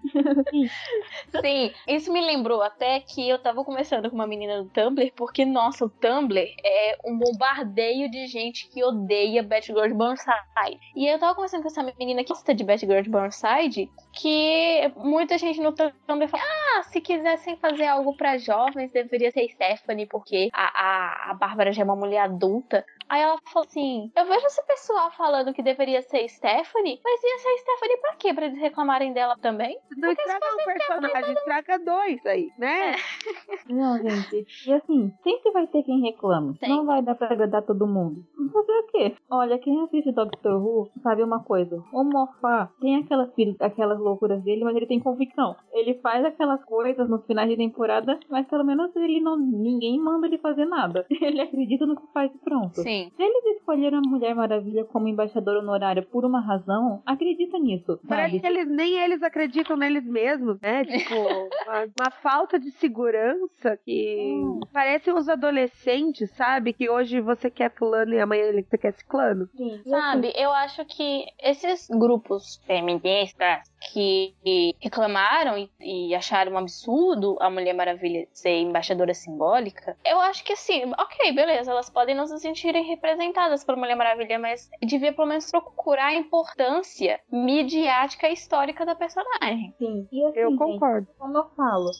Sim, 1.42 1.72
isso 1.86 2.12
me 2.12 2.20
lembrou 2.20 2.62
até 2.62 3.00
que 3.00 3.28
eu 3.28 3.38
tava 3.38 3.64
conversando 3.64 4.09
com 4.09 4.16
uma 4.16 4.26
menina 4.26 4.62
do 4.62 4.68
Tumblr, 4.70 5.12
porque, 5.14 5.44
nossa, 5.44 5.84
o 5.84 5.90
Tumblr 5.90 6.54
é 6.64 6.98
um 7.04 7.18
bombardeio 7.18 8.11
de 8.11 8.26
gente 8.26 8.68
que 8.68 8.82
odeia 8.82 9.42
Batgirl 9.42 9.94
Burnside. 9.94 10.80
E 10.96 11.06
eu 11.06 11.18
tava 11.18 11.34
conversando 11.34 11.62
com 11.62 11.68
essa 11.68 11.82
menina 11.82 12.24
que 12.24 12.32
gosta 12.32 12.54
de 12.54 12.64
Batgirl 12.64 13.02
de 13.02 13.11
Burnside, 13.11 13.90
que 14.12 14.92
muita 14.96 15.38
gente 15.38 15.61
no 15.61 15.72
Tumblr 15.72 16.28
fala, 16.28 16.42
ah, 16.42 16.82
se 16.84 17.00
quisessem 17.00 17.56
fazer 17.56 17.86
algo 17.86 18.16
para 18.16 18.38
jovens, 18.38 18.90
deveria 18.90 19.30
ser 19.30 19.48
Stephanie, 19.48 20.06
porque 20.06 20.48
a, 20.52 20.64
a, 20.64 21.30
a 21.30 21.34
Bárbara 21.34 21.72
já 21.72 21.82
é 21.82 21.84
uma 21.84 21.96
mulher 21.96 22.20
adulta. 22.20 22.84
Aí 23.09 23.22
ela 23.22 23.38
falou 23.52 23.66
assim: 23.66 24.11
Eu 24.16 24.26
vejo 24.26 24.46
esse 24.46 24.64
pessoal 24.66 25.11
falando 25.12 25.52
que 25.52 25.62
deveria 25.62 26.02
ser 26.02 26.28
Stephanie, 26.28 27.00
mas 27.02 27.22
ia 27.22 27.38
ser 27.38 27.59
Stephanie 27.59 28.00
pra 28.00 28.16
quê? 28.16 28.34
Pra 28.34 28.46
eles 28.46 28.59
reclamarem 28.59 29.12
dela 29.12 29.36
também? 29.40 29.78
Não 29.96 30.11
estraga 30.11 30.46
um 30.54 30.64
personagem, 30.64 31.32
estraga 31.32 31.78
dois 31.78 32.26
aí, 32.26 32.48
né? 32.59 32.92
É. 32.92 32.96
Não, 33.72 33.98
gente. 33.98 34.46
E 34.66 34.72
assim, 34.72 35.12
sempre 35.22 35.50
vai 35.52 35.66
ter 35.66 35.82
quem 35.82 36.00
reclama. 36.00 36.54
Sim. 36.59 36.68
Não 36.68 36.86
vai 36.86 37.02
dar 37.02 37.14
pra 37.14 37.32
agradar 37.32 37.62
todo 37.62 37.86
mundo. 37.86 38.24
Fazer 38.52 38.72
o 38.72 38.86
quê? 38.86 39.16
Olha, 39.30 39.59
quem 39.59 39.82
assiste 39.82 40.12
Doctor 40.12 40.62
Who 40.62 40.90
sabe 41.02 41.22
uma 41.22 41.42
coisa. 41.42 41.82
O 41.92 42.04
Moffat 42.04 42.70
tem 42.80 42.96
aquelas, 42.96 43.30
aquelas 43.61 43.98
loucuras 43.98 44.42
dele, 44.42 44.64
mas 44.64 44.74
ele 44.76 44.86
tem 44.86 45.00
convicção. 45.00 45.56
Ele 45.72 45.94
faz 46.00 46.24
aquelas 46.24 46.62
coisas 46.64 47.09
no 47.09 47.18
final 47.20 47.46
de 47.46 47.56
temporada, 47.56 48.18
mas 48.30 48.46
pelo 48.46 48.64
menos 48.64 48.94
ele 48.96 49.20
não. 49.20 49.36
ninguém 49.36 49.98
manda 49.98 50.26
ele 50.26 50.38
fazer 50.38 50.64
nada. 50.64 51.06
Ele 51.20 51.40
acredita 51.40 51.84
no 51.84 51.96
que 51.96 52.06
faz 52.12 52.32
e 52.34 52.38
pronto. 52.38 52.80
Sim. 52.80 52.97
Se 53.16 53.22
eles 53.22 53.57
escolheram 53.57 53.99
a 53.99 54.09
Mulher 54.09 54.34
Maravilha 54.34 54.84
como 54.84 55.09
embaixadora 55.09 55.61
honorária 55.61 56.03
por 56.03 56.24
uma 56.24 56.40
razão, 56.40 57.03
acredita 57.05 57.59
nisso. 57.59 58.01
Parece 58.09 58.40
que 58.40 58.46
eles, 58.46 58.68
nem 58.68 58.99
eles 58.99 59.22
acreditam 59.22 59.76
neles 59.76 60.05
mesmos, 60.05 60.61
né? 60.61 60.84
Tipo, 60.99 61.14
uma, 61.14 61.84
uma, 62.01 62.11
falta 62.22 62.59
de 62.59 62.70
segurança 62.72 63.78
que 63.84 64.40
hum. 64.42 64.61
parece 64.72 65.12
os 65.12 65.28
adolescentes, 65.28 66.30
sabe? 66.32 66.72
Que 66.72 66.88
hoje 66.88 67.20
você 67.20 67.51
quer 67.51 67.70
fulano 67.70 68.14
e 68.14 68.20
amanhã 68.20 68.51
você 68.53 68.76
quer 68.76 68.92
ciclano. 68.92 69.49
Sim. 69.57 69.80
Sabe, 69.88 70.32
eu 70.34 70.51
acho 70.51 70.84
que 70.84 71.24
esses 71.40 71.88
grupos 71.88 72.61
feministas 72.66 73.68
que 73.92 74.34
reclamaram 74.80 75.57
e, 75.57 75.70
e, 75.80 76.14
acharam 76.14 76.53
um 76.53 76.59
absurdo 76.59 77.36
a 77.40 77.49
Mulher 77.49 77.74
Maravilha 77.74 78.26
ser 78.32 78.61
embaixadora 78.61 79.14
simbólica, 79.14 79.96
eu 80.05 80.18
acho 80.20 80.44
que 80.44 80.53
assim, 80.53 80.92
ok, 80.99 81.32
beleza, 81.32 81.70
elas 81.70 81.88
podem 81.88 82.14
não 82.14 82.26
se 82.26 82.38
sentirem 82.38 82.84
representadas 82.89 83.64
por 83.64 83.76
Mulher 83.76 83.97
Maravilha, 83.97 84.39
mas 84.39 84.68
devia 84.82 85.12
pelo 85.12 85.28
menos 85.28 85.51
procurar 85.51 86.07
a 86.07 86.14
importância 86.14 87.20
midiática 87.30 88.28
e 88.28 88.32
histórica 88.32 88.84
da 88.84 88.95
personagem. 88.95 89.74
Sim, 89.78 90.09
e 90.11 90.24
assim, 90.24 90.39
eu 90.41 90.57
concordo. 90.57 91.07
Gente, 91.07 91.18
como 91.18 91.39
eu 91.39 91.49
falo, 91.51 91.91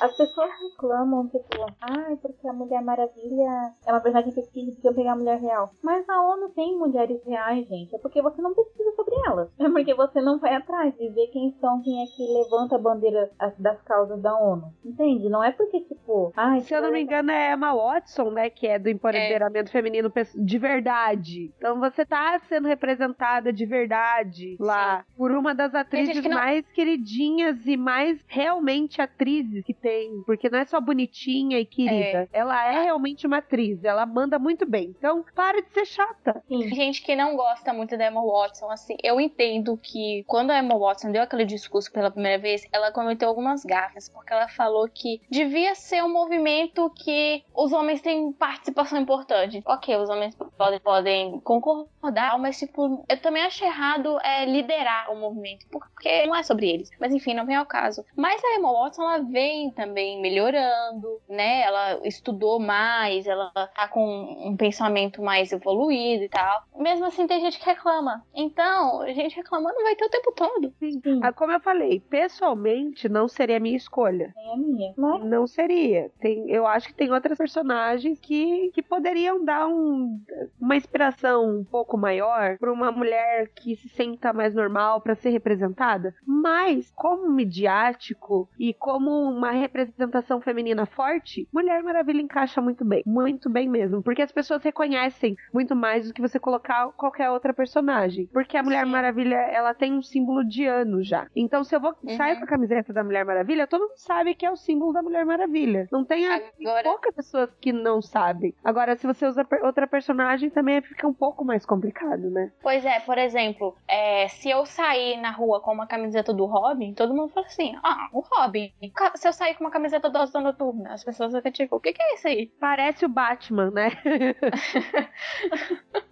As 0.00 0.16
pessoas 0.16 0.50
reclamam, 0.60 1.28
tipo, 1.28 1.66
ai, 1.80 2.16
porque 2.16 2.46
a 2.48 2.52
Mulher 2.52 2.82
Maravilha 2.82 3.74
é 3.86 3.92
uma 3.92 4.00
personagem 4.00 4.32
fictícia, 4.32 4.72
precisa 4.72 4.94
pegar 4.94 5.12
a 5.12 5.16
mulher 5.16 5.40
real. 5.40 5.70
Mas 5.82 6.08
a 6.08 6.22
ONU 6.22 6.50
tem 6.50 6.78
mulheres 6.78 7.22
reais, 7.24 7.66
gente. 7.68 7.94
É 7.94 7.98
porque 7.98 8.22
você 8.22 8.40
não 8.40 8.54
pesquisa 8.54 8.92
sobre 8.96 9.14
elas. 9.26 9.50
É 9.62 9.68
porque 9.72 9.94
você 9.94 10.20
não 10.20 10.38
vai 10.38 10.54
atrás 10.54 10.94
de 10.96 11.08
ver 11.08 11.28
quem 11.28 11.56
são, 11.60 11.80
quem 11.82 12.02
é 12.02 12.06
que 12.06 12.26
levanta 12.26 12.76
a 12.76 12.78
bandeira 12.78 13.30
das 13.58 13.80
causas 13.82 14.20
da 14.20 14.36
ONU. 14.36 14.72
Entende? 14.84 15.28
Não 15.28 15.42
é 15.42 15.50
porque, 15.50 15.80
tipo, 15.80 16.32
ai. 16.36 16.60
Se 16.60 16.74
eu 16.74 16.82
não 16.82 16.92
me 16.92 17.00
engano, 17.00 17.30
é 17.30 17.54
Emma 17.54 17.74
Watson, 17.74 18.30
né? 18.30 18.50
Que 18.50 18.66
é 18.66 18.78
do 18.78 18.90
empoderamento 18.90 19.68
é. 19.68 19.72
feminino 19.72 20.12
de 20.34 20.58
verdade. 20.58 21.52
Então 21.56 21.80
você 21.80 22.04
tá 22.04 22.38
sendo 22.48 22.68
representada 22.68 23.52
de 23.52 23.64
verdade 23.64 24.56
lá 24.60 24.98
Sim. 25.00 25.16
por 25.16 25.32
uma 25.32 25.54
das 25.54 25.74
atrizes 25.74 26.20
que 26.20 26.28
não... 26.28 26.36
mais 26.36 26.66
queridinhas 26.72 27.66
e 27.66 27.76
mais 27.76 28.22
realmente 28.26 29.00
atrizes 29.00 29.64
que 29.64 29.74
tem. 29.82 30.22
Porque 30.24 30.48
não 30.48 30.60
é 30.60 30.64
só 30.64 30.80
bonitinha 30.80 31.58
e 31.58 31.66
querida. 31.66 32.28
É. 32.32 32.38
Ela 32.38 32.72
é 32.72 32.84
realmente 32.84 33.26
uma 33.26 33.38
atriz. 33.38 33.82
Ela 33.84 34.06
manda 34.06 34.38
muito 34.38 34.64
bem. 34.64 34.94
Então, 34.96 35.24
para 35.34 35.60
de 35.60 35.70
ser 35.72 35.84
chata. 35.84 36.42
Sim. 36.46 36.68
Gente 36.74 37.02
que 37.02 37.16
não 37.16 37.36
gosta 37.36 37.72
muito 37.72 37.96
da 37.96 38.06
Emma 38.06 38.24
Watson, 38.24 38.70
assim, 38.70 38.96
eu 39.02 39.20
entendo 39.20 39.76
que 39.76 40.24
quando 40.26 40.50
a 40.50 40.58
Emma 40.58 40.78
Watson 40.78 41.10
deu 41.10 41.22
aquele 41.22 41.44
discurso 41.44 41.90
pela 41.92 42.10
primeira 42.10 42.40
vez, 42.40 42.66
ela 42.72 42.92
cometeu 42.92 43.28
algumas 43.28 43.64
gafas, 43.64 44.08
porque 44.08 44.32
ela 44.32 44.48
falou 44.48 44.88
que 44.88 45.20
devia 45.28 45.74
ser 45.74 46.02
um 46.04 46.12
movimento 46.12 46.90
que 46.90 47.42
os 47.54 47.72
homens 47.72 48.00
têm 48.00 48.32
participação 48.32 49.00
importante. 49.00 49.62
Ok, 49.66 49.96
os 49.96 50.08
homens 50.08 50.36
podem, 50.56 50.80
podem 50.80 51.40
concordar, 51.40 52.38
mas 52.38 52.58
tipo, 52.58 53.04
eu 53.08 53.20
também 53.20 53.42
acho 53.42 53.64
errado 53.64 54.18
é, 54.22 54.44
liderar 54.44 55.12
o 55.12 55.16
movimento, 55.16 55.66
porque 55.70 56.26
não 56.26 56.36
é 56.36 56.42
sobre 56.42 56.68
eles. 56.68 56.90
Mas 57.00 57.12
enfim, 57.12 57.34
não 57.34 57.46
vem 57.46 57.56
ao 57.56 57.66
caso. 57.66 58.04
Mas 58.16 58.42
a 58.44 58.56
Emma 58.56 58.72
Watson, 58.72 59.02
ela 59.02 59.18
vem 59.18 59.71
também 59.72 60.20
melhorando, 60.20 61.20
né? 61.28 61.62
Ela 61.62 62.00
estudou 62.06 62.58
mais, 62.58 63.26
ela 63.26 63.50
tá 63.50 63.88
com 63.88 64.02
um 64.46 64.56
pensamento 64.56 65.22
mais 65.22 65.52
evoluído 65.52 66.24
e 66.24 66.28
tal. 66.28 66.62
Mesmo 66.76 67.06
assim, 67.06 67.26
tem 67.26 67.40
gente 67.40 67.58
que 67.58 67.66
reclama. 67.66 68.24
Então, 68.34 69.02
a 69.02 69.12
gente 69.12 69.36
reclamando 69.36 69.82
vai 69.82 69.96
ter 69.96 70.04
o 70.04 70.10
tempo 70.10 70.32
todo. 70.32 70.72
Sim. 70.78 71.20
Ah, 71.22 71.32
como 71.32 71.52
eu 71.52 71.60
falei, 71.60 72.00
pessoalmente, 72.00 73.08
não 73.08 73.28
seria 73.28 73.56
a 73.56 73.60
minha 73.60 73.76
escolha. 73.76 74.32
Nem 74.36 74.52
a 74.52 74.56
minha. 74.56 74.94
Mas... 74.96 75.24
Não 75.24 75.46
seria. 75.46 76.10
Tem, 76.20 76.50
eu 76.50 76.66
acho 76.66 76.88
que 76.88 76.94
tem 76.94 77.12
outras 77.12 77.38
personagens 77.38 78.18
que, 78.20 78.70
que 78.74 78.82
poderiam 78.82 79.44
dar 79.44 79.66
um, 79.66 80.20
uma 80.60 80.76
inspiração 80.76 81.48
um 81.48 81.64
pouco 81.64 81.96
maior 81.96 82.58
para 82.58 82.72
uma 82.72 82.92
mulher 82.92 83.48
que 83.54 83.76
se 83.76 83.88
senta 83.88 84.32
mais 84.32 84.54
normal 84.54 85.00
para 85.00 85.14
ser 85.14 85.30
representada. 85.30 86.14
Mas, 86.26 86.92
como 86.94 87.30
midiático 87.30 88.48
e 88.58 88.74
como 88.74 89.10
uma 89.10 89.52
representação 89.62 90.40
feminina 90.40 90.86
forte, 90.86 91.48
Mulher 91.52 91.82
Maravilha 91.82 92.20
encaixa 92.20 92.60
muito 92.60 92.84
bem. 92.84 93.02
Muito 93.06 93.48
bem 93.48 93.68
mesmo. 93.68 94.02
Porque 94.02 94.22
as 94.22 94.32
pessoas 94.32 94.62
reconhecem 94.62 95.36
muito 95.52 95.74
mais 95.74 96.08
do 96.08 96.14
que 96.14 96.20
você 96.20 96.38
colocar 96.38 96.88
qualquer 96.92 97.30
outra 97.30 97.52
personagem. 97.54 98.28
Porque 98.32 98.56
a 98.56 98.62
Mulher 98.62 98.84
Sim. 98.84 98.90
Maravilha, 98.90 99.36
ela 99.36 99.74
tem 99.74 99.92
um 99.92 100.02
símbolo 100.02 100.44
de 100.44 100.66
ano 100.66 101.02
já. 101.02 101.26
Então, 101.34 101.64
se 101.64 101.74
eu 101.74 101.80
vou 101.80 101.94
uhum. 102.02 102.16
sair 102.16 102.36
com 102.36 102.44
a 102.44 102.48
camiseta 102.48 102.92
da 102.92 103.04
Mulher 103.04 103.24
Maravilha, 103.24 103.66
todo 103.66 103.82
mundo 103.82 103.96
sabe 103.96 104.34
que 104.34 104.44
é 104.44 104.50
o 104.50 104.56
símbolo 104.56 104.92
da 104.92 105.02
Mulher 105.02 105.24
Maravilha. 105.24 105.88
Não 105.90 106.04
tem 106.04 106.26
Agora... 106.26 106.82
poucas 106.82 107.14
pessoas 107.14 107.50
que 107.60 107.72
não 107.72 108.02
sabem. 108.02 108.54
Agora, 108.64 108.96
se 108.96 109.06
você 109.06 109.26
usa 109.26 109.46
outra 109.62 109.86
personagem, 109.86 110.50
também 110.50 110.80
fica 110.82 111.06
um 111.06 111.14
pouco 111.14 111.44
mais 111.44 111.64
complicado, 111.64 112.30
né? 112.30 112.52
Pois 112.62 112.84
é, 112.84 113.00
por 113.00 113.18
exemplo, 113.18 113.76
é, 113.88 114.28
se 114.28 114.50
eu 114.50 114.66
sair 114.66 115.20
na 115.20 115.30
rua 115.30 115.60
com 115.60 115.72
uma 115.72 115.86
camiseta 115.86 116.32
do 116.32 116.44
Robin, 116.44 116.94
todo 116.94 117.14
mundo 117.14 117.30
fala 117.30 117.46
assim: 117.46 117.74
ah, 117.82 118.08
o 118.12 118.20
Robin. 118.20 118.72
Se 119.14 119.28
eu 119.28 119.32
sair 119.32 119.51
com 119.54 119.64
uma 119.64 119.70
camiseta 119.70 120.10
do 120.10 120.18
Asa 120.18 120.40
Noturna, 120.40 120.92
as 120.92 121.04
pessoas 121.04 121.32
ficam 121.32 121.52
tipo, 121.52 121.76
o 121.76 121.80
que, 121.80 121.92
que 121.92 122.02
é 122.02 122.14
isso 122.14 122.28
aí? 122.28 122.46
Parece 122.60 123.04
o 123.04 123.08
Batman, 123.08 123.70
né? 123.70 123.90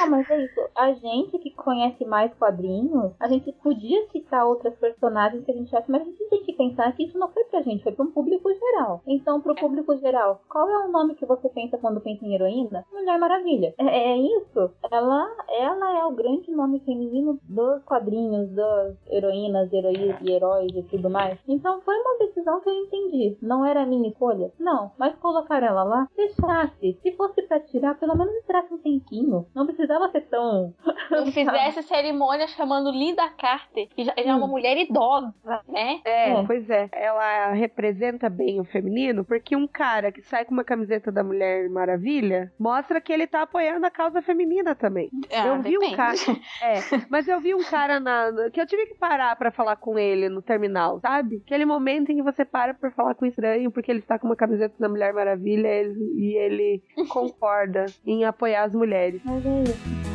Ah, 0.00 0.06
mas 0.06 0.28
é 0.30 0.44
isso. 0.44 0.60
A 0.74 0.92
gente 0.92 1.38
que 1.38 1.50
conhece 1.50 2.04
mais 2.04 2.32
quadrinhos, 2.34 3.12
a 3.18 3.28
gente 3.28 3.52
podia 3.52 4.06
citar 4.10 4.46
outras 4.46 4.74
personagens 4.76 5.44
que 5.44 5.50
a 5.50 5.54
gente 5.54 5.74
acha, 5.74 5.86
mas 5.88 6.02
a 6.02 6.04
gente 6.04 6.28
tem 6.28 6.42
que 6.42 6.52
pensar 6.52 6.92
que 6.94 7.04
isso 7.04 7.18
não 7.18 7.28
foi 7.28 7.44
pra 7.44 7.62
gente, 7.62 7.82
foi 7.82 7.92
pra 7.92 8.04
um 8.04 8.10
público 8.10 8.48
geral. 8.52 9.02
Então, 9.06 9.40
pro 9.40 9.54
público 9.54 9.96
geral, 9.98 10.42
qual 10.48 10.68
é 10.68 10.86
o 10.86 10.90
nome 10.90 11.14
que 11.14 11.26
você 11.26 11.48
pensa 11.48 11.78
quando 11.78 12.00
pensa 12.00 12.24
em 12.24 12.34
heroína? 12.34 12.84
Mulher 12.92 13.18
Maravilha. 13.18 13.74
É, 13.78 14.12
é 14.12 14.16
isso. 14.16 14.70
Ela, 14.90 15.28
ela 15.48 15.98
é 15.98 16.04
o 16.04 16.12
grande 16.12 16.50
nome 16.50 16.80
feminino 16.80 17.38
dos 17.42 17.82
quadrinhos, 17.84 18.50
das 18.54 18.96
heroínas, 19.08 19.72
heróis 19.72 20.16
e 20.22 20.30
heróis 20.30 20.72
e 20.74 20.82
tudo 20.84 21.10
mais. 21.10 21.38
Então, 21.48 21.80
foi 21.82 21.96
uma 21.96 22.18
decisão 22.18 22.59
que 22.60 22.68
eu 22.68 22.74
entendi. 22.74 23.36
Não 23.42 23.64
era 23.64 23.82
a 23.82 23.86
minha 23.86 24.08
escolha? 24.08 24.50
Não. 24.58 24.92
Mas 24.98 25.14
colocar 25.16 25.62
ela 25.62 25.82
lá, 25.82 26.08
deixasse. 26.16 26.98
Se 27.02 27.12
fosse 27.12 27.42
pra 27.42 27.60
tirar, 27.60 27.94
pelo 27.98 28.16
menos 28.16 28.32
tirasse 28.46 28.72
um 28.72 28.78
tempinho. 28.78 29.46
Não 29.54 29.66
precisava 29.66 30.10
ser 30.10 30.22
tão. 30.22 30.74
Não 31.10 31.26
fizesse 31.26 31.82
cerimônia 31.82 32.46
chamando 32.48 32.90
Linda 32.90 33.28
Carter, 33.30 33.88
que 33.88 34.04
já, 34.04 34.14
já 34.16 34.30
é 34.30 34.34
uma 34.34 34.46
hum. 34.46 34.50
mulher 34.50 34.76
idosa, 34.76 35.32
né? 35.68 36.00
É, 36.04 36.30
é, 36.30 36.44
pois 36.46 36.68
é. 36.70 36.88
Ela 36.92 37.52
representa 37.52 38.28
bem 38.28 38.60
o 38.60 38.64
feminino, 38.64 39.24
porque 39.24 39.56
um 39.56 39.66
cara 39.66 40.12
que 40.12 40.22
sai 40.22 40.44
com 40.44 40.52
uma 40.52 40.64
camiseta 40.64 41.10
da 41.10 41.24
Mulher 41.24 41.68
Maravilha 41.68 42.52
mostra 42.58 43.00
que 43.00 43.12
ele 43.12 43.26
tá 43.26 43.42
apoiando 43.42 43.84
a 43.86 43.90
causa 43.90 44.22
feminina 44.22 44.74
também. 44.74 45.10
Ah, 45.32 45.48
eu 45.48 45.62
vi 45.62 45.70
depende. 45.70 45.94
um 45.94 45.96
cara. 45.96 46.16
É, 46.62 46.74
mas 47.08 47.26
eu 47.26 47.40
vi 47.40 47.54
um 47.54 47.64
cara 47.64 47.98
na, 47.98 48.50
que 48.52 48.60
eu 48.60 48.66
tive 48.66 48.86
que 48.86 48.94
parar 48.94 49.34
para 49.36 49.50
falar 49.50 49.76
com 49.76 49.98
ele 49.98 50.28
no 50.28 50.42
terminal, 50.42 51.00
sabe? 51.00 51.42
Aquele 51.44 51.64
momento 51.64 52.10
em 52.10 52.16
que 52.16 52.22
você 52.22 52.44
para 52.50 52.74
pra 52.74 52.90
falar 52.90 53.14
com 53.14 53.24
o 53.24 53.28
estranho 53.28 53.70
porque 53.70 53.90
ele 53.90 54.00
está 54.00 54.18
com 54.18 54.26
uma 54.26 54.36
camiseta 54.36 54.74
da 54.78 54.88
Mulher 54.88 55.12
Maravilha 55.12 55.68
e 56.16 56.36
ele 56.36 56.82
concorda 57.08 57.86
em 58.06 58.24
apoiar 58.24 58.64
as 58.64 58.74
mulheres. 58.74 59.20
Mas 59.24 59.44
é 59.46 59.62
isso. 59.62 60.09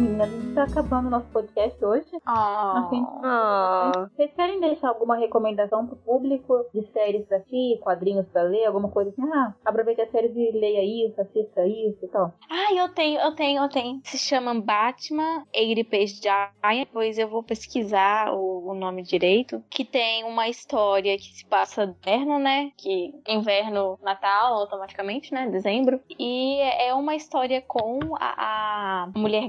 Então, 0.00 0.08
meninas, 0.08 0.30
a 0.30 0.32
gente 0.32 0.54
tá 0.54 0.64
acabando 0.64 1.08
o 1.08 1.10
nosso 1.10 1.26
podcast 1.26 1.84
hoje. 1.84 2.06
Ah. 2.24 2.88
Oh. 2.90 4.08
Vocês 4.16 4.32
querem 4.34 4.60
deixar 4.60 4.88
alguma 4.88 5.16
recomendação 5.16 5.86
pro 5.86 5.96
público 5.96 6.64
de 6.72 6.86
séries 6.92 7.26
pra 7.26 7.40
ti, 7.40 7.78
quadrinhos 7.82 8.26
pra 8.28 8.42
ler, 8.42 8.66
alguma 8.66 8.88
coisa 8.88 9.10
assim? 9.10 9.22
Ah, 9.32 9.54
aproveita 9.64 10.02
as 10.02 10.10
séries 10.10 10.34
e 10.34 10.52
leia 10.52 11.06
isso, 11.06 11.20
assista 11.20 11.66
isso 11.66 11.98
e 12.02 12.08
tal. 12.08 12.32
Ah, 12.48 12.74
eu 12.74 12.88
tenho, 12.94 13.20
eu 13.20 13.34
tenho, 13.34 13.62
eu 13.62 13.68
tenho. 13.68 14.00
Se 14.04 14.18
chama 14.18 14.54
Batman 14.54 15.44
80 15.54 15.90
Page 15.90 16.20
Giant, 16.22 16.86
depois 16.86 17.18
eu 17.18 17.28
vou 17.28 17.42
pesquisar 17.42 18.32
o, 18.32 18.70
o, 18.70 18.74
nome 18.74 19.02
direito. 19.02 19.62
Que 19.68 19.84
tem 19.84 20.24
uma 20.24 20.48
história 20.48 21.16
que 21.18 21.34
se 21.34 21.44
passa 21.46 21.84
inverno, 21.84 22.38
né? 22.38 22.70
Que 22.76 23.14
inverno, 23.28 23.98
Natal, 24.02 24.54
automaticamente, 24.54 25.34
né? 25.34 25.48
Dezembro. 25.48 26.00
E 26.18 26.60
é 26.60 26.94
uma 26.94 27.14
história 27.14 27.62
com 27.62 27.98
a, 28.18 29.04
a 29.04 29.18
mulher 29.18 29.40
Mulher 29.40 29.48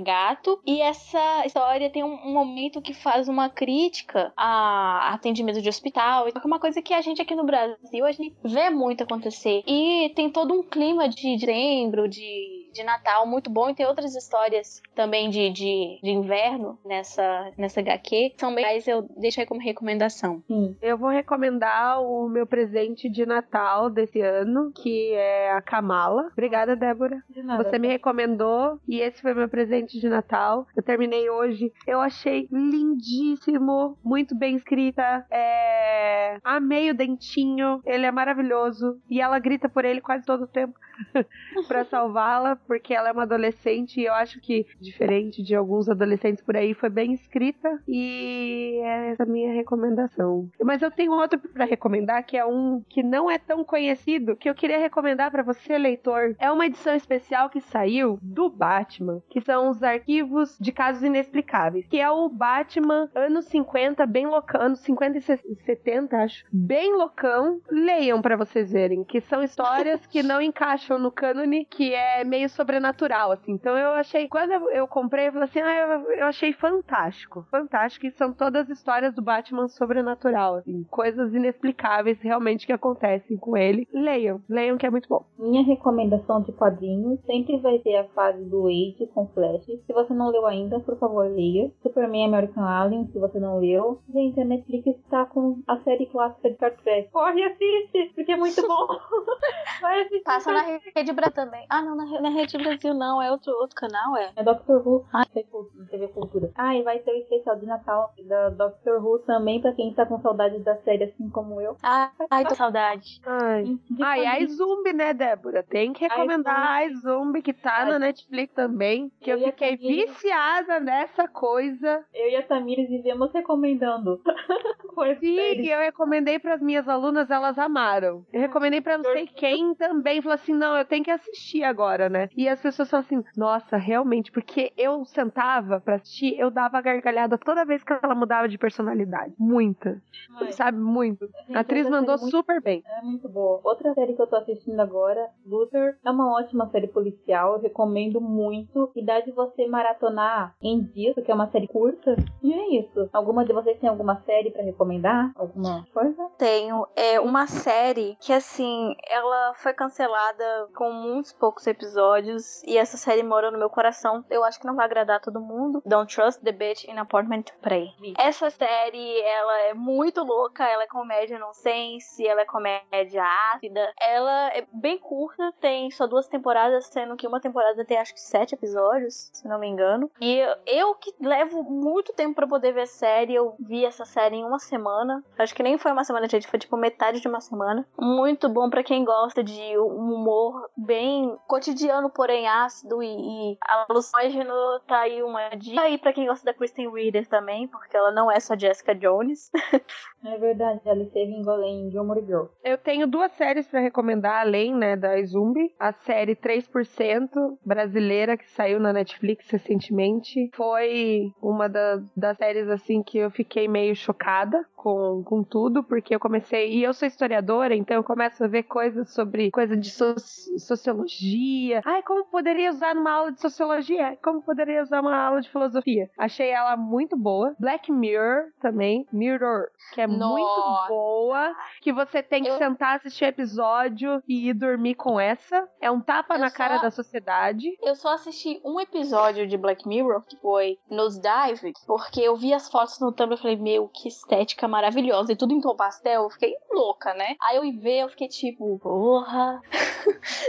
E 0.65 0.81
essa 0.81 1.45
história 1.45 1.89
tem 1.89 2.03
um, 2.03 2.13
um 2.26 2.34
momento 2.34 2.81
que 2.81 2.93
faz 2.93 3.27
uma 3.27 3.49
crítica 3.49 4.31
a 4.35 5.13
atendimento 5.13 5.61
de 5.61 5.69
hospital. 5.69 6.27
É 6.27 6.31
uma 6.45 6.59
coisa 6.59 6.81
que 6.81 6.93
a 6.93 7.01
gente 7.01 7.22
aqui 7.22 7.35
no 7.35 7.45
Brasil, 7.45 8.05
a 8.05 8.11
gente 8.11 8.35
vê 8.43 8.69
muito 8.69 9.03
acontecer. 9.03 9.63
E 9.68 10.11
tem 10.15 10.30
todo 10.30 10.53
um 10.53 10.63
clima 10.63 11.07
de 11.07 11.38
dezembro, 11.38 12.07
de 12.07 12.60
de 12.72 12.84
Natal 12.84 13.26
muito 13.26 13.49
bom 13.49 13.69
e 13.69 13.76
tem 13.76 13.85
outras 13.85 14.15
histórias 14.15 14.81
também 14.95 15.30
de, 15.30 15.49
de, 15.49 15.99
de 16.02 16.10
inverno 16.10 16.80
nessa, 16.85 17.52
nessa 17.57 17.80
HQ. 17.80 18.34
São 18.38 18.53
bem 18.53 18.64
mais, 18.64 18.88
eu 18.88 19.07
deixo 19.18 19.39
aí 19.39 19.45
como 19.45 19.60
recomendação. 19.60 20.43
Sim. 20.48 20.76
Eu 20.81 20.98
vou 20.98 21.10
recomendar 21.10 22.02
o 22.02 22.30
meu 22.30 22.45
presente 22.45 23.10
de 23.10 23.26
Natal 23.26 23.89
desse 23.89 24.22
ano, 24.22 24.72
que 24.73 25.14
é 25.14 25.52
a 25.52 25.61
Kamala. 25.61 26.30
Obrigada, 26.31 26.76
Débora. 26.76 27.23
De 27.30 27.43
nada. 27.43 27.64
Você 27.64 27.77
me 27.77 27.88
recomendou 27.88 28.80
e 28.88 28.99
esse 28.99 29.22
foi 29.22 29.34
meu 29.34 29.49
presente 29.49 29.99
de 29.99 30.10
Natal. 30.10 30.68
Eu 30.76 30.84
terminei 30.84 31.30
hoje. 31.30 31.72
Eu 31.85 31.99
achei 31.99 32.48
lindíssimo, 32.52 33.98
muito 34.03 34.35
bem 34.35 34.56
escrita. 34.56 35.26
É... 35.30 36.38
Amei 36.43 36.91
o 36.91 36.95
dentinho, 36.95 37.81
ele 37.85 38.06
é 38.06 38.11
maravilhoso. 38.11 38.99
E 39.10 39.22
ela 39.22 39.39
grita 39.39 39.68
por 39.68 39.85
ele 39.85 40.02
quase 40.02 40.26
todo 40.26 40.43
o 40.43 40.48
tempo. 40.48 40.80
para 41.68 41.85
salvá-la, 41.85 42.56
porque 42.67 42.93
ela 42.93 43.09
é 43.09 43.11
uma 43.11 43.23
adolescente 43.23 43.99
e 43.99 44.05
eu 44.05 44.13
acho 44.13 44.39
que, 44.39 44.65
diferente 44.79 45.43
de 45.43 45.55
alguns 45.55 45.89
adolescentes 45.89 46.43
por 46.43 46.55
aí, 46.55 46.73
foi 46.73 46.89
bem 46.89 47.13
escrita 47.13 47.81
e 47.88 48.79
é 48.83 49.11
essa 49.11 49.25
minha 49.25 49.53
recomendação. 49.53 50.49
Mas 50.61 50.81
eu 50.81 50.91
tenho 50.91 51.11
outro 51.11 51.39
para 51.39 51.65
recomendar, 51.65 52.25
que 52.25 52.38
é 52.38 52.45
um 52.45 52.81
que 52.89 53.03
não 53.03 53.29
é 53.29 53.38
tão 53.38 53.63
conhecido, 53.63 54.35
que 54.35 54.49
eu 54.49 54.55
queria 54.55 54.77
recomendar 54.77 55.31
para 55.31 55.43
você, 55.43 55.77
leitor. 55.77 56.35
É 56.39 56.51
uma 56.51 56.65
edição 56.65 56.95
especial 56.95 57.49
que 57.49 57.61
saiu 57.61 58.17
do 58.21 58.49
Batman, 58.49 59.21
que 59.29 59.41
são 59.41 59.69
os 59.69 59.81
arquivos 59.83 60.57
de 60.59 60.71
casos 60.71 61.03
inexplicáveis, 61.03 61.88
que 61.88 61.99
é 61.99 62.09
o 62.09 62.29
Batman 62.29 63.09
anos 63.15 63.45
50, 63.45 64.05
bem 64.05 64.27
loucão, 64.27 64.61
anos 64.61 64.79
50 64.79 65.17
e 65.17 65.55
70, 65.55 66.17
acho, 66.17 66.45
bem 66.51 66.93
loucão. 66.93 67.61
Leiam 67.69 68.21
para 68.21 68.38
vocês 68.38 68.71
verem, 68.71 69.03
que 69.03 69.21
são 69.21 69.43
histórias 69.43 70.05
que 70.05 70.23
não 70.23 70.41
encaixam 70.41 70.99
no 70.99 71.11
cânone, 71.11 71.65
que 71.65 71.93
é 71.93 72.23
meio 72.23 72.49
sobrenatural, 72.52 73.32
assim. 73.32 73.53
Então 73.53 73.78
eu 73.78 73.91
achei, 73.91 74.28
quando 74.28 74.52
eu, 74.52 74.69
eu 74.72 74.88
comprei, 74.88 75.28
eu 75.28 75.32
falei 75.32 75.48
assim, 75.48 75.61
ah, 75.61 75.80
eu, 75.80 76.11
eu, 76.11 76.26
achei 76.28 76.53
fantástico. 76.53 77.45
Fantástico. 77.49 78.06
E 78.06 78.11
são 78.11 78.32
todas 78.32 78.69
histórias 78.69 79.14
do 79.14 79.22
Batman 79.22 79.68
sobrenatural, 79.68 80.56
assim. 80.56 80.86
Coisas 80.90 81.34
inexplicáveis 81.34 82.19
realmente 82.22 82.65
que 82.65 82.73
acontecem 82.73 83.38
com 83.38 83.57
ele. 83.57 83.88
Leiam, 83.94 84.41
leiam 84.48 84.78
que 84.78 84.86
é 84.86 84.90
muito 84.90 85.10
bom. 85.10 85.26
Minha 85.38 85.64
recomendação 85.64 86.41
de 86.41 86.52
quadrinhos 86.52 87.19
sempre 87.26 87.57
vai 87.60 87.80
ser 87.80 87.95
a 87.95 88.03
fase 88.10 88.44
do 88.45 88.68
Age 88.68 89.10
com 89.14 89.28
Flash. 89.28 89.65
Se 89.65 89.94
você 89.94 90.14
não 90.14 90.30
leu 90.30 90.45
ainda, 90.45 90.80
por 90.80 90.98
favor, 90.98 91.26
leia. 91.28 91.72
Superman 91.82 92.26
American 92.26 92.64
Alien, 92.64 93.07
se 93.07 93.19
você 93.19 93.40
não 93.40 93.60
leu. 93.60 94.02
Gente, 94.14 94.40
a 94.40 94.45
Netflix 94.45 94.88
está 94.88 95.26
com 95.26 95.61
a 95.68 95.78
série 95.80 96.06
clássica 96.06 96.49
de 96.49 96.56
Star 96.56 96.76
Trek. 96.78 97.10
Corre 97.11 97.40
e 97.40 97.44
assiste, 97.44 98.11
porque 98.15 98.32
é 98.32 98.38
muito 98.38 98.61
bom. 98.68 98.88
vai 99.82 100.02
assistir. 100.02 100.23
Passa 100.23 100.52
na 100.52 100.80
Rede 100.95 101.14
Brasil 101.14 101.32
também. 101.34 101.65
Ah, 101.69 101.82
não, 101.82 101.95
na, 101.95 102.22
na 102.22 102.30
Rede 102.41 102.57
Brasil 102.57 102.93
não, 102.93 103.22
é 103.22 103.31
outro, 103.31 103.53
outro 103.53 103.76
canal, 103.76 104.18
é? 104.18 104.31
É 104.35 104.43
Doctor 104.43 104.85
Who. 104.85 105.05
Ah, 105.13 105.26
TV 105.26 106.07
Cultura. 106.07 106.51
Ah, 106.55 106.76
e 106.76 106.81
vai 106.81 106.99
ter 106.99 107.11
o 107.11 107.18
especial 107.18 107.55
de 107.57 107.65
Natal 107.65 108.13
da 108.26 108.49
Doctor 108.49 109.03
Who 109.05 109.19
também, 109.19 109.61
pra 109.61 109.73
quem 109.73 109.93
tá 109.93 110.05
com 110.05 110.19
saudade 110.22 110.57
da 110.59 110.76
série, 110.77 111.03
assim 111.03 111.30
como 111.30 111.61
eu. 111.61 111.77
Ah, 111.84 112.11
ai, 112.30 112.45
tô 112.45 112.55
saudade. 112.55 113.22
Ai, 113.26 113.77
ai 114.01 114.26
a 114.26 114.45
Zumbi, 114.47 114.91
né, 114.93 115.13
Débora? 115.13 115.61
Tem 115.61 115.93
que 115.93 116.07
recomendar 116.07 116.81
a 116.81 116.89
Zumbi, 116.95 117.41
que 117.41 117.53
tá 117.53 117.84
ai. 117.84 117.91
na 117.91 117.99
Netflix 117.99 118.53
também, 118.53 119.11
que 119.22 119.30
eu, 119.30 119.38
eu 119.38 119.45
fiquei 119.47 119.77
viciada 119.77 120.80
nessa 120.80 121.27
coisa. 121.27 122.03
Eu 122.13 122.30
e 122.30 122.35
a 122.35 122.43
Tamires 122.43 122.89
vivemos 122.89 123.31
recomendando. 123.31 124.19
Sim, 125.19 125.68
eu 125.68 125.80
recomendei 125.80 126.38
para 126.38 126.55
as 126.55 126.61
minhas 126.61 126.88
alunas, 126.88 127.30
elas 127.31 127.57
amaram. 127.57 128.26
Eu 128.31 128.41
recomendei 128.41 128.81
para 128.81 128.97
não 128.97 129.05
sei 129.05 129.26
quem 129.26 129.73
também, 129.76 130.22
falou 130.22 130.35
assim, 130.35 130.53
não, 130.53 130.77
eu 130.77 130.85
tenho 130.85 131.03
que 131.03 131.11
assistir 131.11 131.63
agora, 131.63 132.09
né? 132.09 132.30
E 132.36 132.48
as 132.48 132.62
pessoas 132.62 132.90
falam 132.90 133.06
assim, 133.06 133.24
nossa, 133.36 133.78
realmente, 133.78 134.32
porque 134.32 134.72
eu 134.78 135.03
sentava 135.06 135.80
para 135.80 135.95
assistir, 135.95 136.38
eu 136.40 136.49
dava 136.49 136.82
gargalhada 136.82 137.38
toda 137.38 137.66
vez 137.66 137.84
que 137.84 137.94
ela 137.94 138.16
mudava 138.16 138.48
de 138.48 138.58
personalidade. 138.58 139.34
Muita. 139.38 140.02
Ai. 140.40 140.52
Sabe, 140.52 140.78
muito. 140.78 141.26
Gente, 141.26 141.58
a 141.58 141.60
atriz 141.60 141.90
mandou 141.90 142.18
muito, 142.18 142.32
super 142.32 142.62
bem. 142.62 142.84
É 142.86 143.02
muito 143.02 143.28
boa. 143.28 143.60
Outra 143.64 143.94
série 143.94 144.14
que 144.14 144.22
eu 144.22 144.28
tô 144.28 144.36
assistindo 144.38 144.80
agora, 144.80 145.30
Luther, 145.45 145.98
é 146.03 146.12
uma 146.12 146.32
ótima 146.34 146.70
série 146.70 146.88
policial, 146.88 147.56
eu 147.56 147.62
recomendo 147.62 148.22
muito. 148.22 148.91
E 148.95 149.03
dá 149.03 149.20
de 149.20 149.32
você 149.32 149.68
maratonar 149.68 150.56
em 150.62 150.82
dias, 150.82 151.16
porque 151.16 151.32
é 151.32 151.36
uma 151.36 151.49
série 151.49 151.68
curta. 151.68 152.16
E 152.41 152.53
é 152.53 152.80
isso. 152.80 153.10
Alguma 153.12 153.45
de 153.45 153.53
vocês 153.53 153.80
tem 153.80 153.90
alguma 153.90 154.22
série 154.22 154.52
para 154.52 154.64
recomendar? 154.64 155.32
Alguma 155.36 155.86
coisa? 155.94 156.30
Tenho. 156.38 156.88
É 156.95 157.20
uma 157.20 157.48
série 157.48 158.18
que, 158.20 158.34
assim, 158.34 158.95
ela 159.10 159.53
foi 159.56 159.74
cancelada 159.74 160.70
com 160.76 160.91
muitos 160.91 161.34
poucos 161.34 161.66
episódios. 161.68 162.20
E 162.65 162.77
essa 162.77 162.98
série 162.98 163.23
mora 163.23 163.52
no 163.52 163.57
meu 163.57 163.69
coração. 163.69 164.23
Eu 164.30 164.43
acho 164.43 164.60
que 164.60 164.65
não 164.65 164.76
vai 164.76 164.85
agradar 164.85 165.19
todo 165.19 165.39
mundo. 165.39 165.81
Don't 165.85 166.14
Trust 166.14 166.41
the 166.41 166.52
Bitch 166.52 166.85
in 166.85 166.98
Apartment 166.98 167.43
to 167.43 167.53
Pray. 167.61 167.93
Essa 168.18 168.49
série, 168.49 169.22
ela 169.22 169.60
é 169.61 169.73
muito 169.73 170.23
louca. 170.23 170.64
Ela 170.68 170.84
é 170.84 170.88
comédia 170.88 171.39
nonsense. 171.39 172.26
Ela 172.26 172.41
é 172.41 172.45
comédia 172.45 173.23
ácida. 173.53 173.93
Ela 173.99 174.49
é 174.49 174.65
bem 174.72 174.98
curta. 174.98 175.53
Tem 175.60 175.89
só 175.91 176.07
duas 176.07 176.27
temporadas, 176.27 176.88
sendo 176.88 177.15
que 177.15 177.27
uma 177.27 177.39
temporada 177.39 177.84
tem 177.85 177.98
acho 177.98 178.14
que 178.14 178.22
sete 178.22 178.56
episódios, 178.56 179.30
se 179.34 179.48
não 179.48 179.60
me 179.60 179.68
engano. 179.68 180.10
E 180.19 180.39
eu 180.65 180.95
que 180.95 181.14
levo 181.19 181.64
muito 181.64 182.14
tempo 182.14 182.35
para 182.35 182.48
poder 182.48 182.73
ver 182.73 182.88
série, 182.88 183.34
eu 183.34 183.56
vi 183.60 183.85
essa 183.85 184.06
série 184.06 184.35
em 184.35 184.45
uma 184.45 184.60
semana. 184.60 185.23
Acho 185.38 185.56
que 185.56 185.64
nem 185.64 185.77
foi 185.77 185.91
uma 185.91 186.03
semana, 186.03 186.27
gente. 186.27 186.48
Foi 186.48 186.60
tipo 186.60 186.77
metade 186.77 187.22
de 187.22 187.27
uma 187.27 187.41
semana. 187.41 187.88
Muito 187.99 188.48
bom 188.49 188.69
para 188.69 188.84
quem 188.84 189.03
gosta 189.03 189.43
de 189.43 189.77
um 189.77 190.14
humor 190.14 190.69
bem 190.76 191.38
cotidiano, 191.48 192.10
porém 192.11 192.47
ácido. 192.47 193.01
E, 193.01 193.07
e 193.07 193.57
a 193.61 193.85
Lucógeno 193.89 194.79
tá 194.88 195.01
aí 195.01 195.23
uma 195.23 195.49
dica. 195.49 195.89
E 195.89 195.97
pra 195.97 196.13
quem 196.13 196.27
gosta 196.27 196.45
da 196.45 196.53
Kristen 196.53 196.88
Wiig 196.88 197.25
também, 197.27 197.67
porque 197.67 197.95
ela 197.95 198.11
não 198.11 198.31
é 198.31 198.39
só 198.39 198.57
Jessica 198.57 198.93
Jones. 198.93 199.49
é 200.25 200.38
verdade, 200.38 200.81
ela 200.85 201.03
esteve 201.03 201.31
em 201.31 201.43
Golem 201.43 201.89
Gilmore 201.91 202.25
Girl. 202.25 202.45
Eu 202.63 202.77
tenho 202.77 203.07
duas 203.07 203.31
séries 203.33 203.67
para 203.67 203.79
recomendar, 203.79 204.41
além 204.41 204.73
né, 204.73 204.95
da 204.95 205.21
Zumbi. 205.23 205.73
A 205.79 205.91
série 205.93 206.35
3% 206.35 207.29
brasileira 207.65 208.38
que 208.38 208.49
saiu 208.51 208.79
na 208.79 208.93
Netflix 208.93 209.49
recentemente. 209.49 210.49
Foi 210.53 211.31
uma 211.41 211.67
da, 211.67 212.01
das 212.15 212.38
séries 212.38 212.69
assim 212.69 213.03
que 213.03 213.17
eu 213.17 213.31
fiquei 213.31 213.67
meio 213.67 213.95
chocada 213.95 214.65
com, 214.82 215.24
com 215.24 215.44
tudo, 215.44 215.84
porque 215.84 216.16
eu 216.16 216.20
comecei. 216.20 216.72
E 216.72 216.84
eu 216.84 216.91
sou 216.91 217.08
historiadora, 217.08 217.76
então 217.76 217.95
eu 217.95 218.03
começo 218.03 218.44
a 218.44 218.48
ver 218.48 218.64
coisas 218.64 219.14
sobre 219.14 219.52
coisa 219.52 219.78
de 219.78 219.91
so 219.91 220.16
sociologia. 220.58 221.82
Ai, 221.86 222.02
como 222.02 222.26
poderia 222.26 222.72
usar 222.72 222.95
numa 222.95 223.12
aula 223.12 223.32
de 223.32 223.40
sociologia? 223.40 224.18
Como 224.24 224.41
poderia 224.41 224.82
usar 224.82 225.02
uma 225.02 225.16
aula 225.16 225.41
de 225.41 225.49
filosofia? 225.49 226.10
Achei 226.18 226.49
ela 226.49 226.76
muito 226.76 227.16
boa. 227.16 227.56
Black 227.60 227.91
Mirror 227.91 228.52
também. 228.60 229.06
Mirror, 229.14 229.68
que 229.94 230.02
é 230.02 230.08
Nossa. 230.08 230.34
muito 230.34 230.88
boa. 230.88 231.56
Que 231.82 231.94
você 231.94 232.24
tem 232.24 232.41
que 232.41 232.49
eu... 232.49 232.58
sentar, 232.58 232.95
assistir 232.95 233.26
episódio 233.26 234.22
e 234.28 234.49
ir 234.49 234.53
dormir 234.53 234.95
com 234.95 235.20
essa. 235.20 235.68
É 235.80 235.91
um 235.91 236.02
tapa 236.02 236.36
eu 236.36 236.40
na 236.40 236.49
só... 236.49 236.58
cara 236.58 236.78
da 236.80 236.90
sociedade. 236.90 237.78
Eu 237.84 237.95
só 237.95 238.16
assisti 238.16 238.60
um 238.66 238.80
episódio 238.80 239.45
de 239.45 239.58
Black 239.58 239.88
Mirror, 239.88 240.24
que 240.24 240.38
foi 240.38 240.80
Nos 240.90 241.20
Dive, 241.20 241.74
porque 241.86 242.22
eu 242.22 242.36
vi 242.36 242.52
as 242.52 242.68
fotos 242.68 242.99
no 242.99 243.12
Tumblr 243.12 243.38
e 243.38 243.41
falei, 243.41 243.58
meu, 243.58 243.88
que 243.88 244.08
estética 244.08 244.70
maravilhosa. 244.72 245.34
E 245.34 245.35
tudo 245.35 245.53
em 245.53 245.61
tom 245.61 245.76
pastel, 245.76 246.23
eu 246.23 246.30
fiquei 246.30 246.56
louca, 246.72 247.14
né? 247.14 247.35
Aí 247.41 247.57
eu 247.57 247.61
vi, 247.61 247.99
eu 247.99 248.10
fiquei 248.10 248.27
tipo, 248.27 248.80
porra. 248.80 249.61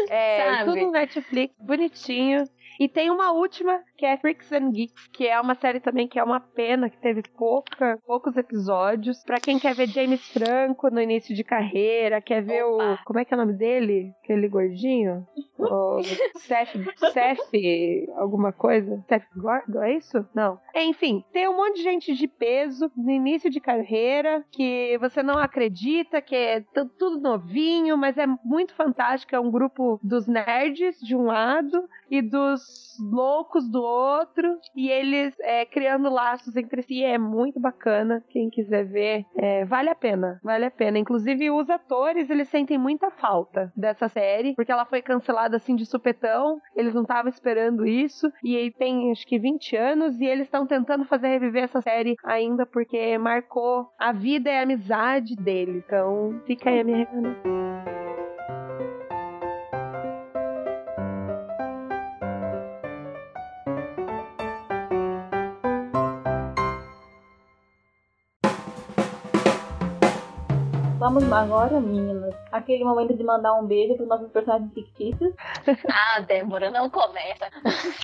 É, 0.09 0.55
Sabe? 0.57 0.65
tudo 0.65 0.87
no 0.87 0.93
Netflix, 0.93 1.55
bonitinho. 1.59 2.45
E 2.79 2.89
tem 2.89 3.11
uma 3.11 3.33
última, 3.33 3.81
que 3.97 4.07
é 4.07 4.17
Freaks 4.17 4.53
and 4.53 4.71
Geeks, 4.71 5.09
que 5.09 5.27
é 5.27 5.41
uma 5.41 5.55
série 5.55 5.81
também 5.81 6.09
que 6.09 6.19
é 6.19 6.25
uma 6.25 6.41
pena, 6.41 6.91
que 6.91 6.99
teve 6.99 7.23
pouca, 7.37 7.99
poucos 8.07 8.37
episódios. 8.37 9.23
Pra 9.25 9.39
quem 9.41 9.59
quer 9.59 9.75
ver 9.75 9.89
James 9.89 10.27
Franco 10.33 10.91
no 10.91 11.01
início 11.01 11.35
de 11.35 11.45
carreira, 11.45 12.21
quer 12.21 12.43
ver 12.43 12.65
Opa. 12.65 12.95
o. 12.95 13.05
Como 13.05 13.19
é 13.19 13.25
que 13.25 13.35
é 13.35 13.37
o 13.37 13.41
nome 13.41 13.55
dele? 13.55 14.13
Aquele 14.23 14.49
gordinho? 14.49 15.27
o 15.59 16.03
Seth, 16.39 16.73
Seth, 17.13 18.09
alguma 18.17 18.53
coisa? 18.53 19.03
Seth 19.09 19.27
Gordo, 19.37 19.83
é 19.83 19.97
isso? 19.97 20.27
Não. 20.35 20.59
Enfim, 20.75 21.25
tem 21.33 21.49
um 21.49 21.57
monte 21.57 21.77
de 21.77 21.83
gente 21.83 22.15
de 22.15 22.27
peso 22.27 22.91
no 22.97 23.11
início 23.11 23.51
de 23.51 23.61
carreira 23.61 24.45
que 24.51 24.97
você 24.99 25.23
não 25.23 25.39
acredita, 25.39 26.21
que 26.21 26.35
é 26.35 26.65
tudo 26.99 27.21
novinho, 27.21 27.97
mas 27.97 28.19
é 28.19 28.27
muito 28.45 28.75
fantástico. 28.75 29.35
É 29.35 29.41
um 29.41 29.51
grupo 29.51 30.01
dos 30.03 30.27
nerds 30.27 30.99
de 31.01 31.15
um 31.15 31.25
lado 31.25 31.89
e 32.11 32.21
dos 32.21 32.62
loucos 32.99 33.69
do 33.69 33.83
outro, 33.83 34.59
e 34.75 34.91
eles 34.91 35.35
é, 35.41 35.65
criando 35.65 36.11
laços 36.11 36.57
entre 36.57 36.83
si. 36.83 37.03
É 37.03 37.19
muito 37.19 37.61
bacana. 37.61 38.23
Quem 38.29 38.51
quiser 38.51 38.85
ver, 38.85 39.25
é, 39.37 39.65
vale 39.65 39.91
a 39.91 39.95
pena. 39.95 40.41
Vale 40.43 40.67
a 40.67 40.71
pena. 40.71 40.99
Inclusive, 40.99 41.51
os 41.51 41.69
atores, 41.71 42.31
eles 42.31 42.49
sentem 42.49 42.79
muita 42.79 43.11
falta 43.11 43.73
dessa 43.77 44.09
série, 44.09 44.55
porque 44.55 44.73
ela 44.73 44.85
foi 44.85 45.03
cancelada 45.03 45.57
assim 45.57 45.75
de 45.75 45.87
supetão. 45.87 46.61
Eles 46.77 46.95
não 46.95 47.03
estavam 47.03 47.29
esperando 47.29 47.87
isso. 47.87 48.31
E 48.43 48.57
aí 48.57 48.71
tem 48.71 49.11
acho 49.11 49.27
que 49.27 49.39
20 49.39 49.77
anos, 49.77 50.21
e 50.21 50.25
eles 50.25 50.47
estão 50.47 50.67
tentando 50.67 51.05
fazer 51.05 51.29
reviver 51.29 51.65
essa 51.65 51.81
série 51.81 52.15
ainda, 52.25 52.67
porque 52.67 53.17
marcou 53.19 53.89
a 53.99 54.13
vida 54.13 54.51
e 54.51 54.59
a 54.59 54.63
amizade 54.63 55.35
dele. 55.37 55.83
Então, 55.85 56.41
fica 56.47 56.71
aí 56.71 56.81
a 56.81 56.85
minha 56.85 56.99
recomendação. 56.99 57.72
Vamos 71.13 71.31
agora, 71.31 71.79
meninas, 71.79 72.35
aquele 72.51 72.85
momento 72.85 73.13
de 73.13 73.23
mandar 73.23 73.53
um 73.61 73.67
beijo 73.67 73.97
para 73.97 74.03
os 74.03 74.09
nossos 74.09 74.31
personagens 74.31 74.73
fictícios. 74.73 75.35
ah, 75.91 76.21
Débora, 76.21 76.71
não 76.71 76.89
começa. 76.89 77.51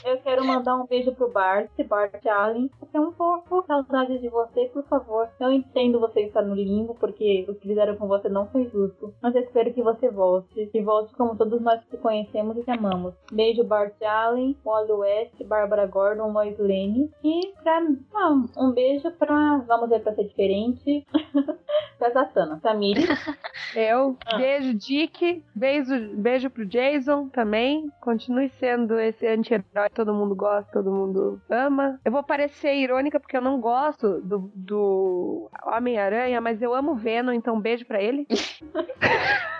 Eu 0.04 0.18
quero 0.18 0.44
mandar 0.44 0.76
um 0.76 0.86
beijo 0.86 1.14
pro 1.14 1.32
Bart, 1.32 1.70
Bart 1.88 2.26
Allen. 2.26 2.70
Você 2.78 2.98
é 2.98 3.00
um 3.00 3.10
pouco 3.12 3.64
saudade 3.66 4.18
de 4.18 4.28
você, 4.28 4.66
por 4.74 4.84
favor. 4.88 5.26
Eu 5.40 5.50
entendo 5.50 5.98
você 5.98 6.20
estar 6.20 6.42
no 6.42 6.54
limbo, 6.54 6.94
porque 6.96 7.46
o 7.48 7.54
que 7.54 7.68
fizeram 7.68 7.96
com 7.96 8.06
você 8.06 8.28
não 8.28 8.46
foi 8.48 8.68
justo. 8.68 9.14
Mas 9.22 9.34
eu 9.34 9.40
espero 9.40 9.72
que 9.72 9.82
você 9.82 10.10
volte. 10.10 10.66
Que 10.66 10.82
volte 10.82 11.14
como 11.14 11.34
todos 11.34 11.62
nós 11.62 11.82
que 11.86 11.96
conhecemos 11.96 12.58
e 12.58 12.62
que 12.62 12.70
amamos. 12.70 13.14
Beijo, 13.32 13.64
Bart 13.64 13.94
Allen, 14.02 14.54
Wally 14.62 14.92
West, 14.92 15.42
Bárbara 15.44 15.86
Gordon, 15.86 16.30
Lois 16.30 16.58
Lane. 16.58 17.10
E 17.24 17.54
pra, 17.62 17.80
ah, 18.16 18.34
um 18.58 18.70
beijo 18.72 19.10
pra. 19.12 19.64
Vamos 19.66 19.88
ver 19.88 20.00
pra 20.00 20.14
ser 20.14 20.24
diferente. 20.24 21.06
pra 21.98 22.12
Satana. 22.12 22.60
Samir 22.60 22.97
Eu. 23.74 24.16
Ah. 24.26 24.36
Beijo, 24.36 24.74
Dick. 24.74 25.44
Beijo, 25.54 25.94
beijo 26.14 26.50
pro 26.50 26.66
Jason 26.66 27.28
também. 27.28 27.90
Continue 28.00 28.50
sendo 28.58 28.98
esse 28.98 29.26
anti-herói 29.26 29.88
que 29.88 29.94
todo 29.94 30.14
mundo 30.14 30.34
gosta, 30.34 30.72
todo 30.72 30.90
mundo 30.90 31.40
ama. 31.48 32.00
Eu 32.04 32.12
vou 32.12 32.22
parecer 32.22 32.74
irônica 32.74 33.20
porque 33.20 33.36
eu 33.36 33.42
não 33.42 33.60
gosto 33.60 34.20
do, 34.20 34.50
do 34.54 35.50
Homem-Aranha, 35.64 36.40
mas 36.40 36.62
eu 36.62 36.74
amo 36.74 36.94
Venom, 36.94 37.32
então 37.32 37.60
beijo 37.60 37.84
pra 37.84 38.02
ele. 38.02 38.26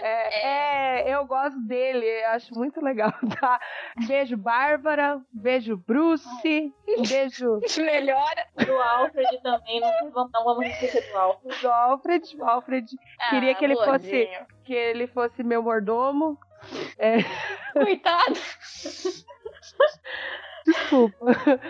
É, 0.00 1.08
é, 1.08 1.14
eu 1.14 1.26
gosto 1.26 1.58
dele, 1.60 2.06
acho 2.26 2.54
muito 2.54 2.80
legal, 2.80 3.12
tá? 3.40 3.60
Beijo, 4.06 4.36
Bárbara. 4.36 5.20
Beijo, 5.32 5.76
Bruce. 5.76 6.72
Beijo. 7.08 7.60
Melhora. 7.78 8.46
Do 8.64 8.72
Alfred 8.76 9.42
também, 9.42 9.80
não 9.80 10.10
vamos, 10.10 10.32
não 10.32 10.44
vamos 10.44 10.66
esquecer 10.66 11.10
do 11.10 11.18
Alfred. 11.18 11.60
Do 11.60 11.68
Alfred. 11.70 12.36
O 12.40 12.44
Alfred 12.78 12.98
queria 13.30 13.54
que 13.54 13.64
ele 13.64 13.74
Ah, 13.80 13.84
fosse 13.84 14.28
que 14.64 14.74
ele 14.74 15.06
fosse 15.06 15.42
meu 15.42 15.62
mordomo. 15.62 16.38
É, 16.98 17.18
Coitado. 17.72 18.34
desculpa. 20.72 21.26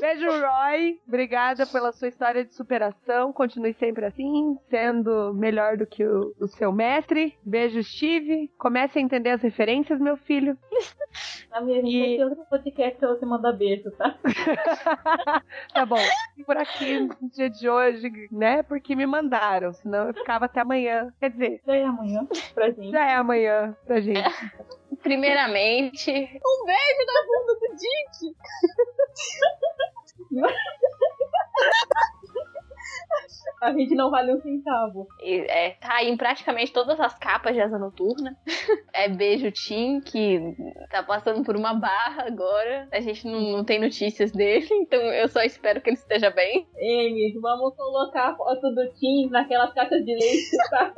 Beijo, 0.00 0.26
Roy. 0.28 1.00
Obrigada 1.06 1.64
pela 1.66 1.92
sua 1.92 2.08
história 2.08 2.44
de 2.44 2.52
superação. 2.54 3.32
Continue 3.32 3.72
sempre 3.74 4.04
assim, 4.04 4.58
sendo 4.68 5.32
melhor 5.34 5.76
do 5.76 5.86
que 5.86 6.04
o, 6.04 6.34
o 6.40 6.48
seu 6.48 6.72
mestre. 6.72 7.36
Beijo, 7.44 7.82
Steve. 7.82 8.50
Comece 8.58 8.98
a 8.98 9.02
entender 9.02 9.30
as 9.30 9.40
referências, 9.42 10.00
meu 10.00 10.16
filho. 10.16 10.58
Na 11.50 11.60
minha 11.60 11.80
E- 11.80 12.00
vai 12.00 12.16
ter 12.16 12.24
outro 12.24 12.44
podcast 12.50 12.98
pra 12.98 13.08
você 13.10 13.26
mandar 13.26 13.52
beijo, 13.52 13.90
tá? 13.92 14.16
Tá 15.72 15.86
bom. 15.86 15.98
Por 16.46 16.56
aqui 16.56 17.00
no 17.00 17.30
dia 17.30 17.48
de 17.50 17.68
hoje, 17.68 18.10
né? 18.30 18.62
Porque 18.62 18.96
me 18.96 19.06
mandaram, 19.06 19.72
senão 19.72 20.08
eu 20.08 20.14
ficava 20.14 20.46
até 20.46 20.60
amanhã. 20.60 21.12
Quer 21.20 21.30
dizer, 21.30 21.60
Já 21.66 21.74
é 21.76 21.84
amanhã 21.84 22.26
pra 22.54 22.70
gente. 22.70 22.90
já 22.90 23.04
é 23.10 23.14
amanhã 23.14 23.76
pra 23.86 24.00
gente. 24.00 24.22
Primeiramente, 25.02 26.10
um 26.10 26.64
beijo 26.64 27.02
na 27.06 27.22
bunda 27.26 27.54
do 27.60 27.68
Didi. 27.76 28.36
A 33.62 33.72
gente 33.72 33.94
não 33.94 34.10
vale 34.10 34.34
um 34.34 34.40
centavo. 34.40 35.06
É, 35.20 35.70
tá 35.70 35.98
aí 35.98 36.08
em 36.08 36.16
praticamente 36.16 36.72
todas 36.72 36.98
as 36.98 37.16
capas 37.16 37.54
de 37.54 37.60
Asa 37.60 37.78
Noturna. 37.78 38.36
É 38.92 39.08
beijo 39.08 39.50
Tim, 39.52 40.00
que 40.00 40.40
tá 40.90 41.02
passando 41.02 41.44
por 41.44 41.56
uma 41.56 41.72
barra 41.72 42.26
agora. 42.26 42.88
A 42.92 43.00
gente 43.00 43.24
não, 43.26 43.40
não 43.40 43.64
tem 43.64 43.80
notícias 43.80 44.32
dele, 44.32 44.66
então 44.72 45.00
eu 45.00 45.28
só 45.28 45.42
espero 45.42 45.80
que 45.80 45.90
ele 45.90 45.96
esteja 45.96 46.30
bem. 46.30 46.66
Amy, 46.76 47.38
vamos 47.40 47.74
colocar 47.76 48.30
a 48.30 48.36
foto 48.36 48.74
do 48.74 48.92
Tim 48.94 49.30
naquelas 49.30 49.72
caixas 49.72 50.04
de 50.04 50.12
leite, 50.12 50.56
tá? 50.68 50.92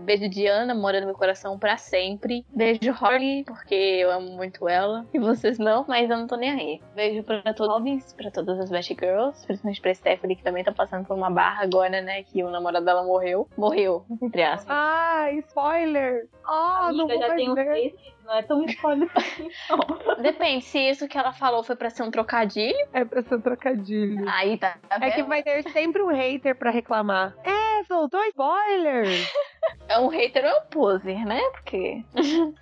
Beijo 0.00 0.28
Diana, 0.28 0.74
mora 0.74 1.00
no 1.00 1.06
meu 1.06 1.14
coração 1.14 1.58
pra 1.58 1.76
sempre. 1.76 2.44
Beijo 2.54 2.92
Holly, 2.92 3.44
porque 3.44 3.74
eu 3.74 4.10
amo 4.10 4.30
muito 4.32 4.68
ela. 4.68 5.06
E 5.12 5.18
vocês 5.18 5.58
não, 5.58 5.84
mas 5.88 6.08
eu 6.10 6.16
não 6.16 6.26
tô 6.26 6.36
nem 6.36 6.50
aí. 6.50 6.80
Beijo 6.94 7.22
pra 7.22 7.42
todos 7.54 7.60
os 7.60 7.66
jovens, 7.66 8.12
pra 8.14 8.30
todas 8.30 8.58
as 8.60 8.70
Best 8.70 8.94
Girls, 8.94 9.46
principalmente 9.46 9.80
pra 9.80 9.94
Stephanie, 9.94 10.36
que 10.36 10.42
também 10.42 10.64
tá 10.64 10.72
passando 10.72 11.06
por 11.06 11.16
uma 11.16 11.30
barra 11.30 11.62
agora, 11.62 12.00
né? 12.00 12.22
Que 12.22 12.42
o 12.42 12.50
namorado 12.50 12.84
dela 12.84 13.02
morreu. 13.02 13.48
Morreu, 13.56 14.04
entre 14.22 14.42
aspas. 14.42 14.66
Ah, 14.68 15.30
spoiler! 15.32 16.28
Ah, 16.44 16.90
não 16.92 17.04
Amiga, 17.04 17.14
vou 17.14 17.18
já 17.22 17.28
mais 17.28 17.48
uns 17.48 17.54
ver. 17.54 17.64
meses, 17.72 18.00
não 18.26 18.34
é 18.36 18.42
tão 18.42 18.64
spoiler 18.64 19.08
assim, 19.14 19.48
não. 19.70 20.16
Depende, 20.22 20.64
se 20.64 20.78
isso 20.78 21.06
que 21.08 21.16
ela 21.16 21.32
falou 21.32 21.62
foi 21.62 21.76
pra 21.76 21.90
ser 21.90 22.02
um 22.02 22.10
trocadilho, 22.10 22.76
É 22.92 23.04
pra 23.04 23.22
ser 23.22 23.34
um 23.36 23.40
trocadilho. 23.40 24.24
aí 24.28 24.58
tá. 24.58 24.76
tá 24.88 24.98
É 25.00 25.10
que 25.10 25.22
vai 25.22 25.42
ter 25.42 25.62
sempre 25.70 26.02
um 26.02 26.08
hater 26.08 26.56
pra 26.56 26.70
reclamar. 26.70 27.34
É, 27.44 27.84
soltou 27.84 28.22
spoiler! 28.24 29.06
É 29.88 29.98
um 29.98 30.08
hater 30.08 30.44
ou 30.44 30.50
é 30.50 30.58
um 30.60 30.66
poser, 30.66 31.24
né? 31.26 31.40
Porque. 31.52 32.04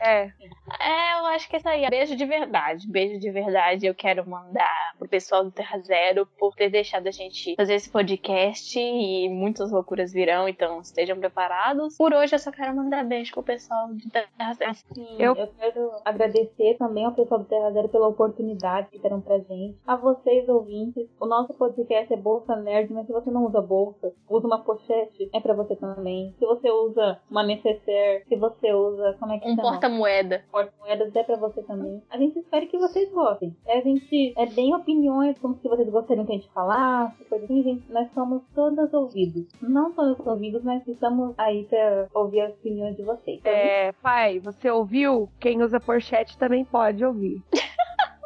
É, 0.00 0.30
É, 0.80 1.18
eu 1.20 1.26
acho 1.26 1.48
que 1.48 1.56
é 1.56 1.58
isso 1.58 1.68
aí. 1.68 1.88
Beijo 1.90 2.16
de 2.16 2.24
verdade. 2.24 2.88
Beijo 2.90 3.20
de 3.20 3.30
verdade. 3.30 3.86
Eu 3.86 3.94
quero 3.94 4.26
mandar 4.28 4.94
pro 4.98 5.06
pessoal 5.06 5.44
do 5.44 5.50
Terra 5.50 5.78
Zero 5.80 6.26
por 6.38 6.54
ter 6.56 6.70
deixado 6.70 7.06
a 7.06 7.10
gente 7.10 7.54
fazer 7.54 7.74
esse 7.74 7.90
podcast 7.90 8.78
e 8.78 9.28
muitas 9.28 9.70
loucuras 9.70 10.10
virão, 10.12 10.48
então 10.48 10.80
estejam 10.80 11.18
preparados. 11.18 11.96
Por 11.98 12.14
hoje 12.14 12.34
eu 12.34 12.38
só 12.38 12.50
quero 12.50 12.74
mandar 12.74 13.04
beijo 13.04 13.32
pro 13.32 13.42
pessoal 13.42 13.88
do 13.88 14.10
Terra 14.10 14.54
Zero. 14.54 14.74
Sim, 14.74 15.16
Eu- 15.18 15.36
eu... 15.36 15.53
quero 15.58 15.90
agradecer 16.04 16.76
também 16.78 17.04
ao 17.04 17.12
pessoal 17.12 17.40
do 17.40 17.46
Terra 17.46 17.70
Zero 17.72 17.88
pela 17.88 18.08
oportunidade 18.08 18.88
que 18.90 18.98
deram 18.98 19.20
pra 19.20 19.38
gente. 19.38 19.76
A 19.86 19.96
vocês, 19.96 20.48
ouvintes. 20.48 21.08
O 21.20 21.26
nosso 21.26 21.54
podcast 21.54 22.12
é 22.12 22.16
Bolsa 22.16 22.56
Nerd, 22.56 22.92
mas 22.92 23.06
se 23.06 23.12
você 23.12 23.30
não 23.30 23.46
usa 23.46 23.60
bolsa, 23.60 24.12
usa 24.28 24.46
uma 24.46 24.62
pochete, 24.62 25.28
é 25.32 25.40
pra 25.40 25.54
você 25.54 25.76
também. 25.76 26.34
Se 26.38 26.46
você 26.46 26.70
usa 26.70 27.20
uma 27.30 27.42
necessaire, 27.42 28.24
se 28.28 28.36
você 28.36 28.72
usa, 28.72 29.16
como 29.18 29.32
é 29.32 29.38
que 29.38 29.48
Um 29.48 29.56
chama? 29.56 29.70
porta-moeda. 29.70 30.42
porta-moedas 30.50 31.14
é 31.14 31.22
pra 31.22 31.36
você 31.36 31.62
também. 31.62 32.02
A 32.10 32.18
gente 32.18 32.38
espera 32.38 32.66
que 32.66 32.78
vocês 32.78 33.10
gostem. 33.12 33.56
A 33.66 33.80
gente 33.80 34.34
é 34.36 34.46
bem 34.46 34.74
opiniões, 34.74 35.38
como 35.38 35.56
se 35.56 35.68
vocês 35.68 35.88
gostariam 35.88 36.26
que 36.26 36.32
a 36.32 36.36
gente 36.36 36.50
falasse, 36.52 37.24
coisa 37.24 37.44
assim, 37.44 37.62
gente. 37.62 37.92
Nós 37.92 38.10
somos 38.12 38.42
todas 38.54 38.92
ouvidos. 38.92 39.46
Não 39.62 39.92
todos 39.92 40.24
ouvidos, 40.26 40.62
mas 40.62 40.86
estamos 40.86 41.34
aí 41.38 41.64
pra 41.64 42.08
ouvir 42.14 42.40
as 42.42 42.52
opiniões 42.54 42.96
de 42.96 43.02
vocês. 43.02 43.40
é, 43.44 43.92
pai, 44.02 44.38
você 44.40 44.70
ouviu? 44.70 45.28
Quem 45.44 45.62
usa 45.62 45.78
pochete 45.78 46.38
também 46.38 46.64
pode 46.64 47.04
ouvir. 47.04 47.42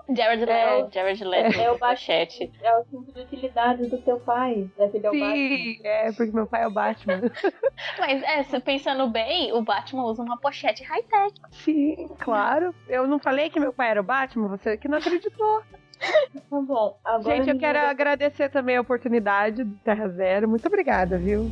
Jared 0.08 0.44
É. 0.44 0.76
Leto. 0.76 0.94
Jared 0.94 1.24
Leto. 1.24 1.60
É 1.60 1.68
o 1.68 1.76
Bachete. 1.76 2.52
É 2.62 2.78
o 2.78 2.84
cinto 2.84 3.12
de 3.12 3.22
utilidade 3.22 3.88
do 3.88 4.00
seu 4.04 4.20
pai. 4.20 4.70
Deve 4.78 5.00
ser 5.00 5.08
o 5.08 5.10
Batman. 5.10 5.34
Sim, 5.34 5.80
é, 5.82 6.12
porque 6.12 6.32
meu 6.32 6.46
pai 6.46 6.62
é 6.62 6.68
o 6.68 6.70
Batman. 6.70 7.20
Mas, 7.98 8.22
é, 8.22 8.44
se 8.44 8.60
pensando 8.60 9.08
bem, 9.08 9.52
o 9.52 9.60
Batman 9.60 10.04
usa 10.04 10.22
uma 10.22 10.38
pochete 10.38 10.84
high-tech. 10.84 11.34
Sim, 11.50 12.08
claro. 12.20 12.72
Eu 12.88 13.08
não 13.08 13.18
falei 13.18 13.50
que 13.50 13.58
meu 13.58 13.72
pai 13.72 13.90
era 13.90 14.00
o 14.00 14.04
Batman, 14.04 14.46
você 14.46 14.76
que 14.76 14.86
não 14.86 14.98
acreditou. 14.98 15.62
Tá 16.48 16.60
bom. 16.60 16.96
Agora 17.04 17.36
Gente, 17.36 17.50
eu 17.50 17.58
quero 17.58 17.80
agradecer 17.80 18.48
também 18.50 18.76
a 18.76 18.80
oportunidade 18.80 19.64
do 19.64 19.76
Terra 19.78 20.08
Zero. 20.08 20.48
Muito 20.48 20.64
obrigada, 20.68 21.18
viu? 21.18 21.50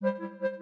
Então 0.00 0.57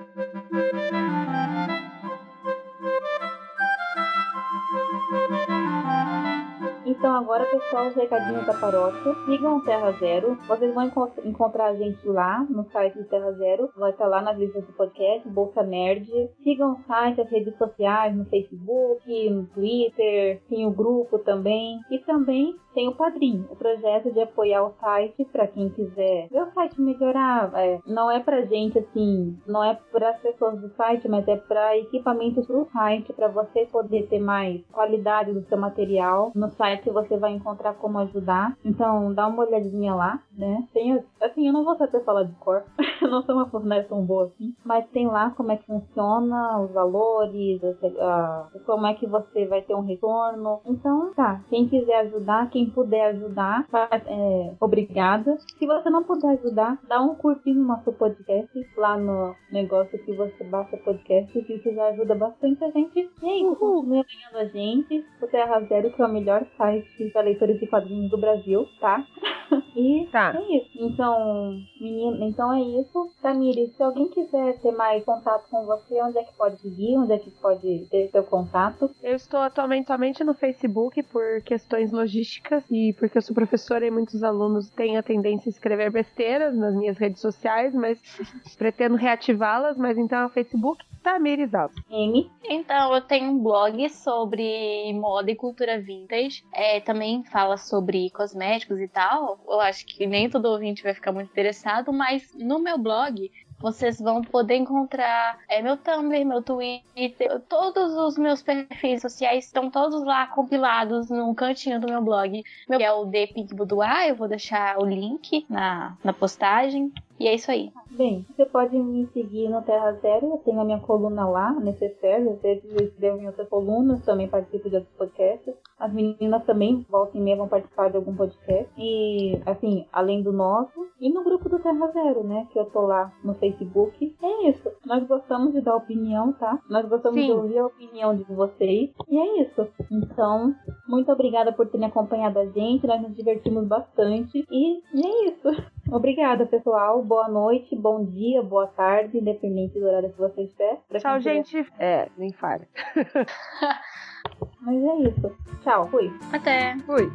agora, 7.17 7.45
pessoal, 7.47 7.89
os 7.89 7.95
recadinhos 7.95 8.47
da 8.47 8.55
paróquia. 8.55 9.15
Sigam 9.27 9.57
o 9.57 9.65
Terra 9.65 9.93
Zero. 9.93 10.37
Vocês 10.47 10.75
vão 10.75 10.85
enco- 10.85 11.13
encontrar 11.25 11.67
a 11.67 11.75
gente 11.75 12.07
lá 12.07 12.45
no 12.49 12.65
site 12.71 12.99
do 12.99 13.05
Terra 13.05 13.33
Zero. 13.33 13.71
Vai 13.77 13.91
estar 13.91 14.07
lá 14.07 14.21
nas 14.23 14.37
listas 14.39 14.65
do 14.65 14.73
podcast, 14.73 15.29
Bolsa 15.29 15.63
Nerd. 15.63 16.07
Sigam 16.43 16.73
o 16.73 16.79
site, 16.87 17.21
as 17.21 17.31
redes 17.31 17.57
sociais, 17.57 18.15
no 18.17 18.25
Facebook, 18.27 19.31
no 19.31 19.47
Twitter. 19.47 20.41
Tem 20.49 20.67
o 20.67 20.71
grupo 20.71 21.19
também. 21.21 21.79
E 21.91 21.99
também 22.01 22.57
tem 22.75 22.89
o 22.89 22.95
Padrim, 22.95 23.47
o 23.51 23.57
projeto 23.57 24.13
de 24.13 24.21
apoiar 24.21 24.63
o 24.63 24.75
site 24.79 25.25
para 25.33 25.47
quem 25.47 25.71
quiser 25.71 26.29
ver 26.31 26.43
o 26.43 26.51
site 26.53 26.79
melhorar. 26.81 27.51
É, 27.55 27.79
não 27.87 28.11
é 28.11 28.21
pra 28.21 28.43
gente 28.43 28.79
assim, 28.79 29.35
não 29.47 29.65
é 29.65 29.79
para 29.91 30.11
as 30.11 30.21
pessoas 30.21 30.61
do 30.61 30.69
site, 30.75 31.09
mas 31.09 31.27
é 31.27 31.37
para 31.37 31.79
equipamentos 31.79 32.47
pro 32.47 32.69
site, 32.71 33.13
para 33.15 33.29
você 33.29 33.65
poder 33.73 34.07
ter 34.09 34.19
mais 34.21 34.61
qualidade 34.71 35.33
do 35.33 35.43
seu 35.47 35.57
material. 35.57 36.33
No 36.35 36.51
site 36.51 36.91
você 36.91 37.06
vai 37.17 37.33
encontrar 37.33 37.75
como 37.75 37.99
ajudar. 37.99 38.57
Então 38.65 39.13
dá 39.13 39.27
uma 39.27 39.45
olhadinha 39.45 39.95
lá, 39.95 40.23
né? 40.37 40.67
Tem, 40.73 40.99
assim, 41.21 41.47
eu 41.47 41.53
não 41.53 41.63
vou 41.65 41.77
saber 41.77 42.03
falar 42.05 42.23
de 42.23 42.33
cor, 42.37 42.65
eu 43.03 43.09
não 43.11 43.23
sou 43.25 43.35
uma 43.35 43.47
funcionária 43.51 43.85
tão 43.85 44.03
boa 44.05 44.25
assim, 44.27 44.55
mas 44.65 44.87
tem 44.89 45.07
lá 45.07 45.31
como 45.31 45.53
é 45.53 45.57
que 45.57 45.67
funciona, 45.67 46.61
os 46.61 46.71
valores, 46.73 47.61
a- 47.63 48.05
a- 48.05 48.49
como 48.65 48.87
é 48.87 48.95
que 48.95 49.07
você 49.07 49.47
vai 49.47 49.61
ter 49.63 49.75
um 49.75 49.83
retorno. 49.85 50.61
Então, 50.65 51.13
tá, 51.15 51.41
quem 51.51 51.69
quiser 51.69 52.01
ajudar, 52.07 52.49
quem 52.51 52.71
puder 52.71 53.11
ajudar, 53.11 53.67
faz- 53.69 54.03
é, 54.07 54.55
obrigada. 54.61 55.37
Se 55.59 55.67
você 55.67 55.91
não 55.91 56.03
puder 56.05 56.31
ajudar, 56.39 56.79
dá 56.89 57.01
um 57.03 57.15
curtinho 57.15 57.57
no 57.61 57.67
nosso 57.69 57.93
podcast 57.93 58.67
lá 58.77 58.97
no 58.97 59.35
negócio 59.53 59.99
que 60.05 60.15
você 60.15 60.45
baixa 60.45 60.77
podcast, 60.79 61.33
que 61.43 61.53
isso 61.55 61.73
já 61.75 61.89
ajuda 61.89 62.15
bastante 62.15 62.63
a 62.65 62.71
gente. 62.71 63.11
E 63.23 63.27
aí, 63.29 63.43
continue 63.57 64.01
apoiando 64.01 64.39
a 64.39 64.45
gente. 64.47 65.05
O 65.21 65.27
Terra 65.27 65.61
Zero, 65.63 65.91
que 65.91 66.01
é 66.01 66.07
o 66.07 66.13
melhor 66.13 66.47
site 66.57 66.96
para 67.13 67.23
leitores 67.23 67.59
de 67.61 67.67
quadrinhos 67.67 68.11
do 68.11 68.19
Brasil, 68.19 68.69
tá? 68.81 69.05
E 69.77 70.09
Tá. 70.11 70.35
é 70.35 70.57
isso. 70.57 70.71
Então, 70.75 71.61
menina, 71.81 72.25
então 72.25 72.53
é 72.53 72.61
isso. 72.81 73.11
Tamiri, 73.23 73.69
se 73.77 73.83
alguém 73.83 74.09
quiser 74.09 74.59
ter 74.59 74.73
mais 74.73 75.05
contato 75.05 75.49
com 75.51 75.65
você, 75.67 76.03
onde 76.03 76.19
é 76.19 76.25
que 76.25 76.33
pode 76.35 76.59
seguir? 76.61 76.97
Onde 76.97 77.13
é 77.13 77.19
que 77.19 77.31
pode 77.31 77.87
ter 77.91 78.09
seu 78.11 78.25
contato? 78.25 78.91
Eu 79.03 79.15
estou 79.15 79.39
atualmente 79.39 79.87
somente 79.87 80.25
no 80.25 80.35
Facebook 80.35 81.03
por 81.05 81.43
questões 81.43 81.93
logísticas 81.93 82.65
e 82.71 82.95
porque 82.99 83.19
eu 83.19 83.23
sou 83.23 83.35
professora 83.35 83.87
e 83.87 83.91
muitos 83.91 84.23
alunos 84.25 84.69
têm 84.71 84.97
a 84.97 85.03
tendência 85.03 85.49
a 85.49 85.53
escrever 85.53 85.93
besteiras 85.93 86.57
nas 86.57 86.75
minhas 86.75 86.97
redes 86.97 87.21
sociais, 87.21 87.75
mas 87.75 87.99
pretendo 88.59 88.97
reativá-las, 88.97 89.77
mas 89.77 89.99
então 89.99 90.21
é 90.21 90.27
o 90.27 90.31
Facebook 90.31 90.83
Tamires 91.07 91.55
Alves. 91.55 91.77
M. 91.89 92.29
Então, 92.43 92.93
eu 92.93 93.01
tenho 93.01 93.31
um 93.31 93.39
blog 93.39 93.89
sobre 93.91 94.93
moda 94.93 95.31
e 95.31 95.37
cultura 95.37 95.81
vintage. 95.81 96.45
É, 96.53 96.81
também 96.81 97.23
fala 97.23 97.57
sobre 97.57 98.11
cosméticos 98.11 98.81
e 98.81 98.89
tal. 98.89 99.39
Eu 99.47 99.61
acho 99.61 99.87
que 99.87 100.05
nem 100.05 100.29
todo 100.29 100.47
ouvinte 100.47 100.83
vai 100.83 100.93
ficar 100.93 101.13
muito 101.13 101.31
interessado, 101.31 101.93
mas 101.93 102.35
no 102.35 102.59
meu 102.59 102.77
blog 102.77 103.31
vocês 103.61 104.01
vão 104.01 104.21
poder 104.21 104.57
encontrar 104.57 105.39
é, 105.49 105.63
meu 105.63 105.77
Tumblr, 105.77 106.27
meu 106.27 106.43
Twitter, 106.43 107.41
todos 107.49 107.95
os 107.95 108.19
meus 108.19 108.43
perfis 108.43 109.01
sociais 109.01 109.47
estão 109.47 109.71
todos 109.71 110.05
lá 110.05 110.27
compilados 110.27 111.09
num 111.09 111.33
cantinho 111.35 111.81
do 111.81 111.87
meu 111.87 112.03
blog, 112.03 112.43
meu, 112.69 112.79
que 112.79 112.85
é 112.85 112.93
o 112.93 113.07
The 113.07 113.29
Pink 113.29 113.55
Boudoir. 113.55 114.09
Eu 114.09 114.17
vou 114.17 114.27
deixar 114.27 114.77
o 114.79 114.85
link 114.85 115.47
na, 115.49 115.97
na 116.03 116.13
postagem. 116.13 116.93
E 117.19 117.27
é 117.27 117.35
isso 117.35 117.51
aí. 117.51 117.73
Bem, 117.97 118.27
você 118.29 118.45
pode 118.45 118.77
me 118.77 119.07
seguir 119.07 119.49
no 119.49 119.63
Terra 119.63 119.93
Zero, 120.03 120.27
eu 120.27 120.39
tenho 120.45 120.61
a 120.61 120.65
minha 120.67 120.79
coluna 120.81 121.27
lá, 121.27 121.53
necessário, 121.53 122.33
às 122.33 122.43
vezes 122.43 122.65
eu 122.71 122.87
escrevo 122.87 123.19
em 123.19 123.27
outras 123.27 123.49
colunas, 123.49 124.05
também 124.05 124.29
participo 124.29 124.69
de 124.69 124.77
outros 124.77 124.95
podcasts. 124.97 125.55
As 125.79 125.93
meninas 125.93 126.45
também, 126.45 126.85
voltam 126.91 127.21
e 127.21 127.25
meia, 127.25 127.37
vão 127.37 127.49
participar 127.49 127.91
de 127.91 127.97
algum 127.97 128.15
podcast. 128.15 128.71
E, 128.79 129.41
assim, 129.47 129.87
além 129.93 130.23
do 130.23 130.33
nosso. 130.33 130.87
E 131.01 131.13
no 131.13 131.23
grupo 131.23 131.49
do 131.49 131.59
Terra 131.59 131.89
Zero, 131.89 132.23
né, 132.25 132.47
que 132.51 132.59
eu 132.59 132.65
tô 132.67 132.83
lá 132.83 133.13
no 133.23 133.35
Facebook. 133.35 134.17
É 134.23 134.49
isso. 134.49 134.71
Nós 134.87 135.07
gostamos 135.07 135.53
de 135.53 135.61
dar 135.61 135.77
opinião, 135.77 136.33
tá? 136.33 136.59
Nós 136.69 136.87
gostamos 136.89 137.21
Sim. 137.21 137.27
de 137.27 137.33
ouvir 137.33 137.59
a 137.59 137.67
opinião 137.67 138.17
de 138.17 138.25
vocês. 138.25 138.91
E 139.09 139.19
é 139.19 139.43
isso. 139.43 139.69
Então, 139.91 140.55
muito 140.89 141.13
obrigada 141.13 141.53
por 141.53 141.67
terem 141.69 141.87
acompanhado 141.87 142.39
a 142.39 142.47
gente. 142.47 142.87
Nós 142.87 143.03
nos 143.03 143.15
divertimos 143.15 143.67
bastante. 143.67 144.47
E, 144.51 144.79
e 144.95 145.07
é 145.07 145.29
isso. 145.29 145.49
Obrigada, 145.93 146.47
pessoal. 146.47 147.01
Boa 147.03 147.29
noite, 147.29 147.77
bom 147.87 148.05
dia, 148.05 148.43
boa 148.43 148.67
tarde, 148.67 149.17
independente 149.17 149.79
do 149.79 149.87
horário 149.87 150.11
que 150.11 150.19
você 150.19 150.43
estiver. 150.43 150.81
Pra 150.89 150.99
Tchau, 150.99 151.21
gente. 151.21 151.65
É, 151.79 152.09
nem 152.19 152.33
fala. 152.33 152.63
Mas 154.61 154.83
é 154.83 155.09
isso. 155.09 155.37
Tchau, 155.63 155.87
fui. 155.87 156.11
Até! 156.33 156.77
Fui. 156.79 157.09